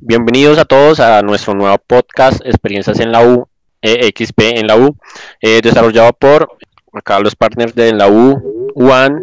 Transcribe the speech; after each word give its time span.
Bienvenidos 0.00 0.58
a 0.58 0.64
todos 0.64 1.00
a 1.00 1.22
nuestro 1.22 1.54
nuevo 1.54 1.76
podcast 1.84 2.40
Experiencias 2.44 3.00
en 3.00 3.10
la 3.10 3.26
U, 3.26 3.48
EXP 3.82 4.40
en 4.56 4.68
la 4.68 4.76
U, 4.76 4.96
eh, 5.40 5.60
desarrollado 5.60 6.12
por 6.12 6.56
acá 6.92 7.18
los 7.18 7.34
partners 7.34 7.74
de 7.74 7.92
la 7.92 8.08
U, 8.08 8.72
UAN. 8.74 9.20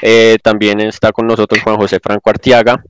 Eh, 0.00 0.38
también 0.42 0.80
está 0.80 1.12
con 1.12 1.26
nosotros 1.26 1.62
Juan 1.62 1.76
José 1.76 2.00
Franco 2.00 2.30
Artiaga. 2.30 2.82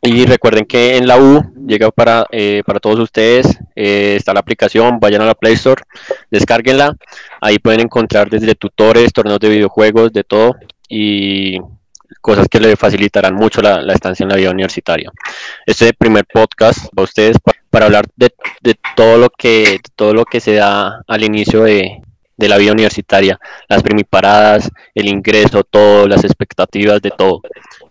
Y 0.00 0.24
recuerden 0.24 0.64
que 0.64 0.96
en 0.96 1.06
la 1.06 1.18
U 1.18 1.42
llega 1.66 1.90
para, 1.90 2.26
eh, 2.30 2.62
para 2.64 2.80
todos 2.80 2.98
ustedes, 2.98 3.58
está 3.74 4.32
la 4.32 4.40
aplicación, 4.40 5.00
vayan 5.00 5.20
a 5.20 5.26
la 5.26 5.34
Play 5.34 5.54
Store, 5.54 5.82
descárguenla, 6.30 6.96
ahí 7.42 7.58
pueden 7.58 7.80
encontrar 7.80 8.30
desde 8.30 8.54
tutores, 8.54 9.12
torneos 9.12 9.40
de 9.40 9.50
videojuegos, 9.50 10.12
de 10.12 10.24
todo, 10.24 10.56
y 10.88 11.58
cosas 12.20 12.46
que 12.48 12.60
le 12.60 12.76
facilitarán 12.76 13.34
mucho 13.34 13.60
la, 13.62 13.80
estancia 13.92 14.24
en 14.24 14.30
la 14.30 14.36
vida 14.36 14.50
universitaria. 14.50 15.10
Este 15.66 15.92
primer 15.92 16.24
podcast 16.32 16.88
para 16.94 17.04
ustedes 17.04 17.38
pa- 17.38 17.52
para 17.70 17.86
hablar 17.86 18.06
de, 18.16 18.32
todo 18.96 19.18
lo 19.18 19.30
que 19.30 19.80
todo 19.96 20.14
lo 20.14 20.24
que 20.24 20.40
se 20.40 20.54
da 20.54 21.02
al 21.06 21.24
inicio 21.24 21.62
de, 21.62 22.02
de 22.36 22.48
la 22.48 22.56
vida 22.56 22.72
universitaria, 22.72 23.38
las 23.68 23.82
primiparadas, 23.82 24.70
el 24.94 25.08
ingreso, 25.08 25.64
todo, 25.64 26.06
las 26.06 26.24
expectativas 26.24 27.02
de 27.02 27.10
todo 27.10 27.42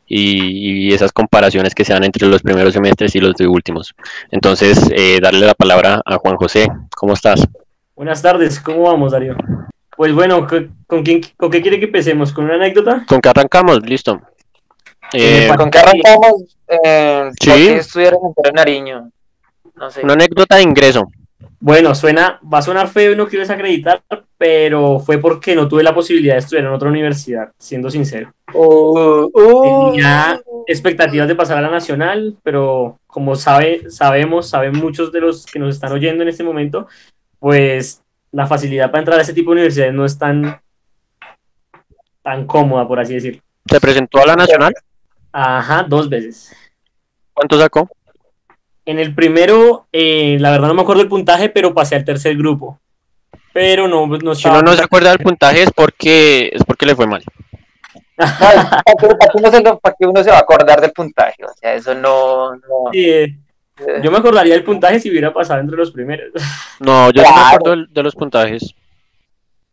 y, 0.08 0.94
esas 0.94 1.12
comparaciones 1.12 1.76
que 1.76 1.85
se 1.85 1.94
dan 1.94 2.04
entre 2.04 2.27
los 2.27 2.41
primeros 2.41 2.73
semestres 2.73 3.16
y 3.16 3.20
los 3.20 3.34
últimos. 3.41 3.94
Entonces, 4.32 4.80
eh, 4.96 5.20
darle 5.21 5.46
la 5.46 5.54
palabra 5.54 6.02
a 6.05 6.18
Juan 6.18 6.38
José. 6.38 6.68
¿Cómo 6.96 7.13
estás? 7.13 7.46
Buenas 7.96 8.21
tardes, 8.21 8.59
¿cómo 8.59 8.84
vamos, 8.84 9.12
Darío? 9.12 9.35
Pues 9.98 10.14
bueno, 10.14 10.48
¿con, 10.48 11.04
quién, 11.04 11.22
¿con 11.36 11.50
qué 11.50 11.62
quiere 11.62 11.80
que 11.80 11.86
empecemos? 11.86 12.32
¿Con 12.32 12.46
una 12.46 12.54
anécdota? 12.54 13.04
¿Con 13.08 13.20
qué 13.20 13.30
arrancamos? 13.30 13.82
Listo. 13.82 14.22
Eh, 15.12 15.50
¿Con 15.58 15.72
qué 15.72 15.80
arrancamos? 15.80 16.58
Eh, 16.68 17.32
Sí. 17.40 17.50
¿Por 17.50 17.58
qué 17.58 17.78
estudiar 17.78 18.14
en 18.44 18.54
Nariño? 18.54 19.10
No 19.76 19.90
sé. 19.90 20.02
una 20.04 20.14
anécdota 20.14 20.58
de 20.58 20.64
ingreso. 20.64 21.08
Bueno, 21.60 21.96
suena, 21.96 22.40
va 22.41 22.60
a 22.60 22.62
sonar 22.62 22.88
feo 22.88 23.13
y 23.13 23.16
no 23.16 23.27
quiero 23.27 23.41
desacreditar, 23.41 24.04
pero 24.38 24.99
fue 24.99 25.18
porque 25.18 25.55
no 25.55 25.68
tuve 25.68 25.82
la 25.82 25.96
posibilidad 25.96 26.36
de 26.36 26.40
estudiar 26.40 26.66
en 26.66 26.71
otra 26.71 26.90
universidad, 26.90 27.52
siendo 27.58 27.90
sincero. 27.90 28.32
Uh, 28.54 29.30
uh. 29.34 29.91
Tenía 29.91 30.40
expectativas 30.68 31.27
de 31.27 31.36
pasar 31.36 31.58
a 31.58 31.62
la 31.62 31.70
nacional, 31.71 32.38
pero 32.43 32.99
como 33.08 33.36
sabe, 33.36 33.90
sabemos, 33.90 34.49
saben 34.49 34.74
muchos 34.74 35.12
de 35.12 35.21
los 35.21 35.46
que 35.48 35.58
nos 35.58 35.74
están 35.74 35.91
oyendo 35.91 36.21
en 36.21 36.30
este 36.30 36.43
momento, 36.43 36.88
pues 37.40 38.04
la 38.38 38.46
facilidad 38.46 38.91
para 38.91 38.99
entrar 38.99 39.18
a 39.18 39.24
ese 39.24 39.34
tipo 39.34 39.49
de 39.49 39.54
universidades 39.55 39.96
no 39.96 40.05
es 40.05 40.16
tan, 40.16 40.62
tan 42.21 42.46
cómoda, 42.46 42.88
por 42.88 42.99
así 42.99 43.16
decirlo. 43.16 43.41
¿Se 43.66 43.82
presentó 43.82 44.21
a 44.21 44.27
la 44.27 44.35
nacional? 44.35 44.76
Ajá, 45.32 45.82
dos 45.82 46.07
veces. 46.07 46.55
¿Cuánto 47.34 47.60
sacó? 47.60 47.90
En 48.85 48.99
el 48.99 49.15
primero, 49.15 49.88
eh, 49.91 50.38
la 50.40 50.52
verdad 50.52 50.68
no 50.68 50.76
me 50.76 50.84
acuerdo 50.84 51.02
el 51.02 51.08
puntaje, 51.08 51.49
pero 51.49 51.74
pasé 51.74 51.96
al 51.96 52.05
tercer 52.05 52.38
grupo. 52.38 52.80
Pero 53.54 53.88
no, 53.88 54.05
no 54.05 54.35
Si 54.35 54.48
uno 54.48 54.62
no 54.62 54.74
se 54.74 54.84
acuerda 54.84 55.10
del 55.10 55.26
puntaje 55.26 55.63
es 55.63 55.71
porque 55.71 56.52
es 56.54 56.63
porque 56.63 56.85
le 56.85 56.96
fue 56.96 57.08
mal. 57.08 57.24
¿Para 58.18 58.84
qué, 59.98 60.05
uno 60.05 60.24
se 60.24 60.30
va 60.30 60.38
a 60.38 60.41
acordar 60.41 60.80
del 60.80 60.91
puntaje? 60.91 61.43
O 61.43 61.54
sea, 61.55 61.74
eso 61.74 61.96
no. 61.96 62.55
no 62.55 62.91
Sí, 62.91 63.10
eh, 63.10 63.35
yo 64.03 64.12
me 64.12 64.18
acordaría 64.18 64.53
del 64.53 64.64
puntaje 64.64 65.00
si 65.00 65.09
hubiera 65.09 65.34
pasado 65.34 65.59
entre 65.59 65.78
los 65.78 65.92
primeros. 65.92 66.31
No, 66.80 67.09
yo 67.12 67.22
sí 67.24 67.28
me 67.28 67.34
Claro. 67.34 67.56
acuerdo 67.58 67.86
de 67.90 68.03
los 68.03 68.16
puntajes. 68.16 68.74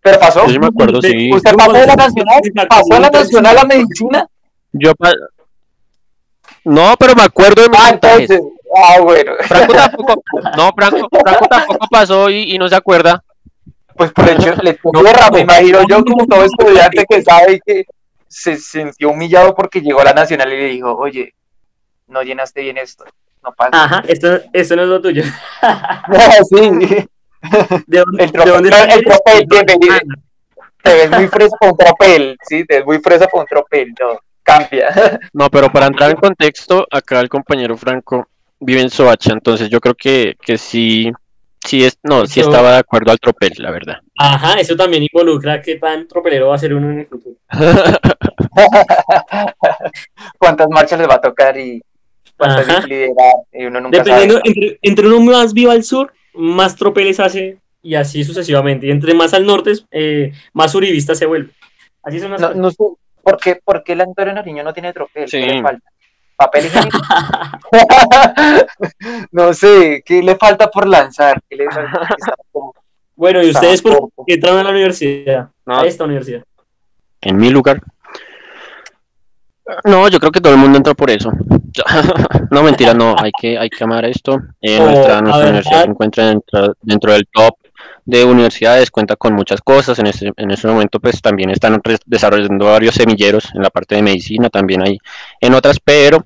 Pero 0.01 0.19
pasó. 0.19 0.45
Yo 0.47 0.53
sí 0.53 0.59
me 0.59 0.67
acuerdo, 0.67 1.01
sí. 1.03 1.31
¿Usted 1.33 1.55
pasó 1.55 1.73
de 1.73 1.87
la 1.87 1.97
nacional? 1.97 2.41
¿Pasó 2.69 2.95
a 2.95 3.01
la 3.01 3.11
nacional 3.11 3.59
a 3.59 3.65
medicina? 3.65 4.27
Yo 4.73 4.95
pa- 4.95 5.13
No, 6.65 6.95
pero 6.99 7.15
me 7.15 7.23
acuerdo 7.23 7.63
de 7.63 7.69
mis 7.69 7.79
Ah, 7.81 7.91
puntajes. 7.91 8.31
entonces. 8.31 8.53
Ah, 8.77 9.01
bueno. 9.01 9.33
Franco 9.41 9.73
tampoco, 9.75 10.15
no, 10.57 10.71
Franco, 10.77 11.09
Franco 11.23 11.47
tampoco 11.47 11.87
pasó 11.91 12.31
y, 12.31 12.55
y 12.55 12.59
no 12.59 12.69
se 12.69 12.75
acuerda. 12.75 13.23
Pues 13.97 14.11
por 14.13 14.29
el 14.29 14.41
hecho, 14.41 14.55
le 14.63 14.75
tierra, 14.75 15.31
me 15.33 15.41
imagino 15.41 15.79
yo 15.89 16.05
como 16.05 16.27
todo 16.27 16.45
estudiante 16.45 17.05
que 17.09 17.23
sabe 17.23 17.61
que 17.65 17.85
se 18.27 18.57
sintió 18.57 19.11
humillado 19.11 19.55
porque 19.55 19.81
llegó 19.81 20.01
a 20.01 20.05
la 20.05 20.13
nacional 20.15 20.53
y 20.53 20.57
le 20.57 20.65
dijo, 20.71 20.93
oye, 20.97 21.33
no 22.09 22.23
llenaste 22.23 22.63
bien 22.63 22.77
esto, 22.79 23.05
no 23.45 23.53
pasa. 23.53 23.71
Ajá, 23.85 24.03
esto, 24.09 24.41
esto 24.53 24.77
no 24.77 24.83
es 24.83 24.89
lo 24.89 25.01
tuyo. 25.01 25.23
sí, 26.51 27.07
¿De 27.87 27.99
dónde, 27.99 28.25
el 28.25 28.33
de 28.33 28.39
dónde 28.51 28.71
tropel, 28.71 28.91
el 28.91 29.05
tropel, 29.05 29.47
bienvenido. 29.49 29.95
Te 30.83 30.95
ves 30.95 31.11
muy 31.11 31.29
fresa 31.29 31.57
un 31.61 31.77
tropel, 31.77 32.37
sí, 32.43 32.65
te 32.65 32.77
ves 32.77 32.87
muy 32.87 32.99
fresa 32.99 33.27
un 33.33 33.45
tropel, 33.47 33.95
no, 34.01 34.19
cambia. 34.43 34.89
No, 35.33 35.51
pero 35.51 35.71
para 35.71 35.87
entrar 35.87 36.11
en 36.11 36.17
contexto, 36.17 36.87
acá 36.91 37.21
el 37.21 37.29
compañero 37.29 37.77
Franco 37.77 38.29
vive 38.61 38.81
en 38.81 38.91
Soacha, 38.91 39.33
entonces 39.33 39.69
yo 39.69 39.81
creo 39.81 39.95
que, 39.95 40.37
que 40.41 40.57
sí, 40.59 41.13
sí 41.65 41.85
es, 41.85 41.99
no, 42.03 42.27
sí 42.27 42.41
Eso- 42.41 42.51
estaba 42.51 42.73
de 42.73 42.79
acuerdo 42.79 43.13
al 43.13 43.19
tropel, 43.19 43.53
la 43.59 43.71
verdad. 43.71 43.97
Ajá, 44.19 44.55
eso 44.61 44.77
también 44.77 45.03
involucra 45.03 45.61
qué 45.61 45.77
tan 45.77 46.07
tropelero 46.07 46.49
va 46.49 46.55
a 46.55 46.59
ser 46.59 46.73
uno 46.75 46.91
en 46.91 47.01
el 47.01 47.07
futuro. 47.07 47.35
¿Cuántas 50.39 50.69
marchas 50.71 50.99
les 50.99 51.09
va 51.09 51.15
a 51.15 51.21
tocar 51.21 51.57
y 51.59 51.83
cuántas 52.37 52.69
Ajá. 52.69 52.87
liderar? 52.87 53.35
Y 53.53 53.65
uno 53.67 53.81
nunca 53.81 53.99
Dependiendo, 53.99 54.35
sabe. 54.37 54.49
entre, 54.49 54.79
entre 54.83 55.07
uno 55.09 55.21
más 55.21 55.53
viva 55.53 55.73
al 55.73 55.85
sur, 55.85 56.13
más 56.35 56.77
tropeles 56.77 57.21
hace 57.21 57.59
y 57.83 57.95
así 57.95 58.25
sucesivamente. 58.25 58.87
Y 58.87 58.91
entre 58.91 59.15
más 59.15 59.35
al 59.35 59.47
norte, 59.47 59.73
eh, 59.91 60.33
más 60.53 60.75
uribista 60.75 61.15
se 61.15 61.27
vuelve. 61.27 61.51
Así 62.03 62.19
son 62.21 62.31
las 62.33 62.41
No, 62.41 62.49
cosas. 62.49 62.61
no 62.63 62.71
sé, 62.71 62.85
¿por 63.23 63.37
qué, 63.39 63.61
por 63.65 63.83
qué 63.85 63.93
el 63.93 64.01
Antonio 64.03 64.33
Nariño 64.35 64.63
no 64.63 64.73
tiene 64.73 64.93
tropel? 64.93 65.29
Sí. 65.29 65.41
¿Qué 65.41 65.47
le 65.47 65.63
falta? 65.63 65.89
¿Papel 66.37 66.67
higiénico? 66.67 66.99
no 69.33 69.55
sé, 69.55 70.03
¿qué 70.05 70.23
le 70.23 70.37
falta 70.37 70.69
por 70.71 70.87
lanzar? 70.87 71.41
¿Qué 71.49 71.57
le 71.57 71.71
falta? 71.71 72.09
Bueno, 73.17 73.43
¿y 73.43 73.51
ustedes 73.51 73.81
por 73.81 74.11
qué 74.27 74.35
entraron 74.35 74.59
a 74.61 74.65
la 74.65 74.71
universidad? 74.71 75.49
No. 75.65 75.81
A 75.81 75.87
esta 75.87 76.05
universidad. 76.05 76.43
En 77.21 77.37
mi 77.37 77.51
lugar. 77.51 77.81
No, 79.85 80.09
yo 80.09 80.19
creo 80.19 80.33
que 80.33 80.41
todo 80.41 80.53
el 80.53 80.59
mundo 80.59 80.77
entra 80.77 80.95
por 80.95 81.11
eso. 81.11 81.31
No, 82.51 82.63
mentira, 82.63 82.95
no, 82.95 83.15
hay 83.19 83.33
que, 83.39 83.59
hay 83.59 83.69
que 83.71 83.85
amar 83.85 84.05
esto. 84.05 84.39
Eh, 84.61 84.79
Oh, 84.81 84.85
nuestra 84.85 85.19
a 85.19 85.21
nuestra 85.23 85.39
ver, 85.45 85.49
universidad 85.49 85.83
se 85.85 85.91
encuentra 85.91 86.27
dentro, 86.27 86.75
dentro 86.83 87.13
del 87.13 87.27
top 87.33 87.55
de 88.07 88.25
universidades, 88.25 88.91
cuenta 88.91 89.17
con 89.17 89.35
muchas 89.35 89.61
cosas. 89.61 89.99
En 89.99 90.07
este, 90.07 90.31
en 90.37 90.51
este 90.51 90.69
momento, 90.69 91.01
pues 91.01 91.21
también 91.21 91.51
están 91.51 91.81
desarrollando 92.07 92.67
varios 92.67 92.95
semilleros 92.95 93.51
en 93.55 93.63
la 93.63 93.71
parte 93.71 93.95
de 93.97 94.03
medicina, 94.03 94.49
también 94.51 94.83
hay 94.83 94.99
en 95.41 95.55
otras, 95.55 95.79
pero, 95.83 96.23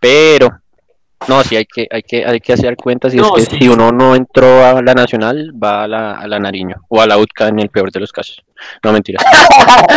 pero, 0.00 0.58
no, 1.28 1.42
sí 1.42 1.56
hay 1.56 1.64
que, 1.64 1.86
hay 1.90 2.02
que, 2.02 2.26
hay 2.26 2.40
que 2.40 2.52
hacer 2.52 2.76
cuentas 2.76 3.14
y 3.14 3.16
No, 3.16 3.36
es 3.38 3.48
que 3.48 3.56
sí. 3.56 3.62
si 3.62 3.68
uno 3.68 3.90
no 3.92 4.14
entró 4.14 4.64
a 4.66 4.82
la 4.82 4.92
nacional, 4.92 5.52
va 5.62 5.84
a 5.84 5.88
la, 5.88 6.12
a 6.18 6.26
la 6.28 6.38
Nariño 6.38 6.76
o 6.88 7.00
a 7.00 7.06
la 7.06 7.16
UTCA 7.16 7.48
en 7.48 7.60
el 7.60 7.70
peor 7.70 7.90
de 7.90 8.00
los 8.00 8.12
casos. 8.12 8.44
No, 8.82 8.92
mentira. 8.92 9.20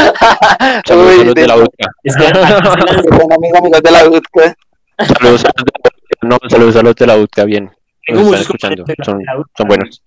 Uy, 0.90 1.26
de 1.26 1.34
de- 1.34 1.48
la 1.48 1.58
UTCA. 1.58 1.88
Es 2.04 2.16
que 2.16 2.26
amiga, 2.28 2.58
amigos 3.60 3.82
de 3.84 3.92
la 3.92 4.08
UTCA. 4.08 4.56
Saludos 4.98 5.46
a 5.46 5.50
los 5.56 5.66
de 5.66 5.72
la 5.74 5.80
UTCA. 5.80 6.28
No, 6.28 6.38
saludos 6.50 6.76
a 6.76 6.82
los 6.82 6.96
de 6.96 7.08
la 7.08 7.18
UTCA, 7.18 7.46
bien. 7.46 7.72
tengo 8.06 8.22
Nos 8.22 8.40
están 8.40 8.40
muchos 8.40 8.42
escuchando. 8.42 8.86
Son, 9.04 9.24
la 9.24 9.40
U. 9.40 9.46
son 9.56 9.68
buenos. 9.68 10.04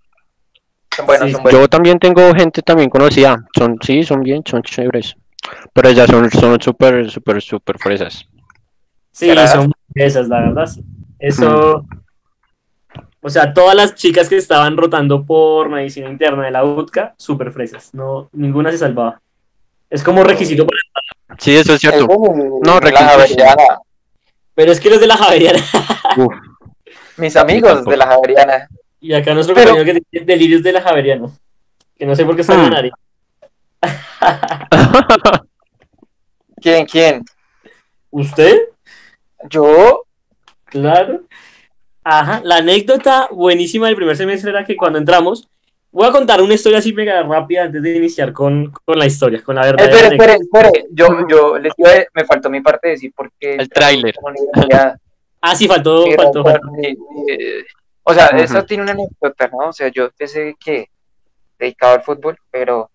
Son 0.97 1.07
buenos, 1.07 1.27
Sí, 1.27 1.33
son 1.33 1.43
buenos. 1.43 1.61
Yo 1.61 1.69
también 1.69 1.99
tengo 1.99 2.35
gente 2.35 2.63
también 2.63 2.91
conocida. 2.91 3.45
Son, 3.57 3.79
sí, 3.81 4.03
son 4.03 4.23
bien, 4.23 4.43
son 4.45 4.63
chéveres. 4.63 5.17
Pero 5.73 5.89
ellas 5.89 6.11
son 6.11 6.31
son 6.31 6.61
súper, 6.61 7.11
súper, 7.11 7.41
súper 7.41 7.79
fresas. 7.79 8.27
Sí, 9.13 9.31
son 9.53 9.73
esas, 9.95 10.29
la 10.29 10.41
verdad. 10.41 10.69
Eso. 11.19 11.85
O 13.23 13.29
sea, 13.29 13.53
todas 13.53 13.75
las 13.75 13.95
chicas 13.95 14.29
que 14.29 14.37
estaban 14.37 14.77
rotando 14.77 15.25
por 15.25 15.69
medicina 15.69 16.09
interna 16.09 16.45
de 16.45 16.51
la 16.51 16.65
UTCA, 16.65 17.15
súper 17.19 17.53
fresas. 17.53 17.93
No, 17.93 18.31
ninguna 18.33 18.71
se 18.71 18.79
salvaba. 18.79 19.21
Es 19.91 20.03
como 20.03 20.25
requisito 20.25 20.67
para. 20.67 20.79
Sí, 21.39 21.55
eso 21.55 21.75
es 21.75 21.81
cierto. 21.81 22.01
Es 22.01 22.07
como 22.07 22.61
No, 22.65 22.81
requisito. 22.81 23.45
Pero 24.61 24.73
es 24.73 24.79
que 24.81 24.91
los 24.91 25.01
de 25.01 25.07
la 25.07 25.17
Javeriana. 25.17 25.59
Uf. 26.19 26.35
Mis 27.17 27.35
amigos 27.35 27.83
de 27.87 27.97
la 27.97 28.07
Javeriana. 28.07 28.69
Y 29.01 29.15
acá 29.15 29.33
nuestro 29.33 29.55
Pero- 29.55 29.71
compañero 29.71 29.95
que 29.95 30.05
tiene 30.11 30.27
delirios 30.27 30.63
de 30.63 30.73
la 30.73 30.83
Javeriana. 30.83 31.31
Que 31.99 32.05
no 32.05 32.15
sé 32.15 32.27
por 32.27 32.35
qué 32.35 32.43
está 32.43 32.53
en 32.53 32.61
la 32.61 32.67
Hmm. 32.69 32.73
nariz. 32.73 32.93
¿Quién, 36.61 36.85
quién? 36.85 37.25
¿Usted? 38.11 38.59
Yo, 39.49 40.05
Claro. 40.67 41.23
Ajá. 42.05 42.43
La 42.45 42.57
anécdota 42.57 43.29
buenísima 43.31 43.87
del 43.87 43.97
primer 43.97 44.19
semestre 44.19 44.51
era 44.51 44.67
que 44.67 44.77
cuando 44.77 44.99
entramos. 44.99 45.49
Voy 45.93 46.07
a 46.07 46.13
contar 46.13 46.41
una 46.41 46.55
historia 46.55 46.79
así 46.79 46.93
mega 46.93 47.21
rápida 47.25 47.65
antes 47.65 47.83
de 47.83 47.97
iniciar 47.97 48.33
con, 48.33 48.71
con 48.85 48.97
la 48.99 49.07
historia, 49.07 49.43
con 49.43 49.57
la 49.57 49.63
verdad. 49.63 49.89
espere, 49.89 50.15
espere, 50.15 50.33
espere. 50.35 50.87
Yo, 50.93 51.27
yo 51.29 51.59
les 51.59 51.73
iba 51.77 51.91
a- 51.91 52.07
me 52.15 52.25
faltó 52.25 52.49
mi 52.49 52.61
parte 52.61 52.89
de 52.89 52.93
decir 52.95 53.13
porque 53.17 53.55
El 53.57 53.69
tráiler. 53.69 54.15
Ah, 55.43 55.57
sí, 55.57 55.67
faltó, 55.67 56.05
faltó, 56.17 56.45
faltó. 56.45 56.69
eh, 56.83 56.95
eh, 57.29 57.65
O 58.03 58.13
sea, 58.13 58.27
Ujú. 58.31 58.43
eso 58.43 58.63
tiene 58.67 58.83
una 58.83 58.93
anécdota, 58.93 59.49
¿no? 59.49 59.71
O 59.71 59.73
sea, 59.73 59.89
yo 59.89 60.05
empecé 60.05 60.55
que 60.63 60.89
dedicado 61.59 61.95
al 61.95 62.03
fútbol, 62.03 62.37
pero 62.51 62.91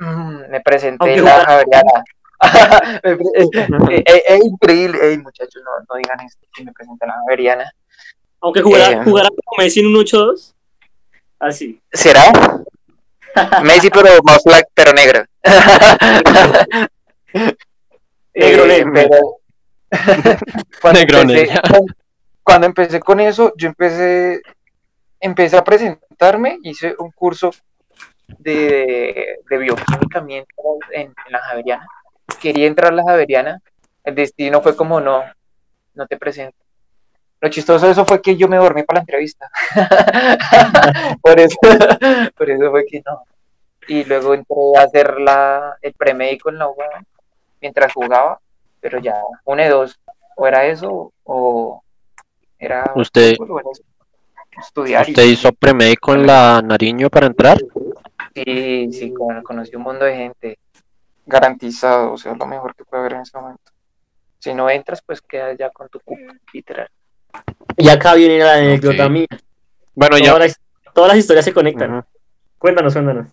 mm, 0.00 0.50
me 0.50 0.60
presenté 0.60 1.14
en 1.14 1.24
la 1.24 1.44
Javeriana. 1.44 2.02
es, 3.04 3.18
es, 4.26 4.44
increíble. 4.44 4.98
Ey, 5.00 5.18
muchachos, 5.18 5.62
no, 5.64 5.70
no 5.88 5.96
digan 6.02 6.18
esto, 6.26 6.44
que 6.52 6.64
me 6.64 6.72
presentan 6.72 7.10
a 7.10 7.14
Javeriana. 7.20 7.70
Aunque 8.40 8.60
jugara, 8.62 8.90
Eh. 8.90 9.04
jugara 9.04 9.28
como 9.28 9.62
Messi 9.62 9.78
en 9.80 9.86
un 9.86 9.94
8-2. 9.94 10.52
Así. 11.38 11.80
¿Será? 11.92 12.22
Messi, 13.62 13.90
pero 13.90 14.08
más 14.24 14.42
black, 14.44 14.68
pero 14.74 14.92
negro. 14.92 15.24
Negro, 18.34 18.64
Eh, 18.66 18.84
negro. 18.84 19.38
cuando, 20.82 21.00
Negro, 21.00 21.20
empecé, 21.20 21.46
negro. 21.46 21.78
cuando 22.42 22.66
empecé 22.66 23.00
con 23.00 23.20
eso, 23.20 23.52
yo 23.56 23.68
empecé, 23.68 24.40
empecé 25.20 25.56
a 25.56 25.64
presentarme, 25.64 26.58
hice 26.62 26.94
un 26.98 27.10
curso 27.12 27.50
de, 28.38 29.38
de 29.48 29.58
bioquímica 29.58 30.20
mientras 30.20 30.58
en, 30.92 31.02
en 31.26 31.32
la 31.32 31.38
Javeriana. 31.40 31.86
Quería 32.40 32.66
entrar 32.66 32.92
a 32.92 32.96
la 32.96 33.04
Javeriana, 33.04 33.60
el 34.04 34.14
destino 34.14 34.60
fue 34.60 34.76
como 34.76 35.00
no, 35.00 35.22
no 35.94 36.06
te 36.06 36.16
presento. 36.16 36.56
Lo 37.46 37.52
chistoso 37.52 37.86
de 37.86 37.92
eso 37.92 38.04
fue 38.04 38.20
que 38.20 38.36
yo 38.36 38.48
me 38.48 38.56
dormí 38.56 38.82
para 38.82 38.96
la 38.98 39.00
entrevista. 39.02 39.48
por, 41.22 41.38
eso, 41.38 41.56
por 42.36 42.50
eso 42.50 42.70
fue 42.72 42.84
que 42.84 43.00
no. 43.06 43.22
Y 43.86 44.02
luego 44.02 44.34
entré 44.34 44.56
a 44.76 44.82
hacer 44.82 45.20
la, 45.20 45.76
el 45.80 45.92
premédico 45.92 46.48
en 46.50 46.58
la 46.58 46.66
UAM 46.66 47.04
mientras 47.60 47.92
jugaba, 47.92 48.40
pero 48.80 48.98
ya, 48.98 49.14
una 49.44 49.62
de 49.62 49.68
dos, 49.68 49.96
o 50.36 50.44
era 50.44 50.66
eso 50.66 51.12
o 51.22 51.82
era 52.58 52.90
Usted- 52.96 53.36
o 53.38 53.60
era 53.60 53.70
estudiar. 54.60 55.08
y- 55.08 55.12
¿Usted 55.12 55.22
hizo 55.26 55.52
premédico 55.52 56.14
en 56.14 56.26
la 56.26 56.60
Nariño 56.62 57.08
para 57.10 57.28
entrar? 57.28 57.58
Sí, 58.34 58.92
sí, 58.92 59.12
con- 59.14 59.42
conocí 59.44 59.76
un 59.76 59.82
mundo 59.82 60.04
de 60.04 60.16
gente 60.16 60.58
garantizado, 61.24 62.12
o 62.12 62.18
sea, 62.18 62.34
lo 62.34 62.46
mejor 62.46 62.74
que 62.74 62.84
puede 62.84 63.02
haber 63.02 63.12
en 63.14 63.20
ese 63.20 63.38
momento. 63.38 63.70
Si 64.40 64.52
no 64.52 64.68
entras, 64.68 65.00
pues 65.00 65.20
quedas 65.20 65.56
ya 65.56 65.70
con 65.70 65.88
tu 65.88 66.00
cupo, 66.00 66.22
literal. 66.52 66.88
Y 67.76 67.88
acá 67.88 68.14
viene 68.14 68.38
la 68.38 68.54
anécdota 68.54 69.08
mía. 69.08 69.26
Bueno, 69.94 70.18
ya. 70.18 70.32
Todas 70.32 70.38
las, 70.48 70.60
todas 70.94 71.08
las 71.08 71.18
historias 71.18 71.44
se 71.44 71.52
conectan. 71.52 72.04
Cuéntanos, 72.58 72.92
cuéntanos. 72.92 73.26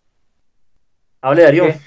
Hable, 1.22 1.44
Darío. 1.44 1.66
¿Qué? 1.68 1.78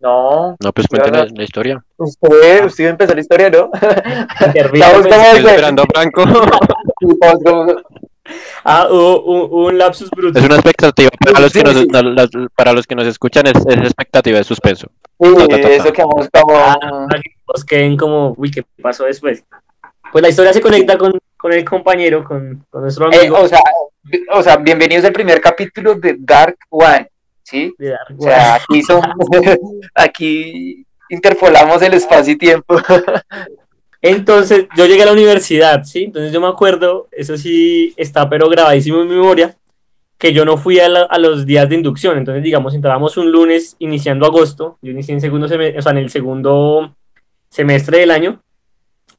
No, 0.00 0.56
No, 0.60 0.72
pues 0.72 0.86
no- 0.92 1.24
la 1.34 1.42
historia. 1.42 1.82
usted, 1.96 2.64
usted 2.64 2.84
iba 2.84 2.88
a 2.88 2.92
empezar 2.92 3.14
la 3.16 3.20
historia, 3.20 3.50
¿no? 3.50 3.70
Estamos 4.54 5.06
pues. 5.08 5.16
que- 5.16 5.38
esperando 5.38 5.82
a 5.82 5.86
Franco. 5.92 6.22
estamos 7.00 7.74
Ah, 8.62 8.86
hubo 8.90 9.22
un, 9.22 9.66
un 9.72 9.78
lapsus 9.78 10.10
brutal. 10.10 10.42
Es 10.42 10.46
una 10.46 10.56
expectativa 10.56 11.08
para 11.18 11.40
los 11.40 11.50
que 11.52 11.62
nos, 11.62 11.86
para 12.54 12.72
los 12.74 12.86
que 12.86 12.94
nos 12.94 13.06
escuchan, 13.06 13.46
es, 13.46 13.54
es 13.66 13.76
expectativa 13.78 14.36
de 14.36 14.44
suspenso. 14.44 14.86
Sí, 15.18 15.34
Ta, 15.34 15.48
ta, 15.48 15.60
ta, 15.62 15.68
eso 15.70 15.92
que 15.92 16.02
vamos 16.02 16.28
como... 16.30 16.54
Ah, 16.58 16.76
que 17.14 17.30
todos 17.46 17.64
queden 17.64 17.96
como, 17.96 18.34
uy, 18.36 18.50
¿qué 18.50 18.62
pasó 18.82 19.04
después? 19.04 19.42
Pues 20.12 20.22
la 20.22 20.28
historia 20.28 20.52
se 20.52 20.60
conecta 20.60 20.96
con, 20.96 21.12
con 21.36 21.52
el 21.52 21.64
compañero, 21.64 22.24
con, 22.24 22.64
con 22.70 22.82
nuestro 22.82 23.10
Eh, 23.12 23.18
amigo. 23.18 23.38
o, 23.40 23.48
sea, 23.48 23.60
o 24.32 24.42
sea, 24.42 24.56
bienvenidos 24.56 25.04
al 25.04 25.12
primer 25.12 25.40
capítulo 25.40 25.94
de 25.94 26.16
Dark 26.18 26.56
One, 26.70 27.08
¿sí? 27.42 27.74
de 27.78 27.94
O 28.18 28.22
sea, 28.22 28.54
aquí 28.54 28.82
son, 28.82 29.02
aquí 29.94 30.84
interpolamos 31.10 31.82
el 31.82 31.94
espacio 31.94 32.32
y 32.34 32.38
tiempo. 32.38 32.76
Entonces, 34.00 34.66
yo 34.76 34.86
llegué 34.86 35.02
a 35.02 35.06
la 35.06 35.12
universidad, 35.12 35.82
¿sí? 35.84 36.04
Entonces 36.04 36.32
yo 36.32 36.40
me 36.40 36.46
acuerdo, 36.46 37.08
eso 37.10 37.36
sí 37.36 37.92
está 37.96 38.28
pero 38.30 38.48
grabadísimo 38.48 39.02
en 39.02 39.08
mi 39.08 39.16
memoria, 39.16 39.56
que 40.16 40.32
yo 40.32 40.44
no 40.44 40.56
fui 40.56 40.78
a, 40.80 40.88
la- 40.88 41.02
a 41.02 41.18
los 41.18 41.44
días 41.46 41.68
de 41.68 41.74
inducción. 41.74 42.16
Entonces, 42.16 42.42
digamos, 42.42 42.74
entrábamos 42.74 43.16
un 43.16 43.30
lunes 43.32 43.74
iniciando 43.80 44.24
agosto, 44.26 44.78
yo 44.82 44.92
inicié 44.92 45.14
en 45.14 45.20
segundo 45.20 45.48
semestre, 45.48 45.78
o 45.78 45.82
sea, 45.82 45.92
en 45.92 45.98
el 45.98 46.10
segundo 46.10 46.94
semestre 47.50 47.98
del 47.98 48.10
año, 48.12 48.40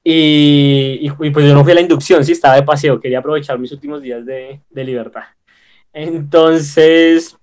y, 0.03 0.99
y- 1.01 1.27
y 1.27 1.29
pues 1.31 1.45
yo 1.45 1.53
no 1.53 1.63
fui 1.63 1.71
a 1.73 1.75
la 1.75 1.81
inducción, 1.81 2.23
sí, 2.25 2.31
estaba 2.33 2.55
de 2.55 2.63
paseo, 2.63 2.99
quería 2.99 3.19
aprovechar 3.19 3.59
mis 3.59 3.71
últimos 3.71 4.01
días 4.01 4.25
de, 4.25 4.61
de 4.69 4.83
libertad. 4.83 5.23
Entonces, 5.93 7.37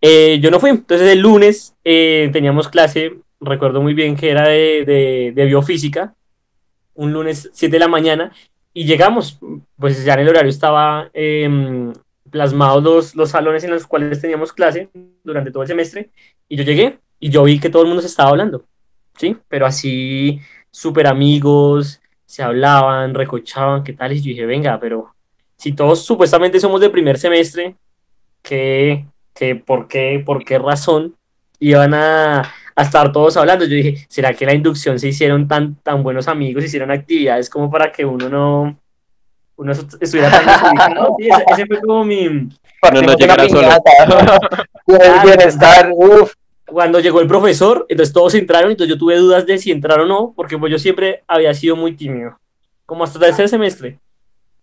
eh, 0.00 0.38
yo 0.40 0.50
no 0.50 0.60
fui. 0.60 0.70
Entonces, 0.70 1.08
el 1.10 1.20
lunes 1.20 1.74
eh, 1.84 2.30
teníamos 2.32 2.68
clase, 2.68 3.18
recuerdo 3.40 3.82
muy 3.82 3.94
bien 3.94 4.16
que 4.16 4.30
era 4.30 4.48
de, 4.48 4.84
de- 4.86 5.32
de 5.34 5.44
biofísica, 5.46 6.14
un 6.94 7.12
lunes 7.12 7.50
7 7.52 7.76
de 7.76 7.80
la 7.80 7.88
mañana, 7.88 8.32
y 8.74 8.84
llegamos, 8.84 9.38
pues 9.76 10.04
ya 10.04 10.14
en 10.14 10.20
el 10.20 10.28
horario 10.28 10.50
estaba 10.50 11.10
em, 11.12 11.92
plasmados 12.30 12.82
los, 12.82 13.14
los 13.16 13.30
salones 13.30 13.64
en 13.64 13.70
los 13.70 13.86
cuales 13.86 14.20
teníamos 14.20 14.52
clase 14.52 14.90
durante 15.24 15.50
todo 15.50 15.62
el 15.62 15.68
semestre, 15.68 16.10
y 16.48 16.56
yo 16.56 16.64
llegué 16.64 16.98
y 17.20 17.30
yo 17.30 17.44
vi 17.44 17.58
que 17.60 17.70
todo 17.70 17.82
el 17.82 17.88
mundo 17.88 18.02
se 18.02 18.08
estaba 18.08 18.30
hablando, 18.30 18.64
¿sí? 19.16 19.36
Pero 19.48 19.66
así, 19.66 20.40
súper 20.70 21.06
amigos, 21.06 22.00
se 22.26 22.42
hablaban, 22.42 23.14
recochaban, 23.14 23.84
¿qué 23.84 23.92
tal? 23.92 24.12
Y 24.12 24.20
yo 24.20 24.28
dije, 24.28 24.46
venga, 24.46 24.78
pero 24.78 25.14
si 25.56 25.72
todos 25.72 26.04
supuestamente 26.04 26.60
somos 26.60 26.80
de 26.80 26.90
primer 26.90 27.18
semestre, 27.18 27.74
¿qué, 28.42 29.06
qué, 29.34 29.56
por, 29.56 29.88
qué, 29.88 30.22
¿por 30.24 30.44
qué 30.44 30.58
razón 30.58 31.14
iban 31.58 31.94
a, 31.94 32.40
a 32.76 32.82
estar 32.82 33.12
todos 33.12 33.36
hablando? 33.36 33.64
Yo 33.64 33.74
dije, 33.74 34.06
¿será 34.08 34.34
que 34.34 34.46
la 34.46 34.54
inducción 34.54 34.98
se 34.98 35.08
hicieron 35.08 35.48
tan, 35.48 35.76
tan 35.76 36.02
buenos 36.02 36.28
amigos, 36.28 36.64
hicieron 36.64 36.90
actividades 36.90 37.50
como 37.50 37.70
para 37.70 37.90
que 37.90 38.04
uno 38.04 38.28
no 38.28 38.78
uno 39.56 39.72
estuviera 39.72 40.30
tan 40.30 40.46
desubicado? 40.46 41.16
Sí, 41.18 41.28
ese, 41.28 41.44
ese 41.52 41.66
fue 41.66 41.80
como 41.80 42.04
mi... 42.04 42.26
Una 42.26 43.14
llegara 43.16 43.48
solo. 43.48 43.68
bienestar, 45.24 45.90
uf. 45.94 46.32
Cuando 46.70 47.00
llegó 47.00 47.20
el 47.20 47.26
profesor, 47.26 47.86
entonces 47.88 48.12
todos 48.12 48.34
entraron, 48.34 48.70
entonces 48.70 48.94
yo 48.94 48.98
tuve 48.98 49.16
dudas 49.16 49.46
de 49.46 49.58
si 49.58 49.70
entrar 49.70 50.00
o 50.00 50.06
no, 50.06 50.32
porque 50.36 50.58
pues 50.58 50.70
yo 50.70 50.78
siempre 50.78 51.24
había 51.26 51.52
sido 51.54 51.76
muy 51.76 51.96
tímido, 51.96 52.38
como 52.86 53.04
hasta 53.04 53.18
tercer 53.18 53.48
semestre. 53.48 53.98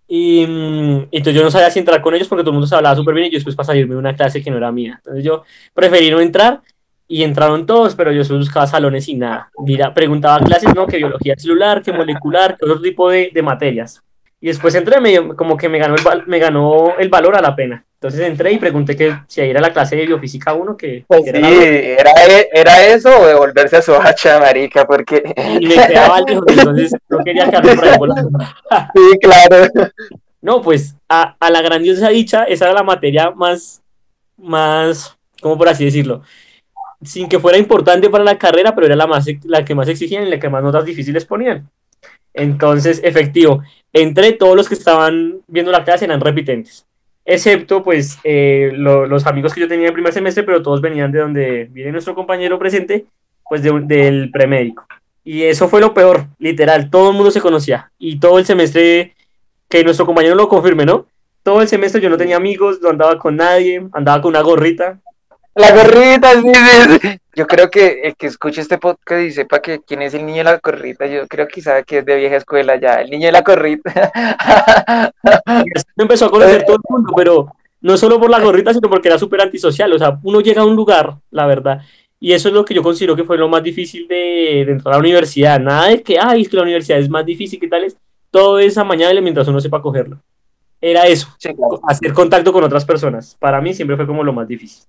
Y 0.07 0.45
mm, 0.45 1.07
entonces 1.11 1.33
yo 1.33 1.43
no 1.43 1.49
sabía 1.51 1.71
si 1.71 1.79
entrar 1.79 2.01
con 2.01 2.13
ellos 2.13 2.27
porque 2.27 2.43
todo 2.43 2.51
el 2.51 2.55
mundo 2.55 2.67
se 2.67 2.75
hablaba 2.75 2.95
súper 2.95 3.15
bien 3.15 3.27
y 3.27 3.31
yo 3.31 3.37
después 3.37 3.55
para 3.55 3.67
salirme 3.67 3.95
de 3.95 3.99
una 3.99 4.15
clase 4.15 4.43
que 4.43 4.51
no 4.51 4.57
era 4.57 4.71
mía. 4.71 4.95
Entonces 4.97 5.23
yo 5.23 5.43
preferí 5.73 6.09
no 6.11 6.19
entrar 6.19 6.61
y 7.07 7.23
entraron 7.23 7.65
todos, 7.65 7.95
pero 7.95 8.11
yo 8.11 8.23
solo 8.23 8.39
buscaba 8.39 8.67
salones 8.67 9.07
y 9.09 9.15
nada. 9.15 9.51
Mira, 9.59 9.93
preguntaba 9.93 10.39
clases, 10.39 10.73
¿no? 10.75 10.87
Que 10.87 10.97
biología 10.97 11.35
celular, 11.37 11.81
que 11.81 11.91
molecular, 11.91 12.57
que 12.57 12.65
otro 12.65 12.81
tipo 12.81 13.09
de, 13.09 13.31
de 13.33 13.41
materias. 13.41 14.01
Y 14.45 14.49
después 14.49 14.75
entré, 14.75 15.01
me, 15.01 15.33
como 15.35 15.57
que 15.57 15.67
me 15.67 15.79
ganó, 15.79 15.95
el, 15.95 16.27
me 16.27 16.37
ganó 16.37 16.99
el 16.99 17.09
valor 17.09 17.35
a 17.35 17.41
la 17.41 17.55
pena. 17.55 17.83
Entonces 17.95 18.19
entré 18.19 18.51
y 18.51 18.59
pregunté 18.59 18.95
que 18.95 19.11
si 19.27 19.41
ahí 19.41 19.49
era 19.49 19.59
la 19.59 19.73
clase 19.73 19.95
de 19.95 20.05
biofísica 20.05 20.53
1, 20.53 20.77
que, 20.77 21.03
Pues 21.07 21.23
sí, 21.23 21.29
era 21.33 22.11
la 22.13 22.23
era, 22.53 22.85
eso 22.85 23.09
o 23.09 23.25
devolverse 23.25 23.77
a 23.77 23.81
su 23.81 23.95
hacha, 23.95 24.39
marica, 24.39 24.85
porque... 24.85 25.33
y 25.59 25.65
me 25.65 25.87
quedaba 25.87 26.21
lejos, 26.21 26.45
entonces 26.47 26.95
no 27.09 27.23
quería 27.25 27.49
quedarme 27.49 27.75
por 27.75 27.87
ahí 27.87 27.97
volando. 27.97 28.39
Sí, 28.93 29.17
claro. 29.19 29.67
No, 30.43 30.61
pues 30.61 30.95
a, 31.09 31.35
a 31.39 31.49
la 31.49 31.63
grandiosa 31.63 32.09
dicha, 32.09 32.43
esa 32.43 32.65
era 32.65 32.75
la 32.75 32.83
materia 32.83 33.31
más, 33.31 33.81
más, 34.37 35.17
¿cómo 35.41 35.57
por 35.57 35.69
así 35.69 35.85
decirlo? 35.85 36.21
Sin 37.01 37.27
que 37.27 37.39
fuera 37.39 37.57
importante 37.57 38.11
para 38.11 38.23
la 38.23 38.37
carrera, 38.37 38.75
pero 38.75 38.85
era 38.85 38.95
la, 38.95 39.07
más, 39.07 39.25
la 39.43 39.65
que 39.65 39.73
más 39.73 39.87
exigían 39.87 40.27
y 40.27 40.29
la 40.29 40.39
que 40.39 40.49
más 40.49 40.61
notas 40.61 40.85
difíciles 40.85 41.25
ponían. 41.25 41.67
Entonces, 42.35 43.01
efectivo, 43.03 43.63
entre 43.93 44.33
todos 44.33 44.55
los 44.55 44.67
que 44.67 44.75
estaban 44.75 45.39
viendo 45.47 45.71
la 45.71 45.83
clase 45.83 46.05
eran 46.05 46.19
repitentes, 46.21 46.85
excepto 47.23 47.81
pues 47.83 48.19
eh, 48.23 48.71
lo- 48.75 49.05
los 49.07 49.25
amigos 49.25 49.53
que 49.53 49.61
yo 49.61 49.67
tenía 49.67 49.87
en 49.87 49.93
primer 49.93 50.13
semestre, 50.13 50.43
pero 50.43 50.61
todos 50.61 50.81
venían 50.81 51.11
de 51.11 51.19
donde 51.19 51.65
viene 51.71 51.91
nuestro 51.93 52.13
compañero 52.13 52.59
presente, 52.59 53.05
pues 53.49 53.61
del 53.63 54.29
premédico. 54.31 54.85
Y 55.23 55.43
eso 55.43 55.67
fue 55.69 55.81
lo 55.81 55.93
peor, 55.93 56.25
literal, 56.37 56.89
todo 56.89 57.09
el 57.09 57.15
mundo 57.15 57.31
se 57.31 57.41
conocía 57.41 57.91
y 57.97 58.19
todo 58.19 58.37
el 58.37 58.45
semestre, 58.45 59.15
que 59.69 59.83
nuestro 59.83 60.05
compañero 60.05 60.35
lo 60.35 60.47
confirme, 60.49 60.85
¿no? 60.85 61.07
Todo 61.41 61.61
el 61.61 61.67
semestre 61.67 62.01
yo 62.01 62.09
no 62.09 62.17
tenía 62.17 62.37
amigos, 62.37 62.79
no 62.81 62.89
andaba 62.89 63.17
con 63.17 63.35
nadie, 63.35 63.87
andaba 63.93 64.21
con 64.21 64.29
una 64.29 64.41
gorrita. 64.41 64.99
La 65.55 65.71
gorrita, 65.73 66.31
sí, 66.41 66.51
sí. 67.01 67.19
Yo 67.33 67.47
creo 67.47 67.69
que 67.69 68.01
el 68.03 68.15
que 68.15 68.27
escuche 68.27 68.61
este 68.61 68.77
podcast 68.77 69.21
y 69.21 69.31
sepa 69.31 69.61
que 69.61 69.79
quién 69.79 70.01
es 70.01 70.13
el 70.13 70.25
niño 70.25 70.39
de 70.39 70.43
la 70.45 70.57
gorrita, 70.63 71.05
yo 71.05 71.27
creo 71.27 71.47
que 71.47 71.61
sabe 71.61 71.83
que 71.83 71.99
es 71.99 72.05
de 72.05 72.15
vieja 72.15 72.35
escuela 72.37 72.75
ya, 72.77 72.95
el 72.95 73.09
niño 73.09 73.27
de 73.27 73.31
la 73.31 73.41
gorrita. 73.41 74.11
Empezó 75.97 76.25
a 76.25 76.31
conocer 76.31 76.63
todo 76.65 76.75
el 76.77 76.81
mundo, 76.89 77.13
pero 77.15 77.47
no 77.81 77.97
solo 77.97 78.19
por 78.19 78.29
la 78.29 78.39
gorrita, 78.39 78.73
sino 78.73 78.89
porque 78.89 79.07
era 79.09 79.17
súper 79.19 79.41
antisocial. 79.41 79.91
O 79.93 79.97
sea, 79.99 80.19
uno 80.23 80.41
llega 80.41 80.61
a 80.61 80.65
un 80.65 80.75
lugar, 80.75 81.15
la 81.31 81.45
verdad, 81.45 81.81
y 82.19 82.33
eso 82.33 82.47
es 82.49 82.53
lo 82.53 82.65
que 82.65 82.73
yo 82.73 82.81
considero 82.83 83.15
que 83.15 83.23
fue 83.23 83.37
lo 83.37 83.47
más 83.49 83.63
difícil 83.63 84.07
de, 84.07 84.63
de 84.65 84.71
entrar 84.71 84.93
a 84.93 84.97
la 84.97 85.01
universidad. 85.01 85.59
Nada 85.59 85.89
de 85.89 86.01
que, 86.01 86.17
ay, 86.19 86.41
es 86.41 86.49
que 86.49 86.57
la 86.57 86.63
universidad 86.63 86.99
es 86.99 87.09
más 87.09 87.25
difícil, 87.25 87.59
¿qué 87.59 87.67
tal 87.67 87.83
es? 87.83 87.95
Todo 88.31 88.59
es 88.59 88.77
amañable 88.77 89.21
mientras 89.21 89.47
uno 89.47 89.59
sepa 89.59 89.81
cogerlo. 89.81 90.17
Era 90.81 91.07
eso, 91.07 91.27
Sí, 91.39 91.53
claro. 91.53 91.79
hacer 91.87 92.13
contacto 92.13 92.51
con 92.51 92.63
otras 92.63 92.85
personas. 92.85 93.35
Para 93.39 93.61
mí 93.61 93.73
siempre 93.73 93.95
fue 93.95 94.05
como 94.05 94.23
lo 94.23 94.33
más 94.33 94.47
difícil. 94.47 94.83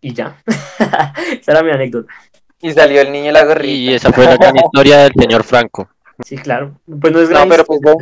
Y 0.00 0.14
ya. 0.14 0.40
Esa 1.40 1.52
era 1.52 1.62
mi 1.62 1.70
anécdota. 1.70 2.12
Y 2.60 2.72
salió 2.72 3.00
el 3.00 3.12
niño 3.12 3.30
la 3.32 3.44
gorrita. 3.44 3.66
Y 3.66 3.94
esa 3.94 4.12
fue 4.12 4.24
la 4.24 4.36
gran 4.36 4.56
historia 4.56 4.98
del 4.98 5.12
señor 5.16 5.44
Franco. 5.44 5.88
Sí, 6.24 6.36
claro. 6.36 6.78
Pues 7.00 7.12
no 7.12 7.20
es 7.20 7.28
No, 7.30 7.36
gran 7.36 7.48
pero 7.48 7.64
pues 7.64 7.80
bueno. 7.80 7.98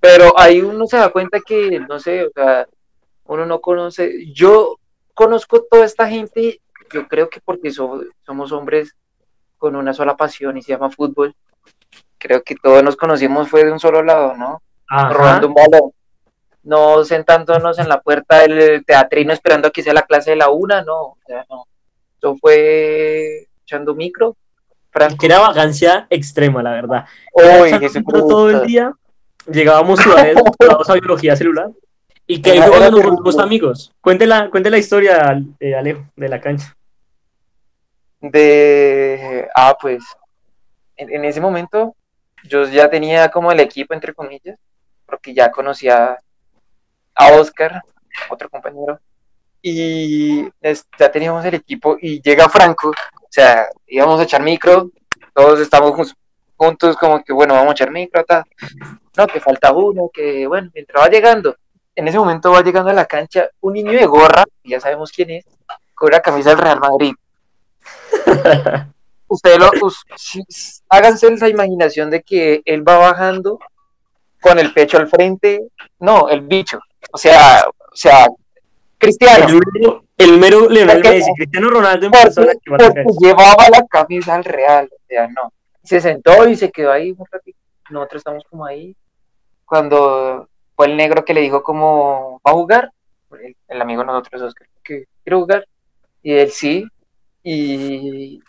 Pero 0.00 0.38
ahí 0.38 0.60
uno 0.60 0.86
se 0.86 0.96
da 0.98 1.10
cuenta 1.10 1.40
que, 1.44 1.80
no 1.80 1.98
sé, 1.98 2.24
o 2.26 2.30
sea, 2.34 2.66
uno 3.24 3.46
no 3.46 3.60
conoce. 3.60 4.30
Yo 4.32 4.78
conozco 5.14 5.62
toda 5.70 5.84
esta 5.84 6.08
gente, 6.08 6.60
yo 6.92 7.06
creo 7.08 7.28
que 7.30 7.40
porque 7.40 7.70
so- 7.70 8.02
somos 8.24 8.52
hombres 8.52 8.94
con 9.58 9.76
una 9.76 9.92
sola 9.94 10.16
pasión 10.16 10.56
y 10.58 10.62
se 10.62 10.72
llama 10.72 10.90
fútbol. 10.90 11.34
Creo 12.18 12.42
que 12.42 12.54
todos 12.56 12.82
nos 12.82 12.96
conocimos 12.96 13.48
fue 13.48 13.64
de 13.64 13.72
un 13.72 13.80
solo 13.80 14.02
lado, 14.02 14.36
¿no? 14.36 14.62
Ajá. 14.88 15.10
Robando 15.12 15.48
un 15.48 15.54
balón. 15.54 15.90
No 16.62 17.04
sentándonos 17.04 17.78
en 17.78 17.88
la 17.88 18.00
puerta 18.00 18.40
del 18.40 18.84
teatrino 18.84 19.32
esperando 19.32 19.68
a 19.68 19.70
que 19.70 19.82
sea 19.82 19.94
la 19.94 20.02
clase 20.02 20.30
de 20.30 20.36
la 20.36 20.50
una, 20.50 20.82
no. 20.82 21.00
O 21.00 21.18
sea, 21.26 21.44
no. 21.48 21.66
Eso 22.18 22.36
fue 22.36 23.48
echando 23.62 23.94
micro. 23.94 24.36
Franco. 24.90 25.16
Que 25.18 25.26
era 25.26 25.38
vacancia 25.38 26.06
extrema, 26.10 26.62
la 26.62 26.72
verdad. 26.72 27.04
Todo 27.34 28.50
el 28.50 28.66
día. 28.66 28.92
Llegábamos 29.50 30.00
ciudades 30.00 30.36
a 30.88 30.92
biología 30.94 31.34
celular. 31.34 31.70
Y 32.26 32.42
que 32.42 32.52
ahí 32.52 32.58
fue 32.60 32.70
cuando 32.70 32.90
nos 32.90 33.02
volvimos 33.02 33.38
amigos. 33.38 33.92
Cuente 34.00 34.26
la, 34.26 34.50
cuente 34.50 34.70
la 34.70 34.78
historia, 34.78 35.42
eh, 35.58 35.74
Alejo, 35.74 36.04
de 36.14 36.28
la 36.28 36.40
cancha. 36.40 36.76
de, 38.20 39.48
ah, 39.54 39.76
pues, 39.80 40.04
en, 40.96 41.12
en 41.12 41.24
ese 41.24 41.40
momento 41.40 41.96
yo 42.44 42.64
ya 42.64 42.88
tenía 42.88 43.30
como 43.30 43.50
el 43.50 43.60
equipo, 43.60 43.94
entre 43.94 44.14
comillas, 44.14 44.58
porque 45.06 45.34
ya 45.34 45.50
conocía 45.50 46.18
a 47.14 47.32
Oscar, 47.32 47.82
otro 48.30 48.48
compañero, 48.50 49.00
y 49.62 50.48
es- 50.60 50.86
ya 50.98 51.10
teníamos 51.10 51.44
el 51.44 51.54
equipo 51.54 51.96
y 52.00 52.20
llega 52.22 52.48
Franco, 52.48 52.88
o 52.90 53.28
sea, 53.30 53.66
íbamos 53.86 54.20
a 54.20 54.24
echar 54.24 54.42
micro, 54.42 54.90
todos 55.34 55.60
estamos 55.60 56.14
juntos 56.56 56.96
como 56.96 57.22
que, 57.22 57.32
bueno, 57.32 57.54
vamos 57.54 57.70
a 57.70 57.72
echar 57.72 57.90
micro, 57.90 58.24
ta. 58.24 58.44
no, 59.16 59.26
que 59.26 59.40
falta 59.40 59.72
uno, 59.72 60.10
que 60.12 60.46
bueno, 60.46 60.70
mientras 60.74 61.02
va 61.04 61.08
llegando, 61.08 61.56
en 61.94 62.08
ese 62.08 62.18
momento 62.18 62.52
va 62.52 62.62
llegando 62.62 62.90
a 62.90 62.94
la 62.94 63.06
cancha 63.06 63.48
un 63.60 63.74
niño 63.74 63.92
de 63.92 64.06
gorra, 64.06 64.44
ya 64.64 64.80
sabemos 64.80 65.12
quién 65.12 65.30
es, 65.30 65.44
con 65.94 66.08
una 66.08 66.20
camisa 66.20 66.50
del 66.50 66.58
Real 66.58 66.80
Madrid. 66.80 67.12
Ustedes 69.28 69.58
lo, 69.58 69.70
us- 69.82 70.04
háganse 70.88 71.28
esa 71.28 71.48
imaginación 71.48 72.10
de 72.10 72.22
que 72.22 72.62
él 72.64 72.86
va 72.86 72.98
bajando 72.98 73.58
con 74.40 74.58
el 74.58 74.72
pecho 74.72 74.96
al 74.96 75.08
frente, 75.08 75.68
no, 76.00 76.28
el 76.28 76.40
bicho, 76.40 76.80
o 77.12 77.18
sea, 77.18 77.64
o 77.68 77.96
sea, 77.96 78.26
Cristiano, 78.98 79.46
El 79.46 79.62
mero, 79.72 80.04
el 80.18 80.38
mero 80.38 80.68
Leonel 80.68 81.02
Messi, 81.02 81.32
Cristiano 81.34 81.70
Ronaldo 81.70 82.06
en 82.06 82.12
porque, 82.12 82.24
persona 82.24 82.52
que 82.52 82.70
porque 82.70 83.04
llevaba 83.20 83.68
la 83.70 83.86
camisa 83.86 84.34
al 84.34 84.44
Real, 84.44 84.88
o 84.92 85.06
sea, 85.08 85.26
no, 85.28 85.52
se 85.82 86.00
sentó 86.00 86.46
y 86.48 86.56
se 86.56 86.70
quedó 86.70 86.92
ahí 86.92 87.12
un 87.16 87.26
ratito, 87.30 87.58
nosotros 87.88 88.20
estamos 88.20 88.44
como 88.50 88.66
ahí, 88.66 88.94
cuando 89.64 90.48
fue 90.76 90.86
el 90.86 90.96
negro 90.96 91.24
que 91.24 91.34
le 91.34 91.40
dijo 91.40 91.62
como, 91.62 92.40
¿va 92.46 92.52
a 92.52 92.54
jugar? 92.54 92.92
El, 93.42 93.56
el 93.68 93.80
amigo 93.80 94.02
de 94.02 94.06
nosotros, 94.06 94.42
Oscar, 94.42 94.68
que 94.84 95.04
quiero 95.24 95.40
jugar, 95.40 95.66
y 96.22 96.34
él 96.34 96.50
sí, 96.50 96.86
y 97.42 98.40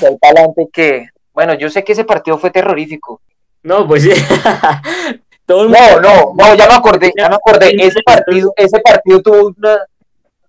de 0.00 0.06
ahí 0.08 0.16
para 0.20 0.32
adelante 0.32 0.68
que, 0.72 1.08
bueno, 1.32 1.54
yo 1.54 1.70
sé 1.70 1.84
que 1.84 1.92
ese 1.92 2.04
partido 2.04 2.38
fue 2.38 2.50
terrorífico, 2.50 3.20
No, 3.62 3.86
pues 3.86 4.02
sí. 4.02 4.10
Todo 5.46 5.64
el 5.64 5.70
no, 5.70 5.78
mundo. 5.78 6.00
no, 6.00 6.32
no, 6.36 6.54
ya 6.54 6.66
me 6.68 6.74
acordé, 6.74 7.12
ya 7.16 7.28
me 7.28 7.34
acordé, 7.36 7.74
ese 7.78 8.00
partido, 8.02 8.52
ese 8.56 8.80
partido 8.80 9.20
tuvo 9.22 9.54
una, 9.56 9.78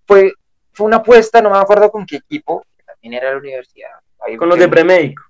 fue, 0.07 0.31
fue 0.71 0.87
una 0.87 0.97
apuesta, 0.97 1.41
no 1.41 1.49
me 1.49 1.57
acuerdo 1.57 1.91
con 1.91 2.05
qué 2.05 2.17
equipo, 2.17 2.63
también 2.85 3.13
era 3.21 3.31
la 3.31 3.37
universidad, 3.39 3.89
ahí 4.25 4.37
Con 4.37 4.47
los 4.49 4.57
de 4.57 4.67
premédico. 4.69 5.21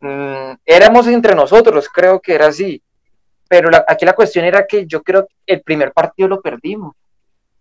Mm, 0.00 0.54
éramos 0.66 1.06
entre 1.06 1.34
nosotros, 1.34 1.88
creo 1.88 2.20
que 2.20 2.34
era 2.34 2.46
así. 2.48 2.82
Pero 3.48 3.70
la- 3.70 3.84
aquí 3.86 4.04
la 4.04 4.14
cuestión 4.14 4.44
era 4.44 4.66
que 4.66 4.86
yo 4.86 5.02
creo 5.02 5.26
que 5.26 5.34
el 5.46 5.62
primer 5.62 5.92
partido 5.92 6.28
lo 6.28 6.40
perdimos. 6.40 6.94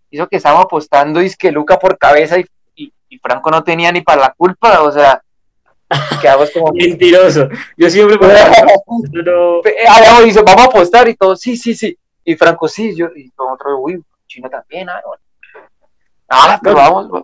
Hizo 0.09 0.27
que 0.27 0.37
estábamos 0.37 0.65
apostando 0.65 1.21
y 1.21 1.27
es 1.27 1.37
que 1.37 1.51
Luca 1.51 1.77
por 1.77 1.97
cabeza 1.97 2.39
y, 2.39 2.45
y- 2.75 2.93
y 3.09 3.17
Franco 3.19 3.51
no 3.51 3.63
tenía 3.63 3.91
ni 3.91 4.01
para 4.01 4.21
la 4.21 4.33
culpa, 4.35 4.81
o 4.81 4.91
sea, 4.91 5.21
quedamos 6.21 6.51
como... 6.51 6.71
Mentiroso. 6.73 7.49
Yo 7.77 7.89
siempre. 7.89 8.17
Pero, 9.11 9.65
Eh, 9.65 9.85
ah, 9.87 10.21
dice, 10.23 10.41
vamos 10.41 10.61
a 10.61 10.65
apostar 10.65 11.07
y 11.07 11.15
todo, 11.15 11.35
sí, 11.35 11.57
sí, 11.57 11.75
sí. 11.75 11.97
Y 12.23 12.35
Franco 12.35 12.67
sí, 12.67 12.95
yo, 12.95 13.07
y 13.15 13.31
otro, 13.35 13.79
uy, 13.79 14.01
Chino 14.27 14.49
también, 14.49 14.89
ah, 14.89 15.01
bueno. 15.05 15.21
Ah, 16.29 16.59
pero 16.61 16.75
No. 16.75 16.81
vamos, 16.81 17.23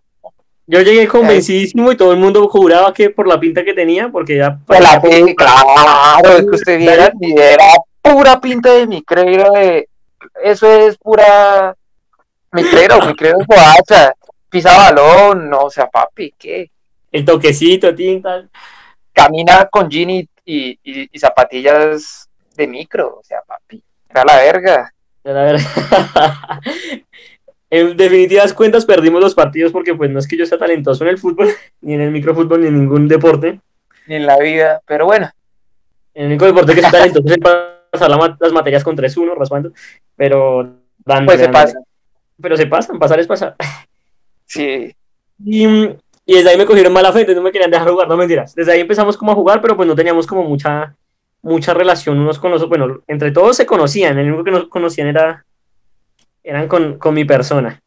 yo 0.69 0.81
llegué 0.81 1.07
convencidísimo 1.07 1.89
y 1.93 1.95
todo 1.95 2.11
el 2.11 2.17
mundo 2.17 2.49
juraba 2.49 2.93
que 2.93 3.09
por 3.09 3.25
la 3.25 3.39
pinta 3.39 3.63
que 3.63 3.73
tenía, 3.73 4.09
porque 4.09 4.35
ya. 4.35 4.59
Pues 4.67 4.81
la 4.81 4.99
fe, 4.99 5.33
claro, 5.33 6.37
es 6.37 6.41
que 6.43 6.55
usted 6.55 6.77
viera, 6.77 7.09
era 7.21 7.65
pura 8.01 8.41
pinta 8.41 8.73
de 8.73 8.85
micrero, 8.85 9.51
de, 9.53 9.87
eso 10.43 10.69
es 10.69 10.97
pura 10.97 11.73
micrero, 12.51 12.99
micrero 13.05 13.37
boacha, 13.47 14.13
pisa 14.49 14.75
balón, 14.75 15.49
no, 15.49 15.61
o 15.61 15.69
sea, 15.69 15.87
papi, 15.87 16.33
¿qué? 16.37 16.69
El 17.11 17.25
toquecito, 17.25 17.93
tinta. 17.95 18.47
Camina 19.13 19.67
con 19.67 19.89
jean 19.89 20.09
y, 20.11 20.29
y, 20.45 21.19
zapatillas 21.19 22.29
de 22.55 22.67
micro, 22.67 23.17
o 23.19 23.23
sea, 23.23 23.41
papi, 23.45 23.81
era 24.09 24.23
la 24.23 24.35
verga. 24.37 24.93
La 25.23 25.33
verdad. 25.33 25.61
En 27.69 27.97
definitivas 27.97 28.53
cuentas 28.53 28.85
perdimos 28.85 29.21
los 29.21 29.35
partidos 29.35 29.73
porque 29.73 29.93
pues 29.93 30.09
no 30.09 30.19
es 30.19 30.27
que 30.27 30.37
yo 30.37 30.45
sea 30.45 30.57
talentoso 30.57 31.03
en 31.03 31.09
el 31.09 31.17
fútbol, 31.17 31.49
ni 31.81 31.95
en 31.95 32.01
el 32.01 32.11
microfútbol, 32.11 32.61
ni 32.61 32.67
en 32.67 32.79
ningún 32.79 33.07
deporte. 33.07 33.59
Ni 34.05 34.15
en 34.15 34.25
la 34.25 34.37
vida, 34.39 34.81
pero 34.85 35.05
bueno, 35.05 35.29
El 36.13 36.27
único 36.27 36.45
deporte 36.45 36.73
que 36.73 36.81
soy 36.81 36.91
talentoso 36.91 37.27
es 37.33 37.37
pasar 37.39 38.09
la 38.09 38.37
las 38.39 38.53
materias 38.53 38.83
con 38.83 38.95
3-1, 38.95 39.35
raspando, 39.35 39.71
pero 40.15 40.77
dándole, 41.05 41.25
pues 41.25 41.39
se 41.39 41.43
dándole. 41.47 41.65
pasa, 41.65 41.79
Pero 42.41 42.55
se 42.57 42.67
pasan, 42.67 42.99
pasar 42.99 43.19
es 43.19 43.27
pasar. 43.27 43.55
sí, 44.45 44.95
Y, 45.43 45.67
mm, 45.67 45.97
y 46.29 46.33
desde 46.33 46.49
ahí 46.49 46.57
me 46.57 46.65
cogieron 46.65 46.91
mala 46.91 47.13
fe, 47.13 47.21
entonces 47.21 47.37
no 47.37 47.41
me 47.41 47.53
querían 47.53 47.71
dejar 47.71 47.89
jugar, 47.89 48.09
no 48.09 48.17
mentiras. 48.17 48.53
Desde 48.53 48.73
ahí 48.73 48.81
empezamos 48.81 49.15
como 49.15 49.31
a 49.31 49.35
jugar, 49.35 49.61
pero 49.61 49.77
pues 49.77 49.87
no 49.87 49.95
teníamos 49.95 50.27
como 50.27 50.43
mucha, 50.43 50.93
mucha 51.41 51.73
relación 51.73 52.19
unos 52.19 52.37
con 52.37 52.51
los 52.51 52.61
otros. 52.61 52.77
Bueno, 52.77 53.01
entre 53.07 53.31
todos 53.31 53.55
se 53.55 53.65
conocían, 53.65 54.19
el 54.19 54.27
único 54.27 54.43
que 54.43 54.51
no 54.51 54.67
conocían 54.67 55.07
era, 55.07 55.45
eran 56.43 56.67
con, 56.67 56.97
con 56.99 57.13
mi 57.13 57.23
persona. 57.23 57.81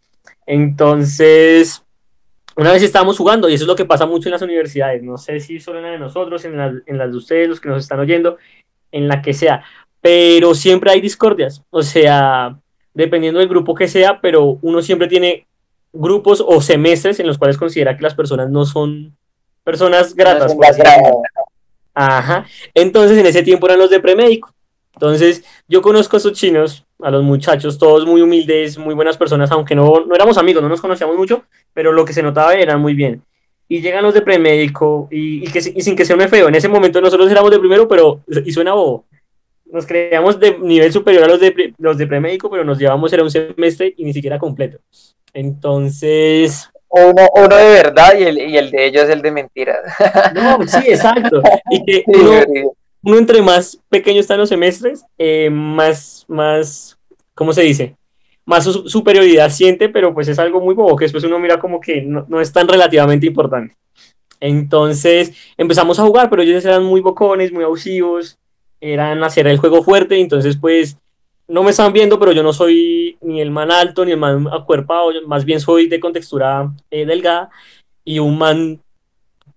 Entonces, 0.47 1.85
una 2.56 2.73
vez 2.73 2.82
estábamos 2.82 3.18
jugando, 3.18 3.47
y 3.47 3.54
eso 3.54 3.64
es 3.64 3.68
lo 3.68 3.76
que 3.76 3.85
pasa 3.85 4.06
mucho 4.06 4.30
en 4.30 4.32
las 4.32 4.42
universidades, 4.42 5.02
no 5.02 5.18
sé 5.18 5.38
si 5.38 5.61
solo 5.61 5.80
en 5.80 5.85
la 5.85 5.90
de 5.90 5.99
nosotros, 5.99 6.42
en 6.47 6.56
las, 6.56 6.73
en 6.87 6.97
las 6.97 7.11
de 7.11 7.16
ustedes, 7.18 7.47
los 7.47 7.61
que 7.61 7.68
nos 7.68 7.82
están 7.82 8.00
oyendo, 8.00 8.38
en 8.90 9.06
la 9.06 9.20
que 9.20 9.35
sea, 9.35 9.64
pero 10.00 10.54
siempre 10.54 10.90
hay 10.90 11.02
discordias, 11.02 11.62
o 11.68 11.82
sea, 11.82 12.56
dependiendo 12.94 13.38
del 13.38 13.50
grupo 13.50 13.75
que 13.75 13.87
sea, 13.87 14.18
pero 14.23 14.59
uno 14.62 14.80
siempre 14.80 15.09
tiene 15.09 15.47
grupos 15.92 16.42
o 16.47 16.61
semestres 16.61 17.20
en 17.20 17.26
los 17.26 17.38
cuales 17.38 17.59
considera 17.59 17.97
que 17.97 18.02
las 18.02 18.14
personas 18.14 18.50
no 18.50 18.64
son 18.64 19.16
personas 19.64 20.14
gratas. 20.14 20.52
son 20.52 20.61
decirlo. 20.61 20.85
gradas. 20.85 21.12
Ajá. 21.94 22.47
Entonces, 22.75 23.18
en 23.18 23.26
ese 23.26 23.42
tiempo 23.42 23.66
eran 23.66 23.78
los 23.78 23.90
de 23.90 24.00
premédico. 24.00 24.54
Entonces, 24.94 25.44
yo 25.68 25.80
conozco 25.82 26.16
a 26.16 26.18
esos 26.18 26.32
chinos, 26.32 26.85
a 27.00 27.11
los 27.11 27.23
muchachos, 27.23 27.78
todos 27.78 28.06
muy 28.06 28.20
humildes, 28.20 28.76
muy 28.76 28.94
buenas 28.94 29.16
personas, 29.16 29.50
aunque 29.50 29.75
no, 29.75 30.04
no 30.06 30.14
éramos 30.14 30.37
amigos, 30.37 30.62
no 30.62 30.68
nos 30.68 30.80
conocíamos 30.80 31.16
mucho, 31.16 31.44
pero 31.73 31.92
lo 31.92 32.04
que 32.04 32.12
se 32.12 32.23
notaba 32.23 32.54
eran 32.54 32.80
muy 32.80 32.94
bien. 32.94 33.23
Y 33.68 33.80
llegan 33.80 34.02
los 34.02 34.14
de 34.14 34.23
premédico 34.23 35.09
y, 35.11 35.47
y, 35.47 35.52
que, 35.52 35.61
y 35.61 35.80
sin 35.80 35.94
que 35.94 36.04
sea 36.04 36.16
un 36.16 36.28
feo. 36.28 36.49
En 36.49 36.56
ese 36.56 36.68
momento 36.68 37.00
nosotros 37.00 37.30
éramos 37.30 37.50
de 37.50 37.59
primero, 37.59 37.87
pero, 37.87 38.20
y 38.44 38.52
suena 38.52 38.75
bobo, 38.75 39.06
nos 39.73 39.87
creíamos 39.87 40.38
de 40.38 40.59
nivel 40.59 40.92
superior 40.92 41.25
a 41.25 41.28
los 41.28 41.40
de, 41.40 41.75
los 41.78 41.97
de 41.97 42.06
premédico, 42.06 42.50
pero 42.50 42.64
nos 42.64 42.78
llevamos 42.78 43.12
era 43.12 43.23
un 43.23 43.30
semestre 43.30 43.94
y 43.97 44.04
ni 44.04 44.12
siquiera 44.12 44.38
completo. 44.38 44.78
Entonces, 45.33 46.69
Uno, 46.89 47.29
uno 47.35 47.57
de 47.57 47.65
verdad 47.71 48.15
y 48.19 48.25
el, 48.25 48.39
y 48.39 48.57
el 48.57 48.71
de 48.71 48.87
ellos 48.87 49.05
es 49.05 49.11
el 49.11 49.23
de 49.23 49.31
mentiras. 49.31 49.79
no, 50.35 50.59
sí, 50.67 50.79
exacto. 50.89 51.41
Y 51.71 51.85
que 51.85 52.03
uno, 52.09 52.33
uno 53.03 53.19
entre 53.19 53.41
más 53.43 53.79
pequeño 53.89 54.21
están 54.21 54.39
los 54.39 54.49
semestres, 54.49 55.05
eh, 55.19 55.51
más, 55.51 56.25
más, 56.29 56.99
¿cómo 57.35 57.53
se 57.53 57.63
dice? 57.63 57.97
Más 58.45 58.65
su- 58.65 58.89
superioridad 58.89 59.51
siente, 59.51 59.89
pero 59.89 60.13
pues 60.13 60.27
es 60.29 60.39
algo 60.41 60.61
muy 60.61 60.75
bobo 60.75 60.97
que 60.97 61.05
después 61.05 61.23
uno 61.25 61.39
mira 61.39 61.61
como 61.61 61.81
que 61.81 62.03
no, 62.03 62.25
no 62.29 62.41
es 62.41 62.53
tan 62.53 62.67
relativamente 62.67 63.27
importante. 63.27 63.77
Entonces 64.41 65.33
empezamos 65.57 65.99
a 65.99 66.05
jugar, 66.05 66.31
pero 66.31 66.43
ellos 66.43 66.65
eran 66.65 66.83
muy 66.85 67.01
bocones, 67.01 67.53
muy 67.53 67.63
abusivos, 67.65 68.39
eran 68.81 69.23
hacer 69.23 69.47
el 69.47 69.59
juego 69.59 69.83
fuerte, 69.83 70.19
entonces 70.19 70.57
pues 70.57 70.97
no 71.50 71.64
me 71.64 71.71
están 71.71 71.92
viendo, 71.92 72.19
pero 72.19 72.33
yo 72.33 72.42
no 72.42 72.52
soy 72.52 73.19
ni 73.21 73.40
el 73.40 73.50
man 73.50 73.73
alto 73.73 74.04
ni 74.04 74.12
el 74.12 74.19
man 74.19 74.47
acuerpado, 74.52 75.11
más 75.26 75.45
bien 75.45 75.61
soy 75.61 75.88
de 75.88 75.99
contextura 75.99 76.71
eh, 76.90 77.04
delgada 77.04 77.50
y 78.04 78.21
un 78.21 78.38
man 78.38 78.80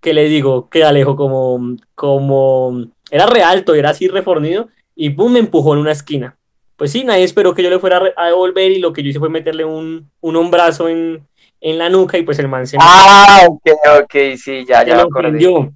que 0.02 0.14
le 0.14 0.26
digo 0.26 0.70
que 0.70 0.84
Alejo 0.84 1.16
como, 1.16 1.78
como 1.96 2.86
era 3.12 3.28
re 3.28 3.44
alto, 3.44 3.76
era 3.76 3.92
así 3.92 4.08
refornido 4.08 4.70
y 4.96 5.12
pum, 5.12 5.34
me 5.34 5.40
empujó 5.40 5.74
en 5.74 5.80
una 5.80 5.92
esquina. 5.92 6.36
Pues 6.76 6.92
sí, 6.92 7.04
nadie 7.04 7.24
esperó 7.24 7.54
que 7.54 7.62
yo 7.62 7.70
le 7.70 7.80
fuera 7.80 8.02
a 8.18 8.26
devolver 8.26 8.72
y 8.72 8.80
lo 8.80 8.92
que 8.92 9.04
yo 9.04 9.10
hice 9.10 9.20
fue 9.20 9.30
meterle 9.30 9.64
un, 9.64 10.10
un 10.20 10.36
hombrazo 10.36 10.90
en, 10.90 11.26
en 11.62 11.78
la 11.78 11.90
nuca 11.90 12.18
y 12.18 12.24
pues 12.24 12.40
el 12.40 12.48
man 12.48 12.66
se 12.66 12.78
me, 12.78 12.84
Ah, 12.86 13.46
ok, 13.48 13.70
ok, 14.02 14.16
sí, 14.36 14.66
ya, 14.68 14.82
se 14.82 14.90
ya 14.90 15.06
me 15.06 15.32
me. 15.32 15.74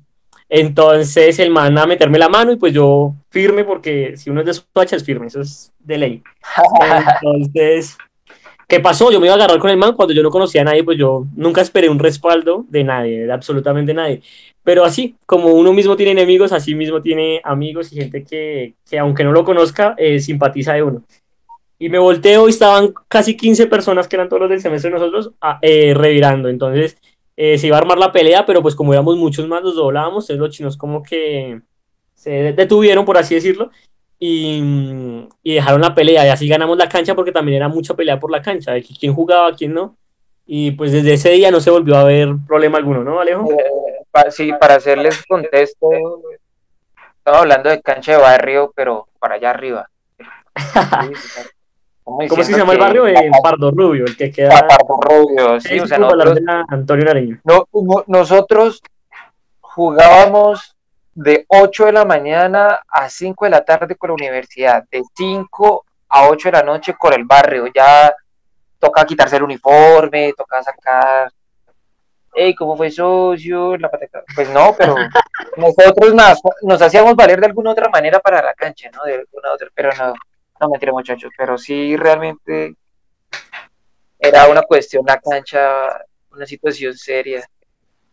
Entonces 0.49 1.39
el 1.39 1.49
man 1.49 1.77
a 1.77 1.85
meterme 1.85 2.17
la 2.17 2.29
mano 2.29 2.51
y 2.51 2.55
pues 2.55 2.73
yo 2.73 3.13
firme 3.29 3.63
porque 3.65 4.15
si 4.15 4.29
uno 4.29 4.41
es 4.41 4.45
de 4.45 4.53
Soacha 4.53 4.95
es 4.95 5.03
firme, 5.03 5.27
eso 5.27 5.41
es 5.41 5.73
de 5.79 5.97
ley. 5.97 6.23
Entonces 7.21 7.97
¿Qué 8.67 8.81
pasó? 8.81 9.09
Yo 9.11 9.21
me 9.21 9.27
iba 9.27 9.33
a 9.33 9.37
agarrar 9.37 9.59
con 9.59 9.69
el 9.69 9.77
man 9.77 9.93
cuando 9.93 10.13
yo 10.13 10.21
no 10.21 10.29
conocía 10.29 10.59
a 10.59 10.65
nadie, 10.65 10.83
pues 10.83 10.97
yo 10.97 11.25
nunca 11.37 11.61
esperé 11.61 11.87
un 11.87 11.99
respaldo 11.99 12.65
de 12.67 12.83
nadie, 12.83 13.25
de 13.25 13.31
absolutamente 13.31 13.93
nadie. 13.93 14.21
Pero 14.61 14.83
así, 14.83 15.15
como 15.25 15.53
uno 15.53 15.71
mismo 15.71 15.95
tiene 15.95 16.11
enemigos, 16.11 16.51
así 16.51 16.75
mismo 16.75 17.01
tiene 17.01 17.39
amigos 17.45 17.93
y 17.93 17.95
gente 17.95 18.25
que, 18.25 18.73
que 18.89 18.99
aunque 18.99 19.23
no 19.23 19.31
lo 19.31 19.45
conozca, 19.45 19.95
eh, 19.97 20.19
simpatiza 20.19 20.73
de 20.73 20.83
uno. 20.83 21.03
Y 21.79 21.87
me 21.87 21.97
volteo 21.97 22.47
y 22.47 22.49
estaban 22.49 22.93
casi 23.07 23.37
15 23.37 23.67
personas 23.67 24.09
que 24.09 24.17
eran 24.17 24.27
todos 24.27 24.41
los 24.41 24.49
del 24.49 24.59
semestre 24.59 24.91
de 24.91 24.99
nosotros 24.99 25.31
eh, 25.61 25.93
revirando. 25.95 26.49
Entonces 26.49 26.97
eh, 27.37 27.57
se 27.59 27.67
iba 27.67 27.77
a 27.77 27.79
armar 27.79 27.99
la 27.99 28.11
pelea, 28.11 28.45
pero 28.45 28.63
pues 28.63 28.75
como 28.75 28.93
éramos 28.93 29.15
muchos 29.15 29.47
más, 29.47 29.61
los 29.61 29.75
doblábamos. 29.75 30.23
Entonces 30.23 30.39
los 30.39 30.49
chinos 30.49 30.75
como 30.75 31.03
que 31.03 31.61
se 32.15 32.51
detuvieron, 32.53 33.05
por 33.05 33.17
así 33.17 33.35
decirlo, 33.35 33.69
y, 34.17 35.27
y, 35.43 35.53
dejaron 35.53 35.81
la 35.81 35.93
pelea. 35.93 36.25
Y 36.25 36.29
así 36.29 36.47
ganamos 36.47 36.77
la 36.77 36.89
cancha 36.89 37.13
porque 37.13 37.31
también 37.31 37.57
era 37.57 37.67
mucha 37.67 37.93
pelea 37.93 38.19
por 38.19 38.31
la 38.31 38.41
cancha, 38.41 38.73
de 38.73 38.83
quién 38.83 39.13
jugaba, 39.13 39.53
quién 39.55 39.73
no. 39.73 39.95
Y 40.47 40.71
pues 40.71 40.91
desde 40.91 41.13
ese 41.13 41.29
día 41.29 41.51
no 41.51 41.59
se 41.59 41.69
volvió 41.69 41.95
a 41.95 42.05
ver 42.05 42.29
problema 42.47 42.79
alguno, 42.79 43.03
¿no, 43.03 43.19
Alejo? 43.19 43.51
Eh, 43.51 44.31
sí, 44.31 44.51
para 44.59 44.75
hacerles 44.75 45.23
contexto, 45.27 45.89
estaba 47.17 47.39
hablando 47.39 47.69
de 47.69 47.81
cancha 47.81 48.13
de 48.13 48.17
barrio, 48.17 48.73
pero 48.75 49.07
para 49.19 49.35
allá 49.35 49.51
arriba. 49.51 49.89
¿Cómo 52.07 52.43
se 52.43 52.57
llama 52.57 52.71
el 52.71 52.79
barrio? 52.79 53.05
En 53.05 53.31
Pardo 53.43 53.69
Rubio, 53.69 54.05
el 54.05 54.15
que 54.15 54.31
queda. 54.31 54.65
Pardo 54.65 54.97
Rubio, 55.01 55.59
sí, 55.59 55.77
o 55.77 55.85
sea, 55.85 55.97
nosotros, 55.97 56.39
Antonio 56.69 57.03
Nariño. 57.03 57.41
No, 57.43 57.67
nosotros 58.07 58.81
jugábamos 59.59 60.77
de 61.13 61.45
8 61.49 61.85
de 61.87 61.91
la 61.91 62.05
mañana 62.05 62.79
a 62.87 63.09
5 63.09 63.43
de 63.43 63.51
la 63.51 63.65
tarde 63.65 63.95
con 63.97 64.09
la 64.09 64.13
universidad, 64.13 64.85
de 64.89 65.03
5 65.15 65.85
a 66.07 66.29
8 66.29 66.47
de 66.47 66.51
la 66.53 66.63
noche 66.63 66.95
con 66.97 67.11
el 67.11 67.25
barrio. 67.25 67.65
Ya 67.75 68.15
toca 68.79 69.05
quitarse 69.05 69.35
el 69.35 69.43
uniforme, 69.43 70.33
toca 70.37 70.63
sacar. 70.63 71.29
Hey, 72.33 72.55
¿cómo 72.55 72.77
fue 72.77 72.89
socio? 72.89 73.75
La 73.75 73.89
pues 74.33 74.49
no, 74.51 74.73
pero 74.77 74.95
nosotros 75.57 76.15
más, 76.15 76.39
nos 76.61 76.81
hacíamos 76.81 77.17
valer 77.17 77.41
de 77.41 77.47
alguna 77.47 77.71
otra 77.71 77.89
manera 77.89 78.19
para 78.19 78.41
la 78.41 78.53
cancha, 78.53 78.89
¿no? 78.95 79.03
De 79.03 79.15
alguna 79.15 79.51
otra, 79.53 79.67
pero 79.75 79.89
no, 79.97 80.13
no 80.59 80.69
mentira, 80.69 80.91
muchachos, 80.91 81.31
pero 81.37 81.57
sí 81.57 81.95
realmente 81.95 82.75
era 84.19 84.47
una 84.47 84.61
cuestión 84.63 85.03
la 85.05 85.19
cancha, 85.19 86.01
una 86.31 86.45
situación 86.45 86.95
seria 86.95 87.47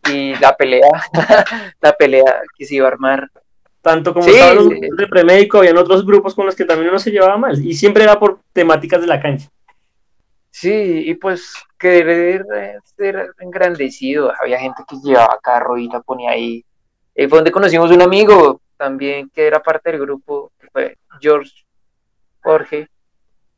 y 0.09 0.35
la 0.35 0.55
pelea, 0.55 0.89
la 1.81 1.93
pelea 1.93 2.41
que 2.57 2.65
se 2.65 2.75
iba 2.75 2.87
a 2.87 2.91
armar. 2.91 3.29
Tanto 3.81 4.13
como 4.13 4.25
sí, 4.25 4.33
los 4.55 4.69
de 4.69 5.07
premédico, 5.07 5.59
habían 5.59 5.77
otros 5.77 6.03
grupos 6.05 6.33
con 6.33 6.47
los 6.47 6.55
que 6.55 6.65
también 6.65 6.89
uno 6.89 6.97
se 6.97 7.11
llevaba 7.11 7.37
mal, 7.37 7.63
y 7.63 7.73
siempre 7.75 8.03
era 8.03 8.19
por 8.19 8.39
temáticas 8.51 8.99
de 9.01 9.07
la 9.07 9.21
cancha. 9.21 9.47
Sí, 10.49 11.03
y 11.05 11.13
pues 11.15 11.53
querer 11.77 12.45
ser 12.95 13.31
engrandecido, 13.39 14.31
había 14.41 14.57
gente 14.57 14.83
que 14.87 14.95
llevaba 15.03 15.37
carro 15.43 15.77
y 15.77 15.87
la 15.87 15.99
ponía 15.99 16.31
ahí. 16.31 16.65
Y 17.13 17.27
fue 17.27 17.39
donde 17.39 17.51
conocimos 17.51 17.91
un 17.91 18.01
amigo 18.01 18.61
también 18.77 19.29
que 19.29 19.45
era 19.45 19.61
parte 19.61 19.91
del 19.91 19.99
grupo, 19.99 20.51
que 20.59 20.67
fue 20.69 20.97
George 21.19 21.64
Jorge. 22.45 22.87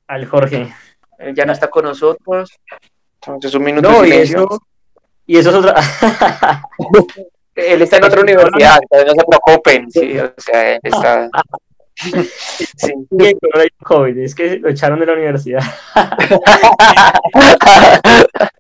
Al 0.08 0.25
Jorge. 0.25 0.74
Él 1.20 1.36
ya 1.36 1.46
no 1.46 1.51
está 1.51 1.70
con 1.70 1.84
nosotros. 1.84 2.50
Entonces 3.15 3.53
un 3.53 3.63
minuto 3.63 3.91
no, 3.91 4.01
de 4.01 4.08
silencio. 4.08 4.48
Y 5.25 5.38
eso 5.38 5.50
es 5.50 5.56
otra. 5.56 5.75
él 7.56 7.82
está 7.82 7.98
en 7.98 8.06
otra 8.06 8.22
universidad, 8.22 8.77
entonces 8.82 9.08
no 9.08 9.13
se 9.13 9.25
preocupen. 9.27 9.91
Sí, 9.91 10.17
o 10.17 10.34
sea, 10.38 10.75
él 10.75 10.79
está. 10.84 11.29
Sí. 12.00 12.13
es 14.17 14.36
que 14.36 14.60
lo 14.60 14.70
echaron 14.70 15.00
de 15.00 15.08
la 15.08 15.13
universidad. 15.13 15.63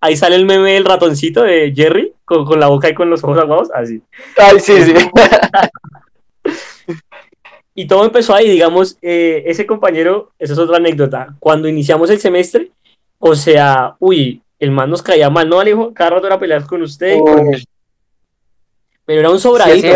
Ahí 0.00 0.16
sale 0.16 0.34
el 0.34 0.44
meme 0.44 0.72
del 0.72 0.84
ratoncito 0.84 1.44
de 1.44 1.72
Jerry 1.72 2.12
con, 2.24 2.44
con 2.44 2.58
la 2.58 2.66
boca 2.66 2.88
y 2.88 2.94
con 2.94 3.08
los 3.08 3.22
ojos 3.22 3.38
aguados, 3.38 3.70
así. 3.72 4.02
Ay, 4.36 4.58
sí, 4.58 4.82
sí. 4.82 4.92
Y 7.74 7.86
todo 7.86 8.04
empezó 8.04 8.34
ahí, 8.34 8.48
digamos, 8.48 8.98
eh, 9.02 9.42
ese 9.46 9.66
compañero, 9.66 10.30
esa 10.38 10.52
es 10.52 10.58
otra 10.58 10.76
anécdota. 10.76 11.34
Cuando 11.40 11.68
iniciamos 11.68 12.08
el 12.10 12.20
semestre, 12.20 12.70
o 13.18 13.34
sea, 13.34 13.96
uy, 13.98 14.40
el 14.60 14.70
man 14.70 14.90
nos 14.90 15.02
caía 15.02 15.28
mal, 15.28 15.48
¿no, 15.48 15.58
Alejo? 15.58 15.92
Cada 15.92 16.10
rato 16.10 16.26
era 16.28 16.38
pelear 16.38 16.66
con 16.66 16.82
usted. 16.82 17.18
Pero 19.04 19.20
era 19.20 19.30
un 19.30 19.40
sobradito. 19.40 19.88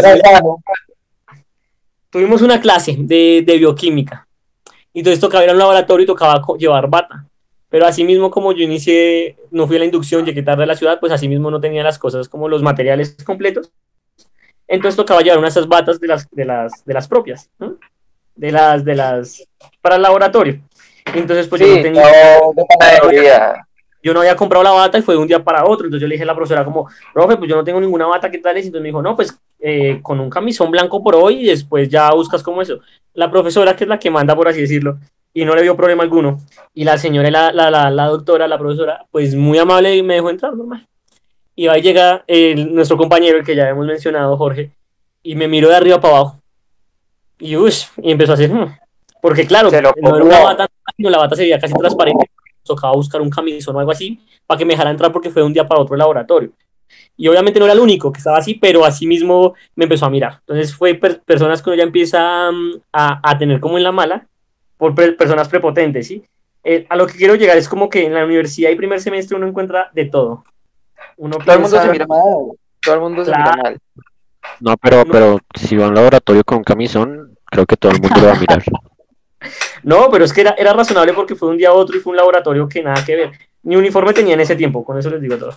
Tuvimos 2.11 2.42
una 2.42 2.61
clase 2.61 2.96
de, 2.98 3.44
de, 3.46 3.59
bioquímica. 3.59 4.26
Entonces 4.92 5.20
tocaba 5.20 5.44
ir 5.44 5.50
a 5.50 5.53
un 5.53 5.59
laboratorio 5.59 6.05
y 6.05 6.07
tocaba 6.07 6.42
llevar 6.59 6.88
bata. 6.88 7.26
Pero 7.68 7.87
así 7.87 8.03
mismo 8.03 8.31
como 8.31 8.53
yo 8.53 8.64
inicié, 8.64 9.37
no 9.50 9.66
fui 9.66 9.76
a 9.76 9.81
la 9.81 9.85
inducción, 9.85 10.24
llegué 10.24 10.42
tarde 10.42 10.64
a 10.64 10.66
la 10.66 10.74
ciudad, 10.74 10.98
pues 10.98 11.12
así 11.12 11.29
mismo 11.29 11.50
no 11.50 11.61
tenía 11.61 11.85
las 11.85 11.98
cosas 11.98 12.29
como 12.29 12.48
los 12.48 12.62
materiales 12.62 13.14
completos. 13.24 13.70
Entonces 14.68 14.96
tocaba 14.96 15.22
llevar 15.22 15.38
unas 15.38 15.57
esas 15.57 15.66
batas 15.66 15.98
de 15.98 16.07
las, 16.07 16.31
de 16.31 16.44
las, 16.44 16.85
de 16.85 16.94
las 16.94 17.09
propias, 17.09 17.50
¿no? 17.59 17.78
de 18.37 18.52
las, 18.52 18.85
de 18.85 18.94
las, 18.94 19.48
para 19.81 19.96
el 19.96 20.02
laboratorio. 20.02 20.61
Entonces 21.14 21.48
pues 21.48 21.61
yo 21.61 21.66
no 21.66 21.83
tenía 21.83 23.64
yo 24.02 24.14
no 24.14 24.20
había 24.20 24.37
comprado 24.37 24.62
la 24.62 24.70
bata 24.70 24.98
y 24.98 25.02
fue 25.02 25.14
de 25.14 25.20
un 25.20 25.26
día 25.26 25.42
para 25.42 25.64
otro. 25.64 25.87
Entonces 25.87 26.02
yo 26.02 26.09
le 26.09 26.14
dije 26.14 26.22
a 26.22 26.26
la 26.26 26.35
profesora 26.35 26.64
como, 26.64 26.88
profe, 27.12 27.37
pues 27.37 27.50
yo 27.50 27.57
no 27.57 27.64
tengo 27.64 27.81
ninguna 27.81 28.07
bata, 28.07 28.31
¿qué 28.31 28.38
tal 28.38 28.57
es? 28.57 28.66
Entonces 28.66 28.83
me 28.83 28.88
dijo, 28.88 29.02
no, 29.02 29.16
pues 29.16 29.37
eh, 29.59 29.98
con 30.02 30.20
un 30.20 30.31
camisón 30.31 30.70
blanco 30.70 31.02
por 31.02 31.16
hoy 31.16 31.42
y 31.42 31.46
después 31.46 31.88
ya 31.88 32.12
buscas 32.12 32.42
como 32.42 32.62
eso. 32.62 32.78
La 33.14 33.31
profesora, 33.31 33.74
que 33.74 33.85
es 33.85 33.88
la 33.88 33.98
que 33.98 34.11
manda, 34.11 34.37
por 34.37 34.48
así 34.48 34.61
decirlo, 34.61 34.98
y 35.35 35.44
no 35.44 35.54
le 35.54 35.62
dio 35.62 35.76
problema 35.76 36.04
alguno. 36.04 36.38
Y 36.74 36.85
la 36.85 36.96
señora, 36.96 37.31
la, 37.31 37.52
la, 37.52 37.70
la, 37.70 37.90
la 37.90 38.07
doctora, 38.07 38.46
la 38.46 38.59
profesora, 38.59 39.04
pues 39.11 39.35
muy 39.35 39.59
amable 39.59 39.96
y 39.96 40.02
me 40.02 40.14
dejó 40.14 40.31
entrar 40.31 40.54
normal. 40.54 40.87
Y 41.59 41.66
ahí 41.66 41.83
llega 41.83 42.25
nuestro 42.71 42.97
compañero, 42.97 43.37
el 43.37 43.44
que 43.44 43.57
ya 43.57 43.68
hemos 43.68 43.85
mencionado, 43.85 44.37
Jorge, 44.37 44.71
y 45.25 45.35
me 45.35 45.49
miró 45.49 45.68
de 45.68 45.75
arriba 45.75 46.01
para 46.01 46.18
abajo. 46.18 46.40
Y, 47.37 47.57
uy, 47.57 47.73
y 48.01 48.12
empezó 48.12 48.31
a 48.31 48.35
hacer, 48.35 48.49
hmm". 48.49 48.79
porque 49.21 49.44
claro, 49.44 49.68
no 49.68 49.77
era 49.77 50.25
una 50.25 50.38
bata, 50.38 50.68
la 50.99 51.18
bata 51.18 51.35
se 51.35 51.42
veía 51.42 51.59
casi 51.59 51.75
transparente 51.75 52.31
tocaba 52.62 52.92
buscar 52.92 53.21
un 53.21 53.31
camisón 53.31 53.75
o 53.75 53.81
algo 53.81 53.90
así 53.90 54.21
para 54.47 54.57
que 54.57 54.64
me 54.64 54.75
dejara 54.75 54.90
entrar 54.90 55.11
porque 55.11 55.31
fue 55.31 55.42
de 55.42 55.47
un 55.47 55.53
día 55.53 55.66
para 55.66 55.81
otro 55.81 55.97
laboratorio. 55.97 56.53
Y 57.16 57.27
obviamente 57.27 57.59
no 57.59 57.64
era 57.64 57.75
el 57.75 57.81
único 57.81 58.12
que 58.12 58.18
estaba 58.18 58.38
así, 58.38 58.55
pero 58.55 58.85
así 58.85 59.09
mismo 59.09 59.55
me 59.75 59.87
empezó 59.87 60.07
a 60.07 60.11
mirar. 60.11 60.38
Entonces 60.40 60.73
fue 60.73 60.94
personas 60.94 61.61
que 61.61 61.71
uno 61.71 61.77
ya 61.77 61.83
empieza 61.83 62.53
mm, 62.53 62.83
a, 62.92 63.31
a, 63.31 63.37
tener 63.37 63.59
como 63.59 63.79
en 63.79 63.83
la 63.83 63.90
mala, 63.90 64.29
por 64.77 64.94
personas 64.94 65.49
prepotentes, 65.49 66.07
¿sí? 66.07 66.23
Eh, 66.62 66.87
a 66.88 66.94
lo 66.94 67.09
que 67.09 67.14
quiero 67.14 67.35
llegar 67.35 67.57
es 67.57 67.68
como 67.68 67.88
que 67.88 68.05
en 68.05 68.14
la 68.14 68.25
universidad 68.25 68.71
y 68.71 68.77
primer 68.77 69.01
semestre 69.01 69.37
uno 69.37 69.49
encuentra 69.49 69.90
de 69.92 70.05
todo. 70.05 70.44
Uno 71.18 71.37
todo 71.38 71.54
el 71.54 71.61
mundo 71.61 71.83
se 71.83 71.90
mira 71.90 72.07
mal. 72.07 72.24
Todo 72.81 72.94
el 72.94 73.00
mundo 73.00 73.24
se 73.24 73.31
mira 73.31 73.57
mal. 73.62 73.78
No, 74.61 74.76
pero, 74.76 75.04
pero 75.04 75.38
si 75.54 75.76
va 75.76 75.87
a 75.87 75.88
un 75.88 75.94
laboratorio 75.94 76.44
con 76.44 76.59
un 76.59 76.64
camisón, 76.64 77.37
creo 77.44 77.66
que 77.66 77.76
todo 77.76 77.92
el 77.92 78.00
mundo 78.00 78.20
lo 78.20 78.26
va 78.28 78.33
a 78.35 78.40
mirar. 78.40 78.62
No, 79.85 80.11
pero 80.11 80.24
es 80.24 80.33
que 80.33 80.40
era, 80.40 80.57
era 80.59 80.72
razonable 80.72 81.12
porque 81.12 81.37
fue 81.37 81.48
un 81.48 81.57
día 81.57 81.68
a 81.68 81.72
otro 81.72 81.96
y 81.96 82.00
fue 82.00 82.11
un 82.11 82.16
laboratorio 82.16 82.68
que 82.68 82.83
nada 82.83 83.04
que 83.04 83.14
ver. 83.14 83.31
Ni 83.62 83.76
uniforme 83.76 84.12
tenía 84.12 84.35
en 84.35 84.40
ese 84.40 84.57
tiempo, 84.57 84.85
con 84.85 84.98
eso 84.98 85.11
les 85.11 85.20
digo 85.20 85.37
todo. 85.37 85.57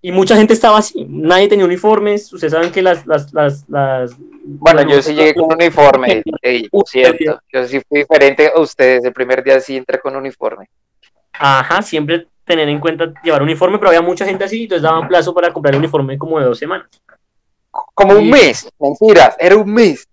Y 0.00 0.12
mucha 0.12 0.36
gente 0.36 0.54
estaba 0.54 0.78
así, 0.78 1.04
nadie 1.08 1.48
tenía 1.48 1.64
uniformes, 1.64 2.32
ustedes 2.32 2.52
saben 2.52 2.70
que 2.70 2.82
las... 2.82 3.04
las, 3.04 3.34
las, 3.34 3.68
las 3.68 4.14
bueno, 4.44 4.82
yo 4.82 5.02
sí 5.02 5.14
llegué 5.14 5.34
con 5.34 5.52
uniforme, 5.52 6.22
cierto. 6.86 7.40
Yo 7.52 7.66
sí 7.66 7.80
fui 7.88 7.98
diferente 7.98 8.52
a 8.54 8.60
ustedes, 8.60 9.04
el 9.04 9.12
primer 9.12 9.42
día 9.42 9.58
sí 9.58 9.76
entré 9.76 9.98
con 9.98 10.14
uniforme. 10.14 10.70
Ajá, 11.32 11.82
siempre 11.82 12.28
tener 12.46 12.68
en 12.68 12.80
cuenta 12.80 13.12
llevar 13.22 13.42
uniforme, 13.42 13.78
pero 13.78 13.88
había 13.88 14.00
mucha 14.00 14.24
gente 14.24 14.44
así, 14.44 14.62
entonces 14.62 14.82
daban 14.82 15.08
plazo 15.08 15.34
para 15.34 15.52
comprar 15.52 15.74
el 15.74 15.80
uniforme 15.80 16.16
como 16.16 16.38
de 16.38 16.46
dos 16.46 16.58
semanas. 16.58 16.88
Como 17.92 18.14
un 18.14 18.30
mes, 18.30 18.70
mentiras, 18.78 19.36
era 19.38 19.56
un 19.56 19.70
mes 19.70 20.08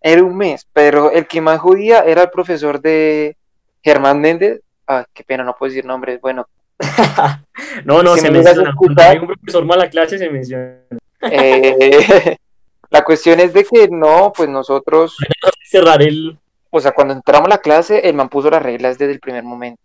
era 0.00 0.22
un 0.22 0.36
mes, 0.36 0.66
pero 0.72 1.10
el 1.10 1.26
que 1.26 1.40
más 1.40 1.60
judía 1.60 2.00
era 2.00 2.22
el 2.22 2.30
profesor 2.30 2.80
de 2.80 3.36
Germán 3.82 4.20
Méndez. 4.20 4.60
Ah, 4.86 5.04
qué 5.12 5.22
pena, 5.24 5.44
no 5.44 5.54
puedo 5.56 5.70
decir 5.70 5.84
nombres. 5.84 6.20
Bueno. 6.20 6.46
no, 7.84 8.02
no, 8.02 8.16
se 8.16 8.30
menciona. 8.30 8.74
hay 8.96 9.18
un 9.18 9.26
profesor 9.26 9.64
mala 9.66 9.90
clase, 9.90 10.18
se 10.18 10.30
menciona. 10.30 10.78
Eh, 11.22 12.36
la 12.90 13.04
cuestión 13.04 13.40
es 13.40 13.52
de 13.52 13.64
que 13.64 13.88
no, 13.88 14.32
pues 14.34 14.48
nosotros. 14.48 15.16
Cerrar 15.62 16.02
el. 16.02 16.38
O 16.70 16.80
sea, 16.80 16.92
cuando 16.92 17.14
entramos 17.14 17.46
a 17.46 17.50
la 17.50 17.58
clase, 17.58 18.08
el 18.08 18.14
man 18.14 18.28
puso 18.28 18.48
las 18.50 18.62
reglas 18.62 18.96
desde 18.96 19.12
el 19.12 19.20
primer 19.20 19.44
momento. 19.44 19.82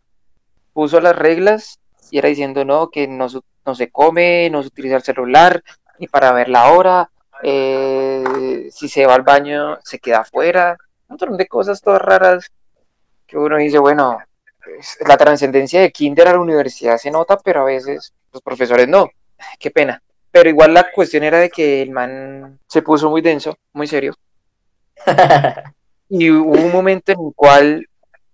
Puso 0.71 1.01
las 1.01 1.15
reglas 1.15 1.79
y 2.11 2.17
era 2.17 2.29
diciendo, 2.29 2.65
no, 2.65 2.89
que 2.89 3.07
no, 3.07 3.27
no 3.65 3.75
se 3.75 3.89
come, 3.89 4.49
no 4.49 4.61
se 4.61 4.67
utiliza 4.67 4.97
el 4.97 5.03
celular, 5.03 5.63
ni 5.99 6.07
para 6.07 6.31
ver 6.31 6.49
la 6.49 6.71
hora, 6.71 7.09
eh, 7.43 8.69
si 8.71 8.87
se 8.87 9.05
va 9.05 9.15
al 9.15 9.23
baño 9.23 9.77
se 9.83 9.99
queda 9.99 10.19
afuera, 10.19 10.77
un 11.07 11.17
montón 11.17 11.37
de 11.37 11.47
cosas 11.47 11.81
todas 11.81 12.01
raras 12.01 12.51
que 13.27 13.37
uno 13.37 13.57
dice, 13.57 13.79
bueno, 13.79 14.19
la 15.07 15.17
trascendencia 15.17 15.81
de 15.81 15.91
kinder 15.91 16.27
a 16.27 16.33
la 16.33 16.39
universidad 16.39 16.97
se 16.97 17.11
nota, 17.11 17.37
pero 17.37 17.61
a 17.61 17.65
veces 17.65 18.13
los 18.31 18.41
profesores 18.41 18.87
no, 18.87 19.09
qué 19.59 19.71
pena. 19.71 20.01
Pero 20.31 20.49
igual 20.49 20.73
la 20.73 20.91
cuestión 20.91 21.23
era 21.23 21.39
de 21.39 21.49
que 21.49 21.81
el 21.81 21.91
man 21.91 22.59
se 22.67 22.81
puso 22.81 23.09
muy 23.09 23.21
denso, 23.21 23.57
muy 23.73 23.87
serio. 23.87 24.13
y 26.09 26.29
hubo 26.29 26.51
un 26.51 26.71
momento 26.71 27.11
en 27.11 27.19
el 27.19 27.33
cual 27.33 27.87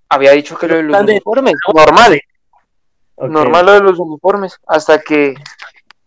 había 0.10 0.32
dicho 0.32 0.58
que 0.58 0.68
los 0.68 1.02
uniformes 1.02 1.54
normales, 1.74 2.22
Normal 3.30 3.66
lo 3.66 3.72
de 3.74 3.80
los 3.82 4.00
uniformes, 4.00 4.58
hasta 4.68 5.00
que 5.02 5.36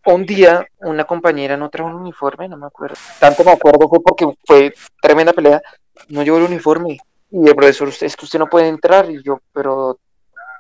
un 0.07 0.27
día 0.27 0.67
una 0.81 1.05
compañera 1.05 1.57
no 1.57 1.71
trajo 1.71 1.89
un 1.89 1.97
uniforme, 1.97 2.49
no 2.49 2.57
me 2.57 2.67
acuerdo. 2.67 2.97
Tanto 3.19 3.45
me 3.45 3.53
acuerdo 3.53 3.89
fue 3.89 4.01
porque 4.03 4.27
fue 4.45 4.75
tremenda 5.01 5.33
pelea, 5.33 5.63
no 6.09 6.23
llevó 6.23 6.39
el 6.39 6.45
uniforme. 6.45 6.99
Y 7.31 7.49
el 7.49 7.55
profesor, 7.55 7.89
"Usted- 7.89 8.07
es 8.07 8.17
que 8.17 8.25
usted 8.25 8.39
no 8.39 8.47
puede 8.49 8.69
entrar. 8.69 9.11
Y 9.11 9.23
yo, 9.23 9.41
pero, 9.53 9.99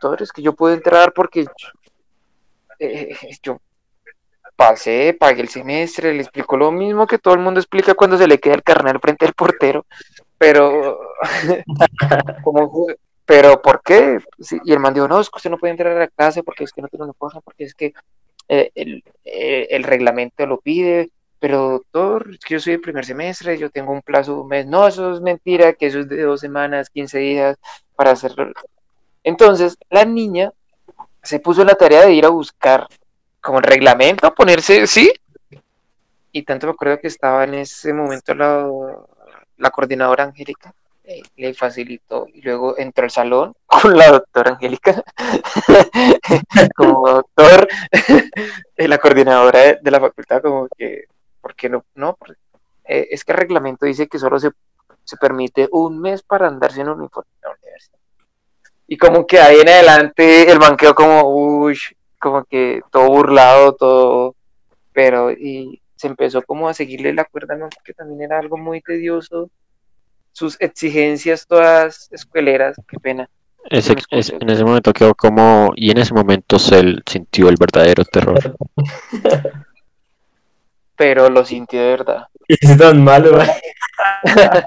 doctor, 0.00 0.22
es 0.22 0.32
que 0.32 0.42
yo 0.42 0.54
puedo 0.54 0.74
entrar 0.74 1.12
porque 1.12 1.44
yo, 1.44 1.50
eh, 2.78 3.16
yo 3.42 3.58
pasé, 4.56 5.16
pagué 5.18 5.42
el 5.42 5.48
semestre, 5.48 6.12
le 6.14 6.22
explicó 6.22 6.56
lo 6.56 6.70
mismo 6.70 7.06
que 7.06 7.18
todo 7.18 7.34
el 7.34 7.40
mundo 7.40 7.60
explica 7.60 7.94
cuando 7.94 8.16
se 8.16 8.26
le 8.26 8.38
queda 8.38 8.54
el 8.54 8.62
carnal 8.62 8.98
frente 9.00 9.26
al 9.26 9.34
portero. 9.34 9.84
Pero, 10.38 10.98
como, 12.44 12.86
pero 13.26 13.62
¿por 13.62 13.82
qué? 13.82 14.18
Y 14.64 14.72
el 14.72 14.80
man 14.80 14.94
dijo, 14.94 15.08
no, 15.08 15.20
es 15.20 15.30
que 15.30 15.36
usted 15.36 15.50
no 15.50 15.58
puede 15.58 15.72
entrar 15.72 15.96
a 15.96 16.00
la 16.00 16.08
clase 16.08 16.42
porque 16.42 16.64
es 16.64 16.72
que 16.72 16.82
no 16.82 16.88
tiene 16.88 17.04
uniforme, 17.04 17.40
porque 17.42 17.64
es 17.64 17.74
que 17.74 17.94
eh, 18.48 18.70
el, 18.74 19.02
eh, 19.24 19.68
el 19.70 19.84
reglamento 19.84 20.46
lo 20.46 20.58
pide, 20.58 21.10
pero 21.38 21.70
doctor, 21.70 22.30
es 22.32 22.38
que 22.40 22.54
yo 22.54 22.60
soy 22.60 22.74
de 22.74 22.78
primer 22.78 23.04
semestre, 23.04 23.58
yo 23.58 23.70
tengo 23.70 23.92
un 23.92 24.02
plazo 24.02 24.34
de 24.34 24.40
un 24.40 24.48
mes. 24.48 24.66
No, 24.66 24.86
eso 24.86 25.14
es 25.14 25.20
mentira, 25.20 25.74
que 25.74 25.86
eso 25.86 26.00
es 26.00 26.08
de 26.08 26.22
dos 26.22 26.40
semanas, 26.40 26.90
15 26.90 27.18
días 27.18 27.56
para 27.96 28.12
hacerlo. 28.12 28.52
Entonces, 29.22 29.76
la 29.90 30.04
niña 30.04 30.52
se 31.22 31.40
puso 31.40 31.64
la 31.64 31.74
tarea 31.74 32.06
de 32.06 32.12
ir 32.12 32.26
a 32.26 32.30
buscar 32.30 32.86
como 33.40 33.58
el 33.58 33.64
reglamento, 33.64 34.34
ponerse, 34.34 34.86
¿sí? 34.86 35.12
Y 36.32 36.42
tanto 36.42 36.66
me 36.66 36.72
acuerdo 36.72 36.98
que 36.98 37.08
estaba 37.08 37.44
en 37.44 37.54
ese 37.54 37.92
momento 37.92 38.34
la, 38.34 38.66
la 39.58 39.70
coordinadora 39.70 40.24
Angélica, 40.24 40.74
le 41.36 41.54
facilitó 41.54 42.26
y 42.32 42.40
luego 42.40 42.78
entró 42.78 43.04
al 43.04 43.10
salón 43.10 43.54
con 43.66 43.96
la 43.96 44.10
doctora 44.10 44.52
Angélica 44.52 45.02
como 46.76 47.08
doctor, 47.08 47.68
eh, 48.76 48.88
la 48.88 48.98
coordinadora 48.98 49.78
de, 49.80 49.90
la 49.90 50.00
facultad 50.00 50.42
como 50.42 50.68
que, 50.76 51.04
¿por 51.40 51.54
qué 51.54 51.68
no? 51.68 51.84
No, 51.94 52.16
eh, 52.84 53.08
es 53.10 53.24
que 53.24 53.32
el 53.32 53.38
reglamento 53.38 53.86
dice 53.86 54.06
que 54.06 54.18
solo 54.18 54.38
se, 54.38 54.50
se 55.04 55.16
permite 55.16 55.68
un 55.72 56.00
mes 56.00 56.22
para 56.22 56.48
andar 56.48 56.72
sin 56.72 56.88
uniforme 56.88 57.30
en 57.34 57.40
la 57.42 57.56
universidad. 57.56 57.98
Y 58.86 58.96
como 58.96 59.26
que 59.26 59.38
ahí 59.38 59.60
en 59.60 59.68
adelante 59.68 60.50
el 60.50 60.58
man 60.58 60.76
quedó 60.76 60.94
como, 60.94 61.22
uy, 61.28 61.78
como 62.18 62.44
que 62.44 62.82
todo 62.90 63.08
burlado, 63.08 63.74
todo, 63.74 64.34
pero 64.92 65.30
y 65.30 65.80
se 65.96 66.06
empezó 66.06 66.42
como 66.42 66.68
a 66.68 66.74
seguirle 66.74 67.12
la 67.12 67.24
cuerda, 67.24 67.56
¿no? 67.56 67.68
Porque 67.68 67.94
también 67.94 68.22
era 68.22 68.38
algo 68.38 68.56
muy 68.56 68.80
tedioso, 68.80 69.50
sus 70.34 70.60
exigencias 70.60 71.46
todas 71.46 72.08
escueleras, 72.12 72.76
qué 72.86 72.98
pena. 72.98 73.30
Ese, 73.70 73.94
en 74.10 74.50
ese 74.50 74.62
momento 74.64 74.92
quedó 74.92 75.14
como, 75.14 75.72
y 75.74 75.90
en 75.90 75.96
ese 75.96 76.12
momento 76.12 76.58
se 76.58 76.82
sintió 77.06 77.48
el 77.48 77.56
verdadero 77.58 78.04
terror. 78.04 78.38
Pero 80.96 81.28
lo 81.30 81.44
sintió 81.44 81.80
de 81.82 81.88
verdad. 81.88 82.26
Es 82.48 82.76
tan 82.76 83.02
malo, 83.02 83.32
güey. 83.32 83.48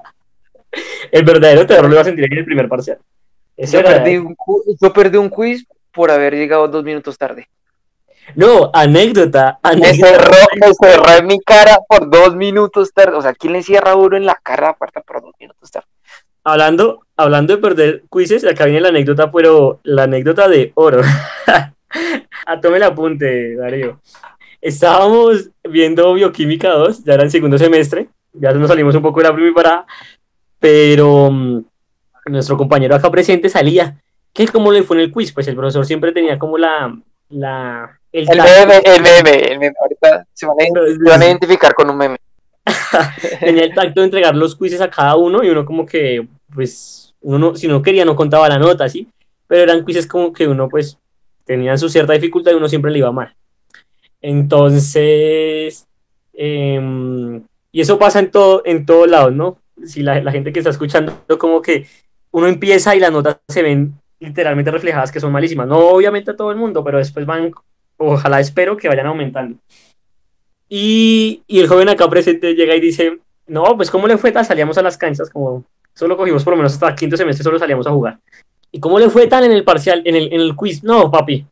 El 1.11 1.23
verdadero 1.23 1.65
terror 1.65 1.85
lo 1.85 1.93
iba 1.93 2.01
a 2.01 2.05
sentir 2.05 2.25
aquí 2.25 2.33
en 2.33 2.39
el 2.39 2.45
primer 2.45 2.67
parcial. 2.67 2.97
Eso 3.55 3.73
Yo 3.73 3.79
era- 3.79 3.89
perdí, 4.03 4.17
un, 4.17 4.35
cu- 4.35 4.63
yo 4.79 4.93
perdí 4.93 5.17
un 5.17 5.29
quiz 5.29 5.65
por 5.91 6.11
haber 6.11 6.33
llegado 6.35 6.67
dos 6.67 6.83
minutos 6.83 7.17
tarde. 7.17 7.47
No, 8.35 8.69
anécdota, 8.73 9.59
Me 9.77 9.93
cerró, 9.93 10.37
me 10.59 10.73
cerró 10.73 11.17
en 11.17 11.27
mi 11.27 11.39
cara 11.39 11.79
por 11.87 12.09
dos 12.09 12.35
minutos. 12.35 12.91
O 13.13 13.21
sea, 13.21 13.33
¿quién 13.33 13.53
le 13.53 13.63
cierra 13.63 13.95
uno 13.95 14.17
en 14.17 14.25
la 14.25 14.35
cara 14.41 14.69
aparte 14.69 15.01
por 15.01 15.21
dos 15.21 15.33
minutos 15.39 15.71
tarde? 15.71 15.87
Hablando, 16.43 17.01
hablando 17.15 17.55
de 17.55 17.61
perder 17.61 18.03
quizzes, 18.11 18.45
acá 18.45 18.65
viene 18.65 18.81
la 18.81 18.89
anécdota, 18.89 19.31
pero 19.31 19.79
la 19.83 20.03
anécdota 20.03 20.47
de 20.47 20.71
oro. 20.75 21.01
A 22.45 22.61
tome 22.61 22.77
el 22.77 22.83
apunte, 22.83 23.55
Darío. 23.55 23.99
Estábamos 24.61 25.49
viendo 25.63 26.13
Bioquímica 26.13 26.69
2, 26.69 27.03
ya 27.03 27.13
era 27.13 27.23
el 27.23 27.31
segundo 27.31 27.57
semestre, 27.57 28.09
ya 28.33 28.51
nos 28.53 28.69
salimos 28.69 28.95
un 28.95 29.01
poco 29.01 29.19
de 29.19 29.27
la 29.27 29.35
primera, 29.35 29.85
pero 30.59 31.29
mm, 31.31 31.65
nuestro 32.27 32.57
compañero 32.57 32.95
acá 32.95 33.11
presente 33.11 33.49
salía. 33.49 34.01
¿Qué 34.33 34.47
cómo 34.47 34.71
le 34.71 34.83
fue 34.83 34.97
en 34.97 35.03
el 35.03 35.11
quiz? 35.11 35.31
Pues 35.33 35.47
el 35.47 35.55
profesor 35.55 35.85
siempre 35.85 36.11
tenía 36.11 36.37
como 36.37 36.57
la... 36.57 36.95
la 37.29 37.96
el 38.11 38.27
meme, 38.27 38.81
el 38.83 39.01
meme, 39.01 39.51
el 39.51 39.59
meme. 39.59 39.75
Ahorita 39.81 40.25
se 40.33 40.45
van, 40.45 40.57
a, 40.59 40.87
se 40.87 41.09
van 41.09 41.21
a 41.21 41.25
identificar 41.25 41.73
con 41.73 41.89
un 41.89 41.97
meme. 41.97 42.17
tenía 43.39 43.63
el 43.63 43.73
tacto 43.73 44.01
de 44.01 44.05
entregar 44.05 44.35
los 44.35 44.55
quizzes 44.55 44.81
a 44.81 44.89
cada 44.89 45.15
uno 45.15 45.43
y 45.43 45.49
uno 45.49 45.65
como 45.65 45.85
que, 45.85 46.27
pues, 46.53 47.13
uno 47.21 47.39
no, 47.39 47.55
si 47.55 47.67
no 47.67 47.81
quería 47.81 48.05
no 48.05 48.15
contaba 48.15 48.49
la 48.49 48.57
nota, 48.57 48.87
¿sí? 48.89 49.07
Pero 49.47 49.63
eran 49.63 49.85
quizzes 49.85 50.07
como 50.07 50.33
que 50.33 50.47
uno, 50.47 50.67
pues, 50.67 50.97
tenían 51.45 51.77
su 51.77 51.89
cierta 51.89 52.13
dificultad 52.13 52.51
y 52.51 52.55
uno 52.55 52.67
siempre 52.67 52.91
le 52.91 52.99
iba 52.99 53.11
mal. 53.11 53.33
Entonces, 54.21 55.87
em, 56.33 57.43
y 57.71 57.81
eso 57.81 57.97
pasa 57.97 58.19
en 58.19 58.31
todo, 58.31 58.61
en 58.65 58.85
todos 58.85 59.09
lados, 59.09 59.33
¿no? 59.33 59.57
Si 59.85 60.01
la, 60.01 60.21
la 60.21 60.31
gente 60.31 60.51
que 60.51 60.59
está 60.59 60.71
escuchando, 60.71 61.13
como 61.37 61.61
que 61.61 61.87
uno 62.31 62.47
empieza 62.47 62.95
y 62.95 62.99
las 62.99 63.11
notas 63.11 63.37
se 63.47 63.61
ven 63.61 63.93
literalmente 64.19 64.71
reflejadas 64.71 65.11
que 65.11 65.19
son 65.19 65.31
malísimas. 65.31 65.67
No 65.67 65.77
obviamente 65.77 66.31
a 66.31 66.35
todo 66.35 66.51
el 66.51 66.57
mundo, 66.57 66.83
pero 66.83 66.97
después 66.97 67.25
van, 67.25 67.51
ojalá 67.97 68.39
espero 68.39 68.77
que 68.77 68.87
vayan 68.87 69.07
aumentando. 69.07 69.57
Y, 70.69 71.43
y 71.47 71.59
el 71.59 71.67
joven 71.67 71.89
acá 71.89 72.09
presente 72.09 72.53
llega 72.53 72.75
y 72.75 72.81
dice, 72.81 73.19
no, 73.47 73.75
pues 73.77 73.89
¿cómo 73.89 74.07
le 74.07 74.17
fue 74.17 74.31
tal? 74.31 74.45
Salíamos 74.45 74.77
a 74.77 74.81
las 74.81 74.97
canchas, 74.97 75.29
como 75.29 75.63
solo 75.93 76.17
cogimos 76.17 76.43
por 76.43 76.51
lo 76.53 76.57
menos 76.57 76.73
hasta 76.73 76.93
quinto 76.95 77.15
semestre, 77.17 77.43
solo 77.43 77.57
salíamos 77.59 77.87
a 77.87 77.91
jugar. 77.91 78.19
¿Y 78.71 78.79
cómo 78.79 78.99
le 78.99 79.09
fue 79.09 79.27
tal 79.27 79.45
en 79.45 79.53
el 79.53 79.63
parcial, 79.63 80.01
en 80.05 80.15
el, 80.15 80.33
en 80.33 80.41
el 80.41 80.55
quiz? 80.55 80.83
No, 80.83 81.09
papi, 81.09 81.45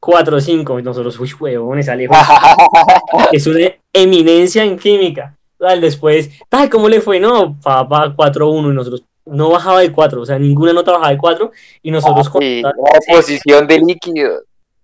4 0.00 0.36
o 0.36 0.40
5. 0.40 0.80
Nosotros, 0.82 1.18
uy, 1.20 1.32
huevones, 1.38 1.88
Alejo, 1.88 2.14
es 3.32 3.46
una 3.46 3.70
eminencia 3.92 4.64
en 4.64 4.76
química. 4.76 5.36
Tal, 5.58 5.80
después, 5.80 6.28
tal, 6.48 6.68
¿cómo 6.68 6.88
le 6.88 7.00
fue? 7.00 7.18
No, 7.20 7.56
papá, 7.62 8.12
4 8.14 8.50
1 8.50 8.70
y 8.72 8.74
nosotros 8.74 9.04
no 9.24 9.50
bajaba 9.50 9.80
de 9.80 9.90
4, 9.90 10.20
o 10.20 10.26
sea, 10.26 10.38
ninguna 10.38 10.72
nota 10.72 10.92
bajaba 10.92 11.10
de 11.10 11.18
4 11.18 11.50
y 11.82 11.90
nosotros 11.90 12.28
con- 12.28 12.42
Y 12.42 12.62
la 12.62 12.72
posición 13.08 13.66
de 13.66 13.78
líquido. 13.78 14.42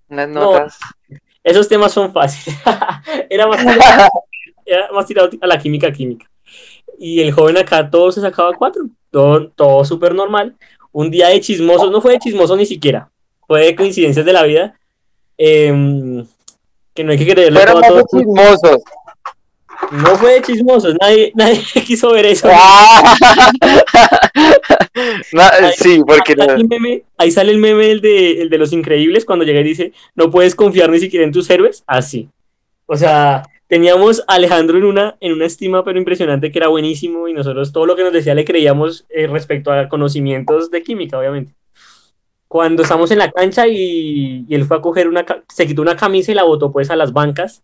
Unas 0.09 0.29
No. 0.29 0.53
Esos 1.45 1.69
temas 1.69 1.93
son 1.93 2.13
fáciles. 2.13 2.59
Era 3.31 3.47
más 3.47 3.59
tirado, 3.59 4.09
era 4.67 4.93
más 4.93 5.07
tirado 5.07 5.31
a 5.41 5.47
la 5.47 5.59
química 5.59 5.93
química. 5.93 6.31
Y 6.99 7.21
el 7.21 7.33
joven 7.33 7.57
acá 7.59 7.91
todo 7.91 8.13
se 8.13 8.21
sacaba 8.21 8.53
4, 8.57 8.85
todo, 9.11 9.49
todo 9.51 9.85
súper 9.85 10.15
normal. 10.15 10.55
Un 10.93 11.11
día 11.11 11.29
de 11.29 11.41
chismosos, 11.41 11.91
no 11.91 12.01
fue 12.01 12.13
de 12.13 12.19
chismoso 12.19 12.55
ni 12.57 12.67
siquiera, 12.67 13.11
fue 13.47 13.65
de 13.65 13.75
coincidencias 13.75 14.25
de 14.27 14.33
la 14.33 14.43
vida. 14.45 14.79
em, 15.39 16.25
que 16.95 17.03
no 17.03 17.13
hay 17.13 17.19
que 17.19 17.27
creerle 17.27 17.59
Fueron 17.59 17.81
todo 17.81 17.85
a 17.93 17.95
más 17.97 18.05
todo. 18.07 18.21
chismosos. 18.21 18.83
No 19.93 20.17
fue 20.17 20.35
de 20.35 20.43
chismosos, 20.43 20.97
nadie, 20.99 21.33
nadie 21.37 21.61
quiso 21.87 22.13
ver 22.13 22.27
eso. 22.27 22.49
Ah. 22.51 23.17
No, 25.33 25.43
sí, 25.77 26.03
porque 26.07 26.35
Ahí, 26.39 26.47
sale 26.47 26.61
el 26.61 26.69
meme, 26.69 27.03
ahí 27.17 27.31
sale 27.31 27.53
el 27.53 27.59
meme 27.59 27.91
el 27.91 28.01
de, 28.01 28.43
el 28.43 28.51
de 28.51 28.59
los 28.59 28.73
increíbles 28.73 29.25
cuando 29.25 29.45
llega 29.45 29.61
y 29.61 29.65
dice, 29.65 29.93
no 30.15 30.31
puedes 30.31 30.55
confiar 30.55 30.91
ni 30.91 30.99
siquiera 30.99 31.25
en 31.25 31.33
tus 31.33 31.49
héroes. 31.49 31.83
Así. 31.87 32.29
O 32.87 32.97
sea, 32.97 33.43
teníamos 33.69 34.21
a 34.27 34.35
Alejandro 34.35 34.77
en 34.77 34.85
una, 34.85 35.17
en 35.21 35.33
una 35.33 35.47
estima 35.47 35.83
pero 35.85 35.99
impresionante 35.99 36.51
que 36.51 36.59
era 36.59 36.69
buenísimo 36.69 37.27
y 37.29 37.33
nosotros 37.33 37.73
todo 37.73 37.87
lo 37.87 37.97
que 37.97 38.03
nos 38.03 38.13
decía 38.13 38.35
le 38.35 38.45
creíamos 38.45 39.07
eh, 39.09 39.27
respecto 39.27 39.73
a 39.73 39.89
conocimientos 39.89 40.71
de 40.71 40.83
química, 40.83 41.19
obviamente. 41.19 41.55
Cuando 42.49 42.83
estamos 42.83 43.11
en 43.11 43.19
la 43.19 43.31
cancha 43.31 43.67
y, 43.67 44.45
y 44.47 44.55
él 44.55 44.65
fue 44.67 44.77
a 44.77 44.83
coger 44.83 45.09
una, 45.09 45.25
se 45.49 45.67
quitó 45.67 45.81
una 45.81 45.97
camisa 45.97 46.33
y 46.33 46.35
la 46.35 46.45
botó 46.45 46.71
pues 46.71 46.91
a 46.91 46.97
las 46.97 47.13
bancas 47.13 47.63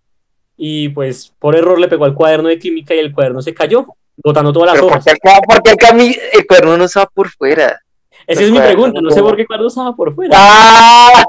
y 0.58 0.88
pues 0.90 1.32
por 1.38 1.56
error 1.56 1.78
le 1.80 1.88
pegó 1.88 2.04
al 2.04 2.14
cuaderno 2.14 2.48
de 2.50 2.58
química 2.58 2.94
y 2.94 2.98
el 2.98 3.12
cuaderno 3.14 3.40
se 3.40 3.54
cayó, 3.54 3.86
botando 4.16 4.52
todas 4.52 4.74
las 4.74 4.82
hojas. 4.82 5.06
el, 5.06 5.18
ca- 5.18 5.40
porque 5.46 5.70
el, 5.70 6.16
el 6.32 6.46
cuerno 6.46 6.76
no 6.76 6.84
estaba 6.84 7.06
por 7.06 7.30
fuera. 7.30 7.80
Esa 8.26 8.42
es 8.42 8.50
mi 8.50 8.58
pregunta, 8.58 9.00
no 9.00 9.10
sé 9.10 9.22
por 9.22 9.36
qué 9.36 9.46
cuaderno 9.46 9.68
estaba 9.68 9.96
por 9.96 10.14
fuera. 10.14 10.34
¡Ah! 10.36 11.24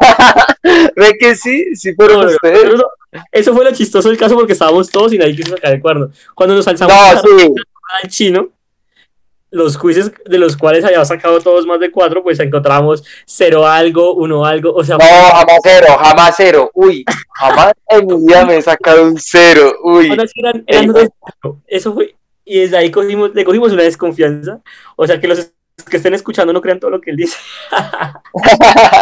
¿Ve 0.96 1.13
que 1.18 1.36
sí? 1.36 1.74
Sí 1.76 1.94
fueron 1.94 2.22
No, 2.22 2.28
ustedes. 2.28 2.60
pero 2.63 2.76
no, 2.78 2.84
Eso 3.32 3.54
fue 3.54 3.63
lo 3.63 3.72
chistoso 3.72 4.10
del 4.10 4.18
caso 4.18 4.36
porque 4.36 4.54
estábamos 4.54 4.89
todos 4.89 5.13
y 5.13 5.18
nadie 5.18 5.36
quiso 5.36 5.52
sacar 5.56 5.74
el 5.74 5.82
cuerno. 5.82 6.10
Cuando 6.36 6.56
nos 6.56 6.68
alzamos 6.68 6.94
sí. 7.24 7.54
al 8.04 8.10
chino, 8.10 8.50
los 9.51 9.77
quizzes 9.77 10.12
de 10.25 10.38
los 10.38 10.55
cuales 10.55 10.85
había 10.85 11.03
sacado 11.05 11.39
todos 11.41 11.65
más 11.65 11.79
de 11.79 11.91
cuatro, 11.91 12.21
pues 12.23 12.39
encontramos 12.39 13.03
cero 13.25 13.65
algo, 13.67 14.13
uno 14.13 14.45
algo, 14.45 14.73
o 14.73 14.83
sea, 14.83 14.97
No, 14.97 15.03
jamás 15.05 15.59
cero, 15.63 15.88
jamás 15.99 16.33
cero. 16.38 16.71
Uy, 16.73 17.03
jamás 17.33 17.73
en 17.89 18.05
mi 18.07 18.25
vida 18.27 18.45
me 18.45 18.57
he 18.57 18.62
sacado 18.62 19.03
un 19.05 19.17
cero. 19.17 19.73
Uy. 19.83 20.07
eran- 20.35 20.63
eran 20.67 20.91
cuatro. 20.91 21.59
eso 21.67 21.93
fue, 21.93 22.15
y 22.45 22.59
desde 22.59 22.77
ahí 22.77 22.91
cogimos, 22.91 23.33
le 23.33 23.43
cogimos 23.43 23.71
una 23.71 23.83
desconfianza, 23.83 24.59
o 24.95 25.07
sea, 25.07 25.19
que 25.19 25.27
los 25.27 25.51
que 25.89 25.97
estén 25.97 26.13
escuchando 26.13 26.51
no 26.53 26.62
crean 26.62 26.79
todo 26.79 26.91
lo 26.91 27.01
que 27.01 27.12
él 27.12 27.17
dice. 27.17 27.38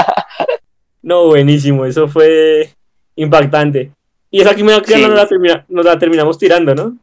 No, 1.01 1.27
buenísimo, 1.27 1.86
eso 1.86 2.07
fue 2.07 2.69
impactante. 3.15 3.91
Y 4.29 4.41
esa 4.41 4.53
química 4.55 4.81
Sí. 4.86 5.01
no 5.01 5.07
la 5.10 5.27
termina- 5.27 5.65
nos 5.69 5.86
la 5.86 5.97
terminamos 5.97 6.38
tirando, 6.38 6.75
¿no? 6.75 6.97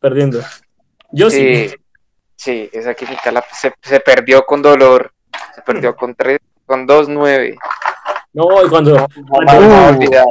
Perdiendo. 0.00 0.40
Yo 1.12 1.28
sí. 1.28 1.68
Sí, 1.68 1.74
sí, 2.40 2.70
esa 2.72 2.94
la- 3.32 3.44
se, 3.52 3.72
se 3.82 4.00
perdió 4.00 4.44
con 4.46 4.62
dolor. 4.62 5.12
Se 5.54 5.62
perdió 5.62 5.94
con 5.94 6.14
tres, 6.14 6.38
con 6.66 6.86
dos 6.86 7.08
nueve. 7.08 7.56
No, 8.32 8.44
y 8.64 8.68
cuando 8.68 8.94
No, 8.94 9.06
no, 9.40 9.60
no, 9.60 9.68
no, 9.68 9.88
olvidar. 9.98 10.24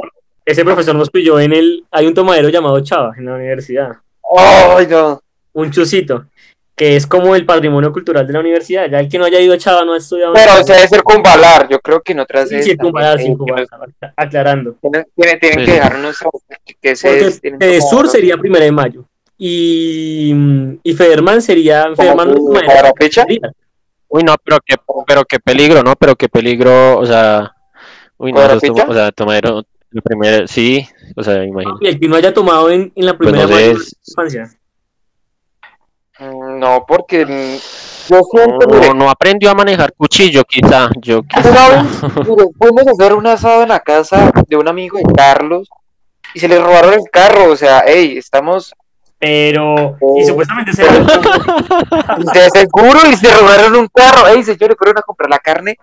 ese 0.44 0.64
profesor 0.64 0.94
nos 0.94 1.10
pilló 1.10 1.38
en 1.38 1.52
el. 1.52 1.84
Hay 1.90 2.06
un 2.06 2.14
tomadero 2.14 2.48
llamado 2.48 2.80
Chava 2.80 3.12
en 3.16 3.26
la 3.26 3.34
universidad. 3.34 3.92
Ay, 4.36 4.86
no. 4.88 5.20
Un 5.52 5.70
chucito. 5.70 6.26
Que 6.76 6.96
es 6.96 7.06
como 7.06 7.34
el 7.36 7.44
patrimonio 7.44 7.92
cultural 7.92 8.26
de 8.26 8.32
la 8.32 8.40
universidad. 8.40 8.88
Ya 8.88 9.00
el 9.00 9.08
que 9.08 9.18
no 9.18 9.26
haya 9.26 9.38
ido 9.38 9.52
a 9.52 9.58
Chava 9.58 9.84
no 9.84 9.92
ha 9.92 9.98
estudiado. 9.98 10.32
Pero 10.32 10.62
sea, 10.64 10.76
debe 10.76 10.88
ser 10.88 11.02
con 11.02 11.22
Valar. 11.22 11.68
Yo 11.68 11.78
creo 11.80 12.00
que 12.00 12.12
en 12.12 12.20
otras 12.20 12.48
Sí, 12.48 12.56
eh, 12.56 12.76
comparar, 12.78 13.18
aclarando. 14.16 14.76
Tienen, 14.80 15.06
tienen, 15.14 15.40
tienen 15.40 15.58
Sí, 15.60 15.66
que 15.66 15.72
dejarnos 15.72 16.18
que 16.80 16.90
ese 16.92 17.08
Porque 17.08 17.24
es- 17.26 17.40
tienen 17.40 17.62
eh, 17.62 17.78
como- 17.80 17.90
Sur 17.90 18.08
sería 18.08 18.36
primera 18.38 18.64
de 18.64 18.72
mayo. 18.72 19.04
Y, 19.42 20.34
y 20.82 20.92
Federman 20.94 21.40
sería. 21.40 21.86
Federman 21.96 22.28
no. 22.28 22.34
Uy, 24.08 24.22
no, 24.22 24.34
pero 24.44 24.58
qué, 24.66 24.74
pero 25.06 25.24
qué 25.24 25.38
peligro, 25.38 25.82
¿no? 25.82 25.94
Pero 25.96 26.14
qué 26.14 26.28
peligro, 26.28 26.98
o 26.98 27.06
sea, 27.06 27.54
uy, 28.18 28.32
no, 28.32 28.40
o 28.40 28.92
sea, 28.94 29.12
tomadero, 29.12 29.62
el 29.92 30.02
primer, 30.02 30.46
sí, 30.46 30.86
o 31.16 31.22
sea, 31.22 31.42
imagino. 31.42 31.78
Y 31.80 31.88
el 31.88 31.98
que 31.98 32.06
no 32.08 32.16
haya 32.16 32.34
tomado 32.34 32.70
en, 32.70 32.92
en 32.94 33.06
la 33.06 33.16
Pues 33.16 33.30
primera 33.30 33.48
no 33.48 33.56
sé, 33.56 33.62
de 33.62 33.68
mayo 33.68 33.78
es- 33.80 33.90
de 33.90 33.96
infancia. 34.12 34.50
Mm, 36.18 36.58
No, 36.58 36.84
porque 36.86 37.24
yo 38.08 38.20
siento, 38.30 38.66
mire, 38.68 38.88
no, 38.88 38.94
no 38.94 39.10
aprendió 39.10 39.48
a 39.50 39.54
manejar 39.54 39.94
cuchillo, 39.94 40.42
quizá, 40.44 40.90
yo 40.98 41.22
quizá. 41.28 41.84
fuimos 42.58 42.86
a 42.88 42.90
hacer 42.90 43.14
un 43.14 43.26
asado 43.26 43.62
en 43.62 43.68
la 43.70 43.80
casa 43.80 44.30
de 44.48 44.56
un 44.56 44.68
amigo 44.68 44.98
de 44.98 45.04
Carlos 45.14 45.68
y 46.34 46.40
se 46.40 46.48
le 46.48 46.58
robaron 46.58 46.92
el 46.94 47.04
carro, 47.10 47.50
o 47.52 47.56
sea, 47.56 47.84
hey, 47.86 48.16
estamos 48.18 48.74
Pero. 49.20 49.74
Y 50.16 50.22
Oh. 50.22 50.26
supuestamente 50.26 50.72
se 50.72 50.82
de 52.34 52.50
seguro 52.50 53.00
y 53.12 53.16
se 53.16 53.30
robaron 53.34 53.76
un 53.76 53.88
carro, 53.94 54.24
hey, 54.28 54.42
señores, 54.42 54.76
fueron 54.78 54.98
a 54.98 55.02
comprar 55.02 55.28
la 55.30 55.38
carne, 55.38 55.76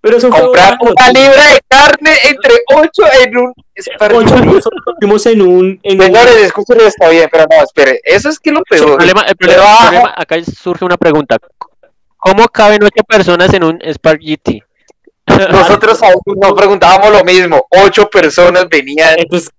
Pero 0.00 0.18
comprar 0.30 0.78
una 0.80 1.08
libra 1.12 1.44
de 1.52 1.60
carne 1.68 2.10
entre 2.30 2.52
ocho 2.74 3.02
en 3.22 3.36
un... 3.36 3.52
Ocho, 4.00 4.36
nosotros 4.44 5.26
en 5.26 5.42
un. 5.42 5.78
En 5.82 6.00
un- 6.00 6.06
Señores, 6.06 6.36
escúchenlo, 6.36 6.84
está 6.84 7.08
bien, 7.10 7.28
pero 7.30 7.44
no, 7.50 7.62
espere, 7.62 8.00
eso 8.04 8.28
es 8.28 8.38
que 8.40 8.50
lo 8.52 8.58
El 8.60 8.64
peor. 8.64 8.96
problema, 8.96 9.20
el 9.22 9.36
problema- 9.36 9.62
Pero- 9.62 9.62
el 9.62 9.86
problema- 9.88 10.14
acá 10.16 10.36
surge 10.44 10.84
una 10.84 10.96
pregunta. 10.96 11.36
¿Cómo 12.16 12.46
caben 12.48 12.82
ocho 12.82 13.04
personas 13.06 13.52
en 13.54 13.62
un 13.64 13.80
Spaghetti? 13.92 14.62
Nosotros 15.26 16.02
aún 16.02 16.22
nos 16.40 16.52
preguntábamos 16.54 17.12
lo 17.12 17.22
mismo, 17.24 17.66
ocho 17.84 18.08
personas 18.08 18.66
venían 18.68 19.16
Eso 19.18 19.36
es, 19.36 19.50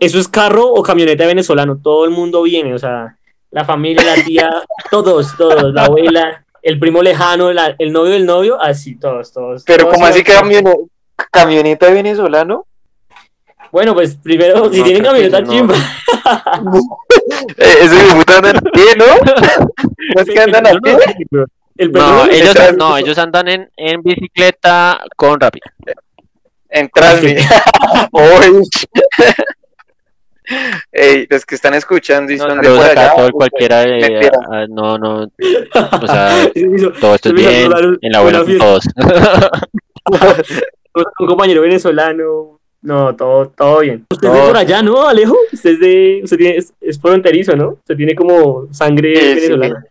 eso 0.00 0.18
es 0.18 0.26
carro 0.28 0.66
o 0.66 0.82
camioneta 0.82 1.26
venezolano. 1.26 1.78
Todo 1.80 2.04
el 2.04 2.10
mundo 2.10 2.42
viene, 2.42 2.74
o 2.74 2.78
sea, 2.78 3.16
la 3.52 3.64
familia, 3.64 4.02
la 4.04 4.22
tía, 4.24 4.50
todos, 4.90 5.36
todos, 5.36 5.72
la 5.72 5.84
abuela, 5.84 6.44
el 6.62 6.78
primo 6.78 7.02
lejano, 7.02 7.52
la- 7.52 7.74
el 7.78 7.92
novio 7.92 8.12
del 8.12 8.26
novio, 8.26 8.60
así, 8.60 8.96
todos, 8.96 9.32
todos. 9.32 9.62
Pero 9.64 9.84
todos 9.84 9.94
como 9.94 10.06
así 10.06 10.22
que 10.24 10.32
camioneta, 11.30 11.90
venezolano, 11.90 12.66
Bueno, 13.72 13.94
pues 13.94 14.16
primero, 14.16 14.70
si 14.72 14.78
No, 14.78 14.84
tienen 14.84 15.04
camioneta 15.04 15.40
no. 15.42 15.52
chimba. 15.52 15.74
eh, 17.56 17.74
ese 17.82 17.94
de 17.94 18.12
puta 18.14 18.36
andan 18.38 18.56
a 18.56 18.60
pie, 18.60 18.84
¿no? 18.96 19.04
¿No 20.16 20.22
es 20.22 20.28
que 20.28 20.40
andan 20.40 20.66
a 20.66 20.70
pie? 20.80 20.96
El 21.76 21.92
No, 21.92 22.26
ellos, 22.26 22.54
no, 22.76 22.96
ellos 22.96 23.16
andan 23.18 23.48
en, 23.48 23.70
en 23.76 24.02
bicicleta 24.02 25.00
con 25.16 25.38
Rappi. 25.40 25.60
En 26.68 26.88
Transmi. 26.90 27.34
Ey, 30.92 31.26
los 31.30 31.44
que 31.46 31.54
están 31.54 31.74
escuchando 31.74 32.32
y 32.32 32.36
No, 32.36 32.48
son 32.48 32.60
de 32.60 32.68
por 32.68 32.78
acá 32.84 32.86
a 33.00 33.04
allá, 33.04 33.14
todo 33.16 33.30
pues, 33.30 33.50
cualquiera. 33.50 33.82
eh, 33.84 34.30
ah, 34.50 34.66
no, 34.68 34.98
no, 34.98 35.22
o 35.24 36.06
sea, 36.06 36.50
Se 36.54 36.66
me 36.66 36.76
hizo- 36.76 36.92
todo 36.92 37.14
esto 37.14 37.28
es 37.30 37.34
bien. 37.34 37.70
En 38.02 38.12
la 38.12 38.20
buena 38.20 38.42
todos. 38.58 38.84
un 41.20 41.26
compañero 41.26 41.62
venezolano. 41.62 42.58
No, 42.82 43.14
todo, 43.14 43.48
todo 43.50 43.80
bien. 43.80 44.06
Usted 44.10 44.28
es 44.28 44.34
de 44.34 44.40
por 44.40 44.56
allá, 44.56 44.82
¿no, 44.82 45.06
Alejo? 45.06 45.36
Usted 45.52 45.70
es 45.72 45.80
de, 45.80 46.20
usted 46.24 46.36
tiene, 46.38 46.56
es, 46.56 46.72
es 46.80 46.98
fronterizo, 46.98 47.54
¿no? 47.54 47.72
Usted 47.72 47.94
tiene 47.94 48.14
como 48.14 48.68
sangre 48.72 49.14
Sí, 49.16 49.34
venezolana. 49.34 49.84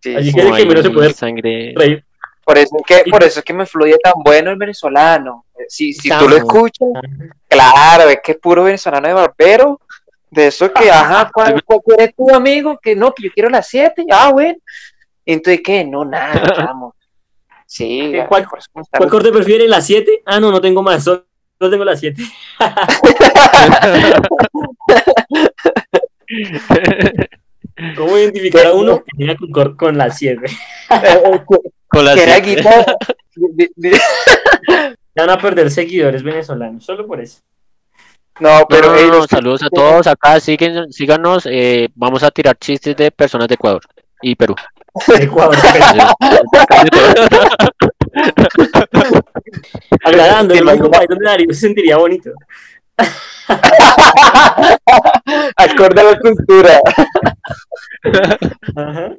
sí, 0.00 0.14
sí. 0.24 0.32
que- 0.34 0.42
Como 0.42 0.54
que 0.54 0.66
menos 0.66 0.82
se 0.84 0.90
puede 0.90 1.12
sangre. 1.14 1.72
Reír. 1.74 2.04
Por 2.50 2.58
eso 2.58 2.76
es 2.78 2.82
que, 2.84 3.04
por 3.10 3.22
eso 3.22 3.38
es 3.38 3.44
que 3.44 3.52
me 3.52 3.64
fluye 3.64 3.96
tan 3.98 4.14
bueno 4.24 4.50
el 4.50 4.56
venezolano. 4.56 5.44
Si, 5.68 5.92
si 5.92 6.08
tú 6.08 6.28
lo 6.28 6.36
escuchas, 6.36 6.88
claro, 7.46 8.10
es 8.10 8.18
que 8.24 8.32
es 8.32 8.38
puro 8.38 8.64
venezolano 8.64 9.06
de 9.06 9.14
barbero. 9.14 9.80
De 10.28 10.48
eso 10.48 10.72
que, 10.72 10.90
ajá, 10.90 11.30
¿cuál, 11.34 11.62
cuál 11.62 11.80
eres 11.98 12.16
tu 12.16 12.34
amigo? 12.34 12.76
Que 12.82 12.96
no, 12.96 13.14
que 13.14 13.22
yo 13.22 13.30
quiero 13.32 13.50
las 13.50 13.68
siete. 13.68 14.04
Ah, 14.10 14.32
bueno. 14.32 14.58
Entonces, 15.24 15.60
¿qué? 15.64 15.84
No, 15.84 16.04
nada, 16.04 16.52
chamo. 16.56 16.96
Sí, 17.66 18.10
¿Qué- 18.12 18.26
cuál- 18.28 18.48
por 18.48 18.58
eso 18.58 18.68
me 18.74 18.82
¿Cuál 18.98 19.08
corte 19.08 19.30
prefiere? 19.30 19.68
¿La 19.68 19.80
7? 19.80 20.22
Ah, 20.26 20.40
no, 20.40 20.50
no 20.50 20.60
tengo 20.60 20.82
más. 20.82 21.04
Solo 21.04 21.24
tengo 21.60 21.84
la 21.84 21.96
7. 21.96 22.20
¿Cómo 27.96 28.18
identificar 28.18 28.66
a 28.66 28.72
uno 28.74 29.04
que 29.04 29.36
con, 29.52 29.76
con 29.76 29.96
la 29.96 30.10
7? 30.10 30.46
Con 31.90 32.04
las 32.04 32.14
que 32.14 32.22
era 32.22 32.40
di- 32.40 32.56
Van 35.16 35.30
a 35.30 35.38
perder 35.38 35.70
seguidores 35.70 36.22
venezolanos, 36.22 36.84
solo 36.84 37.06
por 37.06 37.20
eso. 37.20 37.40
No, 38.38 38.64
pero 38.68 38.88
No, 38.88 38.94
no, 38.94 39.00
no, 39.00 39.06
ellos 39.06 39.26
saludos 39.28 39.62
a 39.62 39.68
todos 39.68 40.06
acá, 40.06 40.40
siguen, 40.40 40.90
síganos, 40.92 41.44
eh, 41.46 41.88
vamos 41.94 42.22
a 42.22 42.30
tirar 42.30 42.56
chistes 42.56 42.96
de 42.96 43.10
personas 43.10 43.48
de 43.48 43.54
Ecuador 43.54 43.82
y 44.22 44.34
Perú. 44.34 44.54
Ecuador. 45.20 45.56
Agradando, 50.04 50.54
el 50.54 50.64
Darío 51.22 51.48
se 51.52 51.60
sentiría 51.60 51.96
bonito. 51.98 52.30
acorde 55.56 56.00
a 56.00 56.04
la 56.04 56.18
cultura. 56.20 56.80
Ajá. 58.76 59.12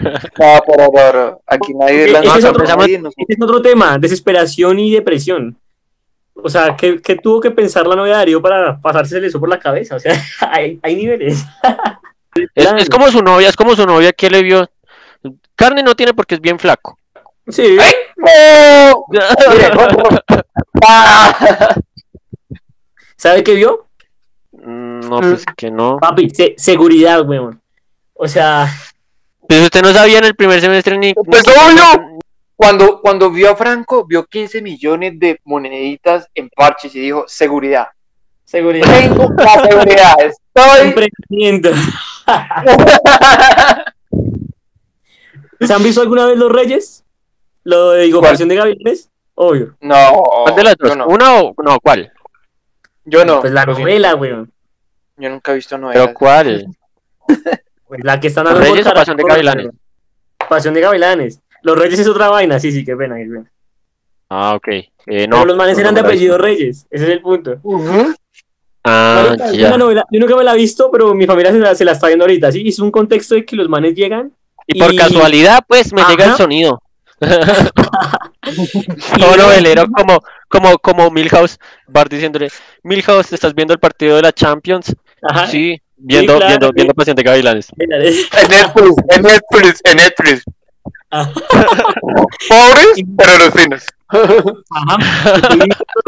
No, 0.00 0.10
pero, 0.66 0.92
pero 0.92 1.42
aquí 1.46 1.74
nadie 1.74 2.04
Ese 2.04 2.12
lanza 2.12 2.38
es 2.38 2.44
otro- 2.44 2.64
Este 2.64 3.34
es 3.34 3.42
otro 3.42 3.60
tema, 3.62 3.98
desesperación 3.98 4.78
y 4.78 4.90
depresión. 4.92 5.56
O 6.34 6.48
sea, 6.48 6.76
¿qué, 6.76 7.00
qué 7.02 7.16
tuvo 7.16 7.40
que 7.40 7.50
pensar 7.50 7.86
la 7.86 7.96
novia 7.96 8.12
de 8.12 8.18
Darío 8.18 8.40
para 8.40 8.80
pasársele 8.80 9.26
eso 9.26 9.40
por 9.40 9.48
la 9.48 9.58
cabeza? 9.58 9.96
O 9.96 9.98
sea, 9.98 10.12
hay, 10.50 10.78
hay 10.82 10.94
niveles. 10.96 11.44
Es, 12.54 12.88
como 12.88 13.08
su 13.10 13.20
novia, 13.22 13.48
es 13.48 13.56
como 13.56 13.74
su 13.74 13.84
novia 13.84 14.12
que 14.12 14.30
le 14.30 14.42
vio. 14.42 14.68
Carne 15.56 15.82
no 15.82 15.96
tiene 15.96 16.14
porque 16.14 16.36
es 16.36 16.40
bien 16.40 16.58
flaco. 16.58 16.96
Sí. 17.48 17.76
¡Ay! 17.80 18.92
¡Ah! 20.86 21.74
¿Sabe 23.16 23.42
qué 23.42 23.54
vio? 23.54 23.86
Mm, 24.52 25.00
No, 25.08 25.20
pues 25.20 25.44
que 25.56 25.70
no. 25.70 25.98
Papi, 25.98 26.30
se- 26.30 26.54
seguridad, 26.56 27.26
weón. 27.28 27.60
O 28.14 28.28
sea, 28.28 28.68
Pues 29.48 29.62
usted 29.62 29.82
no 29.82 29.92
sabía 29.92 30.18
en 30.18 30.26
el 30.26 30.36
primer 30.36 30.60
semestre 30.60 30.96
ni. 30.98 31.14
Pues 31.14 31.42
obvio. 31.42 32.18
Cuando, 32.54 33.00
cuando 33.00 33.30
vio 33.30 33.52
a 33.52 33.56
Franco, 33.56 34.04
vio 34.04 34.26
15 34.26 34.60
millones 34.60 35.18
de 35.18 35.40
moneditas 35.44 36.28
en 36.34 36.50
parches 36.50 36.94
y 36.94 37.00
dijo, 37.00 37.24
seguridad. 37.28 37.86
seguridad. 38.44 38.86
Tengo 39.00 39.32
la 39.36 39.62
seguridad, 39.62 40.14
estoy... 40.18 40.88
Emprendimiento. 40.88 41.70
¿Se 45.60 45.72
han 45.72 45.82
visto 45.84 46.00
alguna 46.02 46.26
vez 46.26 46.36
Los 46.36 46.50
Reyes? 46.50 47.04
Lo 47.62 47.90
de 47.90 48.12
Operación 48.12 48.48
de 48.48 48.56
Gavilanes. 48.56 49.08
Obvio. 49.36 49.76
No, 49.80 50.24
¿Cuál 50.42 50.56
de 50.56 50.64
las 50.64 50.74
dos? 50.76 50.96
no. 50.96 51.06
¿Una 51.06 51.40
o 51.40 51.54
no? 51.62 51.78
¿Cuál? 51.80 52.12
Yo 53.04 53.24
no. 53.24 53.40
Pues 53.40 53.52
la 53.52 53.66
novela, 53.66 54.16
weón. 54.16 54.52
Yo 55.16 55.30
nunca 55.30 55.52
he 55.52 55.54
visto 55.54 55.78
novelas. 55.78 56.06
¿Pero 56.06 56.14
cuál? 56.18 56.66
Pues 57.88 58.00
la 58.04 58.20
que 58.20 58.28
están 58.28 58.44
¿Los 58.44 58.54
dando 58.54 58.66
por 58.68 58.76
Reyes 58.76 58.86
o 58.90 58.94
Pasión 58.94 59.16
de 59.16 59.22
Gavilanes? 59.24 59.68
Pasión 60.48 60.74
de 60.74 60.80
Gavilanes. 60.80 61.40
Los 61.62 61.78
Reyes 61.78 61.98
es 62.00 62.06
otra 62.08 62.28
vaina, 62.28 62.60
sí, 62.60 62.70
sí, 62.70 62.84
qué 62.84 62.94
pena, 62.96 63.16
qué 63.16 63.24
pena. 63.24 63.50
Ah, 64.30 64.54
ok. 64.54 64.68
Eh, 64.68 65.26
no, 65.26 65.36
Pero 65.36 65.44
los 65.46 65.56
manes 65.56 65.76
no, 65.76 65.80
eran 65.80 65.94
no 65.94 66.02
de 66.02 66.06
apellido 66.06 66.34
visto. 66.34 66.44
Reyes, 66.44 66.86
ese 66.90 67.04
es 67.04 67.10
el 67.10 67.20
punto. 67.22 67.58
Ujú. 67.62 68.14
Ah, 68.84 69.24
Marica, 69.26 69.46
es 69.50 69.56
ya. 69.56 69.68
una 69.68 69.78
novela, 69.78 70.04
yo 70.10 70.20
nunca 70.20 70.36
me 70.36 70.44
la 70.44 70.52
he 70.54 70.56
visto, 70.56 70.90
pero 70.90 71.14
mi 71.14 71.26
familia 71.26 71.50
se 71.52 71.58
la, 71.58 71.74
se 71.74 71.84
la 71.84 71.92
está 71.92 72.06
viendo 72.08 72.24
ahorita, 72.24 72.52
¿sí? 72.52 72.66
Es 72.68 72.78
un 72.78 72.90
contexto 72.90 73.34
de 73.34 73.44
que 73.44 73.56
los 73.56 73.68
manes 73.68 73.94
llegan 73.94 74.32
Y 74.66 74.78
por 74.78 74.92
y- 74.92 74.96
casualidad, 74.96 75.60
pues 75.66 75.92
me 75.92 76.02
llega 76.04 76.24
el 76.24 76.30
Ajá. 76.30 76.36
sonido. 76.36 76.80
Todo 79.18 79.36
novelero, 79.36 79.84
como, 79.90 80.22
como, 80.48 80.78
como 80.78 81.10
Milhouse, 81.10 81.58
Bart 81.86 82.10
diciéndole, 82.12 82.48
Milhouse, 82.82 83.32
¿estás 83.32 83.54
viendo 83.54 83.74
el 83.74 83.80
partido 83.80 84.16
de 84.16 84.22
la 84.22 84.32
Champions? 84.32 84.94
Ajá. 85.22 85.46
Sí, 85.48 85.80
viendo, 85.98 86.36
claro, 86.36 86.48
viendo, 86.48 86.66
sí. 86.68 86.72
viendo 86.74 86.94
Pasión 86.94 87.16
de 87.16 87.22
Gavilanes. 87.22 87.68
En 87.78 87.88
Netflix, 87.88 88.94
en 89.08 89.22
Netflix, 89.22 89.80
en 89.84 89.96
Netflix. 89.96 90.44
Ajá. 91.10 91.32
Pobres, 92.48 93.02
pero 93.16 93.38
los 93.38 93.50
finos. 93.54 93.86
Ajá. 94.08 94.98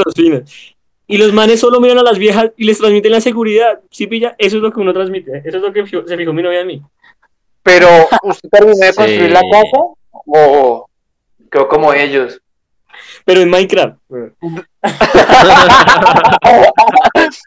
Los 0.05 0.14
finos. 0.14 0.74
Y 1.07 1.18
los 1.18 1.33
manes 1.33 1.59
solo 1.61 1.81
miran 1.81 1.98
a 1.98 2.03
las 2.03 2.18
viejas 2.18 2.50
y 2.57 2.64
les 2.64 2.79
transmiten 2.79 3.11
la 3.12 3.20
seguridad. 3.20 3.81
¿Sí 3.90 4.07
pilla? 4.07 4.37
Eso 4.38 4.59
es 4.59 4.62
lo 4.62 4.72
que 4.72 4.81
uno 4.81 4.92
transmite. 4.92 5.42
Eso 5.44 5.57
es 5.57 5.62
lo 5.62 5.72
que 5.72 5.85
se 5.87 6.16
fijó 6.16 6.33
mi 6.33 6.42
novia 6.42 6.61
en 6.61 6.66
mí. 6.66 6.83
Pero, 7.62 7.88
¿usted 8.22 8.48
terminó 8.48 8.76
de 8.76 8.92
Sí. 8.92 8.96
construir 8.96 9.31
la 9.33 9.40
casa? 9.40 9.79
¿O 10.12 10.87
quedó 11.50 11.68
como 11.68 11.92
ellos? 11.92 12.40
Pero 13.24 13.40
en 13.40 13.50
Minecraft. 13.50 13.96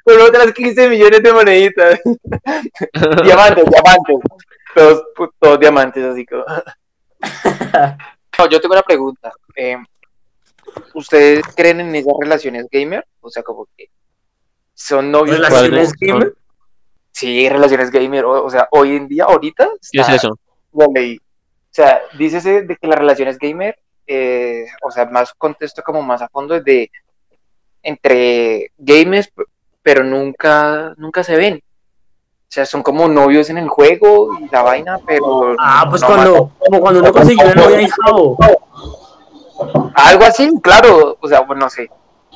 Con 0.03 0.21
otras 0.21 0.53
15 0.53 0.89
millones 0.89 1.23
de 1.23 1.33
moneditas. 1.33 1.99
diamantes, 3.23 3.65
diamantes. 3.65 4.17
Todos, 4.75 5.03
todos 5.39 5.59
diamantes, 5.59 6.03
así 6.03 6.25
como. 6.25 6.43
No, 8.39 8.49
yo 8.49 8.59
tengo 8.59 8.73
una 8.73 8.81
pregunta. 8.81 9.31
Eh, 9.55 9.77
¿Ustedes 10.95 11.45
creen 11.55 11.81
en 11.81 11.95
esas 11.95 12.13
relaciones 12.19 12.65
gamer? 12.71 13.05
O 13.21 13.29
sea, 13.29 13.43
como 13.43 13.67
que 13.77 13.91
son 14.73 15.11
novios. 15.11 15.37
¿Relaciones 15.37 15.93
gamer? 15.93 16.33
Sí, 17.11 17.47
relaciones 17.47 17.91
gamer. 17.91 18.25
O, 18.25 18.45
o, 18.45 18.49
sea, 18.49 18.67
hoy 18.71 18.95
en 18.95 19.07
día, 19.07 19.25
ahorita. 19.25 19.69
¿Qué 19.91 20.01
es 20.01 20.09
eso? 20.09 20.35
O 20.71 20.91
sea, 21.69 22.01
dícese 22.17 22.63
de 22.63 22.75
que 22.75 22.87
las 22.87 22.97
relaciones 22.97 23.37
gamer, 23.37 23.77
eh, 24.07 24.65
o 24.81 24.91
sea, 24.91 25.05
más 25.05 25.33
contexto 25.33 25.81
como 25.81 26.01
más 26.01 26.21
a 26.21 26.29
fondo 26.29 26.55
es 26.55 26.63
de 26.63 26.91
entre 27.81 28.71
gamers, 28.77 29.29
pero 29.81 30.03
nunca, 30.03 30.93
nunca 30.97 31.23
se 31.23 31.35
ven. 31.35 31.61
O 32.53 32.53
sea, 32.53 32.65
son 32.65 32.83
como 32.83 33.07
novios 33.07 33.49
en 33.49 33.57
el 33.57 33.67
juego 33.67 34.37
y 34.39 34.47
la 34.49 34.61
vaina, 34.61 34.99
pero. 35.05 35.55
Ah, 35.59 35.87
pues 35.89 36.01
no 36.01 36.07
cuando, 36.07 36.51
como 36.59 36.81
cuando 36.81 36.99
uno 36.99 37.11
consiguió 37.11 37.45
una 37.45 37.55
novia 37.55 37.79
en 37.79 37.89
Jabo. 37.89 38.37
Algo 39.95 40.23
así, 40.23 40.51
claro. 40.61 41.17
O 41.19 41.27
sea, 41.27 41.41
bueno, 41.41 41.61
no 41.61 41.69
sé. 41.69 41.89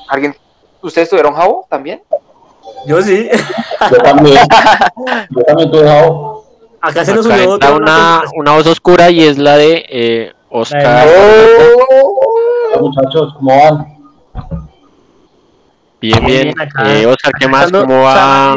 ¿Alguien, 0.08 0.34
¿Ustedes 0.82 1.08
tuvieron 1.08 1.34
Jabo 1.34 1.66
también? 1.70 2.02
Yo 2.86 3.00
sí. 3.00 3.28
Yo 3.90 3.96
también. 3.98 4.38
Yo 5.30 5.42
también 5.42 5.70
tuve 5.70 5.88
Jabo. 5.88 6.44
Acá 6.80 7.04
se 7.04 7.14
nos 7.14 7.26
unió 7.26 7.50
otra 7.50 7.74
una, 7.74 8.22
una 8.34 8.52
voz 8.52 8.66
oscura 8.66 9.10
y 9.10 9.24
es 9.24 9.38
la 9.38 9.56
de 9.56 9.84
eh, 9.88 10.32
Oscar. 10.50 11.06
Hola, 11.06 12.80
muchachos, 12.80 13.34
¿cómo 13.34 13.62
van? 13.62 13.98
Bien, 16.00 16.24
bien. 16.24 16.54
Eh, 16.86 17.06
Oscar, 17.06 17.32
¿qué 17.38 17.48
más? 17.48 17.70
¿Cómo 17.70 18.02
va? 18.02 18.56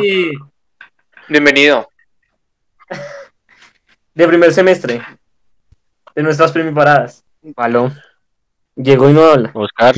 Bienvenido. 1.28 1.90
de 4.14 4.28
primer 4.28 4.54
semestre. 4.54 5.02
De 6.16 6.24
nuestras 6.24 6.52
primiparadas. 6.52 7.24
Palo. 7.56 7.92
Llegó 8.76 9.10
y 9.10 9.14
no 9.14 9.26
habla. 9.26 9.52
Oscar, 9.54 9.96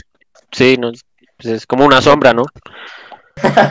sí, 0.52 0.78
no, 0.78 0.92
pues 1.38 1.48
es 1.48 1.68
como 1.68 1.86
una 1.86 2.02
sombra, 2.02 2.34
¿no? 2.34 2.44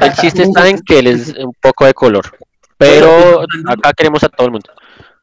El 0.01 0.13
chiste 0.15 0.43
está 0.43 0.69
en 0.69 0.81
que 0.81 0.99
él 1.01 1.07
es 1.09 1.35
un 1.39 1.55
poco 1.61 1.87
de 1.87 1.95
color, 1.95 2.37
pero 2.77 3.43
acá 3.67 3.93
queremos 3.97 4.23
a 4.23 4.29
todo 4.29 4.47
el 4.47 4.53
mundo. 4.53 4.71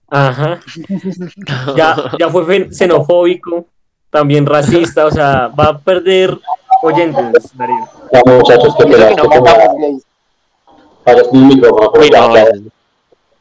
Ajá. 0.10 0.60
Ya, 1.76 1.96
ya 2.20 2.30
fue 2.30 2.70
xenofóbico, 2.72 3.66
también 4.10 4.46
racista, 4.46 5.06
o 5.06 5.12
sea, 5.12 5.48
va 5.48 5.66
a 5.66 5.78
perder 5.78 6.38
oyentes, 6.82 7.56
Darío. 7.56 7.88
Ya, 8.12 8.22
muchachos, 8.26 8.76
que. 8.76 8.86
Para 11.04 11.22
mi 11.32 11.40
micrófono, 11.40 11.92
por 11.92 12.04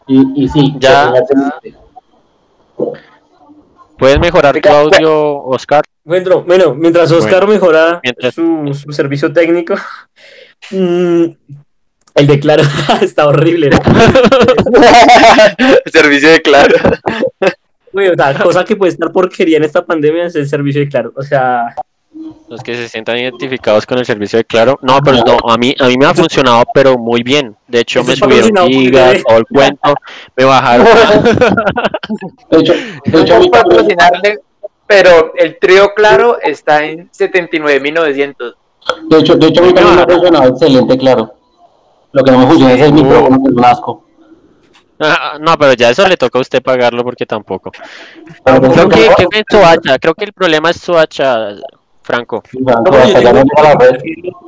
Y, 0.06 0.44
y 0.44 0.48
sí, 0.48 0.74
Ya. 0.78 1.12
¿Puedes 3.98 4.20
mejorar 4.20 4.60
tu 4.60 4.68
audio, 4.68 5.44
Oscar? 5.44 5.82
Bueno, 6.04 6.42
bueno, 6.42 6.72
mientras 6.74 7.10
Oscar 7.10 7.46
mejora 7.48 8.00
Mientras- 8.02 8.34
su, 8.34 8.72
su 8.72 8.92
servicio 8.92 9.32
técnico, 9.32 9.74
mm, 10.70 11.24
el 12.18 12.26
de 12.26 12.40
Claro 12.40 12.62
está 13.00 13.26
horrible. 13.26 13.70
¿no? 13.70 13.78
Servicio 15.86 16.30
de 16.30 16.42
claro. 16.42 16.76
Güey, 17.92 18.08
o 18.08 18.14
sea, 18.14 18.34
cosa 18.38 18.64
que 18.64 18.76
puede 18.76 18.92
estar 18.92 19.10
porquería 19.12 19.56
en 19.56 19.64
esta 19.64 19.84
pandemia 19.84 20.26
es 20.26 20.34
el 20.36 20.48
servicio 20.48 20.80
de 20.80 20.88
Claro. 20.88 21.12
O 21.16 21.22
sea, 21.22 21.74
Los 22.48 22.62
que 22.62 22.74
se 22.74 22.88
sientan 22.88 23.18
identificados 23.18 23.86
con 23.86 23.98
el 23.98 24.04
servicio 24.04 24.38
de 24.38 24.44
Claro. 24.44 24.78
No, 24.82 25.00
pero 25.02 25.18
no, 25.24 25.38
a 25.48 25.56
mí, 25.56 25.74
a 25.78 25.86
mí 25.86 25.96
me 25.96 26.06
ha 26.06 26.14
funcionado, 26.14 26.64
pero 26.74 26.98
muy 26.98 27.22
bien. 27.22 27.56
De 27.66 27.80
hecho, 27.80 28.04
me 28.04 28.16
subieron 28.16 28.68
gigas, 28.68 29.22
todo 29.26 29.38
el 29.38 29.46
cuento, 29.46 29.94
me 30.36 30.44
bajaron. 30.44 30.86
De 32.50 32.58
hecho, 32.58 32.72
de 33.04 33.20
hecho, 33.20 33.34
a 33.34 33.38
No 33.38 33.50
patrocinarle, 33.50 34.38
pero 34.86 35.34
el 35.36 35.58
trío 35.58 35.92
claro 35.94 36.38
está 36.42 36.82
en 36.84 37.10
79.900. 37.10 38.54
de 39.10 39.18
hecho, 39.18 39.36
de 39.36 39.46
hecho, 39.46 39.62
a 39.62 39.66
mí 39.66 39.74
también 39.74 39.96
me 39.96 40.02
ha 40.02 40.06
funcionado 40.06 40.48
excelente, 40.48 40.96
claro. 40.96 41.37
Lo 42.18 42.24
que 42.24 42.30
no 42.32 42.38
me 42.38 42.46
funciona 42.48 42.72
es 42.74 42.80
el 42.80 42.92
micrófono, 42.92 43.38
que 43.42 43.48
es 43.50 43.56
un 43.56 43.64
asco. 43.64 44.04
Ah, 44.98 45.38
No, 45.40 45.56
pero 45.56 45.74
ya 45.74 45.90
eso 45.90 46.08
le 46.08 46.16
toca 46.16 46.38
a 46.38 46.42
usted 46.42 46.60
pagarlo 46.60 47.04
porque 47.04 47.24
tampoco. 47.26 47.70
Creo 48.44 48.88
que, 48.88 49.08
creo 49.16 49.28
que 49.28 49.38
es 49.38 49.44
Soacha, 49.48 49.98
creo 50.00 50.14
que 50.14 50.24
el 50.24 50.32
problema 50.32 50.70
es 50.70 50.78
Soacha, 50.80 51.50
Franco. 52.02 52.42
Franco, 52.42 52.90
no, 52.90 53.06
yo 53.06 53.30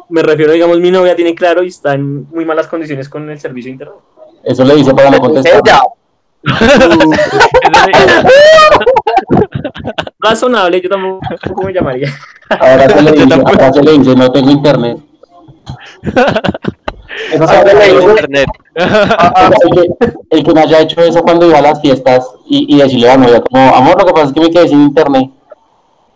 me 0.08 0.22
refiero, 0.22 0.52
digamos, 0.52 0.80
mi 0.80 0.90
novia 0.90 1.14
tiene 1.14 1.32
Claro 1.36 1.62
y 1.62 1.68
está 1.68 1.94
en 1.94 2.28
muy 2.30 2.44
malas 2.44 2.66
condiciones 2.66 3.08
con 3.08 3.30
el 3.30 3.38
servicio 3.38 3.68
de 3.68 3.72
internet. 3.74 3.96
Eso 4.42 4.64
le 4.64 4.74
dice 4.74 4.92
para 4.92 5.10
no 5.10 5.20
contestar. 5.20 5.60
Ella, 5.64 5.80
Razonable, 10.18 10.80
yo 10.80 10.88
tampoco 10.88 11.62
me 11.64 11.72
llamaría. 11.72 12.08
Ahora 12.48 12.88
se 12.88 13.02
le 13.02 13.10
Yo 13.16 13.24
dice, 13.24 13.26
tampoco. 13.28 13.50
ahora 13.52 13.72
se 13.72 13.82
le 13.82 13.92
dice, 13.98 14.16
no 14.16 14.32
tengo 14.32 14.50
internet. 14.50 14.98
Eso 17.32 17.46
le 17.64 17.86
el, 17.86 18.02
internet. 18.02 18.48
el 18.74 18.88
que, 20.00 20.12
el 20.30 20.44
que 20.44 20.52
no 20.52 20.60
haya 20.60 20.80
hecho 20.80 21.00
eso 21.02 21.22
cuando 21.22 21.46
iba 21.46 21.58
a 21.58 21.62
las 21.62 21.80
fiestas 21.80 22.28
y, 22.46 22.74
y 22.74 22.78
decirle 22.78 23.10
a 23.10 23.16
la 23.16 23.26
novia 23.26 23.40
como, 23.40 23.74
amor, 23.74 23.98
lo 23.98 24.06
que 24.06 24.12
pasa 24.12 24.26
es 24.26 24.32
que 24.32 24.40
me 24.40 24.50
quedé 24.50 24.68
sin 24.68 24.82
internet. 24.82 25.30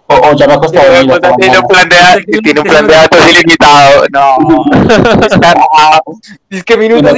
O, 0.07 0.15
o 0.15 0.37
ya 0.37 0.47
me 0.47 0.53
acosté 0.55 0.79
a 0.79 0.85
dormir 0.85 1.13
hasta 1.13 1.35
tiene 1.37 1.59
un 1.59 1.67
plan 1.67 1.89
de 1.89 1.97
datos, 1.97 2.25
tiene 2.43 2.61
un 2.61 2.67
plan 2.67 2.87
de 2.87 2.95
datos 2.95 3.31
ilimitado. 3.31 4.05
No, 4.13 4.65
Es 6.51 6.65
que 6.65 6.77
minutos. 6.77 7.13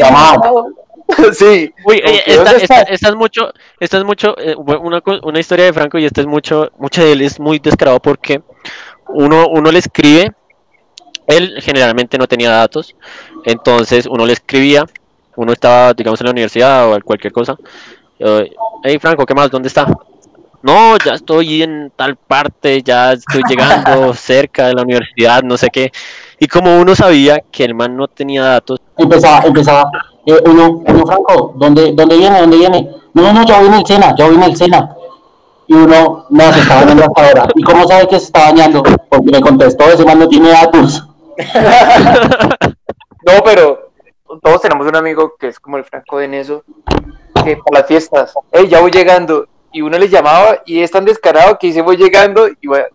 Sí. 1.33 1.73
Uy, 1.85 2.03
eh, 2.05 2.23
esta, 2.27 2.51
¿dónde 2.51 2.65
esta, 2.65 2.81
esta 2.83 3.09
es 3.11 3.15
mucho, 3.15 3.53
esta 3.79 3.99
es 3.99 4.05
mucho, 4.05 4.37
eh, 4.39 4.57
una, 4.57 5.01
una 5.23 5.39
historia 5.39 5.67
de 5.67 5.73
Franco 5.73 5.99
y 5.99 6.05
esta 6.05 6.21
es 6.21 6.27
mucho, 6.27 6.73
mucho 6.79 7.01
de 7.01 7.13
él 7.13 7.23
es 7.23 7.39
muy 7.39 7.61
descarado 7.61 8.01
porque 8.01 8.43
uno, 9.09 9.47
uno 9.49 9.71
le 9.71 9.79
escribe, 9.79 10.33
él 11.27 11.57
generalmente 11.61 12.19
no 12.19 12.27
tenía 12.27 12.51
datos, 12.51 12.95
entonces 13.45 14.07
uno 14.07 14.27
le 14.27 14.33
escribía, 14.33 14.85
uno 15.37 15.53
estaba, 15.53 15.93
digamos, 15.93 16.21
en 16.21 16.27
la 16.27 16.31
universidad 16.33 16.93
o 16.93 17.01
cualquier 17.03 17.33
cosa, 17.33 17.57
eh, 18.19 18.51
hey 18.83 18.99
Franco, 19.01 19.27
¿qué 19.27 19.35
más? 19.35 19.51
¿Dónde 19.51 19.69
está? 19.69 19.87
No, 20.63 20.97
ya 21.05 21.15
estoy 21.15 21.63
en 21.63 21.93
tal 21.95 22.17
parte, 22.17 22.83
ya 22.83 23.13
estoy 23.13 23.43
llegando 23.49 24.13
cerca 24.15 24.67
de 24.67 24.75
la 24.75 24.83
universidad, 24.83 25.43
no 25.43 25.57
sé 25.57 25.69
qué. 25.71 25.93
Y 26.41 26.49
como 26.49 26.81
uno 26.81 26.97
sabía 26.97 27.41
que 27.53 27.65
el 27.65 27.75
man 27.75 27.97
no 27.97 28.09
tenía 28.09 28.43
datos, 28.43 28.81
Empezaba, 28.99 29.47
empezaba, 29.47 29.91
eh, 30.25 30.41
uno, 30.47 30.83
uno, 30.87 31.07
Franco, 31.07 31.55
¿dónde, 31.57 31.93
¿dónde 31.93 32.17
viene? 32.17 32.41
¿Dónde 32.41 32.57
viene? 32.57 32.91
No, 33.13 33.33
no, 33.33 33.45
yo 33.45 33.57
en 33.65 33.75
el 33.75 33.87
Sena, 33.87 34.15
yo 34.17 34.27
en 34.27 34.43
el 34.43 34.57
Sena. 34.57 34.97
Y 35.69 35.75
uno, 35.75 36.27
no, 36.31 36.53
se 36.53 36.61
está 36.61 36.77
bañando 36.77 37.05
hasta 37.05 37.29
ahora. 37.29 37.49
¿Y 37.55 37.63
cómo 37.63 37.87
sabe 37.87 38.09
que 38.09 38.19
se 38.19 38.27
está 38.27 38.51
bañando? 38.51 38.83
Porque 38.83 39.31
me 39.31 39.41
contestó, 39.41 39.85
ese 39.85 40.05
man 40.05 40.19
no 40.19 40.29
tiene 40.29 40.49
datos. 40.49 41.07
No, 43.27 43.33
pero 43.45 43.91
todos 44.43 44.61
tenemos 44.63 44.87
un 44.87 44.97
amigo 44.97 45.35
que 45.39 45.49
es 45.49 45.59
como 45.61 45.77
el 45.77 45.85
Franco 45.85 46.19
de 46.19 46.29
Neso, 46.29 46.65
que 47.45 47.57
para 47.57 47.81
las 47.81 47.87
fiestas, 47.87 48.35
hey, 48.53 48.67
ya 48.69 48.81
voy 48.81 48.91
llegando. 48.91 49.47
Y 49.73 49.83
uno 49.83 49.99
le 49.99 50.09
llamaba 50.09 50.63
y 50.65 50.81
es 50.81 50.91
tan 50.91 51.05
descarado 51.05 51.59
que 51.59 51.67
dice 51.67 51.83
voy 51.83 51.97
llegando 51.97 52.49
y, 52.49 52.67
va- 52.67 52.87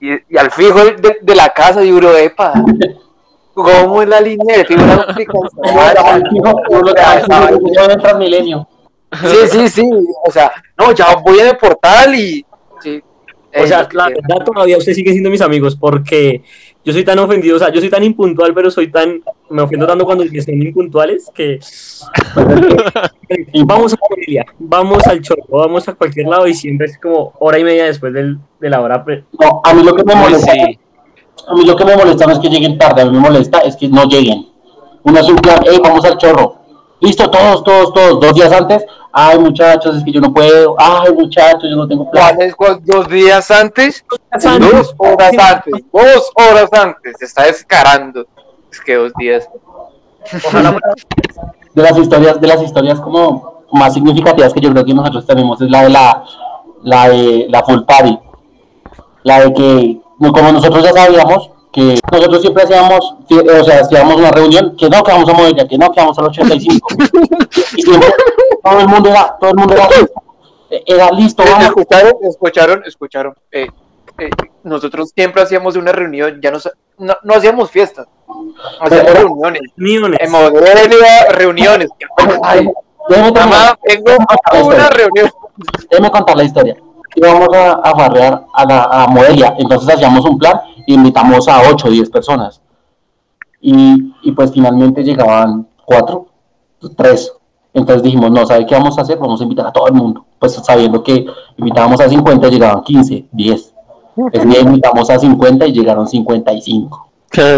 y, 0.00 0.12
y 0.28 0.36
al 0.36 0.50
fijo 0.50 0.84
de, 0.84 1.18
de 1.22 1.34
la 1.34 1.48
casa 1.48 1.82
y 1.82 1.90
uno, 1.92 2.14
epa, 2.14 2.52
¿cómo 3.54 4.02
es 4.02 4.08
la 4.08 4.20
línea? 4.20 4.62
Tiene 4.64 4.82
una 4.84 5.06
Transmilenio. 8.02 8.68
Sí, 9.12 9.36
sí, 9.50 9.68
sí, 9.68 9.90
o 10.26 10.30
sea, 10.30 10.52
no, 10.76 10.92
ya 10.92 11.14
voy 11.16 11.38
en 11.38 11.46
el 11.48 11.56
portal 11.56 12.14
y... 12.14 12.44
Sí. 12.80 13.02
O 13.58 13.66
sea, 13.66 13.88
la 13.92 14.08
verdad 14.08 14.44
todavía 14.44 14.76
ustedes 14.76 14.96
siguen 14.98 15.14
siendo 15.14 15.30
mis 15.30 15.40
amigos 15.40 15.74
porque 15.76 16.42
yo 16.86 16.92
soy 16.92 17.04
tan 17.04 17.18
ofendido, 17.18 17.56
o 17.56 17.58
sea, 17.58 17.72
yo 17.72 17.80
soy 17.80 17.90
tan 17.90 18.04
impuntual, 18.04 18.54
pero 18.54 18.70
soy 18.70 18.92
tan, 18.92 19.20
me 19.50 19.60
ofendo 19.60 19.88
tanto 19.88 20.04
cuando 20.04 20.24
me 20.24 20.40
son 20.40 20.54
impuntuales 20.62 21.28
que 21.34 21.58
vamos 23.66 23.92
a 23.92 23.96
familia, 24.08 24.46
vamos 24.56 25.04
al 25.08 25.20
chorro, 25.20 25.42
vamos 25.48 25.88
a 25.88 25.94
cualquier 25.94 26.28
lado 26.28 26.46
y 26.46 26.54
siempre 26.54 26.86
es 26.86 26.96
como 26.98 27.32
hora 27.40 27.58
y 27.58 27.64
media 27.64 27.86
después 27.86 28.12
del, 28.12 28.38
de 28.60 28.70
la 28.70 28.80
hora. 28.80 29.04
pre- 29.04 29.24
No, 29.40 29.60
a 29.64 29.74
mí 29.74 29.82
lo 29.82 29.96
que 29.96 30.04
me 30.04 30.14
molesta, 30.14 30.52
sí. 30.52 30.78
a 31.48 31.54
mí 31.54 31.64
lo 31.66 31.74
que 31.74 31.84
me 31.84 31.96
molesta 31.96 32.24
no 32.26 32.32
es 32.34 32.38
que 32.38 32.48
lleguen 32.48 32.78
tarde, 32.78 33.02
a 33.02 33.06
mí 33.06 33.10
me 33.10 33.18
molesta 33.20 33.58
es 33.58 33.74
que 33.76 33.88
no 33.88 34.04
lleguen. 34.04 34.46
Uno 35.02 35.18
es 35.18 35.28
un 35.28 35.36
plan, 35.36 35.58
hey, 35.68 35.78
vamos 35.82 36.04
al 36.04 36.16
chorro. 36.18 36.56
Listo, 37.00 37.30
todos, 37.30 37.62
todos, 37.62 37.92
todos, 37.92 38.20
dos 38.20 38.34
días 38.34 38.50
antes. 38.52 38.84
Ay, 39.12 39.38
muchachos, 39.38 39.96
es 39.96 40.04
que 40.04 40.12
yo 40.12 40.20
no 40.20 40.32
puedo. 40.32 40.74
Ay, 40.78 41.12
muchachos, 41.12 41.64
yo 41.68 41.76
no 41.76 41.86
tengo 41.88 42.10
plan. 42.10 42.34
¿Cuál 42.36 42.46
es 42.48 42.54
cuál- 42.56 42.80
dos 42.84 43.08
días 43.08 43.50
antes? 43.50 44.04
Dos 44.42 44.94
horas 44.98 45.32
antes, 45.38 45.84
dos 45.92 46.32
horas 46.34 46.68
antes, 46.72 47.16
se 47.18 47.24
está 47.26 47.44
descarando. 47.44 48.26
Es 48.70 48.80
que 48.80 48.94
dos 48.96 49.12
días. 49.18 49.48
Ojalá 50.46 50.76
de 51.74 51.82
las 51.82 51.96
historias, 51.98 52.40
de 52.40 52.46
las 52.48 52.62
historias 52.62 53.00
como 53.00 53.64
más 53.72 53.94
significativas 53.94 54.52
que 54.52 54.60
yo 54.60 54.70
creo 54.72 54.84
que 54.84 54.94
nosotros 54.94 55.26
tenemos 55.26 55.60
es 55.60 55.70
la 55.70 55.82
de 55.82 55.90
la, 55.90 56.24
la 56.82 57.08
de 57.08 57.46
la 57.48 57.62
full 57.62 57.82
party. 57.84 58.18
La 59.22 59.40
de 59.40 59.52
que 59.52 60.00
no- 60.18 60.32
como 60.32 60.52
nosotros 60.52 60.82
ya 60.82 60.92
sabíamos 60.92 61.50
que 61.76 62.00
nosotros 62.10 62.40
siempre 62.40 62.62
hacíamos, 62.62 63.14
o 63.30 63.64
sea, 63.64 63.80
hacíamos 63.80 64.16
una 64.16 64.30
reunión, 64.30 64.74
que 64.78 64.88
no, 64.88 65.02
que 65.04 65.12
vamos 65.12 65.28
a 65.28 65.32
Modelia, 65.34 65.68
que 65.68 65.76
no, 65.76 65.92
que 65.92 66.00
vamos 66.00 66.18
al 66.18 66.24
85. 66.24 66.88
y 67.76 67.82
siempre 67.82 68.08
todo 68.64 68.80
el 68.80 68.88
mundo 68.88 69.10
era, 69.10 69.36
todo 69.38 69.50
el 69.50 69.56
mundo 69.56 69.74
era 69.74 69.86
listo. 69.90 70.22
Era 70.86 71.10
listo, 71.10 71.42
vamos. 71.44 71.66
¿Escucharon? 71.66 72.12
¿Escucharon? 72.22 72.82
¿Escucharon? 72.86 73.34
Eh, 73.52 73.66
eh, 74.18 74.30
nosotros 74.64 75.10
siempre 75.14 75.42
hacíamos 75.42 75.76
una 75.76 75.92
reunión, 75.92 76.40
ya 76.42 76.50
no, 76.50 76.58
sa- 76.58 76.72
no, 76.98 77.14
no 77.22 77.34
hacíamos 77.34 77.70
fiestas, 77.70 78.06
hacíamos 78.80 79.12
Pero- 79.12 79.20
reuniones. 79.28 79.60
Millones. 79.76 80.18
En 80.22 80.30
Modelia, 80.32 81.26
reuniones. 81.30 81.90
Ay, 82.42 82.66
mamá, 83.34 83.78
tengo 83.84 84.68
una 84.68 84.88
reunión. 84.88 85.30
Déjeme 85.90 86.10
contar 86.10 86.36
la 86.36 86.44
historia. 86.44 86.76
Íbamos 87.16 87.48
a, 87.54 87.72
a 87.72 87.96
farrear 87.96 88.46
a, 88.52 88.64
la, 88.64 88.82
a 88.84 89.06
Modelia, 89.08 89.54
entonces 89.58 89.92
hacíamos 89.92 90.24
un 90.24 90.38
plan 90.38 90.60
y 90.86 90.94
invitamos 90.94 91.48
a 91.48 91.62
8 91.70 91.88
o 91.88 91.90
10 91.90 92.10
personas. 92.10 92.60
Y, 93.60 94.14
y 94.22 94.32
pues 94.32 94.52
finalmente 94.52 95.02
llegaban 95.02 95.66
4, 95.84 96.26
3. 96.96 97.32
Entonces 97.74 98.02
dijimos, 98.02 98.30
no, 98.30 98.46
¿sabe 98.46 98.64
qué 98.64 98.74
vamos 98.74 98.96
a 98.98 99.02
hacer? 99.02 99.18
Vamos 99.18 99.40
a 99.40 99.44
invitar 99.44 99.66
a 99.66 99.72
todo 99.72 99.88
el 99.88 99.94
mundo. 99.94 100.24
Pues 100.38 100.54
sabiendo 100.54 101.02
que 101.02 101.26
invitábamos 101.56 102.00
a 102.00 102.08
50, 102.08 102.48
llegaban 102.48 102.82
15, 102.82 103.26
10. 103.32 103.74
Ese 104.32 104.46
día 104.46 104.60
invitamos 104.60 105.10
a 105.10 105.18
50 105.18 105.66
y 105.66 105.72
llegaron 105.72 106.06
55. 106.06 107.08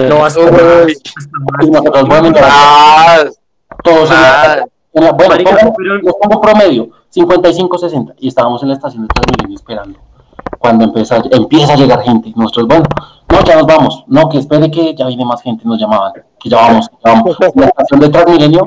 No, 0.08 0.24
hasta 0.24 0.40
Y 0.40 1.70
nosotros, 1.70 2.08
bueno, 2.08 2.30
más, 2.30 3.40
todos 3.84 4.10
en 4.92 5.04
la- 5.04 5.12
bueno, 5.12 5.30
Marica, 5.34 5.56
pongo- 5.56 5.74
pero- 5.76 5.96
les 5.98 6.14
pongo 6.14 6.40
promedio, 6.40 6.88
55-60. 7.10 8.14
Y 8.18 8.28
estábamos 8.28 8.62
en 8.62 8.68
la 8.68 8.74
estación 8.74 9.02
de 9.02 9.08
Transmilenio 9.08 9.56
esperando. 9.56 9.98
Cuando 10.58 10.84
empieza, 10.84 11.22
empieza 11.30 11.72
a 11.74 11.76
llegar 11.76 12.02
gente, 12.02 12.32
nosotros, 12.36 12.66
bueno, 12.68 12.84
no, 13.30 13.44
ya 13.44 13.56
nos 13.56 13.66
vamos. 13.66 14.04
No, 14.06 14.28
que 14.28 14.38
espere 14.38 14.70
que 14.70 14.94
ya 14.94 15.06
viene 15.06 15.24
más 15.24 15.42
gente, 15.42 15.64
nos 15.64 15.78
llamaban. 15.78 16.12
Que 16.40 16.48
ya 16.48 16.56
vamos, 16.56 16.88
que 16.88 16.96
ya 17.04 17.12
vamos. 17.12 17.36
En 17.54 17.60
la 17.60 17.66
estación 17.66 18.00
de 18.00 18.08
Transmilenio, 18.08 18.62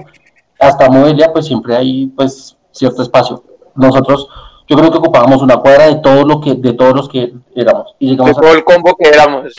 hasta 0.60 0.90
Modelia, 0.90 1.32
pues 1.34 1.48
siempre 1.48 1.76
hay 1.76 2.08
pues 2.08 2.58
cierto 2.72 3.02
espacio. 3.02 3.44
Nosotros, 3.76 4.28
yo 4.68 4.78
creo 4.78 4.92
que 4.92 4.98
ocupábamos 5.00 5.42
una 5.42 5.58
cuadra 5.58 5.88
de 5.88 5.96
todo 5.96 6.24
lo 6.24 6.40
que, 6.40 6.54
de 6.56 6.74
todos 6.74 6.94
los 6.96 7.10
que 7.10 7.34
éramos. 7.56 7.96
Y 8.00 8.16
De 8.16 8.18
todo 8.34 8.54
el 8.54 8.64
combo 8.64 8.96
que 8.98 9.10
éramos. 9.10 9.54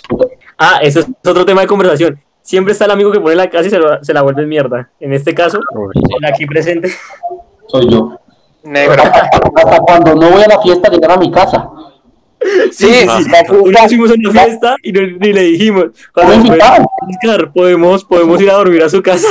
Ah, 0.58 0.78
eso 0.82 1.00
es 1.00 1.08
otro 1.26 1.44
tema 1.44 1.62
de 1.62 1.66
conversación. 1.66 2.20
Siempre 2.52 2.72
está 2.74 2.84
el 2.84 2.90
amigo 2.90 3.10
que 3.10 3.18
pone 3.18 3.34
la 3.34 3.48
casa 3.48 3.66
y 3.68 3.70
se, 3.70 3.78
lo- 3.78 4.04
se 4.04 4.12
la 4.12 4.20
vuelve 4.20 4.44
mierda. 4.44 4.90
En 5.00 5.14
este 5.14 5.34
caso, 5.34 5.58
el 6.18 6.24
aquí 6.26 6.44
presente. 6.44 6.90
soy 7.66 7.88
yo. 7.88 8.18
Negro. 8.62 9.02
Hasta 9.02 9.78
cuando 9.80 10.14
no 10.14 10.28
voy 10.32 10.42
a 10.42 10.48
la 10.48 10.60
fiesta, 10.60 10.90
llegar 10.90 11.12
a 11.12 11.16
mi 11.16 11.30
casa. 11.30 11.66
Sí, 12.70 12.92
sí, 12.92 13.08
sí, 13.08 13.30
Una 13.54 13.88
fuimos 13.88 14.10
a 14.10 14.14
una 14.18 14.30
fiesta 14.32 14.76
y 14.82 14.92
no- 14.92 15.00
ni 15.18 15.32
le 15.32 15.40
dijimos. 15.44 15.84
Oscar, 16.14 17.52
podemos, 17.54 18.04
podemos 18.04 18.38
ir 18.42 18.50
a 18.50 18.54
dormir 18.54 18.82
a 18.82 18.90
su 18.90 19.02
casa. 19.02 19.28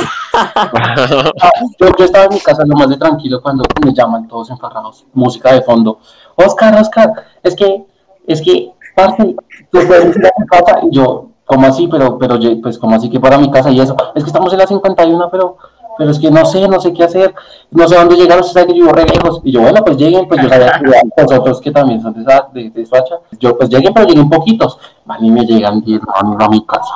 Yo, 1.78 1.86
yo 1.96 2.04
estaba 2.04 2.24
en 2.24 2.34
mi 2.34 2.40
casa 2.40 2.64
lo 2.66 2.74
más 2.76 2.88
de 2.88 2.96
tranquilo 2.96 3.40
cuando 3.40 3.62
me 3.84 3.92
llaman 3.94 4.26
todos 4.26 4.50
enfarrados, 4.50 5.06
música 5.12 5.52
de 5.52 5.62
fondo. 5.62 6.00
Oscar, 6.34 6.74
Oscar, 6.80 7.12
es 7.44 7.54
que, 7.54 7.84
es 8.26 8.42
que, 8.42 8.70
parce, 8.96 9.36
tú 9.70 9.78
puedes 9.86 10.16
ir 10.16 10.26
a 10.26 10.30
mi 10.40 10.46
casa. 10.46 10.80
Y 10.90 10.96
yo, 10.96 11.28
¿cómo 11.52 11.66
así? 11.66 11.86
Pero, 11.88 12.18
pero, 12.18 12.36
yo, 12.36 12.60
pues, 12.62 12.78
¿cómo 12.78 12.96
así 12.96 13.10
que 13.10 13.20
para 13.20 13.38
mi 13.38 13.50
casa 13.50 13.70
y 13.70 13.80
eso? 13.80 13.94
Es 14.14 14.24
que 14.24 14.28
estamos 14.30 14.52
en 14.52 14.58
la 14.58 14.66
51, 14.66 15.28
pero, 15.30 15.56
pero 15.98 16.10
es 16.10 16.18
que 16.18 16.30
no 16.30 16.44
sé, 16.46 16.66
no 16.68 16.80
sé 16.80 16.92
qué 16.92 17.04
hacer, 17.04 17.34
no 17.70 17.86
sé 17.86 17.96
dónde 17.96 18.16
llegar, 18.16 18.40
usted 18.40 18.52
sabe 18.60 18.66
que 18.72 18.78
yo 18.78 18.84
vivo 18.86 18.92
re 18.94 19.04
lejos. 19.04 19.40
Y 19.44 19.52
yo, 19.52 19.60
bueno, 19.60 19.80
pues 19.84 19.96
lleguen, 19.96 20.26
pues 20.28 20.40
yo 20.42 20.48
sabía 20.48 20.80
que 20.80 21.22
vosotros 21.22 21.60
que 21.60 21.70
también 21.70 22.00
son 22.00 22.14
de, 22.14 22.22
esa- 22.22 22.48
de, 22.52 22.70
de 22.70 22.86
Soacha. 22.86 23.16
Yo, 23.38 23.56
pues 23.56 23.68
lleguen, 23.68 23.92
pero 23.92 24.06
lleguen 24.06 24.28
poquitos. 24.30 24.78
Van 25.04 25.24
y 25.24 25.30
me 25.30 25.44
llegan 25.44 25.82
10 25.82 26.00
manos 26.22 26.36
a 26.40 26.48
mi 26.48 26.64
casa. 26.64 26.94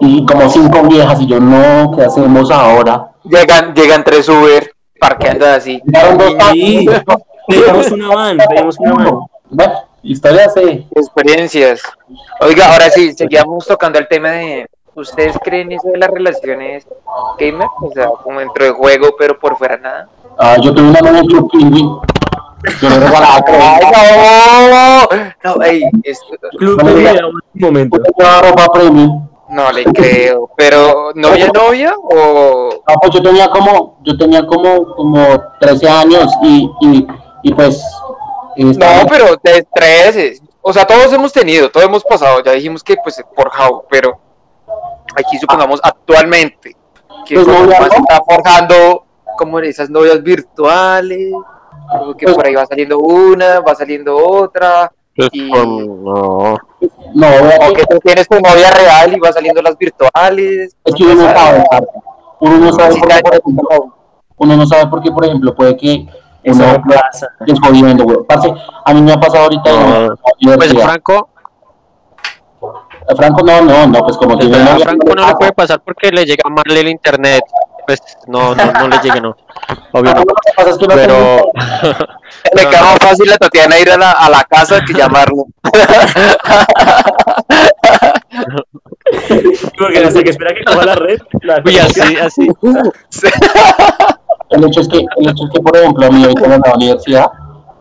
Y 0.00 0.24
como 0.26 0.48
cinco 0.48 0.82
viejas, 0.88 1.20
y 1.20 1.26
yo, 1.26 1.38
no, 1.38 1.92
¿qué 1.96 2.04
hacemos 2.04 2.50
ahora? 2.50 3.12
Llegan, 3.24 3.72
llegan 3.74 4.02
tres 4.02 4.28
Uber 4.28 4.68
parqueando 4.98 5.46
así. 5.46 5.80
Llegaron 5.84 6.18
dos 6.18 6.30
Sí. 6.52 6.84
taxis. 6.86 6.90
Pedimos 7.46 7.90
una 7.92 8.08
van, 8.14 8.38
pedimos 8.48 8.76
una 8.80 8.94
van. 8.94 9.18
Bueno, 9.50 9.72
historias 10.02 10.54
de... 10.54 10.86
Experiencias. 10.94 11.80
Oiga, 12.40 12.72
ahora 12.72 12.90
sí, 12.90 13.12
seguíamos 13.12 13.66
tocando 13.66 13.98
el 13.98 14.08
tema 14.08 14.30
de. 14.30 14.66
¿Ustedes 14.94 15.36
creen 15.42 15.72
eso 15.72 15.88
de 15.88 15.96
las 15.98 16.10
relaciones 16.10 16.86
gamer? 17.38 17.66
O 17.80 17.90
sea, 17.94 18.08
como 18.22 18.40
dentro 18.40 18.64
de 18.64 18.70
juego, 18.72 19.14
pero 19.18 19.38
por 19.38 19.56
fuera 19.56 19.78
nada. 19.78 20.08
Ah, 20.38 20.56
yo 20.62 20.74
tuve 20.74 20.88
una 20.90 21.00
novia 21.00 21.20
en 21.20 21.26
Club 21.26 21.50
Penguin. 21.50 21.96
Yo 22.80 22.88
regalaba 22.90 23.44
¡Ay, 23.94 24.70
no! 25.42 25.54
No, 25.56 25.62
ey, 25.62 25.82
esto- 26.04 26.26
Club 26.58 26.82
No 26.82 26.94
digas. 26.94 27.14
vida, 27.14 27.26
un 27.26 27.40
momento. 27.54 27.98
ropa 28.42 28.66
premium. 28.72 29.28
no 29.48 29.72
le 29.72 29.84
creo. 29.84 30.50
Pero, 30.56 31.12
¿novia, 31.14 31.48
novia? 31.54 31.94
O. 31.98 32.82
Ah, 32.86 32.94
pues 33.00 33.14
yo 33.14 33.22
tenía 33.22 33.48
como, 33.48 33.98
yo 34.02 34.16
tenía 34.18 34.46
como, 34.46 34.94
como 34.94 35.26
13 35.58 35.88
años 35.88 36.26
y, 36.42 36.70
y, 36.82 37.06
y 37.44 37.54
pues... 37.54 37.82
No, 38.56 39.06
pero 39.08 39.36
de 39.42 39.66
13. 39.74 40.40
O 40.60 40.72
sea, 40.72 40.84
todos 40.86 41.12
hemos 41.12 41.32
tenido, 41.32 41.70
todos 41.70 41.86
hemos 41.86 42.04
pasado. 42.04 42.42
Ya 42.44 42.52
dijimos 42.52 42.82
que, 42.82 42.96
pues, 43.02 43.22
por 43.34 43.48
how, 43.48 43.84
pero 43.90 44.18
aquí 45.16 45.38
supongamos 45.38 45.80
actualmente 45.82 46.76
que 47.26 47.34
Pues, 47.34 47.46
más 47.46 47.80
¿no? 47.80 47.84
está 47.86 48.20
forjando 48.24 49.04
como 49.36 49.58
esas 49.60 49.90
novias 49.90 50.22
virtuales, 50.22 51.32
como 51.90 52.14
que 52.16 52.26
Pues- 52.26 52.36
por 52.36 52.46
ahí 52.46 52.54
va 52.54 52.66
saliendo 52.66 52.98
una, 52.98 53.60
va 53.60 53.74
saliendo 53.74 54.16
otra, 54.16 54.92
Pues, 55.14 55.28
Y- 55.32 55.50
no. 55.50 56.56
No, 57.14 57.26
o 57.68 57.72
que- 57.74 57.84
tú 57.84 57.98
tienes 58.02 58.26
tu 58.26 58.40
novia 58.40 58.70
real 58.70 59.14
y 59.14 59.20
va 59.20 59.30
saliendo 59.30 59.60
las 59.60 59.76
virtuales. 59.76 60.74
es 60.84 60.94
que 60.94 61.04
uno 61.04 61.14
no 61.16 61.28
sabe, 61.34 61.64
uno 62.40 62.56
no 62.58 62.72
sabe, 62.72 62.92
Sí, 62.94 62.98
por 63.00 63.08
qué, 63.08 63.14
ya- 63.16 63.20
por 63.20 63.34
ejemplo, 63.34 63.96
uno 64.38 64.56
no 64.56 64.66
sabe 64.66 64.86
por 64.86 65.02
qué, 65.02 65.12
por 65.12 65.24
ejemplo, 65.26 65.54
puede 65.54 65.76
que 65.76 66.06
Eso 66.44 66.62
uno 66.62 66.72
no 66.72 66.82
pasa. 66.84 67.28
es 67.46 67.60
jodiendo, 67.60 68.04
güey. 68.04 68.18
Parce, 68.28 68.52
a 68.84 68.94
mí 68.94 69.02
me 69.02 69.12
ha 69.12 69.20
pasado 69.20 69.44
ahorita 69.44 69.70
No. 69.72 70.56
Pues. 70.56 70.72
Franco, 70.72 71.28
Franco, 73.16 73.42
no, 73.44 73.62
no, 73.62 73.86
no, 73.86 74.00
pues 74.04 74.16
como 74.16 74.36
no- 74.36 74.78
Franco 74.80 75.14
no 75.14 75.26
le 75.26 75.34
puede 75.34 75.52
pasar 75.52 75.80
porque 75.84 76.10
le 76.10 76.24
llega 76.24 76.48
mal 76.48 76.64
el 76.66 76.88
internet. 76.88 77.42
Pues 77.84 78.00
no, 78.28 78.54
no, 78.54 78.72
no 78.72 78.88
le 78.88 78.96
llegue, 78.98 79.20
no. 79.20 79.36
Obvio 79.92 80.14
no. 80.14 80.20
Lo 80.20 80.24
que 80.24 80.52
pasa 80.56 80.70
es 80.70 80.78
que 80.78 80.86
no 80.86 80.94
Pero 80.94 81.42
Le 82.54 82.68
queda 82.68 82.82
más 82.82 82.98
fácil 83.00 83.32
a 83.32 83.36
Tatiana 83.38 83.78
ir 83.78 83.90
a 83.90 83.96
la, 83.96 84.12
a 84.12 84.30
la 84.30 84.44
casa 84.44 84.80
que 84.84 84.92
llamarlo. 84.94 85.46
Porque 89.78 89.98
hasta 89.98 90.22
que 90.22 90.30
espera 90.30 90.54
que 90.54 90.64
coja 90.64 90.84
la 90.86 90.94
red. 90.94 91.20
la 91.42 91.62
uy, 91.64 91.78
así, 91.78 92.16
así. 92.16 92.48
El 94.52 94.64
hecho 94.64 94.80
es 94.80 94.88
que, 94.88 94.98
el 94.98 95.28
hecho 95.28 95.44
es 95.44 95.50
que, 95.50 95.60
por 95.60 95.76
ejemplo, 95.76 96.06
a 96.06 96.10
mí 96.10 96.22
ahorita 96.22 96.44
en 96.54 96.60
la 96.64 96.74
universidad 96.74 97.26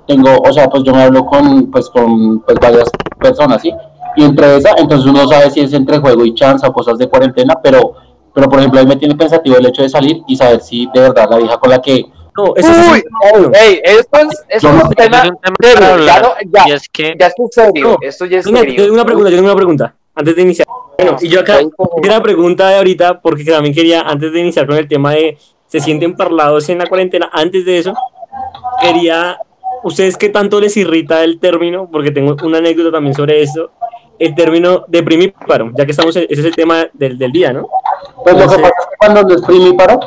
tengo, 0.07 0.29
o 0.43 0.51
sea, 0.53 0.67
pues 0.69 0.83
yo 0.83 0.93
me 0.93 1.03
hablo 1.03 1.25
con, 1.25 1.69
pues, 1.71 1.89
con 1.89 2.39
pues, 2.41 2.57
varias 2.59 2.89
personas, 3.19 3.61
¿sí? 3.61 3.71
Y 4.15 4.23
entre 4.23 4.57
esa, 4.57 4.71
entonces 4.77 5.09
uno 5.09 5.27
sabe 5.27 5.49
si 5.51 5.61
es 5.61 5.73
entre 5.73 5.99
juego 5.99 6.25
y 6.25 6.33
chance 6.33 6.65
o 6.67 6.73
cosas 6.73 6.97
de 6.97 7.07
cuarentena, 7.07 7.53
pero, 7.63 7.93
pero 8.33 8.49
por 8.49 8.59
ejemplo, 8.59 8.79
a 8.79 8.83
mí 8.83 8.89
me 8.89 8.95
tiene 8.97 9.15
pensativo 9.15 9.55
el 9.57 9.65
hecho 9.65 9.83
de 9.83 9.89
salir 9.89 10.21
y 10.27 10.35
saber 10.35 10.59
si 10.61 10.87
de 10.93 10.99
verdad 11.01 11.27
la 11.29 11.37
vieja 11.37 11.57
con 11.57 11.69
la 11.69 11.81
que... 11.81 12.05
No, 12.37 12.53
eso 12.55 12.69
Uy, 12.91 13.03
es 13.33 13.39
un 13.45 13.53
ey, 13.55 13.81
esto 13.83 14.19
es, 14.19 14.45
esto 14.47 14.67
Yo 14.67 14.69
es 14.69 14.83
no- 14.83 14.89
un 14.89 14.95
tema 14.95 15.21
un 15.23 15.37
tema 15.37 15.55
serio, 15.61 15.79
para 15.81 16.05
ya, 16.05 16.21
no, 16.21 16.29
ya, 16.49 16.63
Y 16.67 16.71
es 16.71 16.89
que 16.89 17.15
ya 17.19 17.27
es 17.27 17.33
serio, 17.51 17.89
No. 17.89 17.97
esto 18.01 18.25
ya 18.25 18.37
es 18.39 18.45
yo 18.45 18.55
serio. 18.57 18.75
tengo 18.83 18.93
una 18.93 19.05
pregunta, 19.05 19.29
yo 19.29 19.35
tengo 19.35 19.49
una 19.49 19.55
pregunta. 19.57 19.93
Antes 20.15 20.35
de 20.37 20.41
iniciar. 20.41 20.67
Bueno, 20.97 21.17
y 21.21 21.27
yo 21.27 21.39
acá 21.41 21.57
tengo 21.57 21.73
una 22.03 22.21
pregunta 22.23 22.67
de 22.69 22.75
ahorita, 22.77 23.19
porque 23.21 23.43
también 23.43 23.73
quería, 23.75 24.01
antes 24.01 24.31
de 24.31 24.39
iniciar 24.39 24.65
con 24.65 24.77
el 24.77 24.87
tema 24.87 25.11
de 25.11 25.37
se 25.71 25.79
sienten 25.79 26.15
parlados 26.17 26.67
en 26.67 26.79
la 26.79 26.85
cuarentena, 26.85 27.29
antes 27.31 27.63
de 27.63 27.77
eso, 27.77 27.93
quería, 28.81 29.37
¿ustedes 29.83 30.17
qué 30.17 30.27
tanto 30.27 30.59
les 30.59 30.75
irrita 30.75 31.23
el 31.23 31.39
término? 31.39 31.87
Porque 31.89 32.11
tengo 32.11 32.35
una 32.43 32.57
anécdota 32.57 32.91
también 32.91 33.15
sobre 33.15 33.41
esto, 33.41 33.71
el 34.19 34.35
término 34.35 34.83
de 34.89 35.01
primíparo, 35.01 35.71
ya 35.77 35.85
que 35.85 35.91
estamos, 35.91 36.13
en- 36.17 36.25
ese 36.29 36.41
es 36.41 36.45
el 36.47 36.55
tema 36.55 36.85
del, 36.93 37.17
del 37.17 37.31
día, 37.31 37.53
¿no? 37.53 37.67
Pues 38.23 38.35
lo 38.35 38.39
que 38.39 38.43
Entonces- 38.55 38.61
pasa 38.61 38.73
es 38.81 38.85
que 38.89 38.95
cuando 38.99 39.21
no 39.23 39.35
es 39.35 39.41
primíparo, 39.43 39.99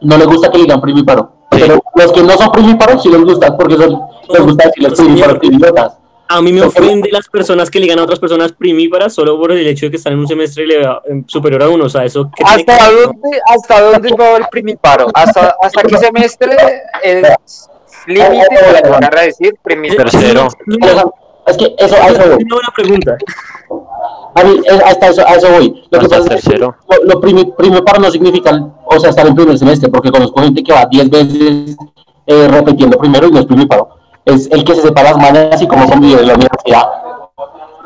no 0.00 0.16
le 0.16 0.24
gusta 0.24 0.50
que 0.50 0.58
digan 0.58 0.80
primíparo. 0.80 1.32
Pero 1.50 1.78
los 1.94 2.12
que 2.12 2.22
no 2.22 2.30
son 2.30 2.50
primíparos 2.50 3.02
sí 3.02 3.10
les 3.10 3.22
gusta, 3.22 3.54
porque 3.56 3.76
son, 3.76 4.00
les 4.30 4.42
gusta 4.42 4.64
decirles 4.68 4.98
primíparos 4.98 5.38
idiotas. 5.42 5.98
A 6.34 6.40
mí 6.42 6.52
me 6.52 6.62
ofende 6.62 7.08
las 7.12 7.28
personas 7.28 7.70
que 7.70 7.78
ligan 7.80 7.98
a 7.98 8.04
otras 8.04 8.18
personas 8.18 8.52
primíparas 8.52 9.12
solo 9.14 9.38
por 9.38 9.52
el 9.52 9.66
hecho 9.66 9.86
de 9.86 9.90
que 9.90 9.96
están 9.98 10.14
en 10.14 10.20
un 10.20 10.28
semestre 10.28 10.64
em, 11.06 11.24
superior 11.26 11.62
a 11.62 11.68
uno, 11.68 11.84
o 11.84 11.88
sea, 11.88 12.04
eso... 12.04 12.30
¿qué 12.34 12.42
tiene 12.44 12.64
que 12.64 12.72
¿Hasta 12.72 12.88
ver? 12.90 13.06
dónde, 13.06 13.40
¿Hasta 13.46 13.80
dónde 13.82 14.12
va 14.18 14.36
el 14.38 14.46
primiparo? 14.50 15.06
¿Hasta, 15.14 15.56
hasta 15.62 15.82
qué 15.82 15.96
semestre 15.98 16.56
el 17.02 17.22
límite 18.06 18.46
para 18.50 18.80
llegar 18.98 19.18
a 19.18 19.22
decir 19.22 19.54
primiparo? 19.62 20.10
Tercero. 20.10 20.48
Es 21.46 21.56
que 21.56 21.74
eso, 21.76 21.96
a 21.96 22.06
eso 22.08 22.18
voy. 22.22 22.44
Una 22.44 22.54
buena 22.54 22.68
pregunta. 22.76 23.16
A 24.34 24.44
mí, 24.44 24.60
es- 24.64 24.82
hasta 24.84 25.08
eso, 25.08 25.26
a 25.26 25.34
eso 25.34 25.50
voy. 25.50 25.84
Lo 25.90 25.98
que 25.98 26.08
pasa 26.08 26.16
es 26.18 26.22
que 26.28 26.34
tercero. 26.36 26.76
lo, 26.88 27.14
lo 27.14 27.20
primi- 27.20 27.54
primíparo 27.56 28.00
no 28.00 28.10
significa, 28.10 28.52
o 28.86 28.98
sea, 29.00 29.10
estar 29.10 29.26
en 29.26 29.34
primer 29.34 29.58
semestre, 29.58 29.90
porque 29.90 30.10
conozco 30.10 30.40
gente 30.40 30.62
que 30.62 30.72
va 30.72 30.86
10 30.90 31.10
veces 31.10 31.76
eh, 32.26 32.48
repitiendo 32.48 32.96
primero 32.96 33.26
y 33.26 33.32
no 33.32 33.40
es 33.40 33.46
primíparo. 33.46 33.88
Es 34.24 34.48
el 34.50 34.64
que 34.64 34.74
se 34.74 34.82
sepa 34.82 35.02
las 35.02 35.16
mañas 35.16 35.60
y 35.60 35.66
cómo 35.66 35.86
son 35.88 36.00
vivido 36.00 36.20
en 36.20 36.28
la 36.28 36.34
universidad. 36.34 36.86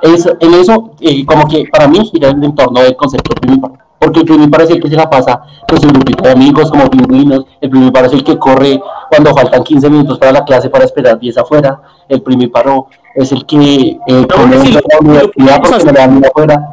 eso, 0.02 0.36
en 0.40 0.54
eso, 0.54 0.90
eh, 1.00 1.24
como 1.24 1.46
que 1.48 1.64
para 1.72 1.88
mí 1.88 2.04
gira 2.12 2.28
el 2.28 2.42
entorno 2.44 2.80
del 2.82 2.96
concepto 2.96 3.34
primiparo. 3.34 3.74
Porque 3.98 4.20
el 4.20 4.26
primiparo 4.26 4.64
es 4.64 4.70
el 4.70 4.80
que 4.82 4.90
se 4.90 4.94
la 4.96 5.08
pasa 5.08 5.40
con 5.66 5.80
su 5.80 5.88
grupito 5.88 6.22
de 6.22 6.30
amigos 6.32 6.70
como 6.70 6.88
pingüinos. 6.90 7.46
El 7.62 7.70
primiparo 7.70 8.06
es 8.06 8.12
el 8.12 8.22
que 8.22 8.38
corre 8.38 8.78
cuando 9.10 9.34
faltan 9.34 9.64
15 9.64 9.88
minutos 9.88 10.18
para 10.18 10.32
la 10.32 10.44
clase 10.44 10.68
para 10.68 10.84
esperar 10.84 11.18
10 11.18 11.38
afuera. 11.38 11.80
El 12.08 12.20
primiparo 12.22 12.86
es 13.14 13.32
el 13.32 13.46
que 13.46 13.98
eh, 14.06 14.26
come 14.32 14.60
sí, 14.60 14.68
en 14.68 14.74
la 14.74 14.80
lo- 14.80 15.00
universidad 15.00 15.56
lo- 15.56 15.62
porque 15.62 15.84
no 15.84 15.92
le 15.92 15.98
dan 15.98 16.20
ni 16.20 16.26
afuera. 16.26 16.68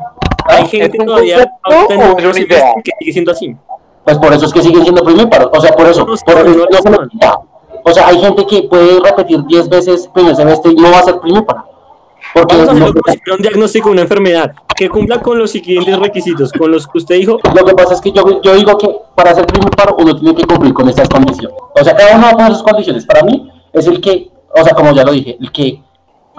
Hay 0.46 0.64
¿Es 0.66 0.70
gente 0.72 0.98
todavía 1.06 1.38
en 1.90 2.34
que 2.84 2.92
sigue 3.00 3.14
siendo 3.14 3.32
así. 3.32 3.56
Pues 4.04 4.18
por 4.18 4.34
eso 4.34 4.46
es 4.46 4.52
que 4.54 4.62
siguen 4.62 4.84
siendo 4.84 5.02
primíparos. 5.04 5.50
O 5.54 5.62
sea, 5.62 5.72
por 5.72 5.88
eso. 5.88 6.06
Por 6.06 6.16
eso 6.16 6.44
no, 6.44 6.66
no 6.70 6.78
se 6.84 6.90
no. 6.90 7.02
le 7.04 7.08
quita. 7.08 7.40
O 7.84 7.92
sea, 7.92 8.08
hay 8.08 8.20
gente 8.20 8.46
que 8.46 8.64
puede 8.64 9.00
repetir 9.02 9.44
10 9.46 9.70
veces 9.70 10.08
primer 10.14 10.36
semestre 10.36 10.72
y 10.72 10.76
no 10.76 10.92
va 10.92 11.00
a 11.00 11.04
ser 11.04 11.20
primíparo. 11.20 11.66
Porque 12.34 12.56
Vamos 12.56 12.70
a 12.70 12.74
no- 12.74 12.86
como 12.88 13.02
fuera 13.04 13.36
un 13.36 13.42
diagnóstico 13.42 13.90
de 13.90 13.94
una 13.94 14.02
enfermedad 14.04 14.54
que 14.76 14.90
cumpla 14.90 15.22
con 15.22 15.38
los 15.38 15.52
siguientes 15.52 16.00
requisitos, 16.00 16.52
con 16.54 16.72
los 16.72 16.88
que 16.88 16.98
usted 16.98 17.16
dijo. 17.16 17.38
Lo 17.54 17.66
que 17.66 17.76
pasa 17.76 17.94
es 17.94 18.02
que 18.02 18.12
yo, 18.12 18.42
yo 18.42 18.56
digo 18.56 18.78
que 18.78 18.90
para 19.14 19.36
ser 19.36 19.46
primiparo 19.46 19.96
uno 20.00 20.16
tiene 20.16 20.34
que 20.34 20.44
cumplir 20.46 20.74
con 20.74 20.90
estas 20.90 21.08
condiciones. 21.10 21.56
O 21.80 21.84
sea, 21.84 21.96
cada 21.96 22.16
uno 22.16 22.24
va 22.26 22.30
a 22.32 22.36
poner 22.36 22.54
sus 22.54 22.64
condiciones. 22.64 23.06
Para 23.06 23.24
mí 23.24 23.52
es 23.74 23.86
el 23.86 24.02
que, 24.02 24.32
o 24.56 24.64
sea, 24.64 24.74
como 24.74 24.94
ya 24.94 25.04
lo 25.04 25.12
dije, 25.12 25.38
el 25.40 25.52
que, 25.52 25.84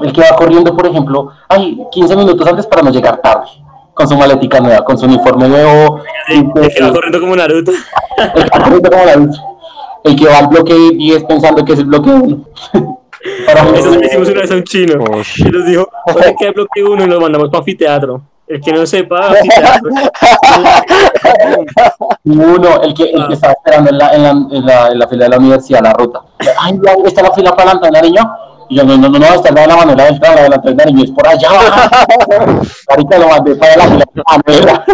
el 0.01 0.13
que 0.13 0.21
va 0.21 0.35
corriendo, 0.37 0.75
por 0.77 0.87
ejemplo, 0.87 1.29
ay, 1.49 1.79
15 1.93 2.17
minutos 2.17 2.45
antes 2.49 2.67
para 2.67 2.83
no 2.83 2.91
llegar 2.91 3.21
tarde, 3.23 3.47
con 3.93 4.09
su 4.09 4.17
maletica 4.17 4.59
nueva, 4.59 4.85
con 4.85 4.99
su 4.99 5.05
uniforme 5.07 5.49
nuevo, 5.49 6.01
El 6.29 6.51
que 6.75 6.83
va 6.83 6.93
corriendo 6.93 7.21
como 7.21 7.37
Naruto. 7.37 7.71
el 8.35 8.51
que 8.51 8.51
corre 8.51 8.81
como 8.83 9.05
la 9.05 9.17
luz. 9.17 9.41
El 10.05 10.17
que 10.17 10.27
va 10.27 10.39
al 10.39 10.49
bloque 10.49 10.75
10 10.75 11.25
pensando 11.25 11.65
que 11.65 11.73
es 11.73 11.79
el 11.81 11.87
bloque 11.87 12.11
1. 12.11 12.45
Para 13.47 13.65
mí, 13.65 13.79
Eso 13.79 13.91
se 13.91 13.99
lo 13.99 14.05
hicimos 14.05 14.29
una 14.29 14.41
vez 14.43 14.51
a 14.51 14.55
un 14.55 14.65
chino. 14.65 15.05
Y 15.37 15.45
nos 15.45 15.67
dijo, 15.67 15.89
¿dónde 16.07 16.37
queda 16.39 16.49
el 16.51 16.55
bloque 16.55 16.85
uno? 16.85 17.05
Y 17.05 17.07
lo 17.07 17.21
mandamos 17.21 17.49
para 17.49 17.61
anfiteatro. 17.61 18.23
El 18.47 18.61
que 18.61 18.73
no 18.73 18.85
sepa, 18.85 19.29
anfiteatro. 19.31 19.91
uno, 22.25 22.83
el 22.83 22.93
que, 22.93 23.05
el 23.05 23.27
que 23.27 23.33
estaba 23.33 23.55
esperando 23.55 23.91
en 23.91 23.99
la, 23.99 24.15
en, 24.15 24.23
la, 24.23 24.31
en, 24.31 24.67
la, 24.67 24.89
en 24.89 24.99
la 24.99 25.09
fila 25.09 25.25
de 25.25 25.31
la 25.31 25.39
universidad, 25.39 25.83
la 25.83 25.95
ruta. 25.95 26.21
Ay, 26.59 26.79
ya, 26.85 26.93
está 27.07 27.23
la 27.23 27.33
fila 27.33 27.57
para 27.57 27.71
adelante, 27.71 28.03
niño. 28.03 28.31
Y 28.69 28.77
yo, 28.77 28.85
no, 28.85 28.99
no, 28.99 29.09
no, 29.09 29.19
no, 29.19 29.27
está 29.27 29.51
la 29.53 29.63
de 29.63 29.67
la 29.69 29.77
Manuela 29.77 30.05
Beltrán, 30.05 30.35
la 30.37 30.43
de 30.43 30.49
la 30.51 30.57
Manuela 30.59 30.85
niño, 30.85 31.05
es 31.05 31.11
por 31.11 31.27
allá. 31.27 31.49
Ahorita 32.89 33.19
lo 33.19 33.29
mandé 33.29 33.57
para 33.57 33.77
la 33.77 33.85
fila 33.85 34.05
de 34.13 34.23
la 34.23 34.25
Manuela. 34.37 34.85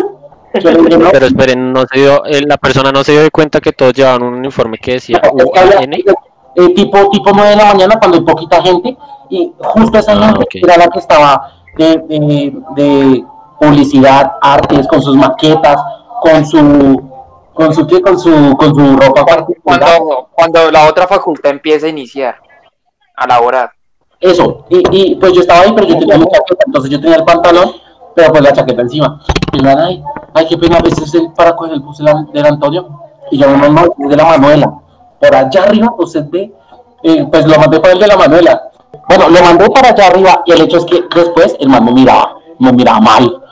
Pero 0.53 1.27
esperen, 1.27 1.73
no 1.73 1.85
se 1.93 1.99
dio, 2.01 2.25
eh, 2.27 2.43
la 2.47 2.57
persona 2.57 2.91
no 2.91 3.05
se 3.05 3.13
dio 3.13 3.31
cuenta 3.31 3.61
que 3.61 3.73
todos 3.73 3.93
llevaban 3.93 4.23
un 4.23 4.35
uniforme 4.35 4.79
que 4.79 4.93
decía 4.95 5.21
UAN. 5.33 5.93
eh, 5.93 6.75
tipo, 6.75 7.09
tipo 7.11 7.31
9 7.33 7.51
de 7.51 7.57
la 7.57 7.67
mañana 7.67 7.97
cuando 7.99 8.19
hay 8.19 8.25
poquita 8.25 8.61
gente 8.63 8.97
y 9.29 9.53
justo 9.59 9.99
esa 9.99 10.13
Ah, 10.13 10.33
gente 10.37 10.61
era 10.63 10.77
la 10.77 10.89
que 10.89 10.99
estaba 10.99 11.53
de, 11.79 12.03
de- 12.09 12.57
de 12.75 13.25
publicidad, 13.61 14.33
artes, 14.43 14.89
con 14.89 15.01
sus 15.01 15.17
maquetas, 15.17 15.77
con 16.23 16.45
su 16.47 17.09
con 17.55 17.75
su 17.75 17.87
¿qué? 17.87 18.01
con 18.01 18.19
su 18.19 18.57
con 18.57 18.75
su 18.75 18.97
ropa 18.97 19.25
particular. 19.25 19.81
Cuando, 19.81 20.29
cuando 20.33 20.71
la 20.71 20.89
otra 20.89 21.07
facultad 21.07 21.53
empieza 21.53 21.87
a 21.87 21.91
iniciar, 21.91 22.37
a 23.17 23.27
laborar. 23.27 23.71
Eso, 24.19 24.67
y, 24.69 24.83
y 24.91 25.15
pues 25.17 25.33
yo 25.33 25.43
estaba 25.43 25.61
ahí, 25.61 25.73
pero 25.75 25.87
yo 25.87 25.99
tenía 25.99 26.19
mi 26.19 26.25
chaqueta, 26.25 26.65
entonces 26.67 26.91
yo 26.91 27.01
tenía 27.01 27.17
el 27.17 27.25
pantalón, 27.25 27.71
pero 28.15 28.31
pues 28.31 28.43
la 28.43 28.53
chaqueta 28.53 28.83
encima. 28.83 29.21
Y 29.53 29.63
me 29.63 29.75
van, 29.75 29.85
ay, 29.85 30.03
ay, 30.35 30.47
qué 30.49 30.59
pena, 30.59 30.79
este 30.85 31.05
es 31.05 31.15
el 31.15 31.33
para 31.33 31.55
coger 31.57 31.75
el 31.75 31.81
bus 31.81 31.99
del, 31.99 32.27
del 32.33 32.47
Antonio. 32.47 33.01
Y 33.31 33.39
yo, 33.39 33.47
no, 33.49 33.83
es 33.83 34.09
de 34.09 34.17
la 34.17 34.25
Manuela. 34.25 34.73
Por 35.21 35.35
allá 35.35 35.65
arriba, 35.65 35.95
usted 35.99 36.27
ve, 36.31 36.53
eh, 37.03 37.27
pues 37.31 37.47
lo 37.47 37.59
mandé 37.59 37.81
para 37.81 37.95
el 37.95 38.01
de 38.01 38.07
la 38.07 38.17
Manuela. 38.17 38.63
Bueno, 39.09 39.29
lo 39.29 39.43
mandé 39.43 39.69
para 39.71 39.91
allá 39.91 40.07
arriba, 40.07 40.43
y 40.47 40.53
el 40.53 40.63
hecho 40.63 40.79
es 40.79 40.85
que 40.85 41.05
después 41.15 41.57
el 41.61 41.69
man 41.69 41.85
me 41.85 41.93
miraba, 41.93 42.37
me 42.59 42.73
miraba 42.73 43.01
mal. 43.01 43.43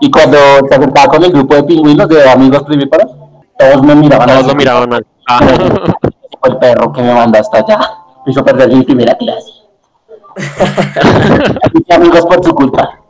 Y 0.00 0.10
cuando 0.10 0.38
se 0.68 0.74
acercaba 0.74 1.08
con 1.08 1.24
el 1.24 1.32
grupo 1.32 1.56
de 1.56 1.64
pingüinos 1.64 2.08
de 2.08 2.28
amigos 2.30 2.62
primíparos, 2.62 3.10
todos 3.58 3.82
me 3.82 3.94
miraban 3.96 4.28
Todos 4.28 4.46
lo 4.46 4.54
miraban 4.54 4.88
mal. 4.88 5.06
Ah, 5.28 5.40
El 6.44 6.56
perro 6.58 6.92
que 6.92 7.02
me 7.02 7.12
manda 7.12 7.40
hasta 7.40 7.58
allá. 7.58 7.80
Me 8.24 8.30
hizo 8.30 8.44
perder 8.44 8.72
mi 8.72 8.84
primera 8.84 9.16
clase. 9.16 9.50
Amigos 11.90 12.24
por 12.26 12.44
su 12.44 12.54
culpa. 12.54 13.00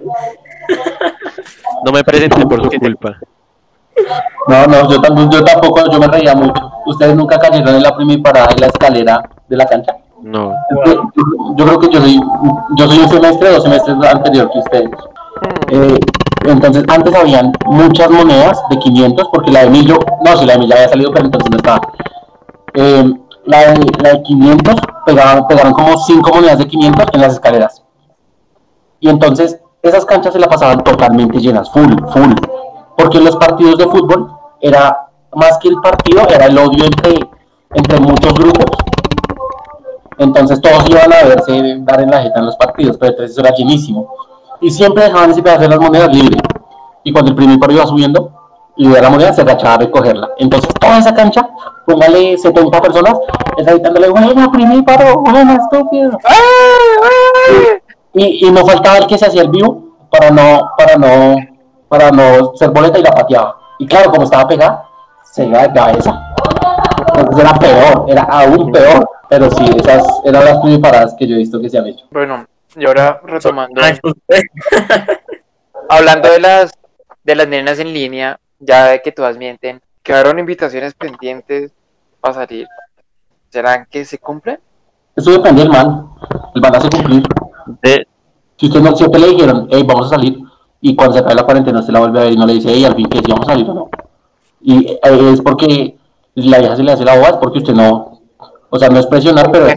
no 1.84 1.92
me 1.92 2.04
presenté 2.04 2.46
por 2.46 2.62
su 2.62 2.78
culpa. 2.78 3.18
No, 4.48 4.66
no, 4.66 4.90
yo, 4.90 5.00
tampoco, 5.00 5.30
yo 5.30 5.44
tampoco, 5.44 5.90
yo 5.90 5.98
me 5.98 6.06
reía 6.06 6.34
mucho. 6.34 6.72
¿Ustedes 6.86 7.14
nunca 7.14 7.38
cayeron 7.38 7.74
en 7.74 7.82
la 7.82 7.94
primera 7.94 8.46
en 8.50 8.60
la 8.60 8.66
escalera 8.66 9.22
de 9.48 9.56
la 9.56 9.66
cancha? 9.66 9.94
No. 10.22 10.54
Yo, 10.86 11.10
yo 11.56 11.64
creo 11.64 11.78
que 11.80 11.88
yo 11.90 12.00
soy, 12.00 12.20
yo 12.76 12.86
soy 12.86 12.98
un 12.98 13.08
semestre, 13.08 13.50
dos 13.50 13.62
semestres 13.62 13.96
anterior 14.02 14.50
que 14.50 14.58
ustedes. 14.58 14.90
Eh, 15.70 15.98
entonces, 16.46 16.84
antes 16.88 17.14
habían 17.14 17.52
muchas 17.66 18.10
monedas 18.10 18.62
de 18.70 18.78
500, 18.78 19.28
porque 19.32 19.50
la 19.50 19.60
de 19.60 19.66
Emilio, 19.66 19.98
no, 20.24 20.36
si 20.36 20.46
la 20.46 20.52
de 20.52 20.58
Emilio 20.58 20.76
había 20.76 20.88
salido, 20.88 21.12
pero 21.12 21.26
entonces 21.26 21.50
no 21.50 21.56
estaba. 21.56 21.80
Eh, 22.74 23.12
la, 23.44 23.72
de, 23.72 23.86
la 24.02 24.12
de 24.14 24.22
500, 24.22 24.76
pegaban, 25.06 25.46
pegaron 25.46 25.72
como 25.72 25.98
5 25.98 26.30
monedas 26.34 26.58
de 26.58 26.66
500 26.66 27.06
en 27.12 27.20
las 27.20 27.34
escaleras. 27.34 27.82
Y 29.00 29.08
entonces, 29.08 29.60
esas 29.82 30.04
canchas 30.04 30.32
se 30.32 30.38
la 30.38 30.48
pasaban 30.48 30.82
totalmente 30.84 31.38
llenas, 31.38 31.70
full, 31.70 31.92
full. 32.12 32.32
Porque 32.96 33.18
en 33.18 33.24
los 33.24 33.36
partidos 33.36 33.78
de 33.78 33.86
fútbol, 33.86 34.30
era 34.60 35.08
más 35.34 35.58
que 35.58 35.68
el 35.68 35.76
partido, 35.80 36.26
era 36.28 36.46
el 36.46 36.58
odio 36.58 36.84
entre, 36.84 37.18
entre 37.74 38.00
muchos 38.00 38.34
grupos. 38.34 38.66
Entonces 40.18 40.60
todos 40.60 40.88
iban 40.90 41.10
a 41.12 41.24
verse 41.24 41.76
dar 41.78 42.02
en 42.02 42.10
la 42.10 42.22
jeta 42.22 42.40
en 42.40 42.46
los 42.46 42.56
partidos, 42.56 42.98
pero 42.98 43.12
entonces 43.12 43.32
eso 43.32 43.40
era 43.40 43.54
llenísimo. 43.54 44.06
Y 44.60 44.70
siempre 44.70 45.04
dejaban 45.04 45.30
ese 45.30 45.42
pedazo 45.42 45.62
de 45.62 45.68
las 45.68 45.80
monedas 45.80 46.14
libre. 46.14 46.36
Y 47.02 47.12
cuando 47.12 47.30
el 47.30 47.36
primer 47.36 47.58
paro 47.58 47.72
iba 47.72 47.86
subiendo 47.86 48.30
y 48.76 48.86
veía 48.86 49.00
la 49.00 49.08
moneda, 49.08 49.32
se 49.32 49.40
agachaba 49.40 49.74
a 49.74 49.78
recogerla. 49.78 50.28
Entonces 50.36 50.70
toda 50.78 50.98
esa 50.98 51.14
cancha, 51.14 51.48
póngale 51.86 52.36
70 52.36 52.82
personas, 52.82 53.14
está 53.56 53.72
gritándole, 53.72 54.10
buena, 54.10 54.52
primer 54.52 54.84
paro, 54.84 55.20
buena, 55.20 55.54
estúpido. 55.54 56.18
Y, 58.14 58.46
y 58.46 58.50
no 58.50 58.66
faltaba 58.66 58.98
el 58.98 59.06
que 59.06 59.18
se 59.18 59.26
hacía 59.26 59.42
el 59.42 59.50
vivo 59.50 59.90
para 60.10 60.30
no, 60.30 60.72
para 60.76 60.96
no, 60.96 61.36
para 61.88 62.10
no 62.10 62.54
ser 62.56 62.70
boleta 62.70 62.98
y 62.98 63.02
la 63.02 63.12
pateaba. 63.12 63.58
Y 63.78 63.86
claro, 63.86 64.10
como 64.10 64.24
estaba 64.24 64.48
pegada, 64.48 64.88
se 65.24 65.46
iba 65.46 65.62
de 65.62 65.72
cabeza. 65.72 66.34
Entonces 67.16 67.44
era 67.44 67.58
peor, 67.58 68.04
era 68.08 68.22
aún 68.22 68.70
peor. 68.72 69.08
Pero 69.28 69.50
sí, 69.50 69.64
esas 69.76 70.04
eran 70.24 70.44
las 70.44 70.58
primiparadas 70.58 71.14
que 71.16 71.26
yo 71.26 71.36
he 71.36 71.38
visto 71.38 71.60
que 71.60 71.70
se 71.70 71.78
han 71.78 71.86
hecho. 71.86 72.04
Bueno, 72.10 72.44
y 72.74 72.84
ahora 72.84 73.20
retomando, 73.24 73.80
Ay, 73.82 73.98
usted. 74.02 74.42
hablando 75.88 76.30
de 76.30 76.40
las 76.40 76.72
de 77.22 77.34
las 77.34 77.46
nenas 77.46 77.78
en 77.78 77.92
línea, 77.92 78.40
ya 78.58 78.86
de 78.86 79.02
que 79.02 79.12
todas 79.12 79.36
mienten, 79.36 79.80
quedaron 80.02 80.38
invitaciones 80.38 80.94
pendientes 80.94 81.72
para 82.20 82.34
salir. 82.34 82.66
¿Serán 83.50 83.86
que 83.90 84.04
se 84.04 84.18
cumplen? 84.18 84.58
Eso 85.16 85.32
depende 85.32 85.62
del 85.62 85.70
man. 85.70 86.08
El 86.54 86.60
man 86.60 86.74
hace 86.74 86.88
cumplir. 86.88 87.22
De- 87.82 88.06
Si 88.56 88.66
usted 88.66 88.80
no, 88.80 88.94
si 88.96 89.04
a 89.04 89.06
usted 89.06 89.18
le 89.20 89.28
dijeron, 89.28 89.68
hey, 89.70 89.82
vamos 89.86 90.06
a 90.06 90.16
salir, 90.16 90.38
y 90.80 90.94
cuando 90.96 91.14
se 91.14 91.20
acabe 91.20 91.34
la 91.34 91.44
cuarentena 91.44 91.80
usted 91.80 91.92
la 91.92 92.00
vuelve 92.00 92.20
a 92.20 92.24
ver 92.24 92.32
y 92.32 92.36
no 92.36 92.46
le 92.46 92.54
dice, 92.54 92.70
hey, 92.72 92.84
al 92.84 92.94
fin 92.94 93.06
que 93.08 93.18
si 93.18 93.30
vamos 93.30 93.48
a 93.48 93.52
salir 93.52 93.68
o 93.70 93.74
no. 93.74 93.88
Y 94.62 94.86
eh, 94.92 94.98
es 95.32 95.40
porque 95.40 95.96
la 96.34 96.58
vieja 96.58 96.76
se 96.76 96.82
le 96.82 96.92
hace 96.92 97.04
la 97.04 97.16
boba, 97.16 97.28
es 97.28 97.36
porque 97.36 97.58
usted 97.58 97.74
no, 97.74 98.20
o 98.68 98.78
sea, 98.78 98.88
no 98.88 98.98
es 98.98 99.06
presionar, 99.06 99.50
pero 99.50 99.66
es 99.66 99.76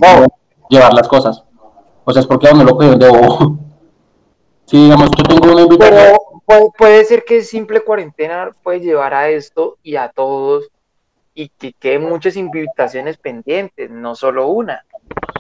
llevar 0.70 0.94
las 0.94 1.08
cosas. 1.08 1.44
O 2.06 2.12
sea, 2.12 2.22
es 2.22 2.28
porque 2.28 2.50
a 2.50 2.54
uno 2.54 2.64
lo 2.66 2.76
cogieron 2.76 3.00
de 3.00 3.10
bobo. 3.10 3.58
Si 4.66 4.82
digamos, 4.82 5.10
yo 5.18 5.24
tengo 5.26 5.52
una 5.52 5.62
invitación, 5.64 5.98
Pero 6.00 6.18
puede, 6.46 6.70
puede 6.78 7.06
ser 7.06 7.26
que 7.26 7.42
simple 7.42 7.82
cuarentena 7.82 8.50
puede 8.64 8.80
llevar 8.80 9.14
a 9.14 9.28
esto 9.30 9.78
y 9.84 9.98
a 9.98 10.08
todos 10.10 10.70
y 11.36 11.50
que 11.50 11.74
queden 11.74 12.08
muchas 12.08 12.38
invitaciones 12.38 13.18
pendientes, 13.18 13.90
no 13.92 14.16
solo 14.16 14.48
una. 14.48 14.86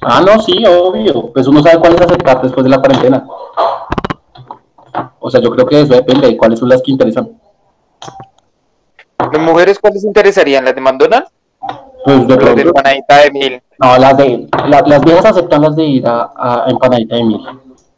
Ah, 0.01 0.21
no, 0.21 0.41
sí, 0.41 0.63
obvio, 0.65 1.31
pues 1.33 1.47
uno 1.47 1.61
sabe 1.63 1.79
cuál 1.79 1.95
es 1.95 2.01
aceptar 2.01 2.41
después 2.41 2.63
de 2.63 2.69
la 2.69 2.79
cuarentena. 2.79 3.25
O 5.19 5.29
sea, 5.31 5.39
yo 5.41 5.49
creo 5.51 5.65
que 5.65 5.81
eso 5.81 5.93
depende 5.93 6.27
de 6.27 6.37
cuáles 6.37 6.59
son 6.59 6.69
las 6.69 6.81
que 6.81 6.91
interesan. 6.91 7.29
¿Las 9.31 9.41
mujeres 9.41 9.79
cuáles 9.79 10.03
interesarían? 10.03 10.65
¿Las 10.65 10.75
de 10.75 10.81
McDonald's 10.81 11.31
Pues 12.03 12.27
yo 12.27 12.35
las 12.35 12.55
de 12.55 12.61
empanadita 12.63 13.17
de 13.19 13.31
mil? 13.31 13.61
no, 13.79 13.97
las 13.97 14.17
de, 14.17 14.47
la- 14.67 14.81
las 14.85 15.01
viejas 15.01 15.25
aceptan 15.25 15.61
las 15.61 15.75
de 15.75 15.83
ir 15.83 16.07
a, 16.07 16.31
a 16.35 16.69
empanadita 16.69 17.15
de 17.15 17.23
mil. 17.23 17.41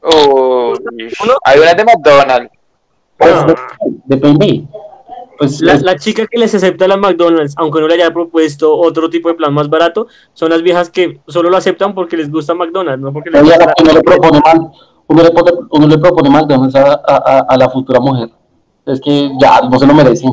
Uy, 0.03 1.11
hay 1.43 1.59
unas 1.59 1.75
de 1.77 1.83
McDonald's. 1.83 2.51
Pues, 3.17 3.47
de- 3.47 3.55
depende. 4.05 4.63
Pues 5.37 5.61
La, 5.61 5.73
es- 5.73 5.81
la 5.83 5.95
chica 5.97 6.25
que 6.27 6.37
les 6.37 6.53
acepta 6.55 6.87
la 6.87 6.97
McDonald's, 6.97 7.53
aunque 7.57 7.79
no 7.81 7.87
le 7.87 7.95
haya 7.95 8.11
propuesto 8.13 8.75
otro 8.77 9.09
tipo 9.09 9.27
de 9.29 9.35
plan 9.35 9.53
más 9.53 9.69
barato, 9.69 10.07
son 10.33 10.49
las 10.49 10.61
viejas 10.61 10.89
que 10.89 11.19
solo 11.27 11.49
lo 11.49 11.57
aceptan 11.57 11.93
porque 11.93 12.15
les 12.17 12.31
gusta 12.31 12.53
McDonald's, 12.53 13.01
no 13.03 13.11
porque 13.11 13.29
les 13.29 13.41
gusta 13.43 13.73
uno 13.81 13.93
le 13.93 14.01
propone 14.01 14.39
mal, 14.45 14.71
uno 15.07 15.23
le 15.23 15.31
pone, 15.31 15.51
uno 15.71 15.87
le 15.87 15.97
propone 15.97 16.29
McDonald's 16.29 16.75
a, 16.75 16.93
a, 16.93 17.15
a- 17.15 17.45
a 17.49 17.57
la 17.57 17.69
futura 17.69 17.99
mujer. 17.99 18.29
Es 18.85 19.01
que 19.01 19.31
ya 19.41 19.61
no 19.61 19.77
se 19.79 19.87
lo 19.87 19.93
merecen. 19.93 20.31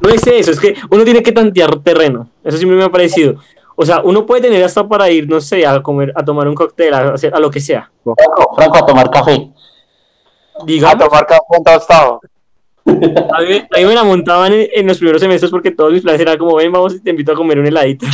No 0.00 0.08
es 0.08 0.26
eso, 0.26 0.50
es 0.52 0.58
que 0.60 0.74
uno 0.90 1.04
tiene 1.04 1.22
que 1.22 1.32
tantear 1.32 1.76
terreno. 1.80 2.28
Eso 2.42 2.56
siempre 2.56 2.76
me 2.76 2.84
ha 2.84 2.90
parecido. 2.90 3.34
o 3.76 3.84
sea, 3.84 4.00
uno 4.02 4.24
puede 4.26 4.42
tener 4.42 4.62
hasta 4.64 4.86
para 4.88 5.08
ir, 5.10 5.28
no 5.28 5.40
sé, 5.40 5.66
a 5.66 5.82
comer, 5.82 6.12
a 6.16 6.24
tomar 6.24 6.46
un 6.48 6.54
cóctel, 6.54 6.92
a, 6.94 7.14
hacer- 7.14 7.34
a 7.34 7.38
lo 7.40 7.50
que 7.50 7.60
sea. 7.60 7.90
Franco, 8.04 8.54
Franco, 8.56 8.76
a 8.78 8.86
tomar 8.86 9.10
café. 9.10 9.50
A 10.60 10.64
Digamos, 10.64 11.04
tomar 11.08 11.26
café 11.26 11.40
un 11.56 11.64
tostado. 11.64 12.20
A 12.84 13.40
mí, 13.42 13.62
a 13.70 13.78
mí 13.78 13.84
me 13.84 13.94
la 13.94 14.04
montaban 14.04 14.52
en, 14.52 14.66
en 14.74 14.86
los 14.86 14.98
primeros 14.98 15.20
semestres 15.20 15.50
porque 15.50 15.70
todos 15.70 15.92
mis 15.92 16.02
planes 16.02 16.20
eran 16.20 16.36
como, 16.38 16.56
ven, 16.56 16.72
vamos 16.72 16.94
y 16.94 17.00
te 17.00 17.10
invito 17.10 17.32
a 17.32 17.36
comer 17.36 17.58
un 17.58 17.66
heladito. 17.66 18.06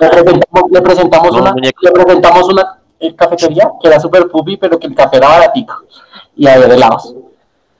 Le 0.00 0.08
presentamos, 0.08 0.70
le 0.70 0.82
presentamos 0.82 1.32
No, 1.32 1.42
una, 1.42 1.54
le 1.54 1.90
presentamos 1.92 2.48
una 2.48 2.78
eh, 3.00 3.14
cafetería 3.14 3.70
que 3.80 3.88
era 3.88 4.00
súper 4.00 4.28
pupi, 4.28 4.56
pero 4.56 4.78
que 4.78 4.86
el 4.88 4.94
café 4.94 5.18
era 5.18 5.28
baratico. 5.28 5.74
Y 6.34 6.46
había 6.46 6.66
helados. 6.66 7.14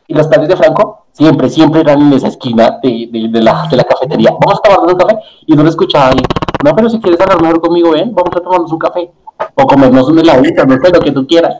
Y 0.07 0.15
los 0.15 0.29
planes 0.29 0.49
de 0.49 0.57
Franco 0.57 1.07
siempre, 1.13 1.49
siempre 1.49 1.81
eran 1.81 2.01
en 2.01 2.13
esa 2.13 2.29
esquina 2.29 2.79
de, 2.83 3.09
de, 3.11 3.29
de 3.29 3.43
la, 3.43 3.67
de 3.69 3.77
la 3.77 3.85
cafetería. 3.85 4.31
Vamos 4.41 4.59
a 4.59 4.63
tomarnos 4.63 4.93
un 4.93 4.99
café. 4.99 5.19
Y 5.47 5.55
no 5.55 5.63
lo 5.63 5.69
escuchaba 5.69 6.11
ahí. 6.11 6.23
No, 6.65 6.75
pero 6.75 6.89
si 6.89 7.01
quieres 7.01 7.21
hablar 7.21 7.43
mejor 7.43 7.61
conmigo, 7.61 7.91
ven, 7.91 8.15
vamos 8.15 8.31
a 8.35 8.41
tomarnos 8.41 8.73
un 8.73 8.79
café. 8.79 9.11
O 9.55 9.67
comernos 9.67 10.09
un 10.09 10.19
heladito, 10.19 10.65
no 10.65 10.77
sé, 10.77 10.93
lo 10.93 11.01
que 11.01 11.13
tú 11.13 11.27
quieras. 11.27 11.57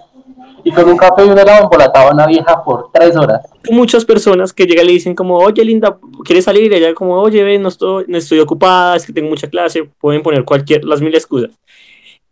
Y 0.66 0.72
con 0.72 0.88
un 0.88 0.96
café 0.96 1.24
y 1.24 1.28
un 1.28 1.38
helado 1.38 1.62
embolataba 1.62 2.10
a 2.10 2.12
una 2.12 2.26
vieja 2.26 2.60
por 2.64 2.90
tres 2.92 3.14
horas. 3.14 3.40
Muchas 3.70 4.04
personas 4.04 4.52
que 4.52 4.66
llegan 4.66 4.86
y 4.86 4.88
le 4.88 4.92
dicen 4.94 5.14
como, 5.14 5.38
oye, 5.38 5.64
linda, 5.64 5.96
¿quieres 6.24 6.44
salir? 6.44 6.72
Y 6.72 6.74
ella 6.74 6.92
como, 6.92 7.20
oye, 7.20 7.44
ven, 7.44 7.62
no 7.62 7.68
estoy, 7.68 8.04
no 8.08 8.18
estoy 8.18 8.40
ocupada, 8.40 8.96
es 8.96 9.06
que 9.06 9.12
tengo 9.12 9.28
mucha 9.28 9.48
clase, 9.48 9.88
pueden 10.00 10.22
poner 10.22 10.44
cualquier, 10.44 10.84
las 10.84 11.00
mil 11.00 11.14
excusas. 11.14 11.52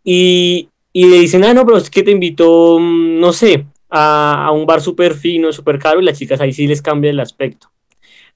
Y, 0.02 0.68
y 0.92 1.06
le 1.06 1.20
dicen, 1.20 1.44
ah, 1.44 1.54
no, 1.54 1.64
pero 1.64 1.78
es 1.78 1.88
que 1.88 2.02
te 2.02 2.10
invito, 2.10 2.80
mm, 2.80 3.20
no 3.20 3.32
sé, 3.32 3.66
a, 3.88 4.46
a 4.46 4.50
un 4.50 4.66
bar 4.66 4.80
súper 4.80 5.14
fino, 5.14 5.52
súper 5.52 5.78
caro, 5.78 6.00
y 6.00 6.04
las 6.04 6.18
chicas 6.18 6.40
ahí 6.40 6.52
sí 6.52 6.66
les 6.66 6.82
cambia 6.82 7.12
el 7.12 7.20
aspecto. 7.20 7.68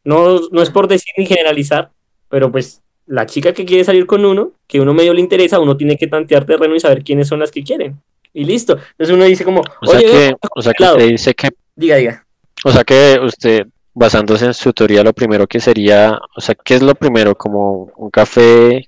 No, 0.04 0.38
no 0.52 0.62
es 0.62 0.70
por 0.70 0.86
decir 0.86 1.12
ni 1.16 1.26
generalizar, 1.26 1.90
pero 2.28 2.52
pues 2.52 2.82
la 3.04 3.26
chica 3.26 3.52
que 3.52 3.64
quiere 3.64 3.82
salir 3.82 4.06
con 4.06 4.24
uno, 4.24 4.52
que 4.68 4.80
uno 4.80 4.94
medio 4.94 5.12
le 5.12 5.22
interesa, 5.22 5.58
uno 5.58 5.76
tiene 5.76 5.96
que 5.96 6.06
tantear 6.06 6.44
terreno 6.44 6.76
y 6.76 6.80
saber 6.80 7.02
quiénes 7.02 7.26
son 7.26 7.40
las 7.40 7.50
que 7.50 7.64
quieren. 7.64 8.00
Y 8.38 8.44
listo. 8.44 8.74
Entonces 8.92 9.14
uno 9.14 9.24
dice 9.24 9.44
como, 9.44 9.60
O 9.82 9.86
sea 9.86 9.98
oye, 9.98 10.06
que, 10.06 10.36
o 10.54 10.62
sea 10.62 10.72
que 10.72 10.82
helado". 10.84 10.96
usted 10.98 11.08
dice 11.10 11.34
que, 11.34 11.48
diga, 11.74 11.96
diga. 11.96 12.24
o 12.64 12.70
sea 12.70 12.84
que 12.84 13.18
usted, 13.20 13.66
basándose 13.94 14.44
en 14.46 14.54
su 14.54 14.72
teoría, 14.72 15.02
lo 15.02 15.12
primero 15.12 15.46
que 15.48 15.58
sería, 15.58 16.16
o 16.36 16.40
sea, 16.40 16.54
¿qué 16.54 16.74
es 16.76 16.82
lo 16.82 16.94
primero? 16.94 17.34
Como 17.34 17.90
un 17.96 18.10
café 18.10 18.86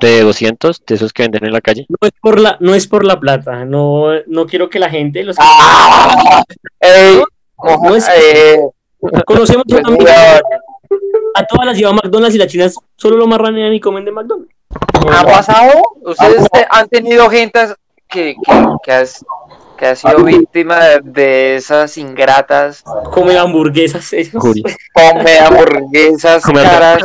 de 0.00 0.20
200, 0.22 0.84
de 0.86 0.94
esos 0.94 1.12
que 1.12 1.24
venden 1.24 1.44
en 1.44 1.52
la 1.52 1.60
calle. 1.60 1.84
No 1.88 1.98
es 2.08 2.12
por 2.20 2.40
la, 2.40 2.56
no 2.60 2.74
es 2.74 2.86
por 2.86 3.04
la 3.04 3.20
plata, 3.20 3.66
no, 3.66 4.06
no 4.26 4.46
quiero 4.46 4.70
que 4.70 4.78
la 4.78 4.88
gente, 4.88 5.22
los 5.22 5.36
¡Ah! 5.38 6.42
¡Ey! 6.80 7.22
No 7.82 7.94
es- 7.94 8.08
eh, 8.08 8.58
conocemos 9.26 9.64
a 9.70 9.80
pues, 9.82 9.98
mira, 9.98 10.40
a 11.34 11.44
todas 11.44 11.66
las 11.66 11.76
lleva 11.76 11.90
a 11.90 11.94
McDonald's 11.94 12.34
y 12.34 12.38
las 12.38 12.48
chinas 12.48 12.74
solo 12.96 13.16
lo 13.18 13.26
marranean 13.26 13.74
y 13.74 13.80
comen 13.80 14.04
de 14.06 14.12
McDonald's. 14.12 14.50
¿Ha 15.12 15.24
pasado? 15.24 15.72
¿Ustedes 16.02 16.48
te- 16.50 16.66
han 16.70 16.88
tenido 16.88 17.28
gente 17.28 17.60
que, 18.08 18.34
que, 18.44 18.66
que, 18.84 18.92
has- 18.92 19.24
que 19.76 19.86
ha 19.86 19.96
sido 19.96 20.24
víctima 20.24 20.78
de, 20.84 21.00
de 21.02 21.56
esas 21.56 21.96
ingratas? 21.98 22.82
Comen 23.12 23.36
hamburguesas. 23.36 24.10
Curi. 24.38 24.62
Come 24.94 25.38
hamburguesas 25.38 26.42
Come 26.44 26.62
caras. 26.62 27.02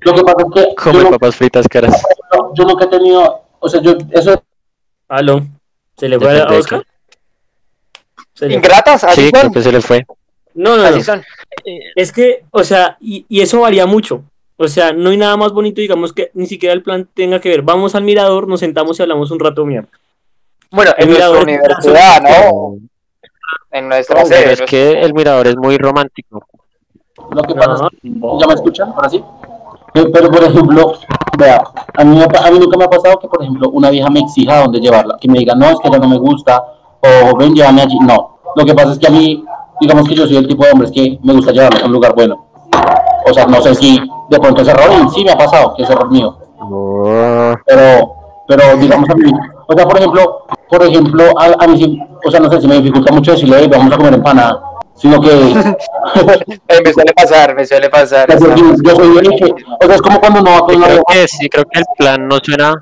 Lo 0.00 0.14
que 0.14 0.22
pasa 0.22 0.36
es 0.46 0.54
que 0.64 0.74
Come 0.74 1.00
yo, 1.00 1.10
papas 1.10 1.36
fritas 1.36 1.66
caras. 1.68 2.02
yo 2.54 2.64
nunca 2.64 2.84
he 2.84 2.88
tenido, 2.88 3.42
o 3.58 3.68
sea, 3.68 3.80
yo, 3.80 3.96
eso 4.10 4.42
Aló, 5.08 5.42
¿se 5.96 6.08
le 6.08 6.18
fue 6.18 6.40
a 6.40 6.46
Oscar? 6.46 6.84
Se 8.34 8.48
le- 8.48 8.54
Ingratas, 8.56 9.04
así 9.04 9.26
Sí, 9.26 9.30
creo 9.30 9.44
son. 9.44 9.52
que 9.52 9.62
se 9.62 9.70
le 9.72 9.80
fue. 9.80 10.04
No, 10.54 10.76
no, 10.76 10.82
no. 10.82 10.88
Así 10.88 11.02
son. 11.04 11.22
Es 11.94 12.10
que, 12.10 12.44
o 12.50 12.64
sea, 12.64 12.96
y, 13.00 13.24
y 13.28 13.40
eso 13.40 13.60
varía 13.60 13.86
mucho. 13.86 14.24
O 14.56 14.68
sea, 14.68 14.92
no 14.92 15.10
hay 15.10 15.16
nada 15.16 15.36
más 15.36 15.52
bonito, 15.52 15.80
digamos, 15.80 16.12
que 16.12 16.30
ni 16.34 16.46
siquiera 16.46 16.72
el 16.74 16.82
plan 16.82 17.08
tenga 17.12 17.40
que 17.40 17.48
ver. 17.48 17.62
Vamos 17.62 17.94
al 17.94 18.04
mirador, 18.04 18.46
nos 18.46 18.60
sentamos 18.60 18.98
y 18.98 19.02
hablamos 19.02 19.30
un 19.30 19.40
rato 19.40 19.64
mierda. 19.64 19.88
Bueno, 20.70 20.92
en 20.96 21.02
El 21.02 21.08
nuestra 21.08 21.28
mirador- 21.28 21.42
universidad, 21.42 22.22
¿no? 22.22 22.76
En 23.70 23.88
nuestra 23.88 24.24
sede. 24.24 24.52
es 24.52 24.62
que 24.62 25.00
el 25.00 25.12
mirador 25.14 25.46
es 25.48 25.56
muy 25.56 25.76
romántico. 25.76 26.46
lo 27.32 27.42
que 27.42 27.54
pasa 27.54 27.88
es 28.02 28.10
No, 28.10 28.38
¿Ya 28.40 28.46
me 28.46 28.54
escuchan? 28.54 28.92
Ahora 28.94 29.08
sí. 29.08 29.22
Pero, 29.92 30.30
por 30.30 30.42
ejemplo, 30.44 30.94
vea, 31.38 31.62
a 31.94 32.04
mí, 32.04 32.20
a 32.20 32.50
mí 32.50 32.58
nunca 32.58 32.76
me 32.76 32.84
ha 32.84 32.90
pasado 32.90 33.18
que, 33.18 33.28
por 33.28 33.42
ejemplo, 33.42 33.68
una 33.70 33.90
vieja 33.90 34.10
me 34.10 34.20
exija 34.20 34.60
dónde 34.62 34.80
llevarla. 34.80 35.16
Que 35.20 35.28
me 35.28 35.38
diga, 35.38 35.54
no, 35.54 35.70
es 35.70 35.78
que 35.80 35.88
ella 35.88 35.98
no 35.98 36.08
me 36.08 36.18
gusta, 36.18 36.62
o 37.00 37.36
ven, 37.36 37.54
llévame 37.54 37.82
allí. 37.82 37.96
No. 38.00 38.38
Lo 38.56 38.64
que 38.64 38.74
pasa 38.74 38.92
es 38.92 38.98
que 38.98 39.06
a 39.06 39.10
mí, 39.10 39.44
digamos 39.80 40.08
que 40.08 40.14
yo 40.14 40.26
soy 40.26 40.36
el 40.36 40.48
tipo 40.48 40.64
de 40.64 40.72
hombres 40.72 40.90
que 40.92 41.18
me 41.22 41.32
gusta 41.32 41.52
llevarla 41.52 41.80
a 41.80 41.86
un 41.86 41.92
lugar 41.92 42.14
bueno. 42.14 42.46
O 43.26 43.32
sea, 43.32 43.46
no 43.46 43.62
sé 43.62 43.74
si 43.76 44.00
de 44.34 44.40
pronto 44.40 44.62
es 44.62 44.68
error, 44.68 44.90
y 45.04 45.08
sí 45.10 45.24
me 45.24 45.32
ha 45.32 45.36
pasado, 45.38 45.74
que 45.76 45.82
es 45.82 45.90
error 45.90 46.10
mío. 46.10 46.36
Pero, 47.66 48.14
pero 48.48 48.76
digamos 48.76 49.08
a 49.10 49.14
mí, 49.14 49.32
o 49.66 49.74
sea, 49.74 49.86
por 49.86 49.96
ejemplo, 49.98 50.46
por 50.68 50.82
ejemplo, 50.82 51.24
a, 51.38 51.64
a 51.64 51.66
mí 51.66 51.98
o 52.26 52.30
sea, 52.30 52.40
no 52.40 52.50
sé 52.50 52.60
si 52.60 52.66
me 52.68 52.76
dificulta 52.76 53.12
mucho 53.12 53.32
decirle, 53.32 53.56
"Hey, 53.60 53.68
vamos 53.70 53.92
a 53.92 53.96
comer 53.96 54.14
empanada, 54.14 54.62
sino 54.94 55.20
que 55.20 55.28
Eh, 56.68 56.80
me 56.84 56.92
suele 56.92 57.12
pasar, 57.14 57.54
me 57.54 57.66
suele 57.66 57.88
pasar. 57.90 58.26
yo, 58.38 58.54
yo 58.82 58.96
soy 58.96 59.18
el 59.18 59.28
que, 59.36 59.44
o 59.80 59.86
sea, 59.86 59.94
es 59.94 60.02
como 60.02 60.20
cuando 60.20 60.40
no 60.40 60.50
va 60.52 60.60
con 60.66 60.76
una 60.76 60.86
creo 60.86 61.02
que 61.08 61.28
sí, 61.28 61.48
creo 61.48 61.64
que 61.70 61.78
el 61.80 61.84
plan 61.98 62.26
no 62.28 62.38
suena. 62.42 62.74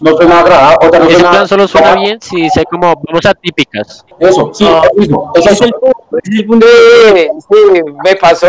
no 0.00 0.16
suena 0.16 0.40
agradable, 0.40 0.76
o 0.86 0.90
sea, 0.90 0.98
no 0.98 1.04
Ese 1.06 1.14
suena, 1.14 1.30
plan 1.30 1.48
solo 1.48 1.68
suena 1.68 1.94
bien 1.94 2.18
si 2.20 2.36
dice 2.42 2.64
como 2.70 2.94
vamos 3.06 3.26
a 3.26 3.34
típicas. 3.34 4.04
Eso, 4.18 4.50
sí, 4.54 4.64
No. 4.64 4.82
es 4.82 4.94
mismo, 4.96 5.32
es 5.34 5.46
es 5.46 5.52
eso, 5.52 5.64
el 5.64 5.72
punto, 5.72 5.96
es 6.22 6.38
el 6.38 6.46
punto. 6.46 6.66
Sí, 7.14 7.28
sí, 7.50 7.82
me 8.04 8.16
pasó. 8.16 8.46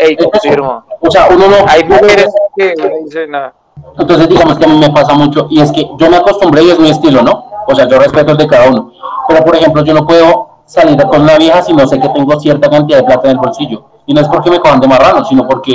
Ey, 0.00 0.16
confirmo. 0.16 0.82
O 1.00 1.10
sea, 1.10 1.28
uno 1.30 1.46
no, 1.48 1.56
Hay 1.68 1.84
mujeres 1.84 2.32
que 2.56 2.74
uno 2.78 2.90
dice, 3.04 3.26
no. 3.26 3.52
Entonces, 3.98 4.28
digamos 4.28 4.58
que 4.58 4.64
a 4.64 4.68
mí 4.68 4.78
me 4.78 4.90
pasa 4.90 5.14
mucho, 5.14 5.46
y 5.50 5.60
es 5.60 5.70
que 5.72 5.88
yo 5.98 6.10
me 6.10 6.16
acostumbré 6.16 6.62
y 6.64 6.70
es 6.70 6.78
mi 6.78 6.90
estilo, 6.90 7.22
¿no? 7.22 7.44
O 7.66 7.74
sea, 7.74 7.86
yo 7.88 7.98
respeto 7.98 8.32
el 8.32 8.38
de 8.38 8.46
cada 8.46 8.68
uno. 8.68 8.92
Pero, 9.28 9.44
por 9.44 9.56
ejemplo, 9.56 9.84
yo 9.84 9.94
no 9.94 10.06
puedo 10.06 10.48
salir 10.66 10.96
con 11.04 11.22
una 11.22 11.36
vieja 11.36 11.62
si 11.62 11.72
no 11.72 11.86
sé 11.86 11.98
que 12.00 12.08
tengo 12.10 12.38
cierta 12.38 12.68
cantidad 12.68 12.98
de 12.98 13.04
plata 13.04 13.22
en 13.28 13.32
el 13.32 13.38
bolsillo. 13.38 13.84
Y 14.06 14.14
no 14.14 14.20
es 14.20 14.28
porque 14.28 14.50
me 14.50 14.60
cojan 14.60 14.80
de 14.80 14.88
marrano, 14.88 15.24
sino 15.24 15.46
porque 15.46 15.74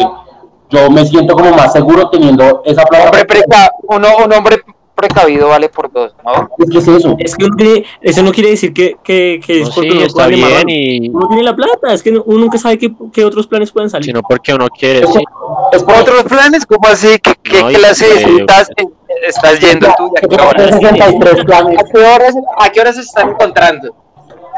yo 0.70 0.90
me 0.90 1.06
siento 1.06 1.36
como 1.36 1.52
más 1.52 1.72
seguro 1.74 2.10
teniendo 2.10 2.62
esa 2.66 2.84
plata. 2.84 3.06
Hombre 3.06 3.26
preca- 3.26 3.72
uno, 3.84 4.08
un 4.26 4.34
hombre 4.34 4.58
precavido 4.96 5.50
vale 5.50 5.70
por 5.70 5.92
dos, 5.92 6.16
¿no? 6.24 6.50
Es 6.78 6.88
eso. 6.88 7.16
Es 7.20 7.36
que 7.36 7.46
uno 7.46 7.56
tiene- 7.58 7.86
eso 8.02 8.24
no 8.24 8.32
quiere 8.32 8.52
decir 8.52 8.74
que, 8.74 8.96
que, 9.04 9.40
que 9.46 9.62
es 9.62 9.70
porque 9.70 9.92
sí, 9.92 9.98
uno 9.98 10.06
está 10.06 10.28
bien 10.28 10.70
y 10.70 11.10
Uno 11.10 11.28
tiene 11.28 11.44
la 11.44 11.56
plata, 11.56 11.94
es 11.94 12.02
que 12.02 12.12
no- 12.12 12.24
uno 12.26 12.40
nunca 12.40 12.58
sabe 12.58 12.78
qué, 12.78 12.94
qué 13.14 13.26
otros 13.26 13.46
planes 13.48 13.72
pueden 13.72 13.90
salir. 13.90 14.06
sino 14.06 14.22
porque 14.22 14.54
uno 14.54 14.68
quiere, 14.70 15.00
Es, 15.02 15.14
sí. 15.14 15.24
es 15.74 15.84
por 15.84 15.96
¿Otros 15.96 16.24
planes? 16.24 16.66
¿Cómo 16.66 16.88
así? 16.88 17.18
¿Qué, 17.20 17.34
qué 17.44 17.62
No, 17.62 17.72
y 17.72 17.76
clase 17.76 18.06
de 18.08 18.22
eh, 18.22 18.46
estás 19.28 19.60
yendo 19.60 19.88
¿A 19.90 20.28
qué 20.28 20.36
horas? 20.42 20.72
63 20.80 21.46
planes. 21.46 21.80
¿A 21.80 21.84
qué 21.84 21.98
horas, 22.00 22.36
a 22.60 22.70
qué 22.70 22.80
horas 22.82 22.96
se 22.96 23.02
están 23.02 23.30
encontrando? 23.30 23.96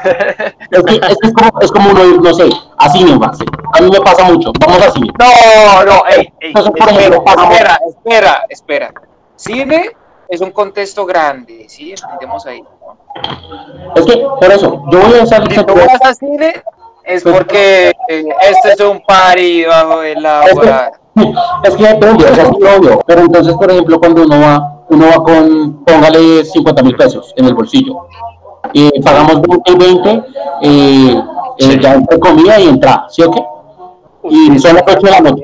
Es 0.04 0.84
que, 0.84 0.94
es, 0.96 1.00
que 1.18 1.28
es 1.28 1.34
como, 1.34 1.60
es 1.62 1.72
como 1.72 1.90
uno 1.90 2.06
ir, 2.06 2.22
no 2.22 2.32
sé, 2.34 2.48
a 2.78 2.90
cine, 2.92 3.18
Max. 3.18 3.40
A 3.74 3.82
mí 3.82 3.90
me 3.92 4.00
pasa 4.02 4.26
mucho. 4.26 4.52
Vamos 4.60 4.80
a 4.84 4.92
cine. 4.92 5.08
No, 5.20 5.84
no, 5.86 6.04
ey, 6.08 6.32
ey, 6.40 6.54
Entonces, 6.56 6.72
espera, 6.78 6.92
ejemplo, 7.00 7.24
espera, 7.26 7.80
espera, 7.90 8.46
espera. 8.50 8.94
Cine 9.36 9.90
es 10.30 10.42
un 10.42 10.52
contexto 10.52 11.06
grande, 11.06 11.66
¿sí? 11.70 11.92
Entendemos 11.92 12.46
ahí. 12.46 12.64
Es 13.96 14.06
que, 14.06 14.18
por 14.40 14.52
eso, 14.52 14.84
yo 14.92 15.00
voy 15.00 15.20
a 15.20 15.26
salir 15.26 15.52
Si 15.52 15.64
tú 15.64 15.74
vas 15.74 16.02
a 16.04 16.14
cine 16.14 16.64
es 17.04 17.24
porque 17.24 17.92
eh, 18.10 18.26
este 18.42 18.74
es 18.74 18.80
un 18.82 19.02
party 19.02 19.66
bajo 19.66 20.04
el 20.04 20.26
agua. 20.26 20.92
Es 21.64 21.76
que 21.76 21.84
depende, 21.88 22.26
o 22.26 22.36
sea, 22.36 22.44
es 22.44 22.78
obvio. 22.78 23.00
Pero 23.08 23.22
entonces, 23.22 23.56
por 23.56 23.72
ejemplo, 23.72 24.00
cuando 24.00 24.24
uno 24.24 24.40
va, 24.40 24.84
uno 24.90 25.06
va 25.08 25.24
con, 25.24 25.84
póngale 25.86 26.44
50 26.44 26.84
mil 26.84 26.96
pesos 26.96 27.34
en 27.38 27.46
el 27.46 27.54
bolsillo. 27.54 28.08
Y 28.74 29.02
pagamos 29.02 29.42
20 29.42 29.72
y 29.72 29.76
20, 29.76 30.10
eh, 30.12 30.22
eh, 30.62 31.22
Sí. 31.60 31.80
ya 31.80 31.94
entre 31.94 32.20
comida 32.20 32.60
y 32.60 32.68
entrada, 32.68 33.08
¿sí 33.10 33.24
o 33.24 33.32
qué? 33.32 33.44
Y 34.30 34.60
son 34.60 34.76
las 34.76 34.84
8 34.86 35.00
de 35.02 35.12
la 35.12 35.20
noche. 35.22 35.44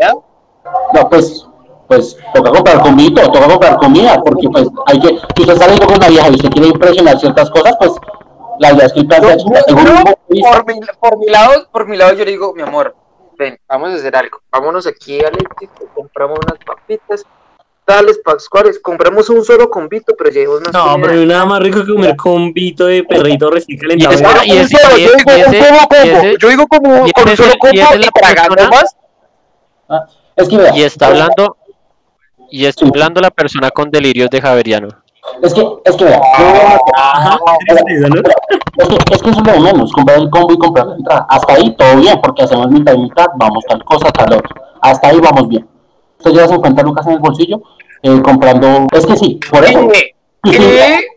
No, 0.93 1.09
pues, 1.09 1.47
pues, 1.87 2.17
toca 2.33 2.49
comprar 2.51 2.81
comida, 2.81 3.23
toca 3.31 3.47
comprar 3.47 3.77
comida, 3.77 4.21
porque 4.23 4.49
pues 4.49 4.67
hay 4.87 4.99
que, 4.99 5.07
si 5.35 5.41
usted 5.41 5.53
está 5.53 5.85
con 5.85 5.95
una 5.95 6.07
vieja 6.07 6.29
y 6.29 6.35
usted 6.35 6.49
quiere 6.49 6.67
impresionar 6.69 7.19
ciertas 7.19 7.49
cosas, 7.51 7.75
pues, 7.79 7.91
la 8.59 8.71
idea 8.73 8.85
es 8.85 8.93
que 8.93 8.99
el 9.01 9.07
plan 9.07 9.21
sea 9.23 9.37
por, 9.37 10.65
mi, 10.67 10.79
por 10.99 11.17
mi 11.17 11.27
lado, 11.27 11.67
por 11.71 11.87
mi 11.87 11.97
lado 11.97 12.13
yo 12.13 12.23
le 12.25 12.31
digo, 12.31 12.53
mi 12.53 12.61
amor, 12.61 12.95
ven, 13.37 13.57
vamos 13.67 13.89
a 13.91 13.95
hacer 13.95 14.15
algo. 14.15 14.39
Vámonos 14.51 14.85
aquí 14.87 15.19
al 15.23 15.33
éxito, 15.35 15.87
compramos 15.93 16.39
unas 16.45 16.63
papitas, 16.63 17.23
tales 17.85 18.19
pascuales, 18.23 18.79
compramos 18.81 19.29
un 19.29 19.43
solo 19.43 19.69
convito, 19.69 20.13
pero 20.17 20.29
llevamos 20.29 20.61
más 20.61 20.73
No, 20.73 20.91
comida. 20.91 21.07
pero 21.07 21.19
hay 21.19 21.25
nada 21.27 21.45
más 21.45 21.59
rico 21.61 21.83
que 21.85 21.93
comer 21.93 22.15
con 22.15 22.53
vito 22.53 22.85
de 22.85 23.03
perrito 23.03 23.49
recién 23.49 23.77
calentado. 23.79 24.15
Y 24.45 24.51
es- 24.51 24.69
yo 24.69 24.77
digo 24.95 24.97
y 24.97 25.43
un 25.43 25.53
ese- 25.55 25.63
solo 25.63 25.75
y 25.75 25.87
combo, 25.87 25.95
ese- 25.95 26.37
yo 26.39 26.49
digo 26.49 26.67
como 26.67 26.89
con 27.11 27.29
un 27.29 27.37
solo 27.37 27.53
combo 27.59 27.75
y 27.75 28.07
tragando 28.13 28.69
más. 28.69 28.95
Ah, 29.89 30.05
Es 30.35 30.47
que 30.49 30.55
Y 30.75 30.83
está 30.83 31.07
hablando 31.07 31.57
y 32.53 32.65
está 32.67 32.85
hablando 32.85 33.19
la 33.19 33.31
persona 33.31 33.71
con 33.71 33.89
delirios 33.89 34.29
de 34.29 34.39
Javeriano. 34.39 34.89
es 35.41 35.55
que, 35.55 35.67
es 35.85 35.95
que. 35.95 36.05
Es 36.05 36.19
que, 38.87 38.95
es 39.11 39.23
que 39.23 39.29
eso 39.31 39.39
es 39.39 39.47
lo 39.47 39.53
de 39.53 39.59
menos, 39.59 39.91
comprar 39.91 40.19
el 40.19 40.29
combo 40.29 40.53
y 40.53 40.59
comprar 40.59 40.85
la 40.85 40.95
entrada. 40.95 41.25
Hasta 41.29 41.53
ahí 41.53 41.75
todo 41.75 41.97
bien, 41.97 42.21
porque 42.21 42.43
hacemos 42.43 42.69
mitad 42.69 42.93
y 42.93 42.99
mitad, 42.99 43.25
vamos 43.37 43.65
tal 43.67 43.83
cosa, 43.83 44.11
tal 44.11 44.33
otro. 44.33 44.53
Hasta 44.83 45.07
ahí 45.07 45.19
vamos 45.19 45.47
bien. 45.47 45.67
Usted 46.19 46.31
lleva 46.31 46.47
50 46.47 46.83
lucas 46.83 47.07
en 47.07 47.13
el 47.13 47.19
bolsillo, 47.19 47.63
eh, 48.03 48.21
comprando. 48.21 48.85
Es 48.91 49.07
que 49.07 49.17
sí, 49.17 49.39
por 49.49 49.65
eso. 49.65 49.89
¿Qué? 50.43 51.07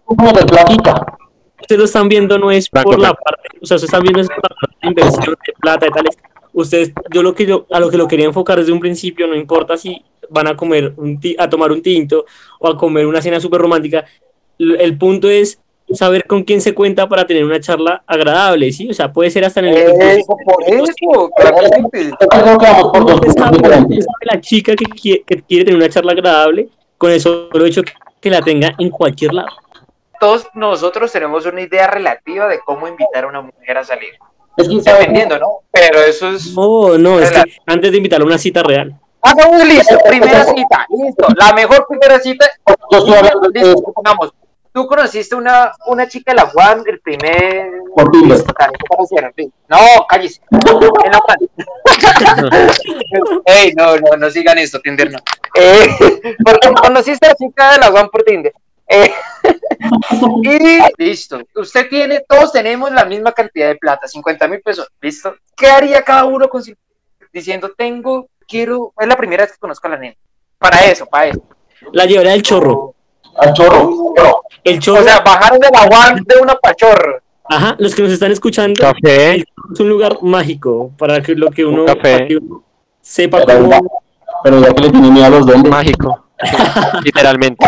Platica. 0.47 1.19
Ustedes 1.61 1.79
lo 1.79 1.85
están 1.85 2.09
viendo 2.09 2.39
no 2.39 2.51
es 2.51 2.71
por 2.71 2.99
la 2.99 3.13
parte, 3.13 3.49
o 3.61 3.67
sea, 3.67 3.75
ustedes 3.75 3.85
están 3.85 4.03
viendo 4.03 4.23
es 4.23 4.29
por 4.29 4.37
la 4.37 4.49
parte 4.49 4.75
de 4.81 4.89
inversión 4.89 5.37
de 5.47 5.53
plata 5.61 5.87
y 5.87 5.91
tales. 5.91 6.17
Ustedes, 6.55 6.93
yo 7.13 7.23
lo 7.23 7.35
que 7.35 7.45
yo, 7.45 7.67
a 7.71 7.79
lo 7.79 7.91
que 7.91 7.99
lo 7.99 8.09
quería 8.09 8.25
enfocar 8.25 8.59
desde 8.59 8.73
un 8.73 8.81
principio, 8.81 9.27
no 9.27 9.35
importa 9.35 9.77
si 9.77 10.03
van 10.31 10.47
a 10.49 10.57
comer 10.57 10.93
un 10.97 11.21
a 11.39 11.49
tomar 11.49 11.73
un 11.73 11.83
tinto 11.83 12.27
o 12.61 12.69
a 12.69 12.77
comer 12.77 13.07
una 13.07 13.21
cena 13.23 13.41
súper 13.41 13.61
romántica, 13.61 14.05
l- 14.59 14.83
el 14.83 14.97
punto 14.97 15.29
es 15.29 15.61
saber 15.93 16.27
con 16.27 16.43
quién 16.43 16.61
se 16.61 16.75
cuenta 16.75 17.09
para 17.09 17.27
tener 17.27 17.45
una 17.45 17.61
charla 17.61 18.03
agradable, 18.07 18.73
¿sí? 18.73 18.91
O 18.91 18.95
sea, 18.95 19.13
puede 19.13 19.31
ser 19.31 19.45
hasta 19.45 19.61
en 19.61 19.67
el... 19.67 19.77
Eso, 19.77 20.37
por 20.45 20.65
eso, 20.67 21.31
claramente. 21.37 22.11
Sabe, 23.39 23.59
sabe 23.63 23.99
la 24.23 24.41
chica 24.41 24.75
que 24.75 24.85
quiere, 24.87 25.23
que 25.23 25.43
quiere 25.43 25.65
tener 25.65 25.79
una 25.79 25.89
charla 25.89 26.11
agradable 26.13 26.69
con 26.99 27.13
el 27.13 27.21
solo 27.21 27.65
hecho 27.65 27.83
que 28.21 28.31
la 28.31 28.43
tenga 28.43 28.75
en 28.79 28.91
cualquier 28.91 29.35
lado. 29.35 29.49
Todos 30.19 30.49
nosotros 30.55 31.13
tenemos 31.13 31.47
una 31.47 31.61
idea 31.61 31.87
relativa 31.87 32.49
de 32.49 32.59
cómo 32.65 32.89
invitar 32.89 33.25
a 33.25 33.29
una 33.29 33.43
mujer 33.43 33.79
a 33.79 33.85
salir. 33.85 34.15
Es 34.57 34.67
que. 34.69 34.81
Dependiendo, 34.81 35.39
¿no? 35.39 35.61
Pero 35.71 36.01
eso 36.01 36.31
es. 36.31 36.53
No, 36.55 36.97
no, 36.99 37.21
es 37.21 37.31
que 37.31 37.43
antes 37.67 37.91
de 37.93 37.99
invitarla 37.99 38.25
a 38.25 38.27
una 38.27 38.39
cita 38.39 38.63
real. 38.63 38.99
Hagamos 39.27 39.65
listo, 39.67 39.99
primera 40.09 40.45
cita, 40.45 40.87
listo. 40.89 41.27
La 41.37 41.53
mejor 41.53 41.85
primera 41.89 42.21
cita, 42.21 42.47
Yo 42.93 42.99
estoy 42.99 43.15
hablando 43.15 43.49
de 43.51 43.61
listo, 43.61 43.79
supongamos. 43.79 44.33
Tú 44.73 44.87
conociste 44.87 45.35
una, 45.35 45.73
una 45.87 46.07
chica 46.07 46.31
de 46.31 46.37
la 46.37 46.53
UAM, 46.55 46.85
el 46.87 47.01
primer. 47.01 47.73
Por. 47.93 48.15
Listo. 48.15 48.55
No, 49.67 49.79
cállese. 50.09 50.41
En 50.53 51.13
la 51.13 51.19
UAM. 51.19 51.39
Ey, 53.47 53.73
no, 53.75 53.97
no, 53.97 54.17
no 54.17 54.31
sigan 54.31 54.59
esto, 54.59 54.81
Tinder 54.81 55.11
no. 55.11 55.19
Eh, 55.55 55.89
porque 56.45 56.71
conociste 56.81 57.27
a 57.27 57.31
la 57.31 57.35
chica 57.35 57.73
de 57.73 57.79
la 57.79 57.91
UAM 57.91 58.09
por 58.11 58.23
Tinder. 58.23 58.53
Eh, 58.89 59.13
y 60.45 61.03
listo. 61.03 61.41
Usted 61.57 61.89
tiene, 61.89 62.23
todos 62.29 62.53
tenemos 62.53 62.93
la 62.93 63.05
misma 63.05 63.33
cantidad 63.33 63.67
de 63.67 63.77
plata, 63.77 64.07
50 64.07 64.47
mil 64.47 64.61
pesos. 64.61 64.87
¿Listo? 65.01 65.35
¿Qué 65.57 65.67
haría 65.67 66.03
cada 66.03 66.27
uno 66.27 66.49
con 66.49 66.63
diciendo, 67.33 67.73
tengo, 67.77 68.29
quiero, 68.47 68.93
es 68.99 69.07
la 69.07 69.17
primera 69.17 69.45
vez 69.45 69.53
que 69.53 69.59
conozco 69.59 69.87
a 69.89 69.91
la 69.91 69.97
nena? 69.99 70.17
Para 70.59 70.79
eso, 70.81 71.07
para 71.07 71.27
eso. 71.27 71.41
La 71.93 72.05
llevará 72.07 72.33
el 72.35 72.43
chorro. 72.43 72.95
Al 73.37 73.53
chorro. 73.53 74.13
El 74.65 74.79
chorro, 74.81 75.01
O 75.01 75.05
sea, 75.05 75.21
bajaron 75.21 75.59
de 75.61 75.69
la 75.73 75.83
UAM 75.89 76.17
de 76.25 76.37
una 76.41 76.55
pachorra. 76.57 77.21
ajá, 77.49 77.77
los 77.79 77.95
que 77.95 78.03
nos 78.03 78.13
están 78.13 78.33
escuchando, 78.33 78.81
Café. 78.81 79.35
el 79.35 79.45
chorro 79.45 79.73
es 79.75 79.81
un 79.81 79.89
lugar 79.89 80.19
mágico 80.23 80.91
para 80.99 81.21
que 81.21 81.35
lo 81.35 81.51
que 81.51 81.65
uno, 81.65 81.83
Un 81.83 81.87
café. 81.87 82.01
para 82.15 82.27
que 82.27 82.37
uno 82.37 82.63
sepa 83.01 83.43
Pero, 83.47 83.63
cómo. 83.69 84.03
pero 84.43 84.61
ya 84.61 84.73
que 84.75 84.83
le 84.83 84.91
tiene 84.91 85.11
miedo 85.11 85.27
a 85.27 85.31
los 85.31 85.47
duendes, 85.47 85.71
Mágico. 85.71 86.25
Literalmente. 87.05 87.65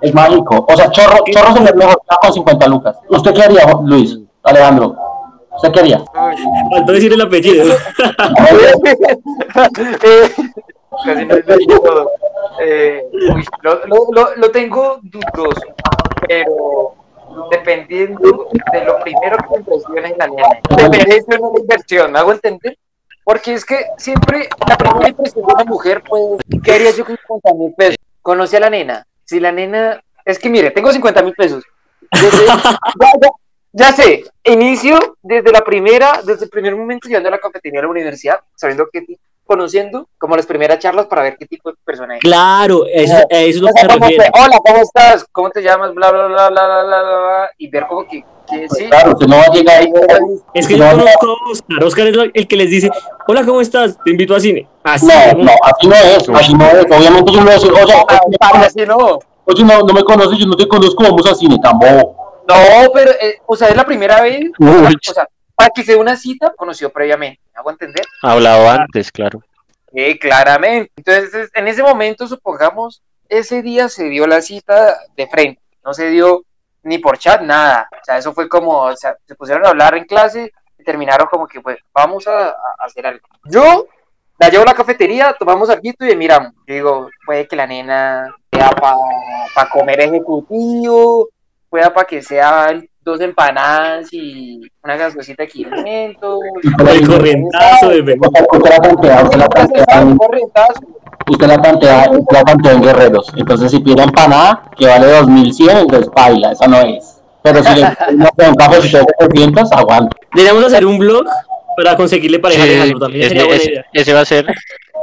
es 0.00 0.14
mágico. 0.14 0.66
O 0.68 0.76
sea, 0.76 0.90
chorro, 0.90 1.18
chorro 1.30 1.54
se 1.54 1.62
ve 1.62 1.72
mejor 1.74 2.00
con 2.20 2.32
50 2.32 2.66
lucas. 2.68 2.96
¿Usted 3.08 3.34
qué 3.34 3.42
haría, 3.42 3.66
Luis? 3.84 4.18
Alejandro. 4.42 4.96
¿Usted 5.56 5.72
qué 5.72 5.80
haría? 5.80 6.04
Faltó 6.70 6.92
decir 6.92 7.12
el 7.12 7.20
apellido. 7.20 7.72
Eh, 7.72 7.76
Casi 11.04 11.24
no 11.26 11.34
entendí 11.36 11.66
todo. 11.66 12.10
Eh, 12.60 13.02
uy, 13.12 13.44
lo, 13.62 13.84
lo, 13.86 14.06
lo, 14.12 14.34
lo 14.36 14.50
tengo 14.50 14.98
dudoso, 15.02 15.60
pero 16.26 16.94
dependiendo 17.50 18.48
de 18.72 18.84
lo 18.84 18.98
primero 19.00 19.36
que 19.36 19.44
me 19.50 19.56
impresiona 19.58 20.08
en 20.08 20.18
la 20.18 20.26
nena, 20.28 20.48
te 20.76 20.88
merece 20.88 21.38
una 21.38 21.60
inversión, 21.60 22.12
¿me 22.12 22.18
hago 22.18 22.32
entender? 22.32 22.78
Porque 23.24 23.54
es 23.54 23.64
que 23.64 23.84
siempre 23.98 24.48
la 24.66 24.76
primera 24.78 25.08
impresión 25.08 25.44
de 25.46 25.54
una 25.54 25.64
mujer, 25.64 26.02
pues, 26.08 26.22
¿qué 26.62 26.72
haría 26.72 26.92
yo 26.92 27.04
con 27.04 27.16
50 27.16 27.54
mil 27.54 27.74
pesos? 27.76 27.96
Conocí 28.22 28.56
a 28.56 28.60
la 28.60 28.70
nena. 28.70 29.06
Si 29.24 29.40
la 29.40 29.52
nena, 29.52 30.00
es 30.24 30.38
que 30.38 30.48
mire, 30.48 30.70
tengo 30.70 30.92
50 30.92 31.22
mil 31.22 31.34
pesos. 31.34 31.64
Desde- 32.12 32.46
ya, 33.76 33.92
sé, 33.92 34.24
inicio 34.44 34.98
desde 35.22 35.52
la 35.52 35.62
primera, 35.62 36.20
desde 36.24 36.44
el 36.44 36.50
primer 36.50 36.74
momento 36.74 37.08
llegando 37.08 37.28
a 37.28 37.32
la 37.32 37.38
cafetería 37.38 37.80
de 37.80 37.86
la 37.86 37.90
universidad, 37.90 38.40
sabiendo 38.54 38.86
qué 38.92 39.02
tipo, 39.02 39.20
conociendo 39.44 40.08
como 40.18 40.34
las 40.36 40.46
primeras 40.46 40.78
charlas 40.80 41.06
para 41.06 41.22
ver 41.22 41.36
qué 41.38 41.46
tipo 41.46 41.70
de 41.70 41.76
persona 41.84 42.16
es. 42.16 42.20
Claro, 42.20 42.84
eso, 42.92 43.14
eso 43.28 43.28
es 43.30 43.56
lo 43.60 43.68
O 43.68 43.72
que 43.74 43.80
se 43.80 43.86
que, 43.86 43.94
refiere. 43.94 44.30
hola, 44.34 44.58
¿cómo 44.66 44.78
estás? 44.82 45.24
¿Cómo 45.30 45.50
te 45.50 45.62
llamas? 45.62 45.94
Bla, 45.94 46.10
bla, 46.10 46.26
bla, 46.26 46.48
bla, 46.50 46.66
bla, 46.66 46.82
bla, 46.84 47.02
bla, 47.02 47.50
y 47.58 47.68
ver 47.68 47.86
como 47.86 48.06
que, 48.08 48.24
que 48.50 48.66
sí. 48.70 48.86
Claro, 48.86 49.12
usted 49.12 49.26
no 49.26 49.36
va 49.36 49.42
a 49.42 49.52
llegar 49.52 49.80
ahí. 49.82 49.92
Es 50.54 50.66
que 50.66 50.76
yo 50.76 50.90
conozco 50.90 51.26
a 51.28 51.50
Oscar. 51.50 51.84
Oscar 51.84 52.06
es 52.08 52.16
el 52.34 52.48
que 52.48 52.56
les 52.56 52.70
dice, 52.70 52.90
hola, 53.28 53.44
¿cómo 53.44 53.60
estás? 53.60 53.96
Te 54.04 54.10
invito 54.10 54.34
a 54.34 54.40
cine. 54.40 54.66
Así. 54.82 55.06
No, 55.06 55.44
no, 55.44 55.52
así 55.62 55.86
no 55.86 55.94
es, 55.94 56.28
así 56.30 56.54
no 56.54 56.66
es. 56.66 56.84
Obviamente 56.86 57.32
yo 57.32 57.38
no 57.38 57.44
voy 57.44 57.50
a 57.50 57.54
decir, 57.54 57.72
oye, 57.72 57.94
Ah, 58.08 58.20
para, 58.40 58.60
así 58.66 58.84
no. 58.86 58.96
oye, 59.44 59.64
no, 59.64 59.78
no 59.82 59.94
me 59.94 60.02
conoces, 60.02 60.38
yo 60.38 60.46
no 60.46 60.56
te 60.56 60.66
conozco, 60.66 61.02
vamos 61.04 61.26
a 61.30 61.34
cine, 61.36 61.56
tampoco. 61.62 62.16
No, 62.46 62.92
pero, 62.92 63.10
eh, 63.12 63.40
o 63.46 63.56
sea, 63.56 63.68
es 63.68 63.76
la 63.76 63.84
primera 63.84 64.20
vez, 64.20 64.40
Uy, 64.58 64.94
o 65.08 65.12
sea, 65.12 65.26
para 65.54 65.70
que 65.70 65.82
sea 65.82 65.96
una 65.96 66.16
cita, 66.16 66.52
conoció 66.56 66.90
previamente, 66.90 67.40
¿me 67.52 67.58
hago 67.58 67.70
entender? 67.70 68.04
hablado 68.22 68.68
antes, 68.68 69.10
claro. 69.10 69.42
Sí, 69.92 70.18
claramente. 70.18 70.92
Entonces, 70.96 71.50
en 71.54 71.68
ese 71.68 71.82
momento, 71.82 72.26
supongamos, 72.28 73.02
ese 73.28 73.62
día 73.62 73.88
se 73.88 74.04
dio 74.04 74.26
la 74.26 74.42
cita 74.42 74.98
de 75.16 75.26
frente, 75.26 75.60
no 75.84 75.94
se 75.94 76.10
dio 76.10 76.44
ni 76.82 76.98
por 76.98 77.18
chat, 77.18 77.40
nada. 77.40 77.88
O 77.90 78.04
sea, 78.04 78.18
eso 78.18 78.32
fue 78.32 78.48
como, 78.48 78.82
o 78.82 78.96
sea, 78.96 79.16
se 79.26 79.34
pusieron 79.34 79.64
a 79.66 79.70
hablar 79.70 79.96
en 79.96 80.04
clase 80.04 80.52
y 80.78 80.84
terminaron 80.84 81.26
como 81.28 81.46
que, 81.46 81.60
pues, 81.60 81.78
vamos 81.92 82.26
a, 82.28 82.50
a 82.50 82.56
hacer 82.80 83.06
algo. 83.06 83.26
Yo 83.44 83.86
la 84.38 84.48
llevo 84.48 84.62
a 84.64 84.66
la 84.66 84.74
cafetería, 84.74 85.34
tomamos 85.38 85.70
algo 85.70 85.82
y 85.82 86.16
miramos. 86.16 86.52
Yo 86.66 86.74
digo, 86.74 87.10
puede 87.24 87.48
que 87.48 87.56
la 87.56 87.66
nena 87.66 88.34
sea 88.52 88.70
para 88.70 89.70
comer 89.70 90.00
ejecutivo, 90.00 91.28
pueda 91.76 91.92
para 91.92 92.06
que 92.06 92.22
sean 92.22 92.88
dos 93.02 93.20
empanadas 93.20 94.08
y 94.10 94.62
una 94.82 94.96
gaseosita 94.96 95.42
de 95.42 95.48
500. 95.50 96.40
El 96.88 97.06
corrientazo 97.06 97.88
de. 97.90 98.00
Usted 98.00 98.70
la 98.70 98.78
tantea, 98.78 99.22
usted 99.24 99.38
la 99.38 100.16
corrientazo. 100.16 100.80
usted 101.28 101.46
la 101.46 102.42
tantea 102.44 102.72
en 102.72 102.80
guerreros. 102.82 103.30
Entonces, 103.36 103.70
si 103.70 103.80
pide 103.80 104.02
empanada, 104.02 104.62
que 104.74 104.86
vale 104.86 105.06
2100, 105.06 105.76
entonces 105.76 106.10
baila, 106.16 106.52
esa 106.52 106.66
no 106.66 106.80
es. 106.80 107.20
Pero 107.42 107.62
si 107.62 107.74
le 107.74 108.48
un 108.48 108.54
cafecito 108.54 108.98
de 108.98 109.04
700, 109.20 109.72
aguanta. 109.72 110.16
Deberíamos 110.34 110.64
hacer 110.64 110.86
un 110.86 110.98
blog 110.98 111.26
para 111.76 111.94
conseguirle 111.94 112.38
pareja 112.38 112.62
a 112.62 112.64
Sí, 112.64 112.70
Alejandro 112.70 112.98
también. 113.00 113.20
ese, 113.20 113.28
Sería 113.28 113.44
buena 113.44 113.60
ese- 113.62 113.70
idea. 113.70 113.84
ese 113.92 114.12
va 114.14 114.20
a 114.20 114.24
ser. 114.24 114.46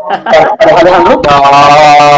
No, 0.03 1.21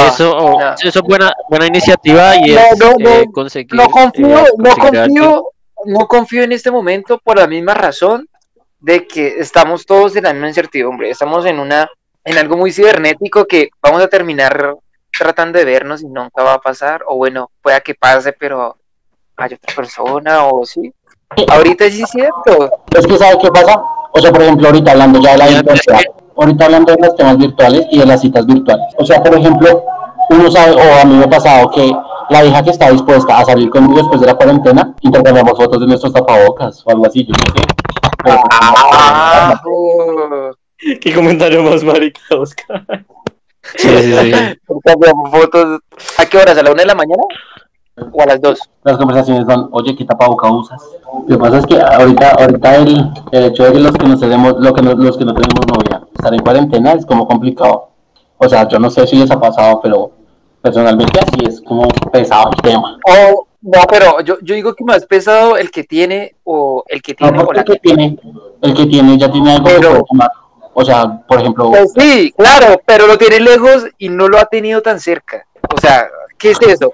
Eso, 0.08 0.38
oh, 0.38 0.60
no. 0.60 0.74
eso 0.74 1.00
es 1.00 1.02
buena, 1.02 1.34
buena 1.50 1.68
iniciativa 1.68 2.36
y 2.36 2.54
No, 2.54 2.60
es 2.60 2.78
no, 2.80 2.94
no. 3.00 3.10
eh, 3.10 3.26
conseguir. 3.34 3.74
no 3.74 3.88
confío, 3.90 4.40
eh, 4.40 4.50
no 4.58 4.76
confío, 4.76 5.50
no 5.86 6.08
confío 6.08 6.44
en 6.44 6.52
este 6.52 6.72
momento 6.72 7.20
por 7.24 7.38
la 7.38 7.48
misma 7.48 7.74
razón 7.74 8.28
de 8.80 9.08
que 9.08 9.40
estamos 9.40 9.86
todos 9.86 10.16
en 10.16 10.24
la 10.24 10.34
misma 10.34 10.48
incertidumbre, 10.48 11.10
estamos 11.10 11.46
en 11.46 11.60
una, 11.60 11.90
en 12.24 12.38
algo 12.38 12.58
muy 12.58 12.72
cibernético 12.72 13.46
que 13.46 13.70
vamos 13.82 14.02
a 14.02 14.08
terminar 14.08 14.76
tratando 15.18 15.58
de 15.60 15.66
vernos 15.66 16.02
y 16.02 16.08
nunca 16.08 16.44
va 16.44 16.54
a 16.54 16.60
pasar, 16.60 17.04
o 17.08 17.16
bueno, 17.16 17.50
pueda 17.62 17.80
que 17.80 17.96
pase, 17.96 18.34
pero 18.34 18.76
hay 19.38 19.54
otra 19.54 19.76
persona, 19.76 20.46
o 20.46 20.66
sí. 20.66 20.94
Ahorita 21.50 21.90
sí 21.90 22.04
es 22.04 22.10
cierto. 22.10 22.70
Es 22.92 23.08
que, 23.08 23.18
¿sabe 23.18 23.38
qué 23.42 23.50
pasa? 23.50 23.82
O 24.12 24.20
sea, 24.20 24.32
por 24.32 24.42
ejemplo, 24.42 24.68
ahorita 24.68 24.92
hablando 24.92 25.20
ya 25.22 25.32
de 25.32 25.38
la 25.38 25.46
es 25.48 25.64
ahorita 26.38 26.66
hablando 26.66 26.94
de 26.94 27.02
los 27.02 27.16
temas 27.16 27.38
virtuales 27.38 27.86
y 27.92 28.00
de 28.00 28.06
las 28.06 28.22
citas 28.22 28.46
virtuales. 28.46 28.86
O 28.98 29.06
sea, 29.06 29.22
por 29.24 29.36
ejemplo, 29.38 29.84
uno 30.30 30.52
sabe, 30.52 30.74
o 30.76 31.02
a 31.02 31.06
mí 31.06 31.16
me 31.16 31.26
ha 31.26 31.30
pasado 31.30 31.70
que 31.72 31.92
la 32.30 32.44
hija 32.44 32.64
que 32.64 32.72
está 32.72 32.90
dispuesta 32.90 33.38
a 33.40 33.46
salir 33.46 33.70
conmigo 33.70 33.98
después 33.98 34.20
de 34.22 34.28
la 34.28 34.34
cuarentena, 34.36 34.94
intercambiamos 35.02 35.58
fotos 35.58 35.80
de 35.80 35.88
nuestros 35.88 36.12
tapabocas 36.14 36.82
o 36.86 36.92
algo 36.92 37.06
así, 37.06 37.26
yo 37.26 37.32
no 37.34 37.54
sé. 37.54 37.68
Pero, 38.24 38.38
Ah. 38.52 39.54
Qué 41.02 41.14
comentario 41.14 41.64
más 41.64 41.84
marica, 41.84 42.20
Oscar. 42.38 42.84
Sí, 43.78 43.88
sí, 43.88 44.14
sí. 44.14 44.32
Cambiamos 44.84 45.32
fotos. 45.32 45.80
¿A 46.20 46.26
qué 46.26 46.38
horas? 46.38 46.58
¿A 46.58 46.64
la 46.64 46.72
una 46.72 46.82
de 46.84 46.88
la 46.88 46.96
mañana? 46.96 47.24
¿O 48.12 48.22
a 48.22 48.26
las 48.26 48.42
dos? 48.42 48.60
las 48.84 48.98
conversaciones 48.98 49.46
van, 49.46 49.68
oye, 49.72 49.96
¿qué 49.96 50.04
tapaboca 50.06 50.52
usas? 50.52 50.82
Lo 51.28 51.38
que 51.38 51.42
pasa 51.44 51.58
es 51.60 51.66
que 51.66 51.82
ahorita, 51.82 52.32
ahorita 52.40 52.76
el, 52.76 53.10
el 53.32 53.44
hecho 53.46 53.64
de 53.64 53.72
que 53.74 53.80
los 53.80 53.92
que 53.94 54.08
no 54.08 54.20
tenemos, 54.20 54.56
lo 54.60 54.74
que 54.74 54.82
no- 54.82 54.94
los 54.94 55.18
que 55.18 55.26
no 55.26 55.34
tenemos 55.34 55.66
novia, 55.68 55.95
estar 56.26 56.34
en 56.34 56.40
cuarentena 56.44 56.94
es 56.94 57.06
como 57.06 57.28
complicado. 57.28 57.90
O 58.38 58.50
sea, 58.50 58.68
yo 58.68 58.80
no 58.80 58.90
sé 58.90 59.06
si 59.08 59.16
les 59.16 59.30
ha 59.32 59.40
pasado, 59.40 59.80
pero 59.82 60.12
personalmente 60.62 61.20
así 61.20 61.46
es 61.48 61.62
como 61.62 61.88
pesado 62.12 62.50
el 62.52 62.62
tema. 62.62 62.98
Oh, 63.08 63.46
no, 63.62 63.80
pero 63.90 64.22
yo, 64.22 64.38
yo 64.42 64.56
digo 64.56 64.74
que 64.74 64.84
más 64.84 65.06
pesado 65.06 65.56
el 65.58 65.70
que 65.72 65.84
tiene 65.84 66.36
o 66.44 66.84
el 66.88 67.02
que 67.02 67.16
No, 67.20 67.28
tiene 67.30 67.44
o 67.44 67.54
la 67.54 67.60
el 67.62 67.66
que 67.66 67.76
tiene, 67.80 68.18
el 68.62 68.74
que 68.74 68.86
tiene 68.88 69.18
ya 69.18 69.32
tiene 69.32 69.54
algo 69.54 69.66
Pero- 69.66 70.04
tomar. 70.04 70.30
O 70.78 70.84
sea, 70.84 71.22
por 71.26 71.40
ejemplo, 71.40 71.70
Pues 71.72 71.94
sí, 71.98 72.34
claro, 72.38 72.82
pero 72.86 73.08
lo 73.08 73.18
tiene 73.18 73.40
lejos 73.40 73.86
y 73.98 74.10
no 74.10 74.28
lo 74.28 74.38
ha 74.38 74.46
tenido 74.46 74.82
tan 74.82 75.00
cerca. 75.00 75.46
O 75.74 75.80
sea, 75.80 76.06
¿qué 76.38 76.52
es 76.52 76.62
eso? 76.64 76.92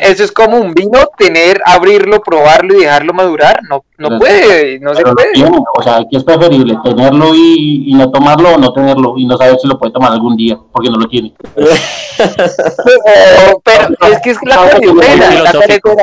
Eso 0.00 0.24
es 0.24 0.32
como 0.32 0.58
un 0.58 0.74
vino, 0.74 0.98
tener, 1.18 1.60
abrirlo, 1.64 2.20
probarlo 2.22 2.76
y 2.76 2.80
dejarlo 2.82 3.12
madurar. 3.12 3.60
No, 3.68 3.84
no 3.98 4.08
Pero- 4.08 4.18
puede, 4.18 4.78
no 4.80 4.94
se 4.94 5.02
puede. 5.02 5.32
tiene, 5.32 5.58
o 5.76 5.82
sea, 5.82 6.04
¿qué 6.10 6.18
es 6.18 6.24
preferible? 6.24 6.76
¿Tenerlo 6.84 7.34
y, 7.34 7.84
y 7.88 7.94
no 7.94 8.10
tomarlo 8.10 8.54
o 8.54 8.58
no 8.58 8.72
tenerlo 8.72 9.14
y 9.16 9.26
no 9.26 9.36
saber 9.36 9.58
si 9.60 9.66
lo 9.66 9.78
puede 9.78 9.92
tomar 9.92 10.12
algún 10.12 10.36
día 10.36 10.58
porque 10.70 10.90
no 10.90 10.98
lo 10.98 11.08
tiene? 11.08 11.32
Pero, 12.14 13.62
pero 13.64 14.12
es 14.12 14.20
que 14.20 14.30
es 14.30 14.38
la 14.44 14.68
que 14.80 14.86
cuarentena, 14.88 15.42
la 15.42 15.52
cuarentena. 15.52 16.02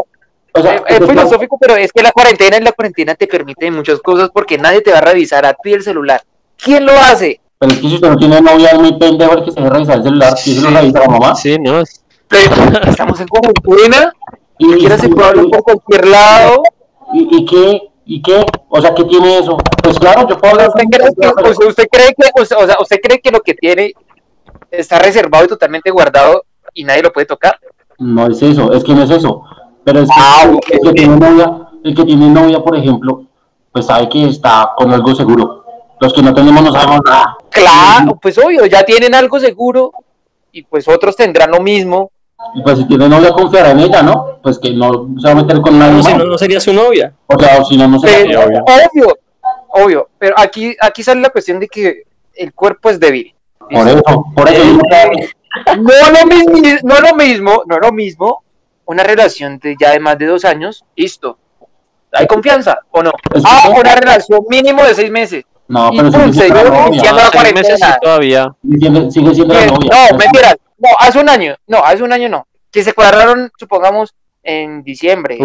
O 0.54 0.62
sea, 0.62 0.76
Eh, 0.76 0.82
Es 0.88 1.08
filosófico, 1.08 1.58
pero 1.60 1.76
es 1.76 1.92
que 1.94 2.02
la 2.04 2.12
cuarentena 2.12 2.58
en 2.58 2.64
la 2.64 2.72
cuarentena 2.72 3.16
te 3.16 3.28
permite 3.28 3.70
muchas 3.72 4.00
cosas 4.02 4.30
porque 4.34 4.58
nadie 4.58 4.82
te 4.82 4.92
va 4.92 4.98
a 4.98 5.02
revisar 5.02 5.46
a 5.46 5.54
ti 5.54 5.74
el 5.74 5.84
celular. 5.84 6.22
¿Quién 6.58 6.86
lo 6.86 6.94
hace? 6.94 7.40
Pero 7.60 7.72
es 7.74 7.80
que 7.80 7.88
si 7.90 7.96
usted 7.96 8.10
no 8.10 8.18
tiene 8.18 8.42
novia, 8.42 8.70
es 8.70 8.80
muy 8.80 8.98
pendejo 8.98 9.34
el 9.34 9.46
que 9.46 9.52
se 9.52 9.60
deja 9.60 9.70
revisar 9.74 9.98
el 9.98 10.04
celular. 10.04 10.38
Si 10.38 10.56
se 10.56 10.62
lo 10.62 10.70
revisa 10.72 11.00
la 11.00 11.08
mamá. 11.08 11.36
Sí, 11.36 11.58
no. 11.60 11.84
Estamos 12.88 13.20
en 13.20 13.28
cuarentena, 13.28 14.14
Y, 14.58 14.88
puede 15.10 15.28
hablar 15.28 15.46
por 15.52 15.64
cualquier 15.64 16.08
lado. 16.08 16.64
¿Y, 17.14 17.38
y 17.38 17.46
qué? 17.46 17.82
¿Y 18.06 18.22
qué? 18.22 18.46
O 18.70 18.82
sea, 18.82 18.94
¿qué 18.94 19.04
tiene 19.04 19.38
eso? 19.40 19.58
Pues 19.84 20.00
claro, 20.00 20.28
yo 20.28 20.38
puedo 20.38 20.56
¿Usted 20.68 20.84
cree 20.90 21.10
que, 21.14 21.50
usted, 21.50 21.68
usted 21.68 21.88
cree 21.92 22.14
que, 22.18 22.42
o 22.42 22.46
sea, 22.46 22.78
usted 22.80 22.98
cree 23.02 23.20
que 23.20 23.32
lo 23.32 23.42
que 23.42 23.54
tiene 23.54 23.94
está 24.72 25.00
reservado 25.00 25.46
y 25.46 25.48
totalmente 25.48 25.92
guardado 25.92 26.44
y 26.74 26.84
nadie 26.84 27.04
lo 27.04 27.12
puede 27.14 27.26
tocar? 27.26 27.60
No 27.98 28.28
es 28.28 28.42
eso, 28.42 28.72
es 28.74 28.84
que 28.84 28.94
no 28.94 29.04
es 29.04 29.10
eso. 29.12 29.44
Pero 29.84 30.00
es 30.00 30.08
que 30.10 30.16
Ah, 30.18 30.42
el, 30.46 30.56
ok, 30.56 30.66
que 30.66 30.78
ok. 30.90 30.96
tiene 30.96 31.18
novia, 31.18 31.68
el 31.84 31.96
que 31.96 32.04
tiene 32.04 32.30
novia, 32.30 32.60
por 32.64 32.76
ejemplo, 32.76 33.26
pues 33.72 33.86
sabe 33.86 34.10
que 34.10 34.28
está 34.28 34.72
con 34.76 34.92
algo 34.92 35.14
seguro. 35.16 35.64
Los 36.00 36.14
que 36.14 36.22
no 36.22 36.34
tenemos 36.34 36.64
no 36.64 36.72
sabemos 36.72 37.02
nada. 37.06 37.38
Claro, 37.50 38.16
pues 38.22 38.38
obvio, 38.38 38.66
ya 38.66 38.84
tienen 38.84 39.14
algo 39.14 39.40
seguro 39.40 39.92
y 40.52 40.64
pues 40.64 40.88
otros 40.88 41.16
tendrán 41.16 41.52
lo 41.52 41.60
mismo. 41.60 42.12
Y 42.56 42.62
pues 42.62 42.78
si 42.80 42.86
tiene 42.88 43.08
novia, 43.10 43.32
confiará 43.32 43.72
en 43.72 43.80
ella, 43.80 44.02
¿no? 44.02 44.40
Pues 44.42 44.58
que 44.60 44.72
no 44.72 45.08
se 45.20 45.28
va 45.28 45.32
a 45.32 45.36
meter 45.44 45.62
con 45.62 45.78
nadie 45.78 45.94
No, 45.98 46.04
si 46.04 46.10
más. 46.10 46.18
no, 46.18 46.26
no 46.26 46.38
sería 46.38 46.60
su 46.60 46.74
novia. 46.74 47.14
O 47.28 47.40
sea, 47.40 47.60
o 47.62 47.66
si 47.66 47.78
no, 47.78 47.88
no 47.88 48.00
se 48.00 48.08
Pero, 48.08 48.42
obvio. 48.46 48.64
obvio, 48.64 49.18
obvio, 49.70 50.10
pero 50.18 50.36
aquí, 50.38 50.76
aquí 50.82 51.04
sale 51.04 51.22
la 51.22 51.30
cuestión 51.30 51.60
de 51.60 51.68
que 51.68 52.04
el 52.36 52.54
cuerpo 52.54 52.90
es 52.90 53.00
débil. 53.00 53.34
Por 53.72 53.88
eso, 53.88 54.26
por 54.36 54.50
eso. 54.50 54.64
No 55.78 55.94
lo 56.20 56.26
mismo, 56.26 56.80
no 56.84 57.00
lo 57.00 57.16
mismo, 57.16 57.64
no 57.68 57.80
lo 57.80 57.92
mismo, 57.92 58.44
una 58.86 59.04
relación 59.04 59.60
de 59.60 59.76
ya 59.80 59.92
de 59.92 60.00
más 60.00 60.18
de 60.18 60.26
dos 60.26 60.46
años, 60.46 60.84
listo. 60.96 61.38
¿Hay 62.12 62.26
confianza 62.26 62.80
o 62.92 63.04
no? 63.04 63.12
Es 63.36 63.44
Ah, 63.46 63.70
una 63.78 63.94
relación 63.96 64.40
mínimo 64.50 64.84
de 64.84 64.96
seis 64.96 65.12
meses. 65.12 65.44
No, 65.68 65.90
Y 65.94 65.98
pero 65.98 66.12
sigue 66.12 66.24
pum, 66.24 66.34
se 66.34 66.40
siendo 66.40 66.64
la 66.64 66.70
novia. 66.88 67.30
cuarentena. 67.32 67.98
todavía. 68.02 68.56
Sigue, 68.64 69.12
sigue 69.12 69.36
siendo 69.36 69.54
la 69.54 69.66
novia. 69.68 69.90
No, 70.12 70.18
mentira. 70.18 70.56
No, 70.80 70.90
hace 71.00 71.20
un 71.20 71.30
año. 71.30 71.56
No, 71.68 71.80
hace 71.84 72.04
un 72.04 72.12
año 72.14 72.30
no. 72.30 72.48
Que 72.72 72.84
se 72.84 72.94
cuadraron, 72.94 73.52
supongamos, 73.58 74.14
en 74.44 74.84
diciembre, 74.84 75.38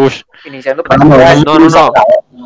iniciando 0.45 0.81
no, 0.83 0.87
para 0.89 1.35
No, 1.35 1.59
no, 1.59 1.69
no. 1.69 1.91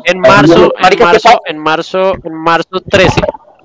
En 0.04 0.18
marzo, 0.20 0.64
en 0.64 0.82
Marica, 0.82 0.98
¿qué 0.98 1.04
marzo, 1.12 1.40
en 1.44 1.58
marzo, 1.58 2.12
en 2.24 2.34
marzo 2.34 2.68
13. 2.88 3.20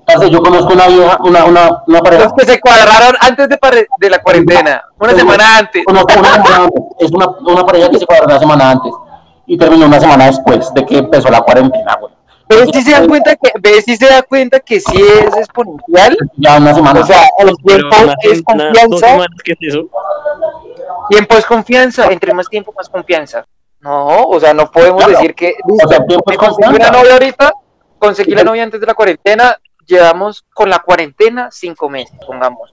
Parce, 0.06 0.30
Yo 0.30 0.40
conozco 0.40 0.72
una 0.72 0.86
vieja, 0.86 1.18
una, 1.20 1.44
una, 1.46 1.82
una 1.88 2.00
pareja. 2.00 2.24
Los 2.24 2.32
que 2.34 2.44
se 2.46 2.60
cuadraron 2.60 3.16
antes 3.20 3.48
de, 3.48 3.58
pare- 3.58 3.88
de 3.98 4.10
la 4.10 4.22
cuarentena, 4.22 4.84
una 4.98 5.12
semana 5.14 5.58
antes. 5.58 5.84
Conozco 5.84 6.12
una 6.20 6.32
semana 6.32 6.56
antes. 6.64 6.82
Es 7.00 7.10
una, 7.10 7.26
una 7.28 7.66
pareja 7.66 7.90
que 7.90 7.98
se 7.98 8.06
cuadró 8.06 8.26
una 8.26 8.38
semana 8.38 8.70
antes. 8.70 8.92
Y 9.46 9.56
terminó 9.58 9.86
una 9.86 9.98
semana 10.00 10.26
después 10.26 10.72
de 10.74 10.84
que 10.86 10.98
empezó 10.98 11.28
la 11.28 11.40
cuarentena, 11.40 11.96
güey. 12.00 12.12
¿Ves 12.48 12.68
si 12.72 12.82
se 12.82 12.92
dan 12.92 13.08
cuenta 13.08 13.34
que, 13.36 13.50
ves 13.60 13.84
si 13.84 13.96
se 13.96 14.06
da 14.06 14.22
cuenta 14.22 14.60
que 14.60 14.80
sí 14.80 15.02
es 15.02 15.36
exponencial? 15.36 16.16
Ya 16.36 16.58
una 16.58 16.74
semana. 16.74 17.00
O 17.00 17.04
sea, 17.04 17.22
el 17.38 17.56
tiempo 17.56 17.96
es 18.22 18.42
confianza. 18.42 19.08
semanas, 19.08 19.38
¿qué 19.44 19.52
es 19.52 19.58
eso? 19.74 19.88
Tiempo 21.10 21.34
es 21.36 21.46
confianza. 21.46 22.06
Entre 22.06 22.32
más 22.32 22.48
tiempo, 22.48 22.72
más 22.76 22.88
confianza. 22.88 23.44
No, 23.80 24.22
o 24.24 24.40
sea, 24.40 24.54
no 24.54 24.70
podemos 24.70 25.04
Claro. 25.04 25.18
decir 25.18 25.34
que. 25.34 25.54
O 25.68 25.88
sea, 25.88 26.04
tiempo 26.06 26.30
es 26.30 26.38
conseguí 26.38 26.74
una 26.76 26.90
novia 26.90 27.12
ahorita, 27.14 27.52
conseguí 27.98 28.34
la 28.34 28.44
novia 28.44 28.62
antes 28.62 28.80
de 28.80 28.86
la 28.86 28.94
cuarentena, 28.94 29.56
llevamos 29.84 30.44
con 30.54 30.70
la 30.70 30.78
cuarentena 30.78 31.48
cinco 31.50 31.88
meses, 31.88 32.16
pongamos. 32.26 32.72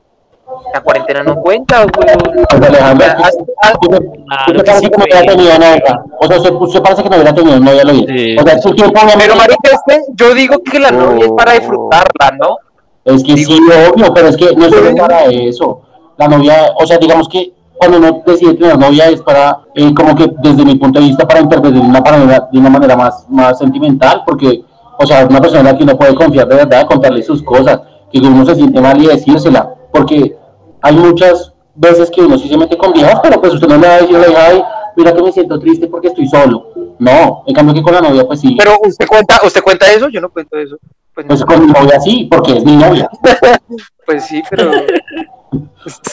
La 0.73 0.81
cuarentena 0.81 1.23
no 1.23 1.35
cuenta. 1.35 1.85
Pues, 1.87 2.11
Alejandro, 2.51 3.05
Claro 3.15 4.63
parece 4.65 4.89
que 4.89 4.97
no 4.97 5.03
hubiera 5.03 5.21
tenido 5.21 5.53
novia. 5.59 6.03
O 6.19 6.27
sea, 6.27 6.37
usted, 6.37 6.53
usted 6.53 6.81
parece 6.81 7.03
que 7.03 7.09
no 7.09 7.15
hubiera 7.15 7.35
tenido 7.35 7.59
novia, 7.59 7.83
lo 7.83 7.93
Sí. 7.93 8.35
O 8.37 8.43
sea, 8.43 8.59
su 8.59 8.75
tiempo 8.75 8.99
obviamente- 8.99 9.23
Pero 9.25 9.35
marica, 9.35 9.69
es 9.71 9.81
que 9.87 10.01
yo 10.15 10.33
digo 10.33 10.57
que 10.63 10.79
la 10.79 10.91
novia 10.91 11.25
es 11.25 11.31
para 11.31 11.53
disfrutarla, 11.53 12.37
¿no? 12.39 12.57
Es 13.05 13.23
que 13.23 13.37
sí, 13.37 13.59
obvio, 13.91 14.13
pero 14.13 14.27
es 14.29 14.37
que 14.37 14.55
no 14.55 14.65
es 14.65 14.71
solo 14.73 14.95
para 14.95 15.25
eso. 15.25 15.81
La 16.17 16.27
novia, 16.27 16.71
o 16.79 16.85
sea, 16.85 16.97
digamos 16.97 17.27
que 17.27 17.53
cuando 17.77 17.97
uno 17.97 18.21
decide 18.25 18.53
tener 18.53 18.77
novia 18.77 19.09
es 19.09 19.21
para, 19.21 19.59
eh, 19.75 19.93
como 19.93 20.15
que 20.15 20.31
desde 20.41 20.63
mi 20.65 20.75
punto 20.75 20.99
de 20.99 21.07
vista, 21.07 21.27
para 21.27 21.41
interpretar 21.41 21.81
de 21.81 21.87
una 21.87 21.99
manera, 22.01 22.47
de 22.51 22.59
una 22.59 22.69
manera 22.69 22.95
más, 22.95 23.25
más 23.29 23.57
sentimental, 23.57 24.23
porque, 24.25 24.63
o 24.97 25.05
sea, 25.05 25.25
una 25.25 25.41
persona 25.41 25.61
a 25.61 25.73
la 25.73 25.77
que 25.77 25.83
uno 25.83 25.97
puede 25.97 26.15
confiar 26.15 26.47
de 26.47 26.55
verdad, 26.55 26.85
contarle 26.85 27.21
sus 27.23 27.43
cosas, 27.43 27.79
que 28.11 28.19
uno 28.19 28.45
se 28.45 28.55
siente 28.55 28.79
mal 28.79 29.01
y 29.01 29.07
decírsela, 29.07 29.73
porque 29.93 30.35
hay 30.81 30.95
muchas 30.95 31.53
veces 31.75 32.11
que 32.11 32.21
uno 32.21 32.37
sí 32.37 32.49
se 32.49 32.57
mete 32.57 32.77
con 32.77 32.91
viejas, 32.93 33.19
pero 33.23 33.39
pues 33.39 33.53
usted 33.53 33.67
no 33.67 33.77
le 33.77 33.87
va 33.87 33.93
a 33.95 34.01
decir, 34.01 34.15
"Oiga, 34.15 34.45
ay, 34.47 34.63
mira 34.97 35.13
que 35.13 35.23
me 35.23 35.31
siento 35.31 35.57
triste 35.59 35.87
porque 35.87 36.07
estoy 36.09 36.27
solo. 36.27 36.67
No, 36.99 37.43
en 37.47 37.55
cambio 37.55 37.73
que 37.73 37.81
con 37.81 37.93
la 37.93 38.01
novia, 38.01 38.25
pues 38.27 38.39
sí. 38.41 38.55
Pero 38.57 38.73
usted 38.83 39.07
cuenta, 39.07 39.39
usted 39.45 39.61
cuenta 39.63 39.85
eso, 39.91 40.09
yo 40.09 40.21
no 40.21 40.29
cuento 40.29 40.57
eso. 40.57 40.77
Pues, 41.13 41.25
Pues 41.27 41.45
con 41.45 41.65
mi 41.65 41.71
novia 41.71 41.99
sí, 41.99 42.27
porque 42.29 42.57
es 42.57 42.65
mi 42.65 42.75
novia. 42.75 43.09
pues 44.05 44.25
sí, 44.25 44.41
pero 44.49 44.71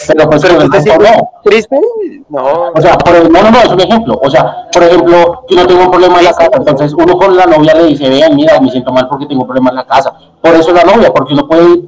Pero 0.09 0.29
pues 0.29 0.43
Pero 0.43 0.59
resto 0.59 0.81
sientes- 0.81 0.99
no. 1.17 1.31
triste, 1.45 1.81
no. 2.29 2.71
O 2.75 2.81
sea, 2.81 2.99
por 2.99 3.15
el- 3.17 3.31
no, 3.33 3.43
no, 3.43 3.51
no, 3.51 3.59
es 3.61 3.69
un 3.69 3.81
ejemplo. 3.81 4.19
O 4.23 4.29
sea, 4.31 4.67
por 4.73 4.83
ejemplo, 4.83 5.45
yo 5.49 5.57
no 5.57 5.67
tengo 5.67 5.85
un 5.85 5.91
problema 5.91 6.19
en 6.19 6.25
la 6.25 6.33
casa, 6.33 6.51
entonces 6.55 6.93
uno 6.95 7.17
con 7.17 7.37
la 7.37 7.47
novia 7.47 7.75
le 7.75 7.85
dice, 7.87 8.09
vean, 8.09 8.35
mira, 8.35 8.61
me 8.61 8.71
siento 8.71 8.93
mal 8.93 9.07
porque 9.09 9.27
tengo 9.27 9.43
un 9.43 9.47
problema 9.47 9.71
en 9.71 9.77
la 9.77 9.87
casa. 9.87 10.13
Por 10.43 10.55
eso 10.55 10.73
la 10.73 10.83
novia, 10.85 11.11
porque 11.15 11.33
uno 11.35 11.47
puede, 11.47 11.83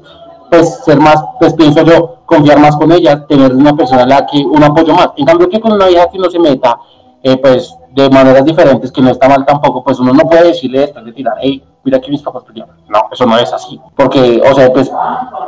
pues, 0.52 0.84
ser 0.84 1.00
más, 1.00 1.24
pues, 1.40 1.54
pienso 1.54 1.82
yo, 1.82 2.18
confiar 2.26 2.60
más 2.60 2.76
con 2.76 2.92
ella, 2.92 3.26
tener 3.26 3.54
una 3.54 3.74
persona 3.74 4.02
a 4.02 4.06
la 4.06 4.26
que 4.26 4.44
un 4.44 4.62
apoyo 4.62 4.92
más. 4.92 5.08
En 5.16 5.24
cambio, 5.24 5.48
que 5.48 5.58
con 5.58 5.72
una 5.72 5.86
vieja 5.86 6.10
que 6.10 6.18
uno 6.18 6.28
se 6.28 6.38
meta, 6.38 6.78
eh, 7.22 7.38
pues, 7.38 7.74
de 7.94 8.10
maneras 8.10 8.44
diferentes, 8.44 8.92
que 8.92 9.00
no 9.00 9.10
está 9.10 9.30
mal 9.30 9.46
tampoco, 9.46 9.82
pues 9.82 9.98
uno 9.98 10.12
no 10.12 10.24
puede 10.24 10.48
decirle 10.48 10.80
después 10.80 11.06
de 11.06 11.12
tirar, 11.12 11.36
hey, 11.40 11.62
mira 11.84 11.98
que 11.98 12.10
mis 12.10 12.20
papás 12.20 12.44
pelearon. 12.44 12.76
No, 12.86 13.00
eso 13.10 13.24
no 13.24 13.38
es 13.38 13.50
así. 13.50 13.80
Porque, 13.96 14.42
o 14.46 14.54
sea, 14.54 14.70
pues, 14.74 14.92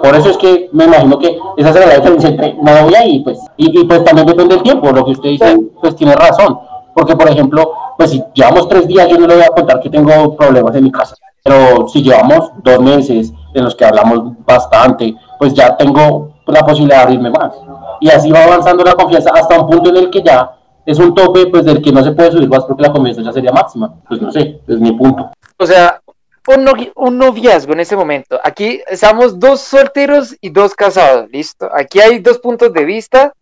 por 0.02 0.14
eso 0.14 0.30
es 0.30 0.38
que 0.38 0.70
me 0.72 0.84
imagino 0.84 1.18
que 1.18 1.38
esa 1.58 1.74
será 1.74 1.86
la 1.86 1.96
diferencia 1.96 2.30
entre 2.30 2.54
novia 2.54 3.06
y, 3.06 3.20
pues, 3.20 3.38
y, 3.58 3.78
y, 3.78 3.84
pues 3.84 4.04
también 4.04 4.26
depende 4.26 4.54
del 4.54 4.64
tiempo. 4.64 4.90
Lo 4.90 5.04
que 5.04 5.10
usted 5.10 5.28
dice, 5.28 5.58
pues, 5.82 5.94
tiene 5.96 6.16
razón. 6.16 6.58
Porque, 6.94 7.14
por 7.14 7.28
ejemplo, 7.28 7.72
pues, 7.98 8.10
si 8.10 8.24
llevamos 8.32 8.70
tres 8.70 8.88
días, 8.88 9.06
yo 9.06 9.18
no 9.18 9.26
le 9.26 9.34
voy 9.34 9.44
a 9.44 9.48
contar 9.48 9.80
que 9.80 9.90
tengo 9.90 10.34
problemas 10.34 10.74
en 10.76 10.84
mi 10.84 10.90
casa. 10.90 11.14
Pero 11.42 11.88
si 11.88 12.02
llevamos 12.02 12.52
dos 12.62 12.80
meses 12.80 13.34
en 13.54 13.64
los 13.64 13.74
que 13.74 13.84
hablamos 13.84 14.44
bastante, 14.44 15.14
pues 15.38 15.54
ya 15.54 15.76
tengo 15.76 16.34
la 16.46 16.60
posibilidad 16.60 16.98
de 16.98 17.02
abrirme 17.04 17.30
más. 17.30 17.54
Y 18.00 18.10
así 18.10 18.30
va 18.30 18.44
avanzando 18.44 18.84
la 18.84 18.94
confianza 18.94 19.30
hasta 19.34 19.60
un 19.60 19.70
punto 19.70 19.90
en 19.90 19.96
el 19.96 20.10
que 20.10 20.22
ya 20.22 20.50
es 20.84 20.98
un 20.98 21.14
tope, 21.14 21.46
pues, 21.46 21.64
del 21.64 21.80
que 21.80 21.90
no 21.92 22.04
se 22.04 22.12
puede 22.12 22.30
subir 22.32 22.48
más 22.48 22.64
porque 22.64 22.82
la 22.82 22.92
confianza 22.92 23.22
ya 23.22 23.32
sería 23.32 23.52
máxima. 23.52 23.94
Pues 24.06 24.20
no 24.20 24.30
sé, 24.30 24.60
es 24.68 24.78
mi 24.78 24.92
punto. 24.92 25.30
O 25.56 25.66
sea, 25.66 26.00
un, 26.48 26.66
novi- 26.66 26.92
un 26.96 27.16
noviazgo 27.16 27.72
en 27.72 27.80
ese 27.80 27.96
momento. 27.96 28.38
Aquí 28.42 28.82
estamos 28.88 29.38
dos 29.38 29.60
solteros 29.60 30.36
y 30.40 30.50
dos 30.50 30.74
casados, 30.74 31.30
listo. 31.30 31.70
Aquí 31.74 32.00
hay 32.00 32.18
dos 32.18 32.38
puntos 32.38 32.72
de 32.72 32.84
vista. 32.84 33.32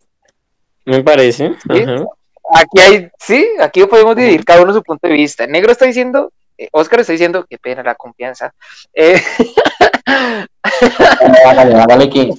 Me 0.85 1.03
parece. 1.03 1.55
Aquí 2.55 2.79
hay, 2.79 3.09
sí, 3.19 3.45
aquí 3.59 3.83
podemos 3.85 4.15
dividir 4.15 4.45
cada 4.45 4.61
uno 4.61 4.73
su 4.73 4.83
punto 4.83 5.07
de 5.07 5.13
vista. 5.13 5.47
Negro 5.47 5.71
está 5.71 5.85
diciendo, 5.85 6.31
eh, 6.63 6.69
Oscar 6.71 6.99
está 7.01 7.11
diciendo, 7.13 7.45
qué 7.49 7.57
pena 7.57 7.83
la 7.83 7.95
confianza. 7.95 8.53
Eh, 8.93 9.21
Hágale, 11.45 11.75
hágale 11.75 12.09
que. 12.09 12.33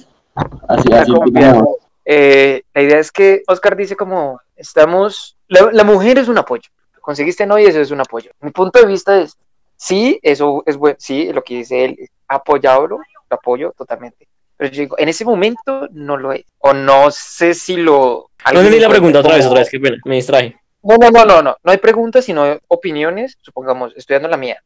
Así, 0.67 0.87
la 0.89 1.01
así. 1.01 1.11
confianza. 1.13 1.63
Eh, 2.05 2.61
la 2.73 2.81
idea 2.81 2.99
es 2.99 3.11
que 3.11 3.41
Oscar 3.47 3.75
dice 3.75 3.95
como 3.95 4.39
estamos, 4.55 5.37
la, 5.47 5.69
la 5.71 5.83
mujer 5.83 6.17
es 6.19 6.27
un 6.27 6.37
apoyo. 6.37 6.69
Conseguiste 7.01 7.45
novia, 7.45 7.69
eso 7.69 7.81
es 7.81 7.91
un 7.91 8.01
apoyo. 8.01 8.31
Mi 8.41 8.51
punto 8.51 8.79
de 8.79 8.85
vista 8.87 9.19
es, 9.21 9.37
sí, 9.75 10.19
eso 10.21 10.63
es 10.65 10.77
bueno, 10.77 10.97
sí, 10.99 11.31
lo 11.31 11.43
que 11.43 11.55
dice 11.57 11.85
él, 11.85 12.09
apoyarlo, 12.27 12.97
lo 13.29 13.35
apoyo 13.37 13.73
totalmente. 13.77 14.27
Pero 14.57 14.71
yo 14.71 14.81
digo, 14.81 14.95
en 14.97 15.09
ese 15.09 15.25
momento 15.25 15.87
no 15.91 16.17
lo 16.17 16.31
es. 16.31 16.45
O 16.59 16.73
no 16.73 17.11
sé 17.11 17.53
si 17.53 17.75
lo... 17.75 18.29
No 18.53 18.59
entendí 18.59 18.79
la 18.79 18.89
pregunta 18.89 19.19
otra 19.19 19.33
vez, 19.35 19.41
como- 19.41 19.51
otra 19.51 19.61
vez, 19.63 19.69
qué 19.69 19.79
pena, 19.79 19.97
me 20.05 20.15
distraje. 20.15 20.57
No, 20.85 20.97
no, 20.97 21.09
no, 21.09 21.25
no, 21.25 21.41
no. 21.41 21.57
No 21.63 21.71
hay 21.71 21.77
preguntas, 21.77 22.25
sino 22.25 22.59
opiniones. 22.67 23.37
Supongamos, 23.41 23.93
estoy 23.95 24.15
dando 24.15 24.29
la 24.29 24.37
mía. 24.37 24.61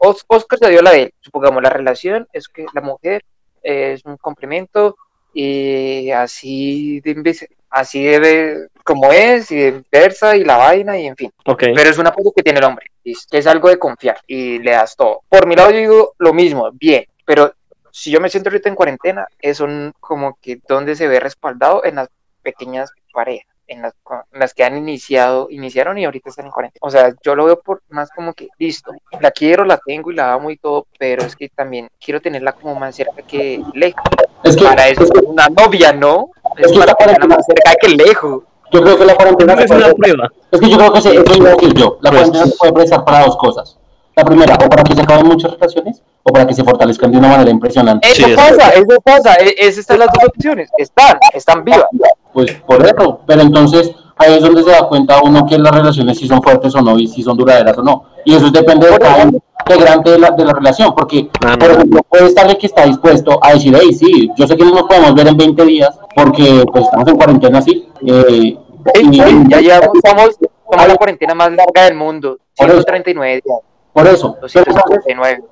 Os- 0.00 0.24
Oscar 0.28 0.58
te 0.58 0.70
dio 0.70 0.82
la 0.82 0.92
de 0.92 1.02
él. 1.04 1.14
Supongamos, 1.20 1.62
la 1.62 1.70
relación 1.70 2.26
es 2.32 2.48
que 2.48 2.66
la 2.74 2.80
mujer 2.80 3.22
es 3.62 4.04
un 4.04 4.16
complemento 4.16 4.96
y 5.34 6.10
así 6.10 7.00
de 7.00 7.48
así 7.70 8.02
debe, 8.02 8.68
como 8.82 9.12
es, 9.12 9.50
y 9.50 9.82
versa 9.92 10.36
y 10.36 10.44
la 10.44 10.56
vaina, 10.56 10.98
y 10.98 11.06
en 11.06 11.16
fin. 11.16 11.30
Ok. 11.46 11.64
Pero 11.74 11.90
es 11.90 11.98
un 11.98 12.06
apoyo 12.06 12.32
que 12.34 12.42
tiene 12.42 12.60
el 12.60 12.64
hombre, 12.64 12.86
es, 13.04 13.26
que 13.30 13.38
es 13.38 13.46
algo 13.46 13.68
de 13.68 13.78
confiar 13.78 14.18
y 14.26 14.58
le 14.60 14.70
das 14.72 14.96
todo. 14.96 15.22
Por 15.28 15.46
mi 15.46 15.54
lado, 15.54 15.70
yo 15.70 15.76
digo 15.78 16.14
lo 16.18 16.32
mismo, 16.32 16.70
bien, 16.72 17.04
pero 17.26 17.52
si 17.92 18.10
yo 18.10 18.20
me 18.20 18.30
siento 18.30 18.48
ahorita 18.48 18.70
en 18.70 18.74
cuarentena, 18.74 19.26
es 19.38 19.60
un, 19.60 19.92
como 20.00 20.38
que 20.40 20.60
donde 20.66 20.96
se 20.96 21.08
ve 21.08 21.20
respaldado 21.20 21.84
en 21.84 21.96
las 21.96 22.08
pequeñas 22.42 22.90
parejas. 23.12 23.47
En 23.68 23.82
las, 23.82 23.92
en 24.32 24.40
las 24.40 24.54
que 24.54 24.64
han 24.64 24.76
iniciado, 24.76 25.46
iniciaron 25.50 25.96
y 25.98 26.04
ahorita 26.04 26.30
están 26.30 26.46
en 26.46 26.52
cuarentena. 26.52 26.80
O 26.82 26.90
sea, 26.90 27.12
yo 27.22 27.34
lo 27.34 27.44
veo 27.44 27.60
por 27.60 27.82
más 27.90 28.08
como 28.10 28.32
que, 28.32 28.48
listo, 28.58 28.92
la 29.20 29.30
quiero, 29.30 29.64
la 29.64 29.78
tengo 29.84 30.10
y 30.10 30.14
la 30.14 30.32
amo 30.32 30.50
y 30.50 30.56
todo, 30.56 30.86
pero 30.98 31.22
es 31.24 31.36
que 31.36 31.48
también 31.50 31.88
quiero 32.04 32.20
tenerla 32.20 32.52
como 32.52 32.74
más 32.74 32.96
cerca 32.96 33.22
que 33.22 33.62
lejos. 33.74 34.02
Es 34.42 34.56
que, 34.56 34.64
Para 34.64 34.88
eso 34.88 35.04
es 35.04 35.10
que 35.10 35.18
es 35.20 35.24
una 35.26 35.48
novia, 35.48 35.92
¿no? 35.92 36.30
Es 36.56 36.66
Es 36.66 36.72
que 36.72 36.78
para 36.78 36.92
la 36.92 36.96
tenerla 36.96 37.36
más 37.36 37.46
cerca 37.46 37.72
que 37.80 37.88
lejos. 37.88 38.42
yo 38.72 38.82
creo 38.82 38.98
que 38.98 39.04
la 39.04 39.14
cuarentena 39.14 39.54
Es 39.54 39.68
se 39.70 39.76
una 39.76 39.92
prueba. 39.92 40.28
Es 40.50 40.60
que 40.60 40.70
yo 40.70 40.76
creo 40.78 40.92
que 40.92 41.00
se, 41.02 41.14
eso 41.14 41.34
iba 41.36 41.48
a 41.50 41.52
decir 41.52 41.74
yo. 41.74 41.98
La 42.00 42.10
Pues- 42.10 42.22
cuarentena 42.22 42.46
se 42.46 42.56
puede 42.56 42.72
prestar 42.72 43.04
para 43.04 43.24
dos 43.26 43.36
cosas. 43.36 43.78
La 44.16 44.24
primera, 44.24 44.54
o 44.56 44.68
para 44.68 44.82
que 44.82 44.94
se 44.96 45.02
acaben 45.02 45.26
muchas 45.28 45.52
relaciones, 45.52 46.02
o 46.24 46.32
para 46.32 46.44
que 46.44 46.52
se 46.52 46.64
fortalezcan 46.64 47.12
de 47.12 47.18
una 47.18 47.28
manera 47.28 47.50
impresionante. 47.50 48.08
Eso 48.10 48.26
Sí, 48.26 48.34
pasa, 48.34 48.70
eso 48.70 49.00
pasa. 49.00 49.34
e- 49.34 49.54
Esas 49.58 49.78
están 49.78 50.00
las 50.00 50.08
dos 50.12 50.24
opciones. 50.24 50.68
Están, 50.76 51.18
están 51.32 51.62
vivas. 51.64 51.84
Pues 52.32 52.52
por 52.66 52.84
eso. 52.84 53.20
Pero 53.26 53.42
entonces 53.42 53.92
ahí 54.16 54.34
es 54.34 54.42
donde 54.42 54.62
se 54.62 54.70
da 54.70 54.88
cuenta 54.88 55.20
uno 55.22 55.46
que 55.46 55.58
las 55.58 55.72
relaciones 55.74 56.18
si 56.18 56.26
son 56.28 56.42
fuertes 56.42 56.74
o 56.74 56.82
no 56.82 56.98
y 56.98 57.06
si 57.06 57.22
son 57.22 57.36
duraderas 57.36 57.76
o 57.78 57.82
no. 57.82 58.04
Y 58.24 58.34
eso 58.34 58.50
depende 58.50 58.90
de 58.90 58.98
cada 58.98 59.22
integrante 59.22 60.10
de 60.10 60.18
la, 60.18 60.30
de 60.30 60.44
la 60.44 60.52
relación. 60.52 60.94
Porque, 60.94 61.28
por 61.40 61.70
ejemplo, 61.70 62.00
puede 62.08 62.26
estar 62.26 62.48
el 62.48 62.58
que 62.58 62.66
está 62.66 62.84
dispuesto 62.84 63.38
a 63.42 63.52
decir, 63.52 63.76
hey, 63.80 63.92
sí, 63.92 64.30
yo 64.36 64.46
sé 64.46 64.56
que 64.56 64.64
no 64.64 64.72
nos 64.72 64.82
podemos 64.82 65.14
ver 65.14 65.28
en 65.28 65.36
20 65.36 65.64
días 65.64 65.98
porque 66.14 66.64
pues 66.72 66.84
estamos 66.84 67.08
en 67.08 67.16
cuarentena 67.16 67.58
así. 67.58 67.88
Eh, 68.06 68.56
y- 69.00 69.18
Ya 69.48 69.60
llevamos, 69.60 69.88
somos, 70.04 70.36
somos 70.70 70.88
la 70.88 70.94
cuarentena 70.96 71.34
más 71.34 71.50
larga 71.52 71.84
del 71.84 71.94
mundo. 71.94 72.38
Por 72.56 72.66
eso. 72.70 72.74
139 72.82 73.40
días, 73.44 73.58
por 73.92 74.06
eso. 74.06 74.36
Pero, 74.40 74.48
entonces, 74.48 74.64
259. 74.64 75.44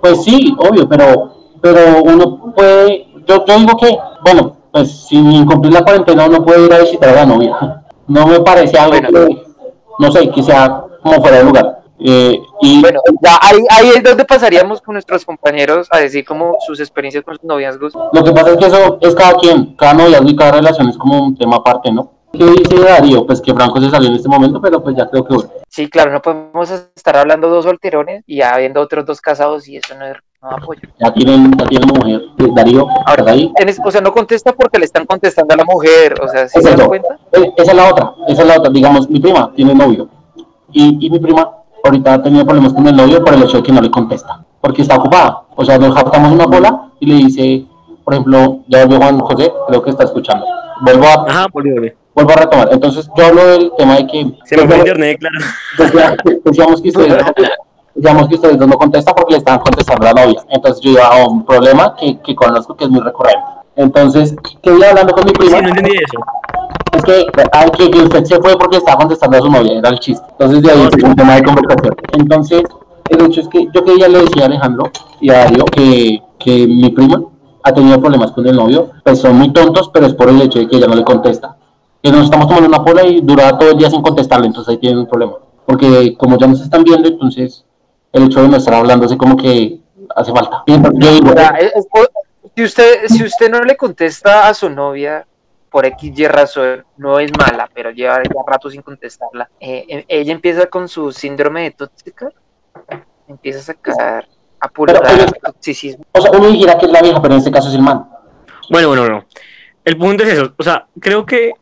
Pues 0.00 0.22
sí, 0.24 0.54
obvio, 0.58 0.88
pero, 0.88 1.32
pero 1.60 2.02
uno 2.04 2.52
puede, 2.54 3.08
yo, 3.26 3.44
yo 3.44 3.58
digo 3.58 3.76
que, 3.76 3.98
bueno, 4.24 4.55
pues 4.76 5.06
sin 5.06 5.30
incumplir 5.32 5.72
la 5.72 5.82
cuarentena 5.82 6.26
uno 6.26 6.44
puede 6.44 6.66
ir 6.66 6.72
a 6.74 6.78
visitar 6.80 7.08
a 7.10 7.14
la 7.14 7.26
novia. 7.26 7.82
No 8.08 8.24
me 8.26 8.38
parece 8.38 8.78
algo 8.78 8.92
Bueno. 9.00 9.08
que, 9.26 9.42
no 9.98 10.12
sé, 10.12 10.30
que 10.30 10.40
sea 10.42 10.80
como 11.02 11.20
fuera 11.20 11.38
de 11.38 11.44
lugar. 11.44 11.80
Eh, 11.98 12.38
y 12.60 12.80
Bueno, 12.80 13.00
ya 13.20 13.36
ahí, 13.42 13.58
ahí 13.70 13.88
es 13.96 14.02
donde 14.04 14.24
pasaríamos 14.24 14.80
con 14.80 14.92
nuestros 14.92 15.24
compañeros 15.24 15.88
a 15.90 15.98
decir 15.98 16.24
como 16.24 16.56
sus 16.64 16.78
experiencias 16.78 17.24
con 17.24 17.34
sus 17.34 17.42
noviazgos. 17.44 17.94
lo 18.12 18.22
que 18.22 18.30
pasa 18.32 18.50
es 18.52 18.58
que 18.58 18.66
eso 18.66 18.98
es 19.00 19.12
cada 19.16 19.34
quien, 19.34 19.74
cada 19.74 19.94
noviazgo 19.94 20.28
y 20.28 20.36
cada 20.36 20.52
relación 20.52 20.88
es 20.88 20.96
como 20.96 21.20
un 21.20 21.36
tema 21.36 21.56
aparte, 21.56 21.90
¿no? 21.90 22.12
¿Qué 22.32 22.44
dice 22.44 22.78
Darío? 22.78 23.26
Pues 23.26 23.40
que 23.40 23.54
Franco 23.54 23.80
se 23.80 23.90
salió 23.90 24.08
en 24.10 24.16
este 24.16 24.28
momento, 24.28 24.60
pero 24.60 24.80
pues 24.82 24.94
ya 24.94 25.08
creo 25.08 25.24
que. 25.24 25.36
Sí, 25.68 25.88
claro, 25.88 26.12
no 26.12 26.20
podemos 26.22 26.70
estar 26.94 27.16
hablando 27.16 27.48
dos 27.48 27.64
solterones 27.64 28.22
y 28.26 28.42
habiendo 28.42 28.80
otros 28.82 29.04
dos 29.06 29.20
casados 29.20 29.66
y 29.66 29.78
eso 29.78 29.94
no, 29.98 30.06
es- 30.06 30.18
no 30.50 30.56
ya 30.98 31.12
tienen, 31.12 31.52
ya 31.58 31.66
tienen 31.66 31.88
mujer. 31.88 32.22
Eh, 32.38 32.48
Darío, 32.54 32.86
¿estás 33.06 33.26
ahí? 33.26 33.52
O 33.84 33.90
sea, 33.90 34.00
no 34.00 34.12
contesta 34.12 34.52
porque 34.52 34.78
le 34.78 34.84
están 34.84 35.04
contestando 35.06 35.54
a 35.54 35.56
la 35.56 35.64
mujer, 35.64 36.14
o 36.22 36.28
sea, 36.28 36.48
¿sí 36.48 36.60
se 36.62 36.76
dan 36.76 36.86
cuenta? 36.88 37.18
Eh, 37.32 37.52
Esa 37.56 37.70
es 37.72 37.76
la 37.76 37.90
otra, 37.90 38.12
esa 38.28 38.42
es 38.42 38.48
la 38.48 38.56
otra. 38.58 38.70
Digamos, 38.72 39.08
mi 39.10 39.20
prima 39.20 39.50
tiene 39.54 39.74
novio. 39.74 40.08
Y, 40.72 41.06
y 41.06 41.10
mi 41.10 41.18
prima 41.18 41.50
ahorita 41.84 42.14
ha 42.14 42.22
tenido 42.22 42.44
problemas 42.44 42.72
con 42.74 42.86
el 42.86 42.96
novio 42.96 43.24
por 43.24 43.34
el 43.34 43.42
hecho 43.44 43.58
de 43.58 43.62
que 43.62 43.72
no 43.72 43.80
le 43.80 43.90
contesta. 43.90 44.44
Porque 44.60 44.82
está 44.82 44.96
ocupada. 44.96 45.42
O 45.54 45.64
sea, 45.64 45.78
nos 45.78 45.94
japtamos 45.94 46.32
una 46.32 46.46
bola 46.46 46.90
y 47.00 47.06
le 47.06 47.14
dice, 47.26 47.66
por 48.04 48.14
ejemplo, 48.14 48.60
ya 48.68 48.82
volvió 48.84 48.98
Juan 48.98 49.20
José, 49.20 49.52
creo 49.68 49.82
que 49.82 49.90
está 49.90 50.04
escuchando. 50.04 50.44
Vuelvo 50.82 51.06
a, 51.06 51.24
Ajá, 51.30 51.46
vuelvo 51.52 52.30
a 52.32 52.36
retomar. 52.36 52.68
Entonces, 52.72 53.08
yo 53.16 53.26
hablo 53.26 53.46
del 53.46 53.72
tema 53.78 53.96
de 53.96 54.06
que 54.06 54.32
Se 54.44 54.56
me 54.56 54.66
fue 54.66 54.78
internet, 54.78 55.18
claro. 55.20 55.36
decía- 55.78 56.16
decíamos 56.44 56.82
que 56.82 56.88
ustedes 56.88 57.16
decíamos 57.96 58.28
que 58.28 58.34
ustedes 58.36 58.58
no 58.58 58.68
contestan 58.78 59.14
porque 59.16 59.32
le 59.32 59.38
estaban 59.38 59.60
contestando 59.60 60.06
a 60.06 60.12
la 60.12 60.24
novia. 60.24 60.44
Entonces 60.50 60.80
yo 60.82 60.90
iba 60.92 61.06
a 61.06 61.26
un 61.26 61.44
problema 61.44 61.94
que, 61.96 62.18
que 62.20 62.34
conozco 62.36 62.76
que 62.76 62.84
es 62.84 62.90
muy 62.90 63.00
recurrente. 63.00 63.40
Entonces, 63.74 64.34
que 64.62 64.70
iba 64.74 64.88
hablando 64.88 65.12
con 65.14 65.24
mi 65.24 65.30
Sí, 65.30 65.36
prima. 65.38 65.60
no 65.60 65.68
entendí 65.68 65.92
eso. 65.92 66.18
Es 66.92 67.02
que, 67.04 67.26
que, 67.76 67.90
que 67.90 67.98
usted 68.02 68.24
se 68.24 68.40
fue 68.40 68.56
porque 68.58 68.78
estaba 68.78 68.98
contestando 68.98 69.36
a 69.36 69.40
su 69.40 69.50
novia, 69.50 69.78
era 69.78 69.90
el 69.90 69.98
chiste. 69.98 70.24
Entonces 70.30 70.62
de 70.62 70.70
ahí 70.70 70.78
No, 70.78 70.88
es 70.96 71.04
un 71.04 71.14
tema 71.16 71.34
de 71.34 71.42
conversación. 71.42 71.94
Entonces, 72.12 72.62
el 73.10 73.26
hecho 73.26 73.40
es 73.42 73.48
que 73.48 73.68
yo 73.74 73.84
que 73.84 73.98
ya 73.98 74.08
le 74.08 74.20
decía 74.20 74.44
a 74.44 74.46
Alejandro 74.46 74.90
y 75.20 75.28
a 75.30 75.38
Darío 75.40 75.64
que, 75.66 76.22
que 76.38 76.66
mi 76.66 76.88
prima 76.90 77.20
ha 77.64 77.74
tenido 77.74 78.00
problemas 78.00 78.32
con 78.32 78.46
el 78.46 78.56
novio, 78.56 78.90
pues 79.04 79.20
son 79.20 79.36
muy 79.36 79.52
tontos, 79.52 79.90
pero 79.92 80.06
es 80.06 80.14
por 80.14 80.28
el 80.30 80.40
hecho 80.40 80.58
de 80.58 80.68
que 80.68 80.76
ella 80.76 80.86
no 80.86 80.94
le 80.94 81.04
contesta. 81.04 81.56
Que 82.02 82.10
nos 82.12 82.24
estamos 82.24 82.46
tomando 82.48 82.68
una 82.68 82.82
pola 82.84 83.04
y 83.04 83.20
dura 83.20 83.58
todo 83.58 83.72
el 83.72 83.78
día 83.78 83.90
sin 83.90 84.00
contestarle, 84.00 84.46
entonces 84.46 84.70
ahí 84.72 84.78
tienen 84.78 85.00
un 85.00 85.06
problema. 85.06 85.32
Porque 85.66 86.16
como 86.16 86.38
ya 86.38 86.46
nos 86.46 86.60
están 86.62 86.82
viendo, 86.84 87.08
entonces 87.08 87.65
el 88.16 88.24
hecho 88.26 88.42
de 88.42 88.48
no 88.48 88.56
estar 88.56 88.74
hablándose 88.74 89.16
como 89.16 89.36
que 89.36 89.78
hace 90.14 90.32
falta. 90.32 90.62
Yo 90.66 91.12
digo, 91.12 91.34
si, 92.54 92.62
usted, 92.64 93.06
si 93.08 93.24
usted 93.24 93.50
no 93.50 93.62
le 93.62 93.76
contesta 93.76 94.48
a 94.48 94.54
su 94.54 94.70
novia 94.70 95.26
por 95.70 95.84
X 95.86 96.12
y 96.18 96.26
razón, 96.26 96.84
no 96.96 97.18
es 97.18 97.30
mala, 97.38 97.68
pero 97.74 97.90
lleva 97.90 98.22
ya 98.22 98.30
rato 98.46 98.70
sin 98.70 98.82
contestarla, 98.82 99.50
eh, 99.60 99.84
eh, 99.88 100.04
ella 100.08 100.32
empieza 100.32 100.66
con 100.66 100.88
su 100.88 101.12
síndrome 101.12 101.64
de 101.64 101.70
tóxica, 101.72 102.30
empieza 103.28 103.58
a 103.58 103.62
sacar 103.62 104.26
a 104.60 104.70
oye, 104.78 105.26
toxicismo. 105.44 106.04
o 106.12 106.20
sea, 106.20 106.30
uno 106.30 106.48
dijera 106.48 106.78
que 106.78 106.86
es 106.86 106.92
la 106.92 107.02
vieja, 107.02 107.20
pero 107.20 107.34
en 107.34 107.38
este 107.38 107.50
caso 107.50 107.68
es 107.68 107.74
el 107.74 107.82
man. 107.82 108.08
Bueno, 108.70 108.88
bueno, 108.88 109.08
no. 109.08 109.24
El 109.84 109.96
punto 109.98 110.24
es 110.24 110.30
eso. 110.32 110.52
O 110.56 110.62
sea, 110.62 110.86
creo 110.98 111.24
que 111.26 111.52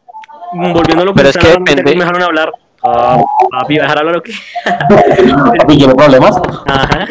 mm, 0.52 0.72
volviendo 0.72 1.02
a 1.02 1.06
lo 1.06 1.12
que 1.12 1.16
Pero 1.22 1.28
es 1.30 1.36
que 1.36 1.48
depende- 1.48 1.82
me 1.82 1.94
dejaron 1.96 2.22
hablar. 2.22 2.52
Ah, 2.84 3.18
papi, 3.50 3.76
dejar 3.76 3.98
hablar 3.98 4.18
o 4.18 4.22
qué? 4.22 4.32
¿Y 5.68 5.76
tiene 5.76 5.94
problemas? 5.94 6.36
Ajá. 6.66 7.06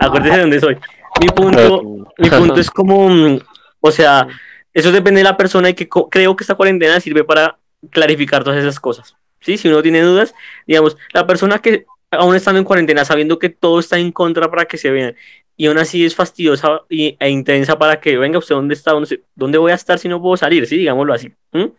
Acuérdese 0.00 0.36
de 0.36 0.40
dónde 0.40 0.60
soy. 0.60 0.78
Mi 1.20 1.28
punto, 1.28 1.82
mi 2.18 2.30
punto 2.30 2.60
es 2.60 2.70
como, 2.70 3.08
mm, 3.08 3.38
o 3.80 3.90
sea, 3.90 4.26
eso 4.72 4.92
depende 4.92 5.20
de 5.20 5.24
la 5.24 5.36
persona 5.36 5.70
y 5.70 5.74
que 5.74 5.88
creo 5.88 6.36
que 6.36 6.44
esta 6.44 6.54
cuarentena 6.54 7.00
sirve 7.00 7.24
para 7.24 7.58
clarificar 7.90 8.44
todas 8.44 8.58
esas 8.58 8.80
cosas. 8.80 9.16
¿Sí? 9.40 9.56
Si 9.56 9.68
uno 9.68 9.82
tiene 9.82 10.00
dudas, 10.00 10.34
digamos, 10.66 10.96
la 11.12 11.26
persona 11.26 11.58
que 11.58 11.84
aún 12.10 12.34
estando 12.34 12.58
en 12.58 12.64
cuarentena, 12.64 13.04
sabiendo 13.04 13.38
que 13.38 13.50
todo 13.50 13.80
está 13.80 13.98
en 13.98 14.12
contra 14.12 14.50
para 14.50 14.64
que 14.64 14.78
se 14.78 14.90
vean, 14.90 15.14
y 15.56 15.66
aún 15.66 15.78
así 15.78 16.04
es 16.04 16.14
fastidiosa 16.14 16.82
y, 16.88 17.16
e 17.18 17.28
intensa 17.28 17.76
para 17.78 18.00
que 18.00 18.16
venga 18.16 18.38
usted 18.38 18.54
dónde 18.54 18.74
está, 18.74 18.92
dónde, 18.92 19.22
dónde 19.34 19.58
voy 19.58 19.72
a 19.72 19.74
estar 19.74 19.98
si 19.98 20.08
no 20.08 20.22
puedo 20.22 20.36
salir, 20.36 20.66
sí, 20.66 20.76
digámoslo 20.76 21.12
así. 21.12 21.32
¿m? 21.52 21.72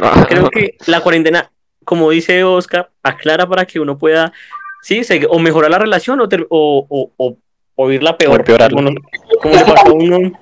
Ah, 0.00 0.26
Creo 0.28 0.50
que 0.50 0.76
la 0.86 1.00
cuarentena, 1.00 1.50
como 1.84 2.10
dice 2.10 2.44
Oscar, 2.44 2.90
aclara 3.02 3.46
para 3.48 3.64
que 3.64 3.80
uno 3.80 3.98
pueda, 3.98 4.32
sí, 4.82 5.04
se- 5.04 5.26
o 5.28 5.38
mejorar 5.38 5.70
la 5.70 5.78
relación 5.78 6.20
o, 6.20 6.28
ter- 6.28 6.46
o, 6.50 6.86
o, 6.88 7.10
o, 7.16 7.36
o 7.76 7.90
irla 7.90 8.16
peor. 8.16 8.32
O 8.32 8.36
empeorarla. 8.36 8.76
Como, 9.40 9.54
le 9.54 9.64
pasó 9.64 9.88
a 9.88 9.92
uno, 9.92 10.32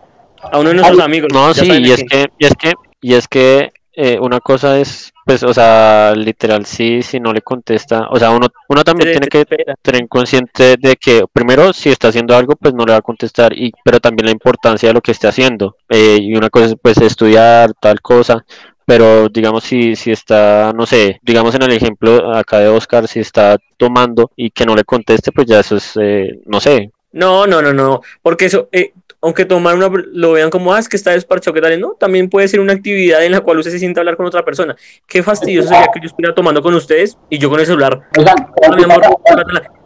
a 0.42 0.58
uno 0.58 0.68
de 0.68 0.74
nuestros 0.74 1.00
amigos. 1.00 1.28
No, 1.32 1.52
sí, 1.54 1.70
y 1.70 1.90
es 1.90 2.04
que, 2.08 2.26
y 2.38 2.44
es 2.44 2.54
que, 2.54 2.72
y 3.00 3.14
es 3.14 3.28
que 3.28 3.72
eh, 3.92 4.18
una 4.20 4.40
cosa 4.40 4.78
es, 4.78 5.12
pues, 5.26 5.42
o 5.42 5.52
sea, 5.52 6.14
literal, 6.16 6.64
sí, 6.64 7.02
si 7.02 7.20
no 7.20 7.32
le 7.32 7.42
contesta, 7.42 8.08
o 8.10 8.18
sea, 8.18 8.30
uno, 8.30 8.46
uno 8.68 8.82
también 8.82 9.08
Se 9.08 9.20
tiene 9.20 9.26
que 9.28 9.44
tener 9.82 10.08
consciente 10.08 10.76
de 10.76 10.96
que, 10.96 11.24
primero, 11.32 11.72
si 11.72 11.90
está 11.90 12.08
haciendo 12.08 12.34
algo, 12.34 12.56
pues 12.56 12.72
no 12.72 12.84
le 12.84 12.92
va 12.92 12.98
a 12.98 13.02
contestar, 13.02 13.52
y, 13.52 13.72
pero 13.84 14.00
también 14.00 14.26
la 14.26 14.32
importancia 14.32 14.88
de 14.88 14.94
lo 14.94 15.00
que 15.00 15.12
esté 15.12 15.28
haciendo. 15.28 15.76
Eh, 15.88 16.18
y 16.20 16.34
una 16.34 16.50
cosa 16.50 16.66
es, 16.66 16.76
pues, 16.80 16.98
estudiar 16.98 17.72
tal 17.80 18.00
cosa, 18.00 18.44
pero 18.86 19.28
digamos, 19.28 19.64
si, 19.64 19.96
si 19.96 20.10
está, 20.10 20.72
no 20.74 20.86
sé, 20.86 21.20
digamos 21.22 21.54
en 21.54 21.62
el 21.62 21.72
ejemplo 21.72 22.34
acá 22.34 22.58
de 22.58 22.68
Oscar, 22.68 23.06
si 23.08 23.20
está 23.20 23.58
tomando 23.76 24.30
y 24.36 24.50
que 24.50 24.66
no 24.66 24.74
le 24.74 24.84
conteste, 24.84 25.32
pues 25.32 25.46
ya 25.46 25.60
eso 25.60 25.76
es, 25.76 25.92
eh, 26.00 26.40
no 26.46 26.60
sé, 26.60 26.90
No, 27.12 27.46
no, 27.46 27.60
no, 27.60 27.72
no, 27.72 28.02
porque 28.22 28.46
eso, 28.46 28.68
eh, 28.72 28.92
aunque 29.22 29.44
tomar 29.44 29.76
una, 29.76 29.90
lo 30.12 30.32
vean 30.32 30.50
como, 30.50 30.72
ah, 30.72 30.78
es 30.78 30.88
que 30.88 30.96
está 30.96 31.10
desparchado, 31.10 31.54
¿qué 31.54 31.60
tal? 31.60 31.78
No, 31.80 31.92
también 31.98 32.30
puede 32.30 32.48
ser 32.48 32.60
una 32.60 32.72
actividad 32.72 33.24
en 33.24 33.32
la 33.32 33.40
cual 33.40 33.58
usted 33.58 33.70
se 33.70 33.78
sienta 33.78 34.00
a 34.00 34.02
hablar 34.02 34.16
con 34.16 34.26
otra 34.26 34.44
persona. 34.44 34.74
Qué 35.06 35.22
fastidioso 35.22 35.68
sería 35.68 35.88
que 35.92 36.00
yo 36.00 36.06
estuviera 36.06 36.34
tomando 36.34 36.62
con 36.62 36.74
ustedes 36.74 37.18
y 37.28 37.38
yo 37.38 37.50
con 37.50 37.60
el 37.60 37.66
celular. 37.66 38.00
Amor, 38.16 39.02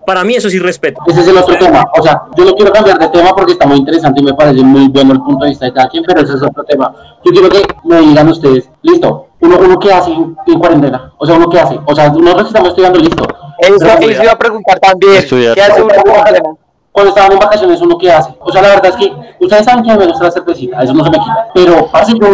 para 0.06 0.22
mí 0.22 0.34
eso 0.34 0.50
sí 0.50 0.58
respeto. 0.58 1.00
ese 1.06 1.20
es 1.20 1.28
el 1.28 1.36
otro 1.36 1.56
tema. 1.56 1.84
O 1.98 2.02
sea, 2.02 2.22
yo 2.36 2.44
no 2.44 2.54
quiero 2.54 2.72
cambiar 2.72 2.98
de 2.98 3.08
tema 3.08 3.34
porque 3.34 3.52
está 3.52 3.66
muy 3.66 3.78
interesante 3.78 4.20
y 4.20 4.24
me 4.24 4.34
parece 4.34 4.62
muy 4.62 4.88
bueno 4.88 5.14
el 5.14 5.20
punto 5.20 5.44
de 5.44 5.50
vista 5.50 5.66
de 5.66 5.72
cada 5.72 5.88
quien, 5.88 6.04
pero 6.04 6.20
ese 6.20 6.34
es 6.34 6.42
otro 6.42 6.62
tema. 6.64 6.94
Yo 7.24 7.32
quiero 7.32 7.48
que 7.48 7.62
me 7.84 8.00
digan 8.00 8.28
ustedes, 8.28 8.68
listo, 8.82 9.28
uno, 9.40 9.58
uno 9.58 9.78
qué 9.78 9.92
hace 9.92 10.12
en, 10.12 10.36
en 10.46 10.58
cuarentena, 10.58 11.12
o 11.18 11.26
sea, 11.26 11.36
uno 11.36 11.48
qué 11.48 11.58
hace, 11.58 11.78
o 11.84 11.94
sea, 11.94 12.10
nosotros 12.10 12.48
estamos 12.48 12.68
estudiando, 12.70 12.98
listo. 12.98 13.26
Eso, 13.58 13.86
eso 13.86 14.22
iba 14.22 14.32
a 14.32 14.38
preguntar 14.38 14.78
también. 14.78 15.14
Estudiar. 15.14 15.54
¿Qué 15.54 15.62
hace 15.62 15.82
uno 15.82 15.94
en 15.94 16.02
cuarentena? 16.02 16.50
Cuando 16.94 17.08
estaban 17.08 17.32
en 17.32 17.40
vacaciones, 17.40 17.80
uno 17.80 17.98
qué 17.98 18.12
hace. 18.12 18.32
O 18.38 18.52
sea, 18.52 18.62
la 18.62 18.68
verdad 18.68 18.86
es 18.86 18.96
que 18.96 19.12
ustedes 19.40 19.64
saben 19.64 19.82
que 19.82 19.96
me 19.96 20.06
gusta 20.06 20.26
la 20.26 20.30
cervecita, 20.30 20.80
eso 20.80 20.94
no 20.94 21.02
se 21.02 21.10
me 21.10 21.18
quita. 21.18 21.48
Pero 21.52 21.88
hace 21.92 22.12
yo 22.12 22.28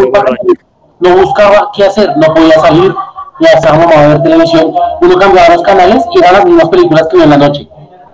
no 0.99 1.17
buscaba 1.17 1.71
qué 1.73 1.87
hacer, 1.87 2.15
no 2.19 2.35
podía 2.35 2.61
salir, 2.61 2.95
ya 3.41 3.49
estaba 3.57 3.79
mamado 3.79 4.01
a 4.01 4.09
ver 4.09 4.23
televisión. 4.23 4.75
Uno 5.01 5.17
cambiaba 5.17 5.55
los 5.55 5.63
canales 5.63 6.05
y 6.15 6.19
eran 6.19 6.35
las 6.35 6.45
mismas 6.45 6.69
películas 6.69 7.09
que 7.11 7.23
en 7.23 7.31
la 7.31 7.39
noche. 7.39 7.71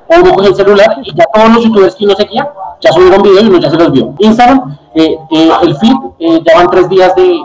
Uno 0.07 0.35
cogía 0.35 0.51
el 0.51 0.55
celular 0.55 0.97
y 1.03 1.17
ya 1.17 1.25
todos 1.35 1.49
los 1.49 1.65
youtubers 1.65 1.97
que 1.97 2.05
uno 2.05 2.15
seguía 2.15 2.49
ya 2.81 2.93
subieron 2.93 3.23
videos 3.23 3.43
y 3.43 3.49
uno 3.49 3.59
ya 3.59 3.71
se 3.71 3.77
los 3.77 3.91
vio. 3.91 4.15
Instagram, 4.21 4.79
eh, 4.95 5.19
eh, 5.33 5.51
el 5.63 5.77
feed, 5.79 5.97
eh, 6.21 6.43
ya 6.47 6.59
van 6.59 6.71
tres 6.71 6.89
días 6.89 7.13
de, 7.17 7.41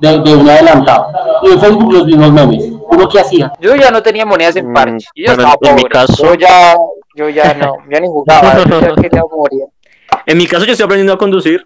de, 0.00 0.18
de 0.20 0.34
un 0.34 0.48
adelantado. 0.48 1.08
Y 1.42 1.52
en 1.52 1.60
Facebook 1.60 1.92
los 1.92 2.06
mismos 2.06 2.32
memes. 2.32 2.75
¿Uno 2.96 3.08
qué 3.08 3.20
hacía? 3.20 3.52
Yo 3.60 3.76
ya 3.76 3.90
no 3.90 4.02
tenía 4.02 4.24
monedas 4.26 4.56
en 4.56 4.70
Mm, 4.70 4.74
parche. 4.74 5.06
y 5.14 5.26
Yo 5.26 5.34
bueno, 5.34 5.48
estaba 5.52 5.70
en 5.70 5.76
mi 5.76 5.84
caso- 5.84 6.24
Yo 6.24 6.34
ya, 6.34 6.74
yo 7.14 7.28
ya 7.28 7.54
no, 7.54 7.74
ya 7.90 8.00
ni 8.00 8.06
jugaba. 8.08 8.64
Yo 8.64 8.80
ya 8.80 8.94
quería 8.94 9.22
morir. 9.30 9.62
En 10.26 10.38
mi 10.38 10.46
caso 10.46 10.64
yo 10.64 10.72
estoy 10.72 10.84
aprendiendo 10.84 11.12
a 11.12 11.18
conducir 11.18 11.64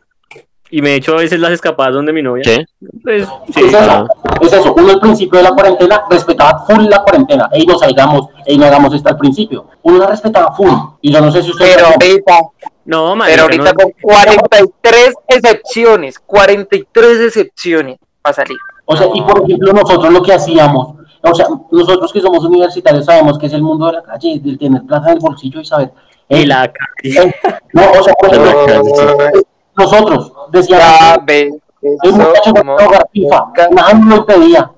Y 0.72 0.82
me 0.82 0.94
echo 0.94 1.14
a 1.14 1.16
veces 1.16 1.40
las 1.40 1.50
escapadas 1.52 1.94
donde 1.94 2.12
mi 2.12 2.22
novia. 2.22 2.42
¿Qué? 2.44 2.64
Pues, 3.02 3.26
sí. 3.54 3.64
Es 3.64 3.72
eso, 3.74 4.06
es 4.40 4.52
eso. 4.52 4.72
Uno 4.74 4.92
al 4.92 5.00
principio 5.00 5.38
de 5.38 5.44
la 5.44 5.50
cuarentena 5.52 6.04
respetaba 6.08 6.64
full 6.64 6.84
la 6.88 7.02
cuarentena. 7.02 7.48
Ey, 7.52 7.66
no 7.66 7.76
salgamos, 7.76 8.28
ey, 8.46 8.56
no 8.56 8.66
hagamos 8.66 8.94
esto 8.94 9.08
al 9.08 9.16
principio. 9.18 9.66
Uno 9.82 9.98
la 9.98 10.06
respetaba 10.06 10.52
full. 10.54 10.70
Y 11.00 11.12
yo 11.12 11.20
no 11.20 11.32
sé 11.32 11.42
si 11.42 11.50
ustedes... 11.50 11.74
Pero 11.74 11.88
ahorita, 11.88 12.38
No, 12.84 13.16
marica, 13.16 13.32
pero 13.34 13.42
ahorita 13.44 13.72
no- 13.72 13.78
con 13.82 13.92
43 14.00 15.14
excepciones, 15.26 16.18
43 16.20 17.20
excepciones 17.26 17.96
para 18.22 18.34
salir. 18.34 18.58
O 18.92 18.96
sea, 18.96 19.06
y 19.14 19.22
por 19.22 19.44
ejemplo, 19.44 19.72
nosotros 19.72 20.12
lo 20.12 20.20
que 20.20 20.32
hacíamos, 20.32 20.94
o 21.22 21.34
sea, 21.34 21.46
nosotros 21.70 22.12
que 22.12 22.20
somos 22.20 22.44
universitarios 22.44 23.04
sabemos 23.04 23.38
que 23.38 23.46
es 23.46 23.52
el 23.52 23.62
mundo 23.62 23.86
de 23.86 23.92
la 23.92 24.02
calle, 24.02 24.40
del 24.40 24.58
tener 24.58 24.82
plata 24.82 25.10
en 25.10 25.14
el 25.14 25.20
bolsillo 25.20 25.60
y 25.60 25.64
saber. 25.64 25.92
Y 26.28 26.34
ey, 26.38 26.46
la 26.46 26.72
calle. 26.72 27.20
ey, 27.20 27.32
no, 27.72 27.82
o 27.98 28.02
sea, 28.02 28.14
por 28.14 28.30
ejemplo, 28.30 28.50
Ay, 28.66 29.42
nosotros 29.76 30.32
Ya 30.52 31.16
decíamos, 31.20 31.60
el 32.02 32.12
muchacho 32.12 32.52
como- 32.52 32.76
no 32.76 32.84
jugar 32.84 33.08
FIFA, 33.12 33.52
nada 33.70 33.92
nos 33.94 34.08
lo 34.08 34.16
impedía. 34.16 34.70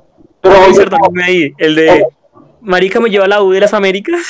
Pero 0.43 0.55
hoy, 0.57 0.75
ahí, 1.25 1.55
el 1.57 1.75
de 1.75 2.07
Marica 2.61 3.01
me 3.01 3.09
lleva 3.09 3.25
a 3.25 3.29
la 3.29 3.43
U 3.43 3.51
de 3.51 3.61
las 3.61 3.73
Américas. 3.73 4.21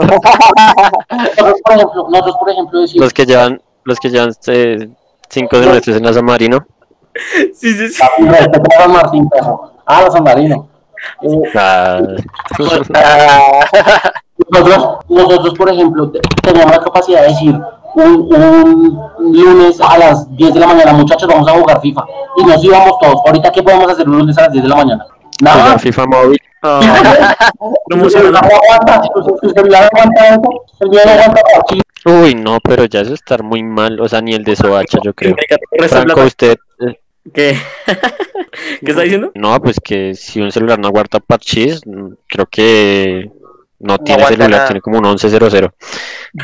nosotros, 0.00 1.60
por 1.64 1.74
ejemplo, 1.74 2.06
nosotros, 2.10 2.36
por 2.38 2.50
ejemplo, 2.50 2.80
decimos, 2.80 3.04
Los 3.04 3.12
que 3.12 3.26
llevan, 3.26 3.60
los 3.84 3.98
que 3.98 4.10
llevan 4.10 4.32
eh, 4.46 4.88
cinco 5.28 5.56
semestres 5.56 5.96
en 5.96 6.04
la 6.04 6.12
San 6.12 6.24
Marino. 6.24 6.66
Sí, 7.54 7.72
sí, 7.74 7.88
sí. 7.88 8.02
Martín 8.88 9.28
ah, 9.86 10.02
la 10.02 10.10
San 10.10 10.24
Marino. 10.24 10.68
Eh, 11.22 11.42
Ah, 11.56 12.00
Ah, 12.94 13.40
Nosotros, 14.50 14.98
nosotros, 15.08 15.54
por 15.54 15.70
ejemplo, 15.70 16.10
te- 16.10 16.20
teníamos 16.42 16.76
la 16.76 16.82
capacidad 16.82 17.22
de 17.22 17.28
decir 17.28 17.58
un, 17.94 18.34
un 18.34 19.32
lunes 19.32 19.80
a 19.80 19.98
las 19.98 20.36
10 20.36 20.54
de 20.54 20.60
la 20.60 20.66
mañana, 20.66 20.92
muchachos, 20.92 21.28
vamos 21.28 21.48
a 21.48 21.52
jugar 21.52 21.80
FIFA. 21.80 22.04
Y 22.38 22.44
nos 22.44 22.62
íbamos 22.64 22.98
todos. 22.98 23.20
Ahorita, 23.26 23.50
¿qué 23.52 23.62
podemos 23.62 23.90
hacer 23.90 24.08
un 24.08 24.18
lunes 24.18 24.36
a 24.38 24.42
las 24.42 24.52
10 24.52 24.62
de 24.64 24.68
la 24.68 24.76
mañana? 24.76 25.06
Nada. 25.40 25.62
jugar 25.62 25.80
FIFA 25.80 26.06
móvil. 26.06 26.38
Ah, 26.62 26.80
no 27.90 27.96
no. 27.96 28.40
Uy, 32.04 32.34
no, 32.34 32.58
pero 32.62 32.84
ya 32.86 33.00
eso 33.00 33.14
está 33.14 33.38
muy 33.38 33.62
mal. 33.62 34.00
O 34.00 34.08
sea, 34.08 34.20
ni 34.20 34.34
el 34.34 34.42
de 34.44 34.56
Soacha, 34.56 34.98
yo 35.02 35.12
creo. 35.14 35.34
Franco, 35.88 36.22
usted. 36.22 36.56
¿Qué? 37.32 37.56
¿Qué 38.84 38.90
está 38.90 39.02
diciendo? 39.02 39.30
No, 39.34 39.60
pues 39.60 39.78
que 39.82 40.14
si 40.14 40.40
un 40.40 40.50
celular 40.52 40.78
no 40.78 40.88
aguanta 40.88 41.20
parchís, 41.20 41.80
mm, 41.86 42.12
creo 42.28 42.46
que 42.46 43.30
no 43.78 43.98
tiene 43.98 44.24
celular, 44.26 44.50
nada. 44.50 44.66
tiene 44.66 44.80
como 44.80 44.98
un 44.98 45.04
1100. 45.04 45.68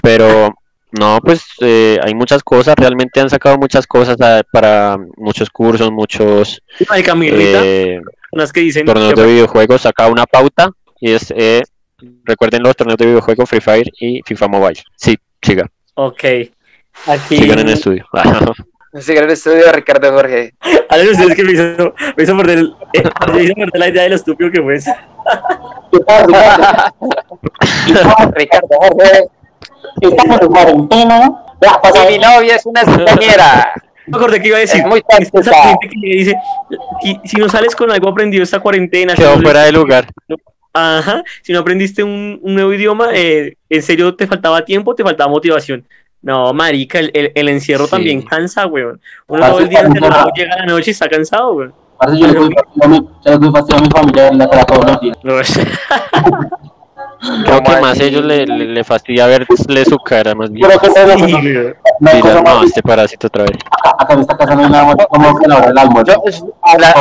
Pero 0.02 0.54
no, 0.92 1.18
pues 1.22 1.44
eh, 1.60 1.98
hay 2.02 2.14
muchas 2.14 2.42
cosas, 2.42 2.74
realmente 2.76 3.20
han 3.20 3.28
sacado 3.30 3.58
muchas 3.58 3.86
cosas 3.86 4.16
ah, 4.20 4.42
para 4.52 4.96
muchos 5.16 5.50
cursos, 5.50 5.90
muchos 5.90 6.60
Rita, 6.78 7.60
eh, 7.64 8.00
unas 8.32 8.52
que 8.52 8.60
dicen 8.60 8.86
torneos 8.86 9.14
que- 9.14 9.20
de 9.20 9.26
videojuegos, 9.26 9.82
saca 9.82 10.06
una 10.08 10.26
pauta 10.26 10.70
y 11.00 11.12
es, 11.12 11.32
eh, 11.36 11.62
recuerden 12.24 12.62
los 12.62 12.76
torneos 12.76 12.96
de 12.98 13.06
videojuegos 13.06 13.48
Free 13.48 13.60
Fire 13.60 13.90
y 14.00 14.20
FIFA 14.24 14.48
Mobile. 14.48 14.82
Sí, 14.96 15.16
siga, 15.42 15.68
Ok. 15.94 16.24
Aquí. 17.06 17.36
sigan 17.36 17.58
en 17.60 17.68
estudio. 17.68 18.06
ese 18.98 19.14
gran 19.14 19.30
estudio 19.30 19.64
de 19.66 19.72
Ricardo 19.72 20.12
Jorge. 20.12 20.54
A 20.88 20.96
ver, 20.96 21.08
ustedes 21.10 21.34
que 21.34 21.44
me 21.44 21.52
hizo, 21.52 21.94
me 22.16 22.22
hizo 22.24 22.36
perder, 22.36 22.58
el- 22.58 22.74
eh, 22.94 23.02
me 23.32 23.42
hizo 23.44 23.54
perder 23.54 23.80
la 23.80 23.88
idea 23.88 24.02
de 24.04 24.08
lo 24.10 24.14
estúpido 24.16 24.50
que 24.50 24.62
fue. 24.62 24.78
Ricardo 28.34 28.68
Jorge. 28.80 29.24
Estamos 30.00 30.40
en 30.42 30.48
cuarentena. 30.48 31.44
Y 31.60 32.12
mi 32.12 32.18
novia 32.18 32.56
es 32.56 32.66
una 32.66 32.84
compañera. 32.84 33.72
No 34.06 34.16
me 34.18 34.24
acordé 34.24 34.40
que 34.40 34.48
iba 34.48 34.56
a 34.56 34.60
decir. 34.60 34.80
Es 34.80 34.86
muy 34.86 35.02
gente 35.08 35.88
que 35.88 35.88
dice, 36.16 36.34
"Si- 37.02 37.20
si 37.24 37.36
no 37.36 37.48
sales 37.48 37.74
con 37.76 37.90
algo 37.90 38.08
aprendido 38.08 38.42
esta 38.42 38.60
cuarentena, 38.60 39.14
si 39.14 39.22
Quedó 39.22 39.36
no- 39.36 39.42
fuera 39.42 39.64
de 39.64 39.72
lugar. 39.72 40.06
Ajá, 40.72 41.22
si 41.42 41.52
no 41.52 41.58
aprendiste 41.60 42.02
un, 42.04 42.38
un 42.42 42.54
nuevo 42.54 42.72
idioma, 42.72 43.08
eh, 43.12 43.54
en 43.68 43.82
serio 43.82 44.14
te 44.14 44.26
faltaba 44.26 44.64
tiempo, 44.64 44.94
te 44.94 45.02
faltaba 45.02 45.30
motivación. 45.30 45.84
No, 46.28 46.52
marica, 46.52 46.98
el, 46.98 47.10
el, 47.14 47.32
el 47.34 47.48
encierro 47.48 47.84
Sí. 47.86 47.90
también 47.92 48.20
cansa, 48.22 48.66
weón. 48.66 49.00
Uno 49.28 49.46
todo 49.48 49.60
el 49.60 49.68
día 49.70 49.80
cuando- 49.80 49.96
encerrado, 49.98 50.30
llega 50.36 50.54
a 50.54 50.58
la 50.58 50.66
noche 50.66 50.90
y 50.90 50.92
está 50.92 51.08
cansado, 51.08 51.52
weón. 51.54 51.74
Parce, 51.98 52.18
yo 52.18 52.26
le 52.26 52.32
doy 52.34 52.54
fastidio 52.54 52.84
a 52.84 52.88
mi- 52.88 53.08
se 53.22 53.30
le 53.30 53.38
doy 53.38 53.50
fastidio 53.50 53.78
a 53.78 53.82
mi 53.82 53.88
familia 53.90 54.22
verla 54.24 54.50
cara 54.50 54.64
todos 54.66 54.84
los 54.84 55.00
días. 55.00 55.16
Creo 57.44 57.58
que 57.58 57.64
¿Cómo 57.64 57.80
más 57.80 57.98
ellos 57.98 58.24
le, 58.24 58.46
le, 58.46 58.64
le 58.66 58.84
fastidia 58.84 59.26
verle 59.26 59.46
su 59.84 59.96
cara 59.98 60.34
más 60.36 60.50
bien. 60.52 60.68
Pero 60.68 60.78
que 60.80 60.88
no, 60.88 61.26
sí, 61.26 61.32
no, 61.32 61.40
Dirán, 62.12 62.44
no, 62.44 62.62
este 62.62 62.82
parásito 62.82 63.26
otra 63.26 63.42
vez. 63.44 63.58
acá, 63.98 64.14
en 64.14 64.20
esta 64.20 64.36
casa 64.36 64.54
no 64.54 64.64
hay 64.64 64.70
nada 64.70 64.84
más 64.94 65.06
como 65.08 65.36
que 65.38 65.48
la 65.48 65.56
hora 65.56 65.66
del 65.68 65.78
almuerzo. 65.78 66.22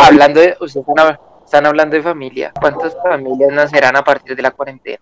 Hablando 0.06 0.40
de, 0.40 0.56
ustedes 0.60 0.88
están, 0.88 1.06
hab- 1.06 1.20
están 1.46 1.66
hablando 1.68 1.96
de 1.98 2.02
familia. 2.02 2.52
¿Cuántas 2.60 2.96
familias 3.04 3.52
nacerán 3.52 3.96
a 3.96 4.04
partir 4.04 4.36
de 4.36 4.42
la 4.42 4.52
cuarentena? 4.52 5.00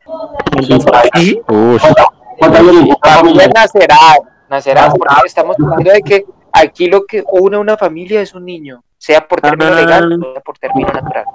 Sí, 0.62 0.78
¿Sí? 1.16 1.42
Uy, 2.36 2.40
¿Cuánta- 2.40 2.58
cuánta 2.58 2.62
violencia 2.62 2.96
cada 3.02 3.16
familia? 3.18 3.42
Familias 3.42 3.52
nacerán, 3.56 4.18
nacerán, 4.50 4.92
porque 4.94 5.14
estamos 5.26 5.56
hablando 5.60 5.92
de 5.92 6.02
que 6.02 6.26
aquí 6.52 6.88
lo 6.88 7.06
que 7.06 7.24
une 7.32 7.58
una 7.58 7.78
familia 7.78 8.22
es 8.22 8.34
un 8.34 8.46
niño, 8.46 8.84
sea 8.98 9.28
por 9.28 9.42
término 9.42 9.72
Ah. 9.72 9.76
legal 9.76 10.14
o 10.22 10.32
sea 10.34 10.42
por 10.42 10.58
término 10.58 10.88
natural. 10.90 11.26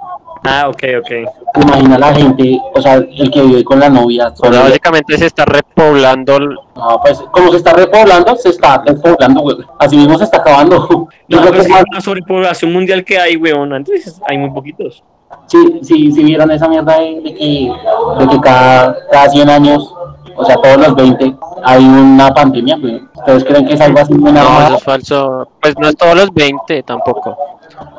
Ah, 0.43 0.67
ok, 0.69 0.83
ok. 1.01 1.07
¿Te 1.53 1.61
imaginas 1.61 1.99
la 1.99 2.13
gente, 2.15 2.59
o 2.73 2.81
sea, 2.81 2.95
el 2.95 3.29
que 3.29 3.41
vive 3.43 3.63
con 3.63 3.79
la 3.79 3.89
novia? 3.89 4.29
o 4.29 4.35
solo- 4.35 4.53
sea, 4.53 4.63
básicamente 4.63 5.15
se 5.17 5.27
está 5.27 5.45
repoblando. 5.45 6.35
el- 6.37 6.55
No, 6.75 6.99
pues, 7.03 7.21
como 7.31 7.51
se 7.51 7.57
está 7.57 7.73
repoblando, 7.73 8.35
se 8.35 8.49
está 8.49 8.81
despoblando, 8.83 9.41
güey. 9.41 9.57
Así 9.77 9.95
mismo 9.97 10.17
se 10.17 10.23
está 10.23 10.37
acabando. 10.37 11.07
Yo 11.27 11.37
No, 11.37 11.41
creo 11.43 11.53
que 11.53 11.59
es 11.59 11.69
más, 11.69 11.83
la 11.93 12.01
sobrepoblación 12.01 12.73
mundial 12.73 13.03
que 13.05 13.19
hay, 13.19 13.35
weón. 13.37 13.71
Antes 13.73 14.19
hay 14.27 14.37
muy 14.39 14.49
poquitos. 14.49 15.03
si, 15.45 15.79
si, 15.83 16.11
si 16.11 16.23
vieron 16.25 16.49
esa 16.51 16.67
mierda 16.67 16.97
de, 16.99 17.21
de 17.21 17.33
que, 17.35 17.71
de 18.19 18.27
que 18.27 18.39
cada, 18.41 18.97
cada 19.11 19.29
100 19.29 19.49
años, 19.49 19.93
o 20.35 20.45
sea, 20.45 20.55
todos 20.57 20.77
los 20.77 20.95
20, 20.95 21.35
hay 21.63 21.83
una 21.85 22.33
pandemia, 22.33 22.77
güey. 22.77 23.01
¿Ustedes 23.15 23.43
creen 23.45 23.67
que 23.67 23.73
es 23.73 23.81
algo 23.81 23.99
así 23.99 24.13
muy 24.13 24.31
No, 24.31 24.41
eso 24.65 24.75
es 24.77 24.83
falso. 24.83 25.47
Pues 25.61 25.75
no 25.79 25.87
es 25.89 25.95
todos 25.97 26.15
los 26.15 26.33
20 26.33 26.83
tampoco. 26.83 27.37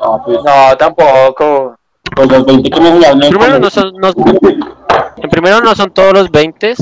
No, 0.01 0.21
pues, 0.25 0.37
No, 0.43 0.77
tampoco. 0.77 1.75
pues 2.15 2.31
los 2.31 2.45
20 2.45 2.69
que 2.69 2.79
me 2.81 2.87
enseñaron 2.89 3.17
en 3.17 3.23
el 3.23 3.29
Primero 3.37 3.59
no 3.59 3.69
son, 3.69 3.93
no- 3.97 4.11
en 5.17 5.29
primero 5.29 5.61
no 5.61 5.73
son 5.75 5.91
todos 5.91 6.13
los 6.13 6.29
20, 6.31 6.73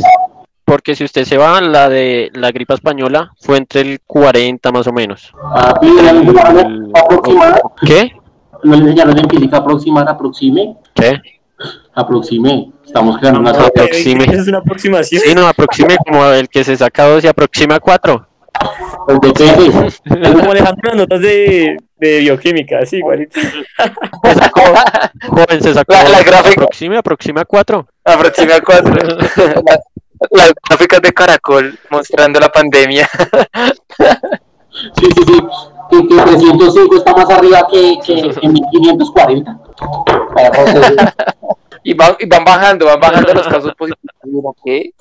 porque 0.66 0.95
si 0.95 1.04
usted 1.04 1.26
se 1.26 1.38
va, 1.38 1.62
la 1.62 1.89
de 1.89 2.30
la 2.34 2.52
gripa 2.52 2.74
española 2.74 3.32
fue 3.39 3.58
entre 3.58 3.82
el 3.82 3.99
40 4.06 4.72
más 4.72 4.88
o 4.88 4.91
menos. 4.93 5.32
Ah, 5.54 5.80
¿Qué? 7.86 8.12
no 8.64 8.76
le 8.76 8.82
enseñaron 8.84 9.18
en 9.18 9.30
física 9.30 9.58
aproximar, 9.58 10.08
aproxime, 10.08 10.78
¿Qué? 10.93 11.20
Aproxime. 11.93 12.72
Estamos 12.86 13.18
creando 13.20 13.39
una 13.39 13.51
aproxime. 13.51 14.24
Esa 14.26 14.41
es 14.41 14.47
una 14.47 14.57
aproximación. 14.59 15.22
Sí, 15.26 15.34
no, 15.36 15.47
aproxime 15.47 15.95
como 16.05 16.26
el 16.28 16.49
que 16.49 16.64
se 16.64 16.76
saca 16.76 17.05
2 17.05 17.24
y 17.24 17.28
aproxima 17.28 17.80
4. 17.80 18.28
Pues 19.07 19.20
depende. 19.22 20.32
Como 20.34 20.51
Alejandro 20.51 20.89
las 20.89 20.95
notas 20.95 21.22
de, 21.22 21.78
de 21.97 22.20
bioquímica, 22.20 22.80
así, 22.84 22.97
igualito. 22.97 23.39
Se 23.39 24.34
sacó, 24.36 24.62
joven, 25.30 25.62
se 25.64 25.74
sacó 25.74 25.93
La- 25.93 26.03
la 26.09 26.24
gráfica. 26.24 26.62
aproxime, 26.64 26.97
aproxima 26.97 27.45
4. 27.45 27.88
Aproxima 28.03 28.53
cuatro. 28.66 28.93
La- 28.95 29.80
Las 30.32 30.53
gráficas 30.70 31.01
de 31.01 31.14
Caracol 31.14 31.80
mostrando 31.89 32.39
la 32.39 32.50
pandemia. 32.50 33.09
Sí, 34.72 35.06
sí, 35.16 35.24
sí. 35.28 35.39
Que, 35.89 36.08
que 36.08 36.16
305 36.16 36.96
está 36.96 37.14
más 37.14 37.30
arriba 37.30 37.68
que, 37.70 37.98
que, 38.06 38.30
que 38.42 38.48
1540. 38.48 39.60
Para 40.34 40.56
José. 40.56 40.96
Y 41.84 41.96
van, 41.96 42.16
y 42.20 42.28
van 42.28 42.43
bajando, 42.43 42.86
van 42.86 43.00
bajando 43.00 43.34
los 43.34 43.48
casos 43.48 43.74
positivos. 43.74 44.56
¿Qué? 44.64 44.93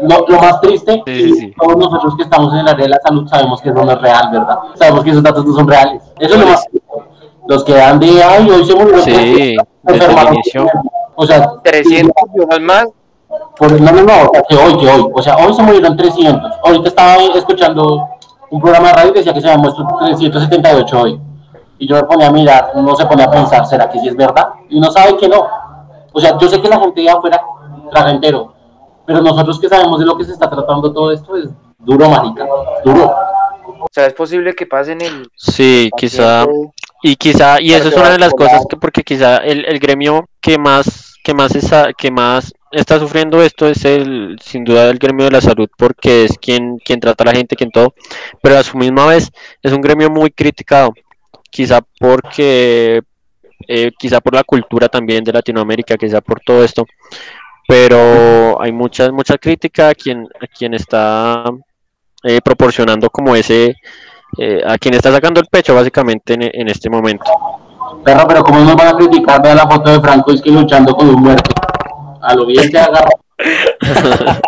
Lo, 0.00 0.24
lo 0.26 0.38
más 0.40 0.58
triste, 0.62 1.02
Sí, 1.04 1.34
sí, 1.34 1.54
todos 1.60 1.76
nosotros 1.76 2.16
que 2.16 2.22
estamos 2.22 2.52
en 2.54 2.60
el 2.60 2.68
área 2.68 2.84
de 2.84 2.88
la 2.88 3.00
salud 3.04 3.28
sabemos 3.28 3.60
que 3.60 3.68
eso 3.68 3.84
no 3.84 3.92
es 3.92 4.00
real, 4.00 4.30
¿verdad? 4.32 4.58
Sabemos 4.76 5.04
que 5.04 5.10
esos 5.10 5.22
datos 5.22 5.44
no 5.44 5.52
son 5.52 5.68
reales. 5.68 6.02
Eso 6.18 6.34
es 6.34 6.40
lo 6.40 6.46
más 6.46 6.64
triste. 6.66 6.88
Los 7.46 7.64
que 7.64 7.74
dan 7.74 8.00
de, 8.00 8.22
ay, 8.22 8.48
hoy 8.50 8.64
se 8.64 8.74
murió. 8.74 9.02
Sí, 9.02 9.10
se 9.10 9.16
desde 9.20 9.52
el 9.52 9.58
enfermaron". 9.84 10.34
inicio. 10.34 10.66
O 11.14 11.26
sea, 11.26 11.50
300 11.62 12.14
millones 12.32 12.60
más. 12.60 12.86
por, 13.58 13.80
no, 13.80 13.92
no, 13.92 14.02
no, 14.02 14.32
que 14.48 14.56
hoy, 14.56 14.78
que 14.78 14.88
hoy. 14.88 15.10
O 15.12 15.22
sea, 15.22 15.36
hoy 15.36 15.52
se 15.52 15.62
murieron 15.62 15.94
300. 15.96 16.52
Ahorita 16.64 16.88
estaba 16.88 17.16
escuchando 17.34 18.08
un 18.50 18.60
programa 18.60 18.88
de 18.88 18.94
radio 18.94 19.12
que 19.12 19.18
decía 19.20 19.34
que 19.34 19.40
se 19.40 19.48
habían 19.48 19.60
muerto 19.62 19.86
378 20.00 21.00
hoy. 21.00 21.20
Y 21.78 21.86
yo 21.88 21.94
me 21.96 22.02
ponía 22.04 22.28
a 22.28 22.32
mirar, 22.32 22.70
uno 22.74 22.94
se 22.96 23.06
pone 23.06 23.22
a 23.22 23.30
pensar, 23.30 23.64
¿será 23.66 23.88
que 23.88 23.98
sí 24.00 24.08
es 24.08 24.16
verdad? 24.16 24.48
Y 24.68 24.78
uno 24.78 24.90
sabe 24.90 25.16
que 25.16 25.28
no. 25.28 25.46
O 26.12 26.20
sea, 26.20 26.36
yo 26.38 26.48
sé 26.48 26.60
que 26.60 26.68
la 26.68 26.80
gente 26.80 27.00
de 27.02 27.10
afuera 27.10 27.40
traga 27.90 28.10
entero, 28.10 28.52
pero 29.06 29.20
nosotros 29.22 29.60
que 29.60 29.68
sabemos 29.68 30.00
de 30.00 30.06
lo 30.06 30.16
que 30.16 30.24
se 30.24 30.32
está 30.32 30.50
tratando 30.50 30.92
todo 30.92 31.12
esto 31.12 31.36
es 31.36 31.48
duro, 31.78 32.08
marica, 32.08 32.46
duro. 32.84 33.14
O 33.80 33.86
sea, 33.92 34.06
es 34.06 34.14
posible 34.14 34.54
que 34.54 34.66
pasen 34.66 35.00
el. 35.02 35.30
Sí, 35.36 35.90
quizá. 35.96 36.44
Y 37.02 37.14
quizá, 37.14 37.60
y 37.60 37.72
eso 37.74 37.88
es 37.90 37.96
una 37.96 38.10
de 38.10 38.18
las 38.18 38.32
cosas 38.34 38.66
que, 38.68 38.76
porque 38.76 39.04
quizá 39.04 39.36
el, 39.38 39.64
el 39.66 39.78
gremio 39.78 40.24
que 40.40 40.58
más, 40.58 41.14
que 41.22 41.32
más, 41.32 41.54
esa- 41.54 41.92
que 41.92 42.10
más 42.10 42.52
está 42.70 42.98
sufriendo 42.98 43.42
esto 43.42 43.66
es 43.66 43.84
el, 43.84 44.38
sin 44.42 44.64
duda 44.64 44.90
el 44.90 44.98
gremio 44.98 45.24
de 45.24 45.32
la 45.32 45.40
salud 45.40 45.68
porque 45.76 46.24
es 46.24 46.38
quien, 46.38 46.78
quien 46.78 47.00
trata 47.00 47.24
a 47.24 47.28
la 47.28 47.34
gente, 47.34 47.56
quien 47.56 47.70
todo, 47.70 47.94
pero 48.42 48.58
a 48.58 48.62
su 48.62 48.76
misma 48.76 49.06
vez 49.06 49.30
es 49.62 49.72
un 49.72 49.80
gremio 49.80 50.10
muy 50.10 50.30
criticado, 50.30 50.92
quizá 51.50 51.80
porque, 51.98 53.02
eh, 53.66 53.90
quizá 53.98 54.20
por 54.20 54.34
la 54.34 54.44
cultura 54.44 54.88
también 54.88 55.24
de 55.24 55.32
Latinoamérica, 55.32 55.96
quizá 55.96 56.20
por 56.20 56.40
todo 56.40 56.62
esto, 56.62 56.86
pero 57.66 58.60
hay 58.60 58.72
mucha, 58.72 59.10
mucha 59.12 59.36
crítica 59.38 59.90
a 59.90 59.94
quien, 59.94 60.26
a 60.40 60.46
quien 60.46 60.74
está 60.74 61.44
eh, 62.24 62.40
proporcionando 62.42 63.10
como 63.10 63.36
ese, 63.36 63.76
eh, 64.38 64.62
a 64.66 64.76
quien 64.78 64.94
está 64.94 65.12
sacando 65.12 65.40
el 65.40 65.46
pecho 65.46 65.74
básicamente 65.74 66.34
en, 66.34 66.42
en 66.42 66.68
este 66.68 66.90
momento. 66.90 67.30
Perro, 68.04 68.26
pero 68.28 68.44
¿cómo 68.44 68.60
nos 68.60 68.76
van 68.76 68.88
a 68.88 68.96
criticar? 68.96 69.42
Vean 69.42 69.56
la 69.56 69.68
foto 69.68 69.90
de 69.90 70.00
Franco, 70.00 70.32
es 70.32 70.42
que 70.42 70.50
luchando 70.50 70.94
con 70.94 71.08
un 71.08 71.22
muerto. 71.22 71.50
A 72.22 72.34
lo 72.34 72.46
bien 72.46 72.70
que 72.70 72.78
agarra. 72.78 73.08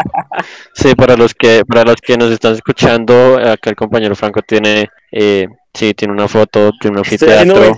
Sí, 0.75 0.95
para 0.95 1.17
los 1.17 1.35
que 1.35 1.65
para 1.65 1.85
los 1.85 1.97
que 1.97 2.17
nos 2.17 2.31
están 2.31 2.55
escuchando, 2.55 3.37
acá 3.37 3.71
el 3.71 3.77
compañero 3.77 4.17
Franco 4.17 4.41
tiene 4.43 4.89
eh, 5.13 5.47
sí, 5.73 5.95
tiene 5.95 6.13
una 6.15 6.27
foto 6.29 6.71
de 6.81 6.89
un 6.89 6.99
anfiteatro 6.99 7.73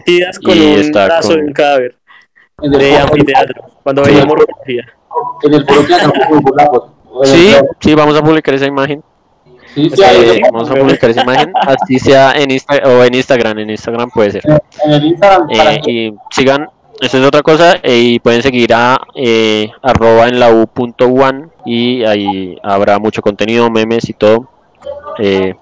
con 0.44 0.56
y 0.56 0.60
un 0.74 0.78
está 0.78 1.06
brazo 1.06 1.28
con- 1.31 1.36
de 1.39 1.44
un 1.47 1.52
cadáver 1.52 1.97
En 2.62 2.73
el 2.74 2.78
de 2.81 2.90
foro- 2.93 3.02
anfiteatro, 3.12 3.62
cuando 3.82 4.05
Sí. 4.05 4.10
veíamos 4.12 4.35
rotología. 4.39 4.93
en 5.43 5.55
el 5.55 5.66
foro. 5.66 6.93
Sí, 7.24 7.55
sí, 7.81 7.94
vamos 7.94 8.16
a 8.16 8.23
publicar 8.23 8.55
esa 8.55 8.66
imagen. 8.66 9.02
Sí, 9.74 9.90
sí, 9.90 10.02
Eh, 10.02 10.40
vamos 10.51 10.70
a 10.70 10.74
publicar 10.74 11.10
esa 11.10 11.23
imagen, 11.23 11.52
así 11.55 11.98
sea 11.98 12.32
en 12.32 12.51
Insta 12.51 12.74
o 12.86 13.05
en 13.05 13.14
Instagram, 13.14 13.59
en 13.59 13.70
Instagram 13.70 14.10
puede 14.10 14.31
ser. 14.31 14.43
en 14.85 14.93
el 14.93 15.05
Instagram. 15.05 15.48
Eh, 15.51 15.81
y 15.86 16.14
sigan, 16.31 16.69
eso 17.01 17.19
es 17.19 17.27
otra 17.27 17.43
cosa, 17.43 17.77
eh, 17.82 17.98
y 17.98 18.19
pueden 18.20 18.43
seguir 18.43 18.73
a 18.74 18.98
eh, 19.14 19.70
arroba 19.82 20.28
en 20.28 20.39
la 20.39 20.51
u 20.52 20.66
punto 20.66 21.06
one 21.06 21.48
y 21.64 22.05
ahí 22.05 22.59
habrá 22.62 22.98
mucho 22.98 23.23
contenido, 23.23 23.69
memes 23.70 24.09
y 24.09 24.12
todo. 24.12 24.48
eh, 25.19 25.55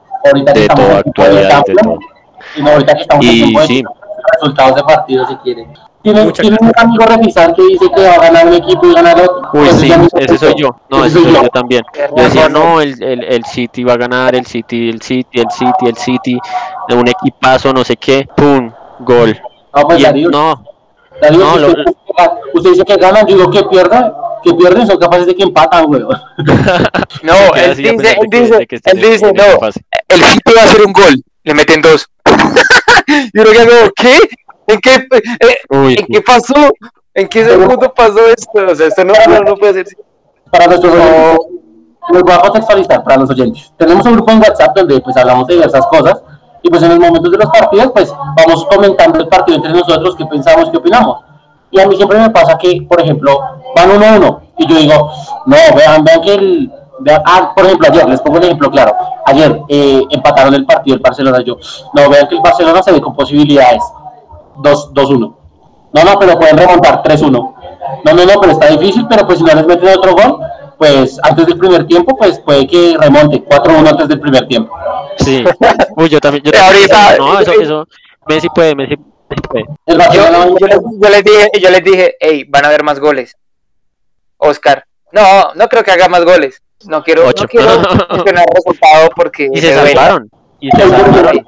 de 0.55 0.63
estamos 0.63 0.85
toda 0.87 0.93
en 0.93 0.99
actualidad, 0.99 1.65
de 1.65 1.75
todo. 1.75 1.99
Y 2.57 2.63
no, 2.63 2.71
ahorita 2.73 2.95
que 2.95 3.01
estamos 3.03 3.25
en 3.27 3.33
Y 3.33 3.55
de 3.55 3.67
sí. 3.67 3.83
resultados 4.35 4.75
de 4.77 4.83
partidos 4.83 5.29
si 5.29 5.37
quieren. 5.37 5.73
¿Tienen, 6.03 6.25
Muchas 6.27 6.43
¿tienen 6.43 6.59
un 6.63 6.73
amigo 6.77 7.05
revisar 7.05 7.55
que 7.55 7.63
dice 7.63 7.87
que 7.95 8.03
va 8.07 8.15
a 8.15 8.19
ganar 8.21 8.47
un 8.47 8.55
equipo 8.55 8.87
y 8.87 8.95
ganar 8.95 9.21
otro? 9.21 9.51
Uy, 9.53 9.61
Pues 9.69 9.77
sí, 9.77 9.93
ese 10.19 10.39
soy 10.39 10.55
yo. 10.57 10.75
No, 10.89 11.05
Ese 11.05 11.19
ese 11.19 11.25
soy 11.25 11.35
yo. 11.35 11.43
yo 11.43 11.49
también. 11.51 11.83
Yo 12.17 12.23
decía, 12.25 12.49
no, 12.49 12.81
el, 12.81 13.03
el, 13.03 13.23
el 13.25 13.45
City 13.45 13.85
va 13.85 13.93
a 13.95 13.97
ganar, 13.99 14.35
el 14.35 14.47
City, 14.47 14.89
el 14.89 15.03
City, 15.03 15.41
el 15.41 15.51
City, 15.51 15.87
el 15.87 15.97
City, 15.99 16.39
de 16.89 16.95
un 16.95 17.07
equipazo, 17.07 17.73
no 17.75 17.85
sé 17.85 17.97
qué, 17.99 18.27
pum, 18.35 18.71
gol. 19.01 19.39
No, 19.75 19.83
pues 19.83 19.99
Y 19.99 20.05
el- 20.05 20.07
Darío, 20.07 20.31
no, 20.31 20.65
No, 21.33 21.55
si 21.55 21.61
lo- 21.61 21.69
usted, 21.69 21.85
usted 22.55 22.71
dice 22.71 22.85
que 22.85 22.97
ganan, 22.97 23.27
yo 23.27 23.37
digo 23.37 23.51
que 23.51 23.63
pierdan, 23.65 24.13
que 24.43 24.55
pierden, 24.55 24.87
son 24.87 24.97
capaces 24.99 25.27
de 25.27 25.35
que 25.37 25.43
empatan, 25.43 25.87
güey. 25.87 26.03
No, 27.23 27.35
él 27.55 27.77
dice, 27.77 27.91
él 27.91 28.29
que- 28.31 28.41
dice, 28.41 28.67
que 28.67 28.81
él 28.85 29.01
dice, 29.01 29.33
no, 29.33 29.43
el 30.09 30.23
City 30.23 30.53
va 30.57 30.63
a 30.63 30.65
hacer 30.65 30.83
un 30.87 30.93
gol, 30.93 31.23
le 31.45 31.55
meten 31.55 31.83
dos. 31.83 32.07
y 33.07 33.39
uno 33.39 33.51
que 33.51 33.91
¿qué? 33.97 34.19
¿En 34.69 34.81
qué, 34.81 34.95
eh, 34.95 35.57
Uy, 35.71 35.97
¿En 35.99 36.07
qué 36.07 36.21
pasó? 36.23 36.55
¿En 37.13 37.29
qué 37.29 37.45
segundo 37.45 37.93
pasó 37.93 38.27
esto? 38.29 38.67
O 38.71 38.75
sea, 38.75 38.87
esto 38.87 39.05
no, 39.05 39.13
no, 39.29 39.41
no 39.41 39.57
puede 39.57 39.85
ser. 39.85 39.97
Para 40.51 40.67
nuestros 40.69 40.93
oyentes, 40.95 41.39
los 42.11 42.23
voy 42.23 42.33
a 42.33 42.39
contextualizar 42.41 43.03
para 43.05 43.17
los 43.19 43.31
oyentes. 43.31 43.73
Tenemos 43.77 44.07
un 44.07 44.15
grupo 44.15 44.31
en 44.33 44.39
WhatsApp 44.39 44.77
donde 44.77 45.01
pues 45.01 45.17
hablamos 45.17 45.47
de 45.49 45.55
diversas 45.55 45.87
cosas 45.89 46.23
y 46.63 46.69
pues 46.71 46.83
en 46.83 46.91
los 46.91 46.99
momentos 46.99 47.31
de 47.31 47.39
los 47.39 47.47
partidos 47.51 47.91
pues 47.95 48.13
vamos 48.37 48.67
comentando 48.67 49.19
el 49.21 49.29
partido 49.29 49.57
entre 49.57 49.73
nosotros, 49.73 50.15
qué 50.17 50.27
pensamos, 50.27 50.71
qué 50.71 50.77
opinamos. 50.77 51.21
Y 51.71 51.81
a 51.81 51.87
mí 51.87 51.97
siempre 51.97 52.19
me 52.19 52.31
pasa 52.31 52.59
que, 52.59 52.83
por 52.89 53.01
ejemplo, 53.01 53.39
van 53.77 53.91
uno 53.93 54.05
a 54.07 54.17
uno 54.17 54.41
y 54.59 54.67
yo 54.67 54.77
digo, 54.77 55.11
no, 55.47 55.57
vean, 55.77 56.03
vean 56.05 56.21
que 56.21 56.35
el... 56.35 56.73
vean- 56.99 57.23
ah, 57.25 57.53
por 57.55 57.65
ejemplo, 57.65 57.89
ayer, 57.91 58.09
les 58.09 58.21
pongo 58.21 58.39
un 58.39 58.45
ejemplo 58.45 58.71
claro. 58.71 58.95
Ayer 59.25 59.63
eh, 59.69 60.03
empataron 60.11 60.53
el 60.55 60.67
partido 60.67 60.97
el 60.97 61.03
Barcelona. 61.03 61.41
Yo, 61.43 61.57
no, 61.95 62.11
vean 62.11 62.27
que 62.29 62.35
el 62.35 62.41
Barcelona 62.41 62.83
se 62.83 62.91
ve 62.93 63.01
con 63.01 63.15
posibilidades. 63.15 63.83
2 64.57 64.93
2-1. 64.93 65.35
No, 65.93 66.05
no, 66.05 66.19
pero 66.19 66.39
pueden 66.39 66.59
remontar 66.59 67.03
3-1. 67.03 67.31
No, 67.31 67.55
no, 68.05 68.25
no, 68.25 68.41
pero 68.41 68.53
está 68.53 68.67
difícil, 68.67 69.07
pero 69.09 69.27
pues 69.27 69.39
si 69.39 69.45
no 69.45 69.55
les 69.55 69.67
meten 69.67 69.97
otro 69.97 70.15
gol, 70.15 70.41
pues 70.81 71.19
antes 71.23 71.45
del 71.47 71.59
primer 71.59 71.87
tiempo, 71.87 72.17
pues 72.17 72.41
puede 72.41 72.67
que 72.67 72.97
remonte 72.99 73.45
4-1 73.45 73.87
antes 73.91 74.09
del 74.09 74.19
primer 74.19 74.49
tiempo. 74.49 74.75
sí. 75.19 75.45
Uy, 75.95 76.09
yo 76.09 76.19
también. 76.21 76.43
Yo 76.43 76.51
también 76.53 76.91
ahorita- 76.91 77.17
no, 77.19 77.39
eso, 77.39 77.53
eso. 77.61 77.89
Messi 78.27 78.49
puede, 78.49 78.75
Messi, 78.75 78.97
puede. 78.97 79.65
Yo, 79.87 79.95
yo 80.59 80.67
les, 80.67 80.79
yo 81.03 81.09
les 81.11 81.23
dije, 81.25 81.51
yo 81.61 81.71
les 81.71 81.85
dije, 81.85 82.15
hey, 82.19 82.45
van 82.49 82.65
a 82.65 82.69
haber 82.69 82.83
más 82.83 82.99
goles. 82.99 83.37
Oscar, 84.39 84.85
no, 85.13 85.53
no 85.55 85.69
creo 85.69 85.85
que 85.85 85.91
haga 85.91 86.09
más 86.09 86.25
goles. 86.25 86.63
No 86.87 87.03
quiero, 87.03 87.27
Ocho. 87.27 87.43
no 87.43 87.49
quiero 87.51 87.67
mencionar 88.11 88.47
resultado 88.55 89.11
porque 89.15 89.51
Y 89.53 89.61
se 89.61 89.75
duele. 89.75 89.93
salvaron. 89.93 90.31
Y 90.61 90.71
se 90.71 90.79
salvaron, 90.81 91.45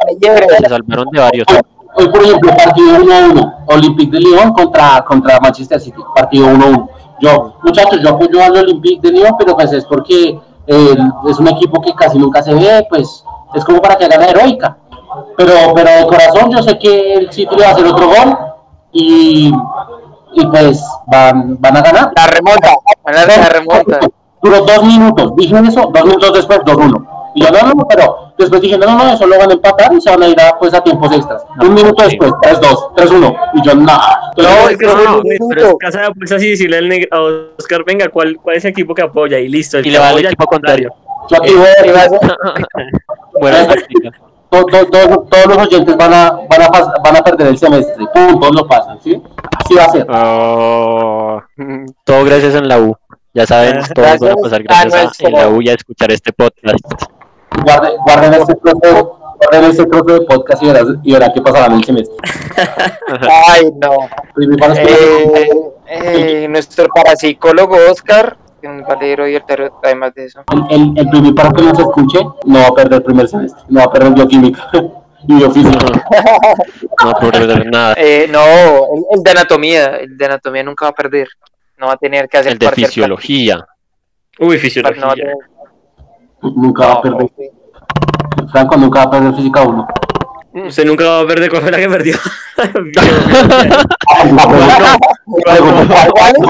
se 0.60 0.68
salvaron 0.68 1.06
de 1.10 1.20
varios. 1.20 1.46
Hoy, 1.94 2.08
por 2.08 2.22
ejemplo, 2.22 2.54
partido 2.54 2.98
1-1, 2.98 3.64
Olympique 3.68 4.10
de 4.12 4.20
Lyon 4.20 4.52
contra, 4.52 5.02
contra 5.06 5.40
Manchester 5.40 5.80
City, 5.80 6.00
partido 6.14 6.48
1-1. 6.48 6.88
Yo, 7.22 7.54
muchachos, 7.62 8.00
yo 8.02 8.10
apoyo 8.10 8.42
al 8.42 8.56
Olympique 8.56 9.00
de 9.00 9.12
Lyon, 9.12 9.36
pero 9.38 9.54
pues 9.54 9.72
es 9.72 9.84
porque 9.84 10.40
eh, 10.66 10.96
es 11.28 11.38
un 11.38 11.48
equipo 11.48 11.80
que 11.80 11.94
casi 11.94 12.18
nunca 12.18 12.42
se 12.42 12.52
ve, 12.52 12.84
pues 12.90 13.24
es 13.54 13.64
como 13.64 13.80
para 13.80 13.96
que 13.96 14.06
haga 14.06 14.18
la 14.18 14.26
heroica. 14.26 14.76
Pero, 15.36 15.52
pero 15.72 15.90
de 15.90 16.06
corazón 16.06 16.50
yo 16.50 16.62
sé 16.64 16.76
que 16.78 17.14
el 17.14 17.32
City 17.32 17.54
va 17.60 17.68
a 17.68 17.70
hacer 17.70 17.86
otro 17.86 18.08
gol 18.08 18.38
y, 18.90 19.54
y 20.34 20.46
pues 20.46 20.84
van, 21.06 21.60
van 21.60 21.76
a 21.76 21.82
ganar. 21.82 22.12
La 22.16 22.26
remonta, 22.26 22.70
la 23.04 23.48
remonta. 23.48 24.00
Duró 24.42 24.62
dos 24.62 24.82
minutos, 24.82 25.36
dije 25.36 25.56
eso, 25.68 25.90
dos 25.94 26.04
minutos 26.04 26.32
después, 26.32 26.58
2-1. 26.60 27.06
Y 27.36 27.44
yo, 27.44 27.50
no, 27.50 27.86
pero 27.86 28.31
después 28.42 28.60
dije, 28.62 28.78
no, 28.78 28.86
no, 28.86 29.04
no, 29.04 29.12
eso 29.12 29.26
lo 29.26 29.38
van 29.38 29.50
a 29.50 29.54
empatar 29.54 29.92
y 29.92 30.00
se 30.00 30.10
van 30.10 30.22
a 30.22 30.28
ir 30.28 30.40
a, 30.40 30.56
pues, 30.58 30.72
a 30.74 30.80
tiempos 30.82 31.10
extras. 31.12 31.42
Un 31.60 31.74
minuto 31.74 32.02
después, 32.04 32.30
3-2, 32.42 32.94
3-1. 32.96 33.36
Y 33.54 33.62
yo, 33.66 33.74
no. 33.74 33.82
No, 34.36 34.68
es 34.68 34.76
que 34.78 34.86
No, 34.86 34.94
no, 34.96 35.16
no, 35.16 35.22
pero 35.48 35.66
es 35.68 35.74
casa 35.80 36.00
de 36.00 36.06
apuestas 36.06 36.42
y 36.42 36.50
decirle 36.50 36.78
al 36.78 37.08
a 37.10 37.20
Oscar, 37.58 37.84
venga, 37.84 38.08
¿cuál, 38.08 38.36
¿cuál 38.42 38.56
es 38.56 38.64
el 38.64 38.70
equipo 38.70 38.94
que 38.94 39.02
apoya? 39.02 39.38
Y 39.38 39.48
listo. 39.48 39.78
el 39.78 39.86
Y 39.86 39.90
le 39.90 39.98
va 39.98 40.08
al 40.10 40.18
equipo 40.24 40.44
contrario. 40.46 40.90
Yo 41.30 41.36
aquí 41.36 41.54
voy 41.54 41.66
a 41.66 42.00
a- 42.04 42.08
Buena 43.40 43.66
táctica. 43.66 44.10
to- 44.50 44.64
to- 44.66 44.86
to- 44.86 45.26
todos 45.30 45.46
los 45.46 45.58
oyentes 45.58 45.96
van 45.96 46.12
a, 46.12 46.30
van, 46.48 46.62
a 46.62 46.68
van 47.02 47.16
a 47.16 47.22
perder 47.22 47.46
el 47.48 47.58
semestre. 47.58 48.04
Pum, 48.12 48.40
todos 48.40 48.54
lo 48.54 48.66
pasan, 48.66 49.00
¿sí? 49.02 49.20
Así 49.58 49.74
va 49.74 49.84
a 49.84 49.88
ser. 49.90 50.06
Oh, 50.10 51.42
todo 52.04 52.24
gracias 52.24 52.54
en 52.54 52.68
la 52.68 52.78
U. 52.80 52.96
Ya 53.34 53.46
saben, 53.46 53.78
Ah, 53.82 53.88
todos 53.94 54.18
van 54.18 54.30
a 54.32 54.36
pasar 54.36 54.60
a 54.60 54.62
gracias 54.64 54.94
a, 54.94 55.04
nuestro- 55.04 55.28
en 55.28 55.34
la 55.34 55.48
U 55.48 55.62
y 55.62 55.68
a 55.68 55.74
escuchar 55.74 56.10
este 56.12 56.32
podcast. 56.32 56.78
Guarden, 57.64 57.92
guarden 58.04 58.34
este 58.34 58.54
trozo, 58.54 59.18
guarden 59.38 59.70
este 59.70 59.84
trozo 59.86 60.04
de 60.18 60.20
podcast 60.26 60.62
y 60.62 60.66
verán, 60.66 61.00
y 61.02 61.12
verán 61.12 61.32
qué 61.34 61.40
pasará 61.42 61.66
en 61.66 61.72
el 61.72 61.84
semestre. 61.84 62.16
Ay, 63.48 63.70
no. 63.80 64.08
Eh, 64.76 65.48
eh, 65.86 66.46
nuestro 66.48 66.86
parapsicólogo 66.94 67.76
Oscar, 67.90 68.36
un 68.62 68.82
valero 68.82 69.28
y 69.28 69.36
artero, 69.36 69.78
además 69.82 70.14
de 70.14 70.26
eso. 70.26 70.42
el, 70.52 70.64
el, 70.80 70.98
el 70.98 71.08
primer 71.10 71.34
paro 71.34 71.52
que 71.52 71.62
nos 71.62 71.78
escuche 71.78 72.18
no 72.46 72.58
va 72.60 72.66
a 72.68 72.74
perder 72.74 72.94
el 72.94 73.02
primer 73.02 73.28
semestre, 73.28 73.62
no 73.68 73.80
va 73.80 73.86
a 73.86 73.92
perder 73.92 74.12
bioquímica 74.12 74.70
y 75.28 75.34
biofísica. 75.34 75.78
No 77.04 77.12
puedo 77.14 77.32
perder 77.32 77.66
nada. 77.70 77.94
Eh, 77.96 78.26
no, 78.30 78.40
el, 78.40 79.04
el 79.18 79.22
de 79.22 79.30
anatomía, 79.30 79.84
el 79.96 80.16
de 80.16 80.24
anatomía 80.24 80.62
nunca 80.62 80.86
va 80.86 80.90
a 80.90 80.94
perder. 80.94 81.28
No 81.78 81.86
va 81.88 81.94
a 81.94 81.96
tener 81.96 82.28
que 82.28 82.38
hacer 82.38 82.52
El 82.52 82.58
de 82.58 82.70
fisiología. 82.70 83.66
Uy, 84.38 84.56
práctico, 84.58 84.80
no 84.82 85.06
va 85.06 85.12
a 85.12 85.14
fisiología. 85.14 85.14
tener- 85.24 85.36
Nunca 86.42 86.86
va 86.86 86.92
a 86.92 86.94
no, 86.96 87.02
perder. 87.02 87.30
Franco 88.50 88.76
nunca 88.76 88.98
va 89.00 89.04
a 89.04 89.10
perder 89.10 89.34
física 89.34 89.62
1. 89.62 89.88
Usted 90.66 90.84
nunca 90.84 91.04
va 91.04 91.20
a 91.20 91.26
perder 91.26 91.50
cuál 91.50 91.62
fue 91.62 91.70
la 91.70 91.78
que 91.78 91.88
perdió. 91.88 92.16
¿Cuáles? 96.12 96.48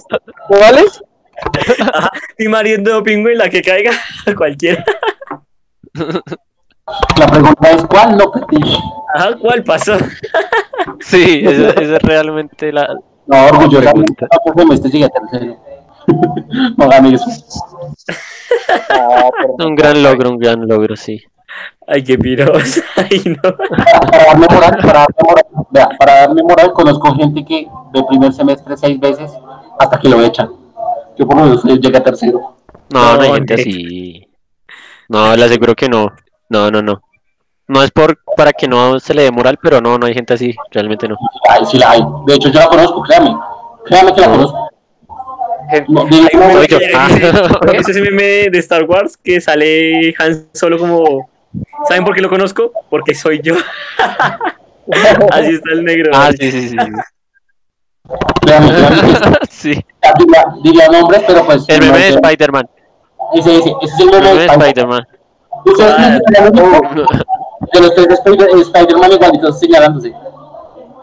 ¿Cuáles? 0.49 1.03
y 2.39 2.49
mariendo 2.49 3.03
pingüe 3.03 3.35
la 3.35 3.49
que 3.49 3.63
caiga, 3.63 3.93
cualquiera. 4.37 4.85
La 7.19 7.27
pregunta 7.27 7.71
es: 7.71 7.85
¿cuál 7.87 8.17
no 8.17 8.31
perdí? 8.31 8.77
Ajá, 9.15 9.37
¿cuál 9.41 9.65
pasó? 9.65 9.97
Sí, 11.01 11.43
esa, 11.45 11.71
esa 11.71 11.97
es 11.97 12.03
realmente 12.03 12.73
la. 12.73 12.89
No, 13.27 13.47
orgullosamente, 13.47 14.27
este 14.73 14.91
tercero. 14.91 15.57
No 16.77 16.89
gané 16.89 17.15
eso. 17.15 17.25
Ah, 18.91 19.31
Un 19.65 19.75
gran 19.75 20.03
logro, 20.03 20.31
un 20.31 20.39
gran 20.39 20.67
logro, 20.67 20.97
sí. 20.97 21.23
Ay, 21.87 22.03
qué 22.05 22.17
piros. 22.19 22.81
Ay, 22.97 23.23
no. 23.27 23.57
Para 24.11 24.25
darme 24.27 24.47
moral, 24.51 24.79
para 24.81 24.99
darme 25.01 25.17
moral, 25.29 25.45
vea, 25.71 25.89
para 25.99 26.21
darme 26.21 26.43
moral, 26.43 26.73
conozco 26.73 27.15
gente 27.15 27.45
que 27.45 27.69
de 27.93 28.03
primer 28.05 28.33
semestre 28.33 28.77
seis 28.77 28.99
veces 28.99 29.31
hasta 29.79 29.99
que 29.99 30.09
lo 30.09 30.23
echan. 30.23 30.51
Yo 31.19 31.27
por 31.27 31.37
lo 31.37 31.43
menos 31.45 31.65
llegué 31.65 31.97
a 31.99 32.03
tercero. 32.05 32.57
No, 32.91 33.17
no 33.17 33.23
hay 33.23 33.33
gente 33.33 33.55
así. 33.55 34.29
No, 35.09 35.37
le 35.37 35.45
aseguro 35.45 35.75
que 35.75 35.89
no. 35.89 36.09
No, 36.49 36.71
no, 36.71 36.83
no. 36.83 37.03
No 37.69 37.83
es 37.83 37.91
por 37.91 38.19
para 38.37 38.53
que 38.53 38.67
no 38.69 38.99
se 38.99 39.15
le 39.15 39.23
dé 39.23 39.31
moral, 39.31 39.59
pero 39.63 39.81
no, 39.81 39.99
no 39.99 40.07
hay 40.07 40.15
gente 40.15 40.35
así. 40.35 40.55
Realmente 40.71 41.07
no. 41.09 41.17
Ay, 41.49 41.65
sí 41.67 41.79
la 41.79 41.91
hay. 41.93 42.03
De 42.27 42.35
hecho, 42.35 42.49
yo 42.49 42.61
la 42.61 42.69
conozco, 42.69 43.03
créame. 43.03 43.35
Créame 43.85 44.15
que 44.15 44.21
la 44.21 44.27
No. 44.29 44.33
conozco. 44.35 44.69
No, 45.89 46.05
dile- 46.07 46.29
Hay 46.33 46.39
un 46.41 46.47
meme 46.49 46.55
Soy 46.55 46.67
yo. 46.69 46.79
que- 46.79 46.93
Ah. 46.95 47.09
¿Es 47.75 47.89
ese 47.89 48.01
meme 48.01 48.49
de 48.51 48.59
Star 48.59 48.85
Wars 48.85 49.17
que 49.17 49.41
sale 49.41 50.15
Han 50.19 50.47
Solo 50.53 50.79
como... 50.79 51.29
¿Saben 51.89 52.05
por 52.05 52.15
qué 52.15 52.21
lo 52.23 52.29
conozco? 52.31 52.73
Porque 52.91 53.15
soy 53.15 53.41
yo. 53.43 53.55
Así 55.31 55.51
está 55.55 55.73
el 55.73 55.85
negro. 55.85 56.11
Ah, 56.15 56.31
sí, 56.39 56.51
sí, 56.51 56.69
sí. 56.71 56.77
Sí, 59.51 59.85
diría, 60.19 60.45
diría 60.65 60.89
nombres, 60.89 61.23
pero 61.27 61.45
pues. 61.45 61.65
el 61.69 61.81
meme 61.81 61.99
de. 61.99 62.09
Spider-Man. 62.09 62.69
Ese, 63.35 63.57
ese, 63.59 63.73
ese 63.83 63.95
es 63.95 64.01
el 64.01 64.09
El 64.09 64.21
meme 64.23 64.29
de 64.33 64.39
de 64.39 64.47
Spider-Man. 64.47 65.07
¿Ustedes 65.65 65.93
Ah. 65.95 66.19
Que 67.73 67.81
los 67.81 67.95
tres 67.95 68.09
Spider- 68.11 68.49
Spider-Man 68.61 69.13
igualitos 69.13 69.61
señalándose. 69.61 70.13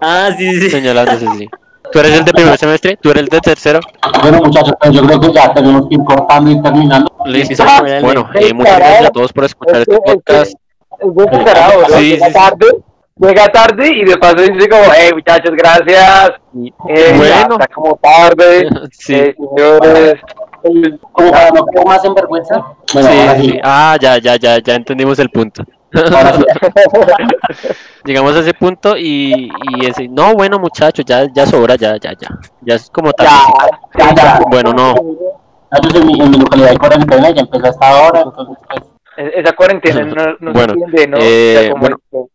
Ah, 0.02 0.30
sí, 0.38 0.50
sí, 0.52 0.62
sí. 0.62 0.70
Señalándose, 0.70 1.28
sí. 1.38 1.50
¿Tú 1.92 2.00
eres 2.00 2.20
el 2.20 2.26
de 2.26 2.32
primer 2.34 2.58
semestre? 2.58 2.98
¿Tú 3.02 3.10
eres 3.10 3.24
el 3.24 3.30
de 3.30 3.40
tercero? 3.40 3.80
Bueno, 4.22 4.38
muchachos, 4.40 4.74
pues 4.80 4.92
yo 4.94 5.02
creo 5.06 5.20
que 5.20 5.34
ya 5.34 5.54
tenemos 5.54 5.88
que 5.90 5.96
ir 5.96 6.04
cortando 6.04 6.52
y 6.52 6.62
terminando. 6.62 7.12
Listo. 7.26 7.64
Bueno, 8.02 8.30
eh, 8.36 8.54
muchas 8.54 8.78
gracias 8.78 9.06
a 9.06 9.10
todos 9.10 9.34
por 9.34 9.44
escuchar 9.46 9.78
este 9.82 9.98
podcast. 9.98 10.54
Es 11.00 11.08
muy 11.08 11.26
descarado, 11.32 11.82
¿no? 11.82 11.98
Sí, 11.98 12.10
llega 12.12 12.26
sí, 12.28 12.32
sí. 12.32 12.38
tarde, 12.40 12.66
llega 13.18 13.48
tarde 13.52 13.90
y 13.96 14.06
de 14.06 14.18
paso 14.18 14.36
dice 14.36 14.70
como, 14.70 14.84
hey 14.96 15.10
muchachos, 15.14 15.52
gracias. 15.58 16.32
Eh, 16.90 17.14
Bueno. 17.16 17.24
ya 17.26 17.42
está 17.42 17.68
como 17.74 17.96
tarde. 18.02 18.70
Sí. 18.92 19.14
Eh, 19.16 19.36
señores, 19.56 20.16
Como 21.14 21.32
para 21.32 21.50
no 21.52 21.66
quedar 21.68 21.86
más 21.88 22.04
en 22.06 22.14
vergüenza. 22.14 22.66
Bueno, 22.94 23.10
sí. 23.38 23.50
sí. 23.50 23.60
Ah, 23.64 23.98
ya, 24.00 24.18
ya, 24.18 24.36
ya, 24.36 24.60
ya 24.60 24.76
entendimos 24.76 25.18
el 25.20 25.30
punto. 25.30 25.64
Ahora 25.94 26.34
sí. 27.54 27.68
Llegamos 28.06 28.36
a 28.36 28.40
ese 28.40 28.54
punto 28.54 28.96
y, 28.98 29.50
y 29.78 29.86
ese, 29.86 30.08
no, 30.08 30.34
bueno, 30.34 30.60
muchachos, 30.60 31.04
ya, 31.06 31.26
ya 31.34 31.46
sobra, 31.46 31.76
ya, 31.76 31.98
ya, 31.98 32.14
ya. 32.20 32.30
Ya 32.62 32.76
es 32.76 32.90
como 32.90 33.12
tal. 33.14 33.28
Ya, 33.28 33.44
ya, 33.98 34.16
ya. 34.16 34.40
Bueno, 34.50 34.72
no. 34.74 34.94
Nosotros 35.72 35.96
en 36.02 36.08
mi, 36.08 36.20
en 36.22 36.32
mi 36.32 36.38
localidad 36.38 36.70
hay 36.72 36.78
cuarentena 36.78 37.30
y 37.30 37.34
ya 37.36 37.42
empezó 37.42 37.66
hasta 37.68 37.88
ahora, 37.88 38.22
entonces 38.22 38.58
pues. 38.68 38.82
Es- 39.18 39.34
Esa 39.36 39.54
cuarentena 39.54 40.06
no, 40.06 40.38
no 40.40 40.54
Bueno, 40.54 40.74
se 40.74 40.80
entiende, 40.80 41.08
¿no? 41.08 41.18
eh, 41.20 41.56
O 41.58 41.60
sea, 41.62 41.70
como 41.72 41.82
bueno. 41.82 41.98
es- 42.12 42.30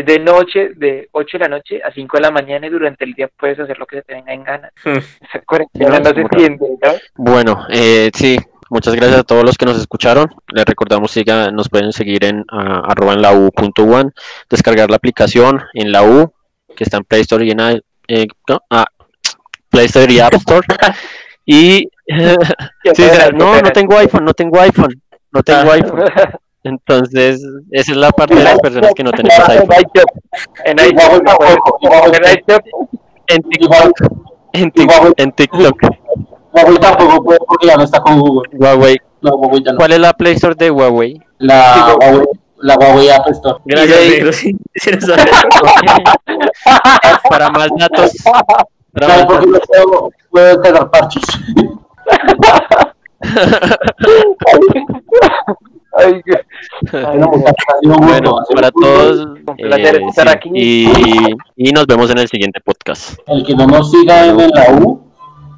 Es 0.00 0.04
de 0.06 0.18
noche, 0.18 0.70
de 0.76 1.08
8 1.12 1.38
de 1.38 1.44
la 1.44 1.48
noche 1.48 1.80
a 1.82 1.92
5 1.92 2.16
de 2.16 2.22
la 2.22 2.30
mañana 2.32 2.66
y 2.66 2.70
durante 2.70 3.04
el 3.04 3.12
día 3.12 3.28
puedes 3.38 3.58
hacer 3.60 3.78
lo 3.78 3.86
que 3.86 3.96
se 3.96 4.02
te 4.02 4.14
venga 4.14 4.32
en 4.32 4.42
gana. 4.42 4.70
Hmm. 4.84 4.96
Esa 4.96 5.40
cuarentena 5.46 5.90
No, 5.90 5.98
no 6.00 6.10
se 6.14 6.20
entiende, 6.22 6.66
¿no? 6.82 6.92
Bueno, 7.16 7.66
eh, 7.70 8.10
sí, 8.12 8.36
muchas 8.70 8.94
gracias 8.94 9.20
a 9.20 9.24
todos 9.24 9.44
los 9.44 9.56
que 9.56 9.66
nos 9.66 9.78
escucharon. 9.78 10.26
Les 10.48 10.64
recordamos 10.64 11.12
que 11.12 11.24
nos 11.52 11.68
pueden 11.68 11.92
seguir 11.92 12.24
en 12.24 12.44
ah, 12.50 12.82
arroba 12.88 13.12
en 13.14 13.22
la 13.22 13.32
U 13.32 13.50
punto 13.52 13.84
one, 13.84 14.10
descargar 14.50 14.90
la 14.90 14.96
aplicación 14.96 15.62
en 15.74 15.92
la 15.92 16.02
U, 16.02 16.32
que 16.74 16.84
está 16.84 16.96
en 16.98 17.04
Play 17.04 17.22
Store 17.22 17.44
y 17.44 17.50
en 17.50 17.60
i- 17.60 17.82
eh, 18.08 18.26
no, 18.48 18.60
ah, 18.70 18.86
Play 19.70 19.86
Store 19.86 20.12
y 20.12 20.20
App 20.20 20.34
Store. 20.46 20.66
y 21.44 21.88
sí, 22.94 23.04
no, 23.34 23.60
no 23.60 23.70
tengo 23.72 23.96
iPhone, 23.98 24.24
no 24.24 24.34
tengo 24.34 24.60
iPhone, 24.60 25.00
no 25.32 25.42
tengo 25.42 25.70
Ah. 25.70 25.74
iPhone. 25.74 26.04
Entonces, 26.64 27.40
esa 27.70 27.92
es 27.92 27.96
la 27.96 28.10
parte 28.16 28.34
de 28.34 28.42
las 28.42 28.58
personas 28.58 28.92
que 28.94 29.04
no 29.04 29.12
tenemos 29.12 29.38
En 29.38 29.52
iPhone. 29.52 29.68
en 30.64 30.78
igual 30.78 31.22
en 32.14 32.22
iShop, 32.24 32.64
En 33.28 33.42
TikTok, 33.42 34.00
en, 34.52 34.72
Tik- 34.72 35.14
en 35.16 35.32
TikTok, 35.32 35.82
Huawei 36.56 36.78
tampoco 36.78 37.22
puede 37.22 37.38
porque 37.46 37.66
ya 37.66 37.76
no 37.76 37.84
está 37.84 38.00
con 38.00 38.18
Google. 38.18 38.48
Huawei. 38.54 38.96
No, 39.20 39.30
Huawei 39.36 39.62
ya 39.62 39.72
no. 39.72 39.78
¿Cuál 39.78 39.92
es 39.92 39.98
la 40.00 40.12
Play 40.14 40.34
Store 40.34 40.54
de 40.54 40.70
Huawei? 40.70 41.20
La 41.38 41.94
Huawei, 42.00 42.26
la 42.58 42.74
Huawei 42.76 43.10
App 43.10 43.28
Store. 43.28 43.58
Gracias, 43.64 44.08
negro. 44.08 44.32
Sí, 44.32 44.56
sí, 44.74 44.90
sabes. 45.00 45.26
Para 47.28 47.50
más 47.50 47.68
datos. 47.78 48.12
para 48.92 49.06
¿Sabes 49.06 49.26
más 49.26 49.26
por 49.26 49.40
qué 49.40 49.46
no 49.46 49.58
puedo, 49.58 50.10
puedo 50.30 50.46
descargar 50.46 50.90
parches? 50.90 51.24
Ay, 55.98 56.20
Bueno, 56.92 58.38
para 58.54 58.70
todos. 58.70 59.26
Un 59.46 59.56
placer 59.56 59.96
eh, 59.96 60.06
estar 60.08 60.28
sí, 60.28 60.34
aquí. 60.34 60.50
Y, 60.54 60.90
y 61.56 61.72
nos 61.72 61.86
vemos 61.86 62.10
en 62.10 62.18
el 62.18 62.28
siguiente 62.28 62.60
podcast. 62.60 63.18
El 63.26 63.44
que 63.44 63.54
no 63.54 63.66
nos 63.66 63.90
siga 63.90 64.26
en 64.26 64.36
la 64.36 64.78
U 64.80 65.05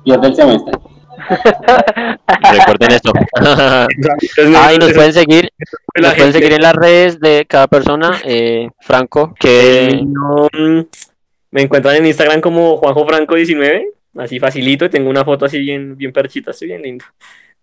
pierde 0.09 0.27
el 0.29 0.35
semestre. 0.35 0.73
Recuerden 2.53 2.91
esto. 2.93 3.13
ah, 3.41 3.87
y 4.75 4.79
nos 4.79 4.93
pueden 4.93 5.13
seguir. 5.13 5.51
La 5.95 6.09
Nos 6.09 6.17
pueden 6.17 6.33
seguir 6.33 6.53
en 6.55 6.63
las 6.63 6.75
redes 6.75 7.21
de 7.21 7.45
cada 7.47 7.67
persona. 7.67 8.19
Eh, 8.25 8.71
Franco, 8.81 9.35
que 9.39 10.01
No, 10.07 10.49
mm, 10.53 10.81
me 11.51 11.63
encuentran 11.63 11.97
en 11.97 12.07
Instagram 12.07 12.41
como 12.41 12.77
Juanjo 12.79 13.07
Franco 13.07 13.35
19, 13.35 13.91
así 14.17 14.39
facilito, 14.39 14.85
y 14.85 14.91
tengo 14.91 15.11
una 15.11 15.25
foto 15.25 15.45
así 15.45 15.59
bien, 15.59 15.97
bien 15.97 16.13
perchita, 16.13 16.53
estoy 16.53 16.69
bien 16.69 16.83
lindo, 16.83 17.05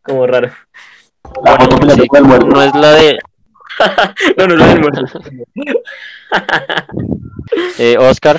como 0.01 0.27
raro. 0.27 0.51
La 1.43 1.57
foto 1.57 1.79
que 1.79 1.85
le 1.87 1.93
sí, 1.93 2.07
muerto. 2.23 2.47
no 2.47 2.61
es 2.61 2.75
la 2.75 2.91
de 2.91 3.17
No, 4.37 4.47
no, 4.47 4.55
no, 4.55 4.75
no, 4.75 4.89
no. 4.89 5.73
eh, 7.79 7.97
Oscar. 7.97 8.37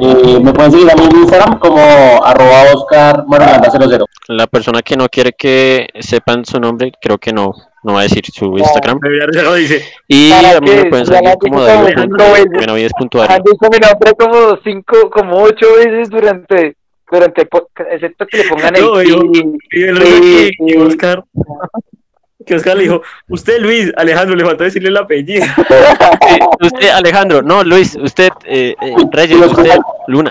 Eh, 0.00 0.40
me 0.42 0.52
pueden 0.52 0.72
seguir 0.72 0.90
a 0.90 0.94
mí 0.94 1.02
en 1.10 1.16
Instagram 1.18 1.58
como 1.58 1.78
arroba 2.24 2.62
Oscar 2.74 3.24
Marulanda 3.26 3.70
00. 3.70 4.04
La 4.28 4.46
persona 4.46 4.80
que 4.82 4.96
no 4.96 5.08
quiere 5.08 5.32
que 5.32 5.88
sepan 6.00 6.44
su 6.44 6.58
nombre, 6.60 6.92
creo 7.00 7.18
que 7.18 7.32
no, 7.32 7.52
no 7.82 7.94
va 7.94 8.00
a 8.00 8.02
decir 8.04 8.24
su 8.32 8.56
Instagram. 8.56 8.98
Dice. 9.56 9.84
Y 10.08 10.30
¿Para 10.30 10.56
a 10.56 10.60
mí 10.60 10.70
me 10.70 10.84
pueden 10.86 11.06
seguir 11.06 11.34
como 11.40 11.62
David. 11.62 11.98
Han 11.98 13.42
dicho 13.42 13.70
mi 13.70 13.78
nombre 13.78 14.12
como 14.18 14.58
cinco, 14.64 15.10
como 15.10 15.42
ocho 15.42 15.66
veces 15.76 16.08
durante, 16.08 16.76
durante 17.10 17.48
excepto 17.90 18.26
que 18.26 18.38
le 18.38 18.44
pongan 18.44 18.76
el 18.76 18.82
No, 18.82 19.02
yo- 19.02 19.20
pi. 19.32 19.38
Y 19.72 19.84
que, 19.84 19.94
sí. 19.96 20.50
que 20.66 20.78
Oscar, 20.78 21.24
que 22.50 22.56
Oscar 22.56 22.76
le 22.76 22.82
dijo, 22.82 23.00
usted 23.28 23.60
Luis, 23.60 23.92
Alejandro, 23.96 24.34
le 24.36 24.44
faltó 24.44 24.64
decirle 24.64 24.88
el 24.88 24.96
apellido. 24.96 25.46
Sí, 26.28 26.38
usted, 26.60 26.88
Alejandro, 26.90 27.42
no, 27.42 27.62
Luis, 27.64 27.96
usted, 27.96 28.30
eh, 28.44 28.74
eh, 28.80 28.94
Reyes, 29.10 29.38
usted, 29.40 29.78
Luna. 30.08 30.30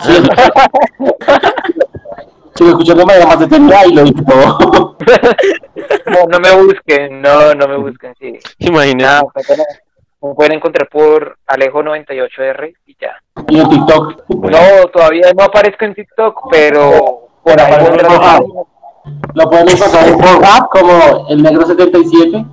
Sigo 2.56 2.70
escuchando 2.70 3.06
me 3.06 3.26
más 3.26 3.40
detenida 3.40 3.86
y 3.88 3.94
lo 3.94 4.04
dije 4.04 4.22
todo. 4.28 4.98
No, 6.06 6.26
no 6.30 6.40
me 6.40 6.52
busquen, 6.64 7.22
no, 7.22 7.54
no 7.56 7.68
me 7.68 7.78
busquen, 7.78 8.14
sí. 8.20 8.38
Imagínese. 8.60 9.08
Nada, 9.08 9.22
me 9.36 9.44
pueden- 9.44 9.66
me 10.22 10.34
pueden 10.34 10.52
encontrar 10.54 10.90
por 10.90 11.38
Alejo98R 11.48 12.74
y 12.88 12.98
ya. 13.00 13.22
Y 13.48 13.60
en 13.60 13.70
TikTok. 13.70 14.24
Bueno. 14.28 14.58
No, 14.60 14.88
todavía 14.88 15.32
no 15.38 15.44
aparezco 15.46 15.86
en 15.86 15.94
TikTok, 15.96 16.50
pero 16.52 17.30
ahí 17.46 17.86
por 17.86 18.06
ahí. 18.06 18.40
Lo 19.36 19.50
pueden 19.50 19.70
encontrar 19.70 20.08
en 20.08 20.18
Pornhub 20.18 20.70
como 20.72 21.28
el 21.30 21.44
negro 21.44 21.66
77. 21.66 22.46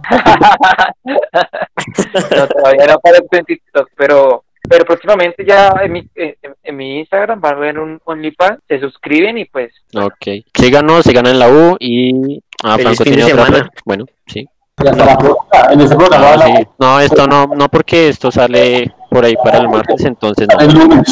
No, 1.04 2.46
todavía 2.48 2.86
no 2.86 2.92
aparezco 2.94 3.28
en 3.36 3.44
TikTok, 3.44 3.88
pero 3.96 4.42
pero 4.68 4.84
próximamente 4.84 5.44
ya 5.46 5.72
en 5.82 5.92
mi, 5.92 6.08
en, 6.16 6.34
en 6.62 6.76
mi 6.76 6.98
Instagram 6.98 7.40
van 7.40 7.54
a 7.54 7.58
ver 7.58 7.78
un 7.78 8.00
OnlyFans, 8.04 8.58
se 8.66 8.80
suscriben 8.80 9.38
y 9.38 9.44
pues 9.44 9.72
Ok. 9.94 10.44
Síganos, 10.54 11.04
sigan 11.04 11.26
en 11.26 11.38
la 11.38 11.48
U 11.48 11.76
y. 11.78 12.42
Ah, 12.64 12.76
Feliz 12.76 12.96
Franco 12.96 13.04
fin 13.04 13.12
tiene 13.14 13.26
de 13.26 13.32
otra. 13.32 13.46
semana. 13.46 13.70
Bueno, 13.84 14.04
sí. 14.26 14.48
Y 14.82 14.88
hasta 14.88 15.04
la 15.06 15.16
próxima. 15.18 15.72
En 15.72 15.80
ese 15.80 15.94
programa 15.96 16.26
Ah, 16.34 16.46
sí. 16.46 16.66
No, 16.78 17.00
esto 17.00 17.26
no, 17.26 17.46
no 17.46 17.68
porque 17.68 18.08
esto 18.08 18.30
sale 18.32 18.92
por 19.10 19.24
ahí 19.24 19.34
para 19.42 19.58
el 19.58 19.68
martes, 19.68 20.04
entonces 20.04 20.48
no. 20.48 21.02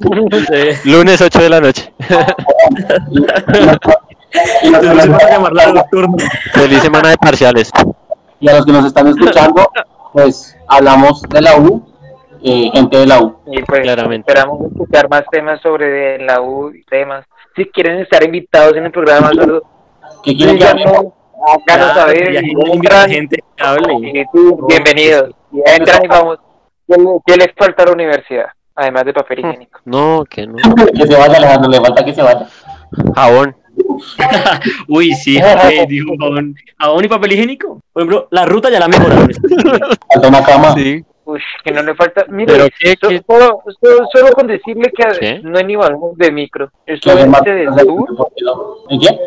Lunes. 0.00 0.48
Sí. 0.82 0.90
Lunes 0.90 1.20
8 1.20 1.38
de 1.42 1.48
la 1.48 1.60
noche. 1.60 1.92
Feliz 6.54 6.80
semana 6.80 7.10
de 7.10 7.16
parciales. 7.16 7.70
y 8.40 8.48
a 8.48 8.54
los 8.56 8.66
que 8.66 8.72
nos 8.72 8.86
están 8.86 9.06
escuchando, 9.08 9.70
pues 10.12 10.56
hablamos 10.68 11.22
de 11.22 11.40
la 11.40 11.56
U, 11.56 11.84
eh, 12.42 12.70
gente 12.72 12.98
de 12.98 13.06
la 13.06 13.20
U. 13.20 13.36
Y 13.46 13.62
pues 13.62 13.80
Claramente. 13.82 14.30
esperamos 14.30 14.66
escuchar 14.70 15.08
más 15.08 15.24
temas 15.30 15.60
sobre 15.60 16.18
la 16.24 16.40
U 16.40 16.70
y 16.70 16.82
temas. 16.84 17.24
Si 17.56 17.66
quieren 17.66 17.98
estar 18.00 18.22
invitados 18.24 18.74
en 18.76 18.86
el 18.86 18.90
programa, 18.92 19.30
solo 19.34 19.62
¿Qué 20.24 20.36
quieren 20.36 20.58
que 20.58 20.64
hablemos? 20.66 21.06
háganos 21.46 21.88
Ya, 21.88 21.94
saber. 21.94 23.10
gente 23.10 23.36
que 23.56 23.64
hable. 23.64 24.24
bienvenidos. 24.68 25.30
Entran 25.66 26.04
y 26.04 26.08
vamos. 26.08 26.38
¿Qué 26.86 26.96
le- 26.98 27.18
¿Qué 27.26 27.36
les 27.36 27.48
falta 27.56 27.82
a 27.82 27.86
la 27.86 27.92
universidad? 27.92 28.46
Además 28.74 29.04
de 29.04 29.12
papel 29.12 29.38
higiénico. 29.40 29.80
No, 29.84 30.24
que 30.28 30.46
no. 30.46 30.56
Que 30.94 31.06
se 31.06 31.16
vaya 31.16 31.36
Alejandro, 31.36 31.70
le 31.70 31.80
falta 31.80 32.04
que 32.04 32.14
se 32.14 32.22
vaya. 32.22 32.46
Jabón. 33.14 33.56
Uy, 34.88 35.12
sí, 35.14 35.36
eh, 35.42 35.86
dijo 35.88 36.12
jabón, 36.18 36.54
jabón 36.78 37.04
y 37.04 37.08
papel 37.08 37.32
higiénico. 37.32 37.80
Por 37.92 38.02
ejemplo, 38.02 38.28
la 38.30 38.44
ruta 38.46 38.70
ya 38.70 38.80
la 38.80 38.88
mejoraron. 38.88 39.30
Falta 40.12 40.28
una 40.28 40.42
cama. 40.44 40.74
Sí. 40.74 41.04
Uy, 41.24 41.40
que 41.64 41.70
no 41.70 41.82
le 41.82 41.94
falta. 41.94 42.24
Mire, 42.28 42.52
Pero 42.52 42.66
qué, 42.78 42.94
so- 43.00 43.08
qué- 43.08 43.22
Solo, 43.26 43.62
solo- 43.80 44.06
solo 44.12 44.32
con 44.32 44.46
decirle 44.48 44.90
que 44.92 45.04
¿Qué? 45.20 45.40
no 45.44 45.56
hay 45.56 45.64
ni 45.64 45.76
balón 45.76 46.00
de 46.16 46.32
micro. 46.32 46.70
Que 46.84 46.94
estoy 46.94 47.12
en 47.12 47.18
además- 47.18 47.42
Cedesur, 47.44 48.08
¿En 48.90 49.00
qué? 49.00 49.18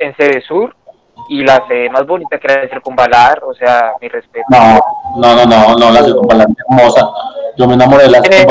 en 0.00 0.14
Cedesur, 0.16 0.74
y 1.28 1.44
la 1.44 1.64
sede 1.68 1.88
más 1.90 2.04
bonita 2.06 2.38
que 2.38 2.50
era 2.52 2.62
de 2.62 2.68
Circunvalar, 2.68 3.42
o 3.44 3.54
sea, 3.54 3.92
mi 4.00 4.08
respeto. 4.08 4.46
No, 4.50 4.80
no, 5.18 5.36
no, 5.36 5.46
no, 5.46 5.76
no, 5.76 5.90
la 5.92 6.02
circunvalante 6.02 6.62
hermosa. 6.68 7.08
Yo 7.58 7.66
me 7.66 7.74
enamoré 7.74 8.04
de 8.04 8.10
la 8.10 8.18
Eh, 8.18 8.46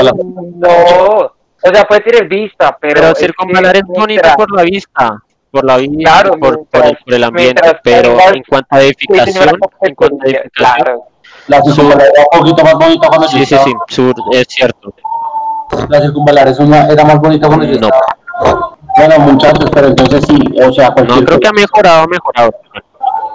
no, 0.56 0.68
O 0.68 1.72
sea, 1.74 1.84
puede 1.88 2.00
tener 2.02 2.28
vista, 2.28 2.76
pero. 2.80 2.94
Pero 3.00 3.12
es 3.12 3.18
circunvalar 3.18 3.76
es 3.76 3.82
bonito 3.82 4.06
mientras- 4.06 4.36
por 4.36 4.52
la 4.54 4.62
vista, 4.62 5.22
por 5.50 5.64
la 5.64 5.76
vista, 5.78 5.96
Claro, 5.98 6.30
por, 6.38 6.38
por 6.40 6.54
el, 6.54 6.82
mientras- 6.82 7.04
por 7.04 7.14
el 7.14 7.24
ambiente, 7.24 7.62
mientras 7.62 7.80
pero 7.82 8.10
en 8.34 8.42
cuanto 8.48 8.68
a 8.76 8.80
edificación, 8.82 9.48
en 9.82 9.94
cuanto 9.94 10.16
a 10.22 10.26
edificación, 10.28 10.50
Claro. 10.54 11.02
La 11.48 11.62
circunvalar 11.62 12.06
era 12.14 12.24
un 12.30 12.38
poquito 12.40 12.62
más 12.64 12.74
bonita 12.74 13.08
cuando 13.08 13.26
yo 13.26 13.38
sí, 13.38 13.46
sí, 13.46 13.56
sí, 13.64 13.72
sur, 13.88 14.14
es 14.32 14.46
cierto. 14.48 14.92
La 15.88 16.00
circunvalar 16.00 16.48
es 16.48 16.58
una, 16.58 16.86
era 16.88 17.04
más 17.04 17.18
bonita 17.20 17.46
cuando 17.48 17.64
yo 17.66 17.78
No. 17.80 17.88
Bueno, 18.96 19.18
muchachos, 19.20 19.70
pero 19.72 19.88
entonces 19.88 20.24
sí, 20.28 20.38
o 20.62 20.72
sea, 20.72 20.88
No, 20.88 20.94
cualquier, 20.94 21.24
creo 21.24 21.40
que 21.40 21.48
ha 21.48 21.52
mejorado, 21.52 22.02
ha 22.02 22.06
mejorado. 22.06 22.50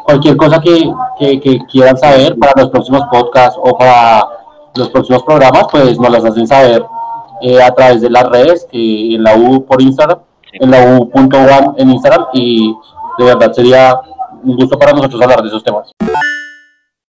cualquier 0.06 0.38
cosa 0.38 0.60
que, 0.62 0.91
que, 1.20 1.40
que 1.40 1.60
quieran 1.72 1.98
saber 1.98 2.38
para 2.38 2.54
los 2.58 2.70
próximos 2.70 3.02
podcasts 3.12 3.58
o 3.62 3.78
para 3.78 4.28
los 4.76 4.90
próximos 4.90 5.24
programas, 5.24 5.66
pues 5.72 6.00
nos 6.00 6.12
las 6.12 6.26
hacen 6.26 6.48
saber 6.48 6.84
eh, 7.41 7.62
a 7.62 7.74
través 7.74 8.02
de 8.02 8.10
las 8.10 8.24
redes, 8.30 8.68
eh, 8.72 9.16
en 9.16 9.24
la 9.24 9.36
U 9.36 9.66
por 9.66 9.82
Instagram, 9.82 10.20
en 10.54 10.72
la 10.72 10.98
U.1 10.98 11.76
en 11.78 11.90
Instagram, 11.91 12.26
y 12.34 12.74
de 13.18 13.26
verdad 13.26 13.52
sería 13.54 14.00
un 14.44 14.56
gusto 14.56 14.78
para 14.78 14.94
nosotros 14.94 15.22
hablar 15.22 15.41
de 15.41 15.48
esos 15.48 15.64
temas. 15.64 15.91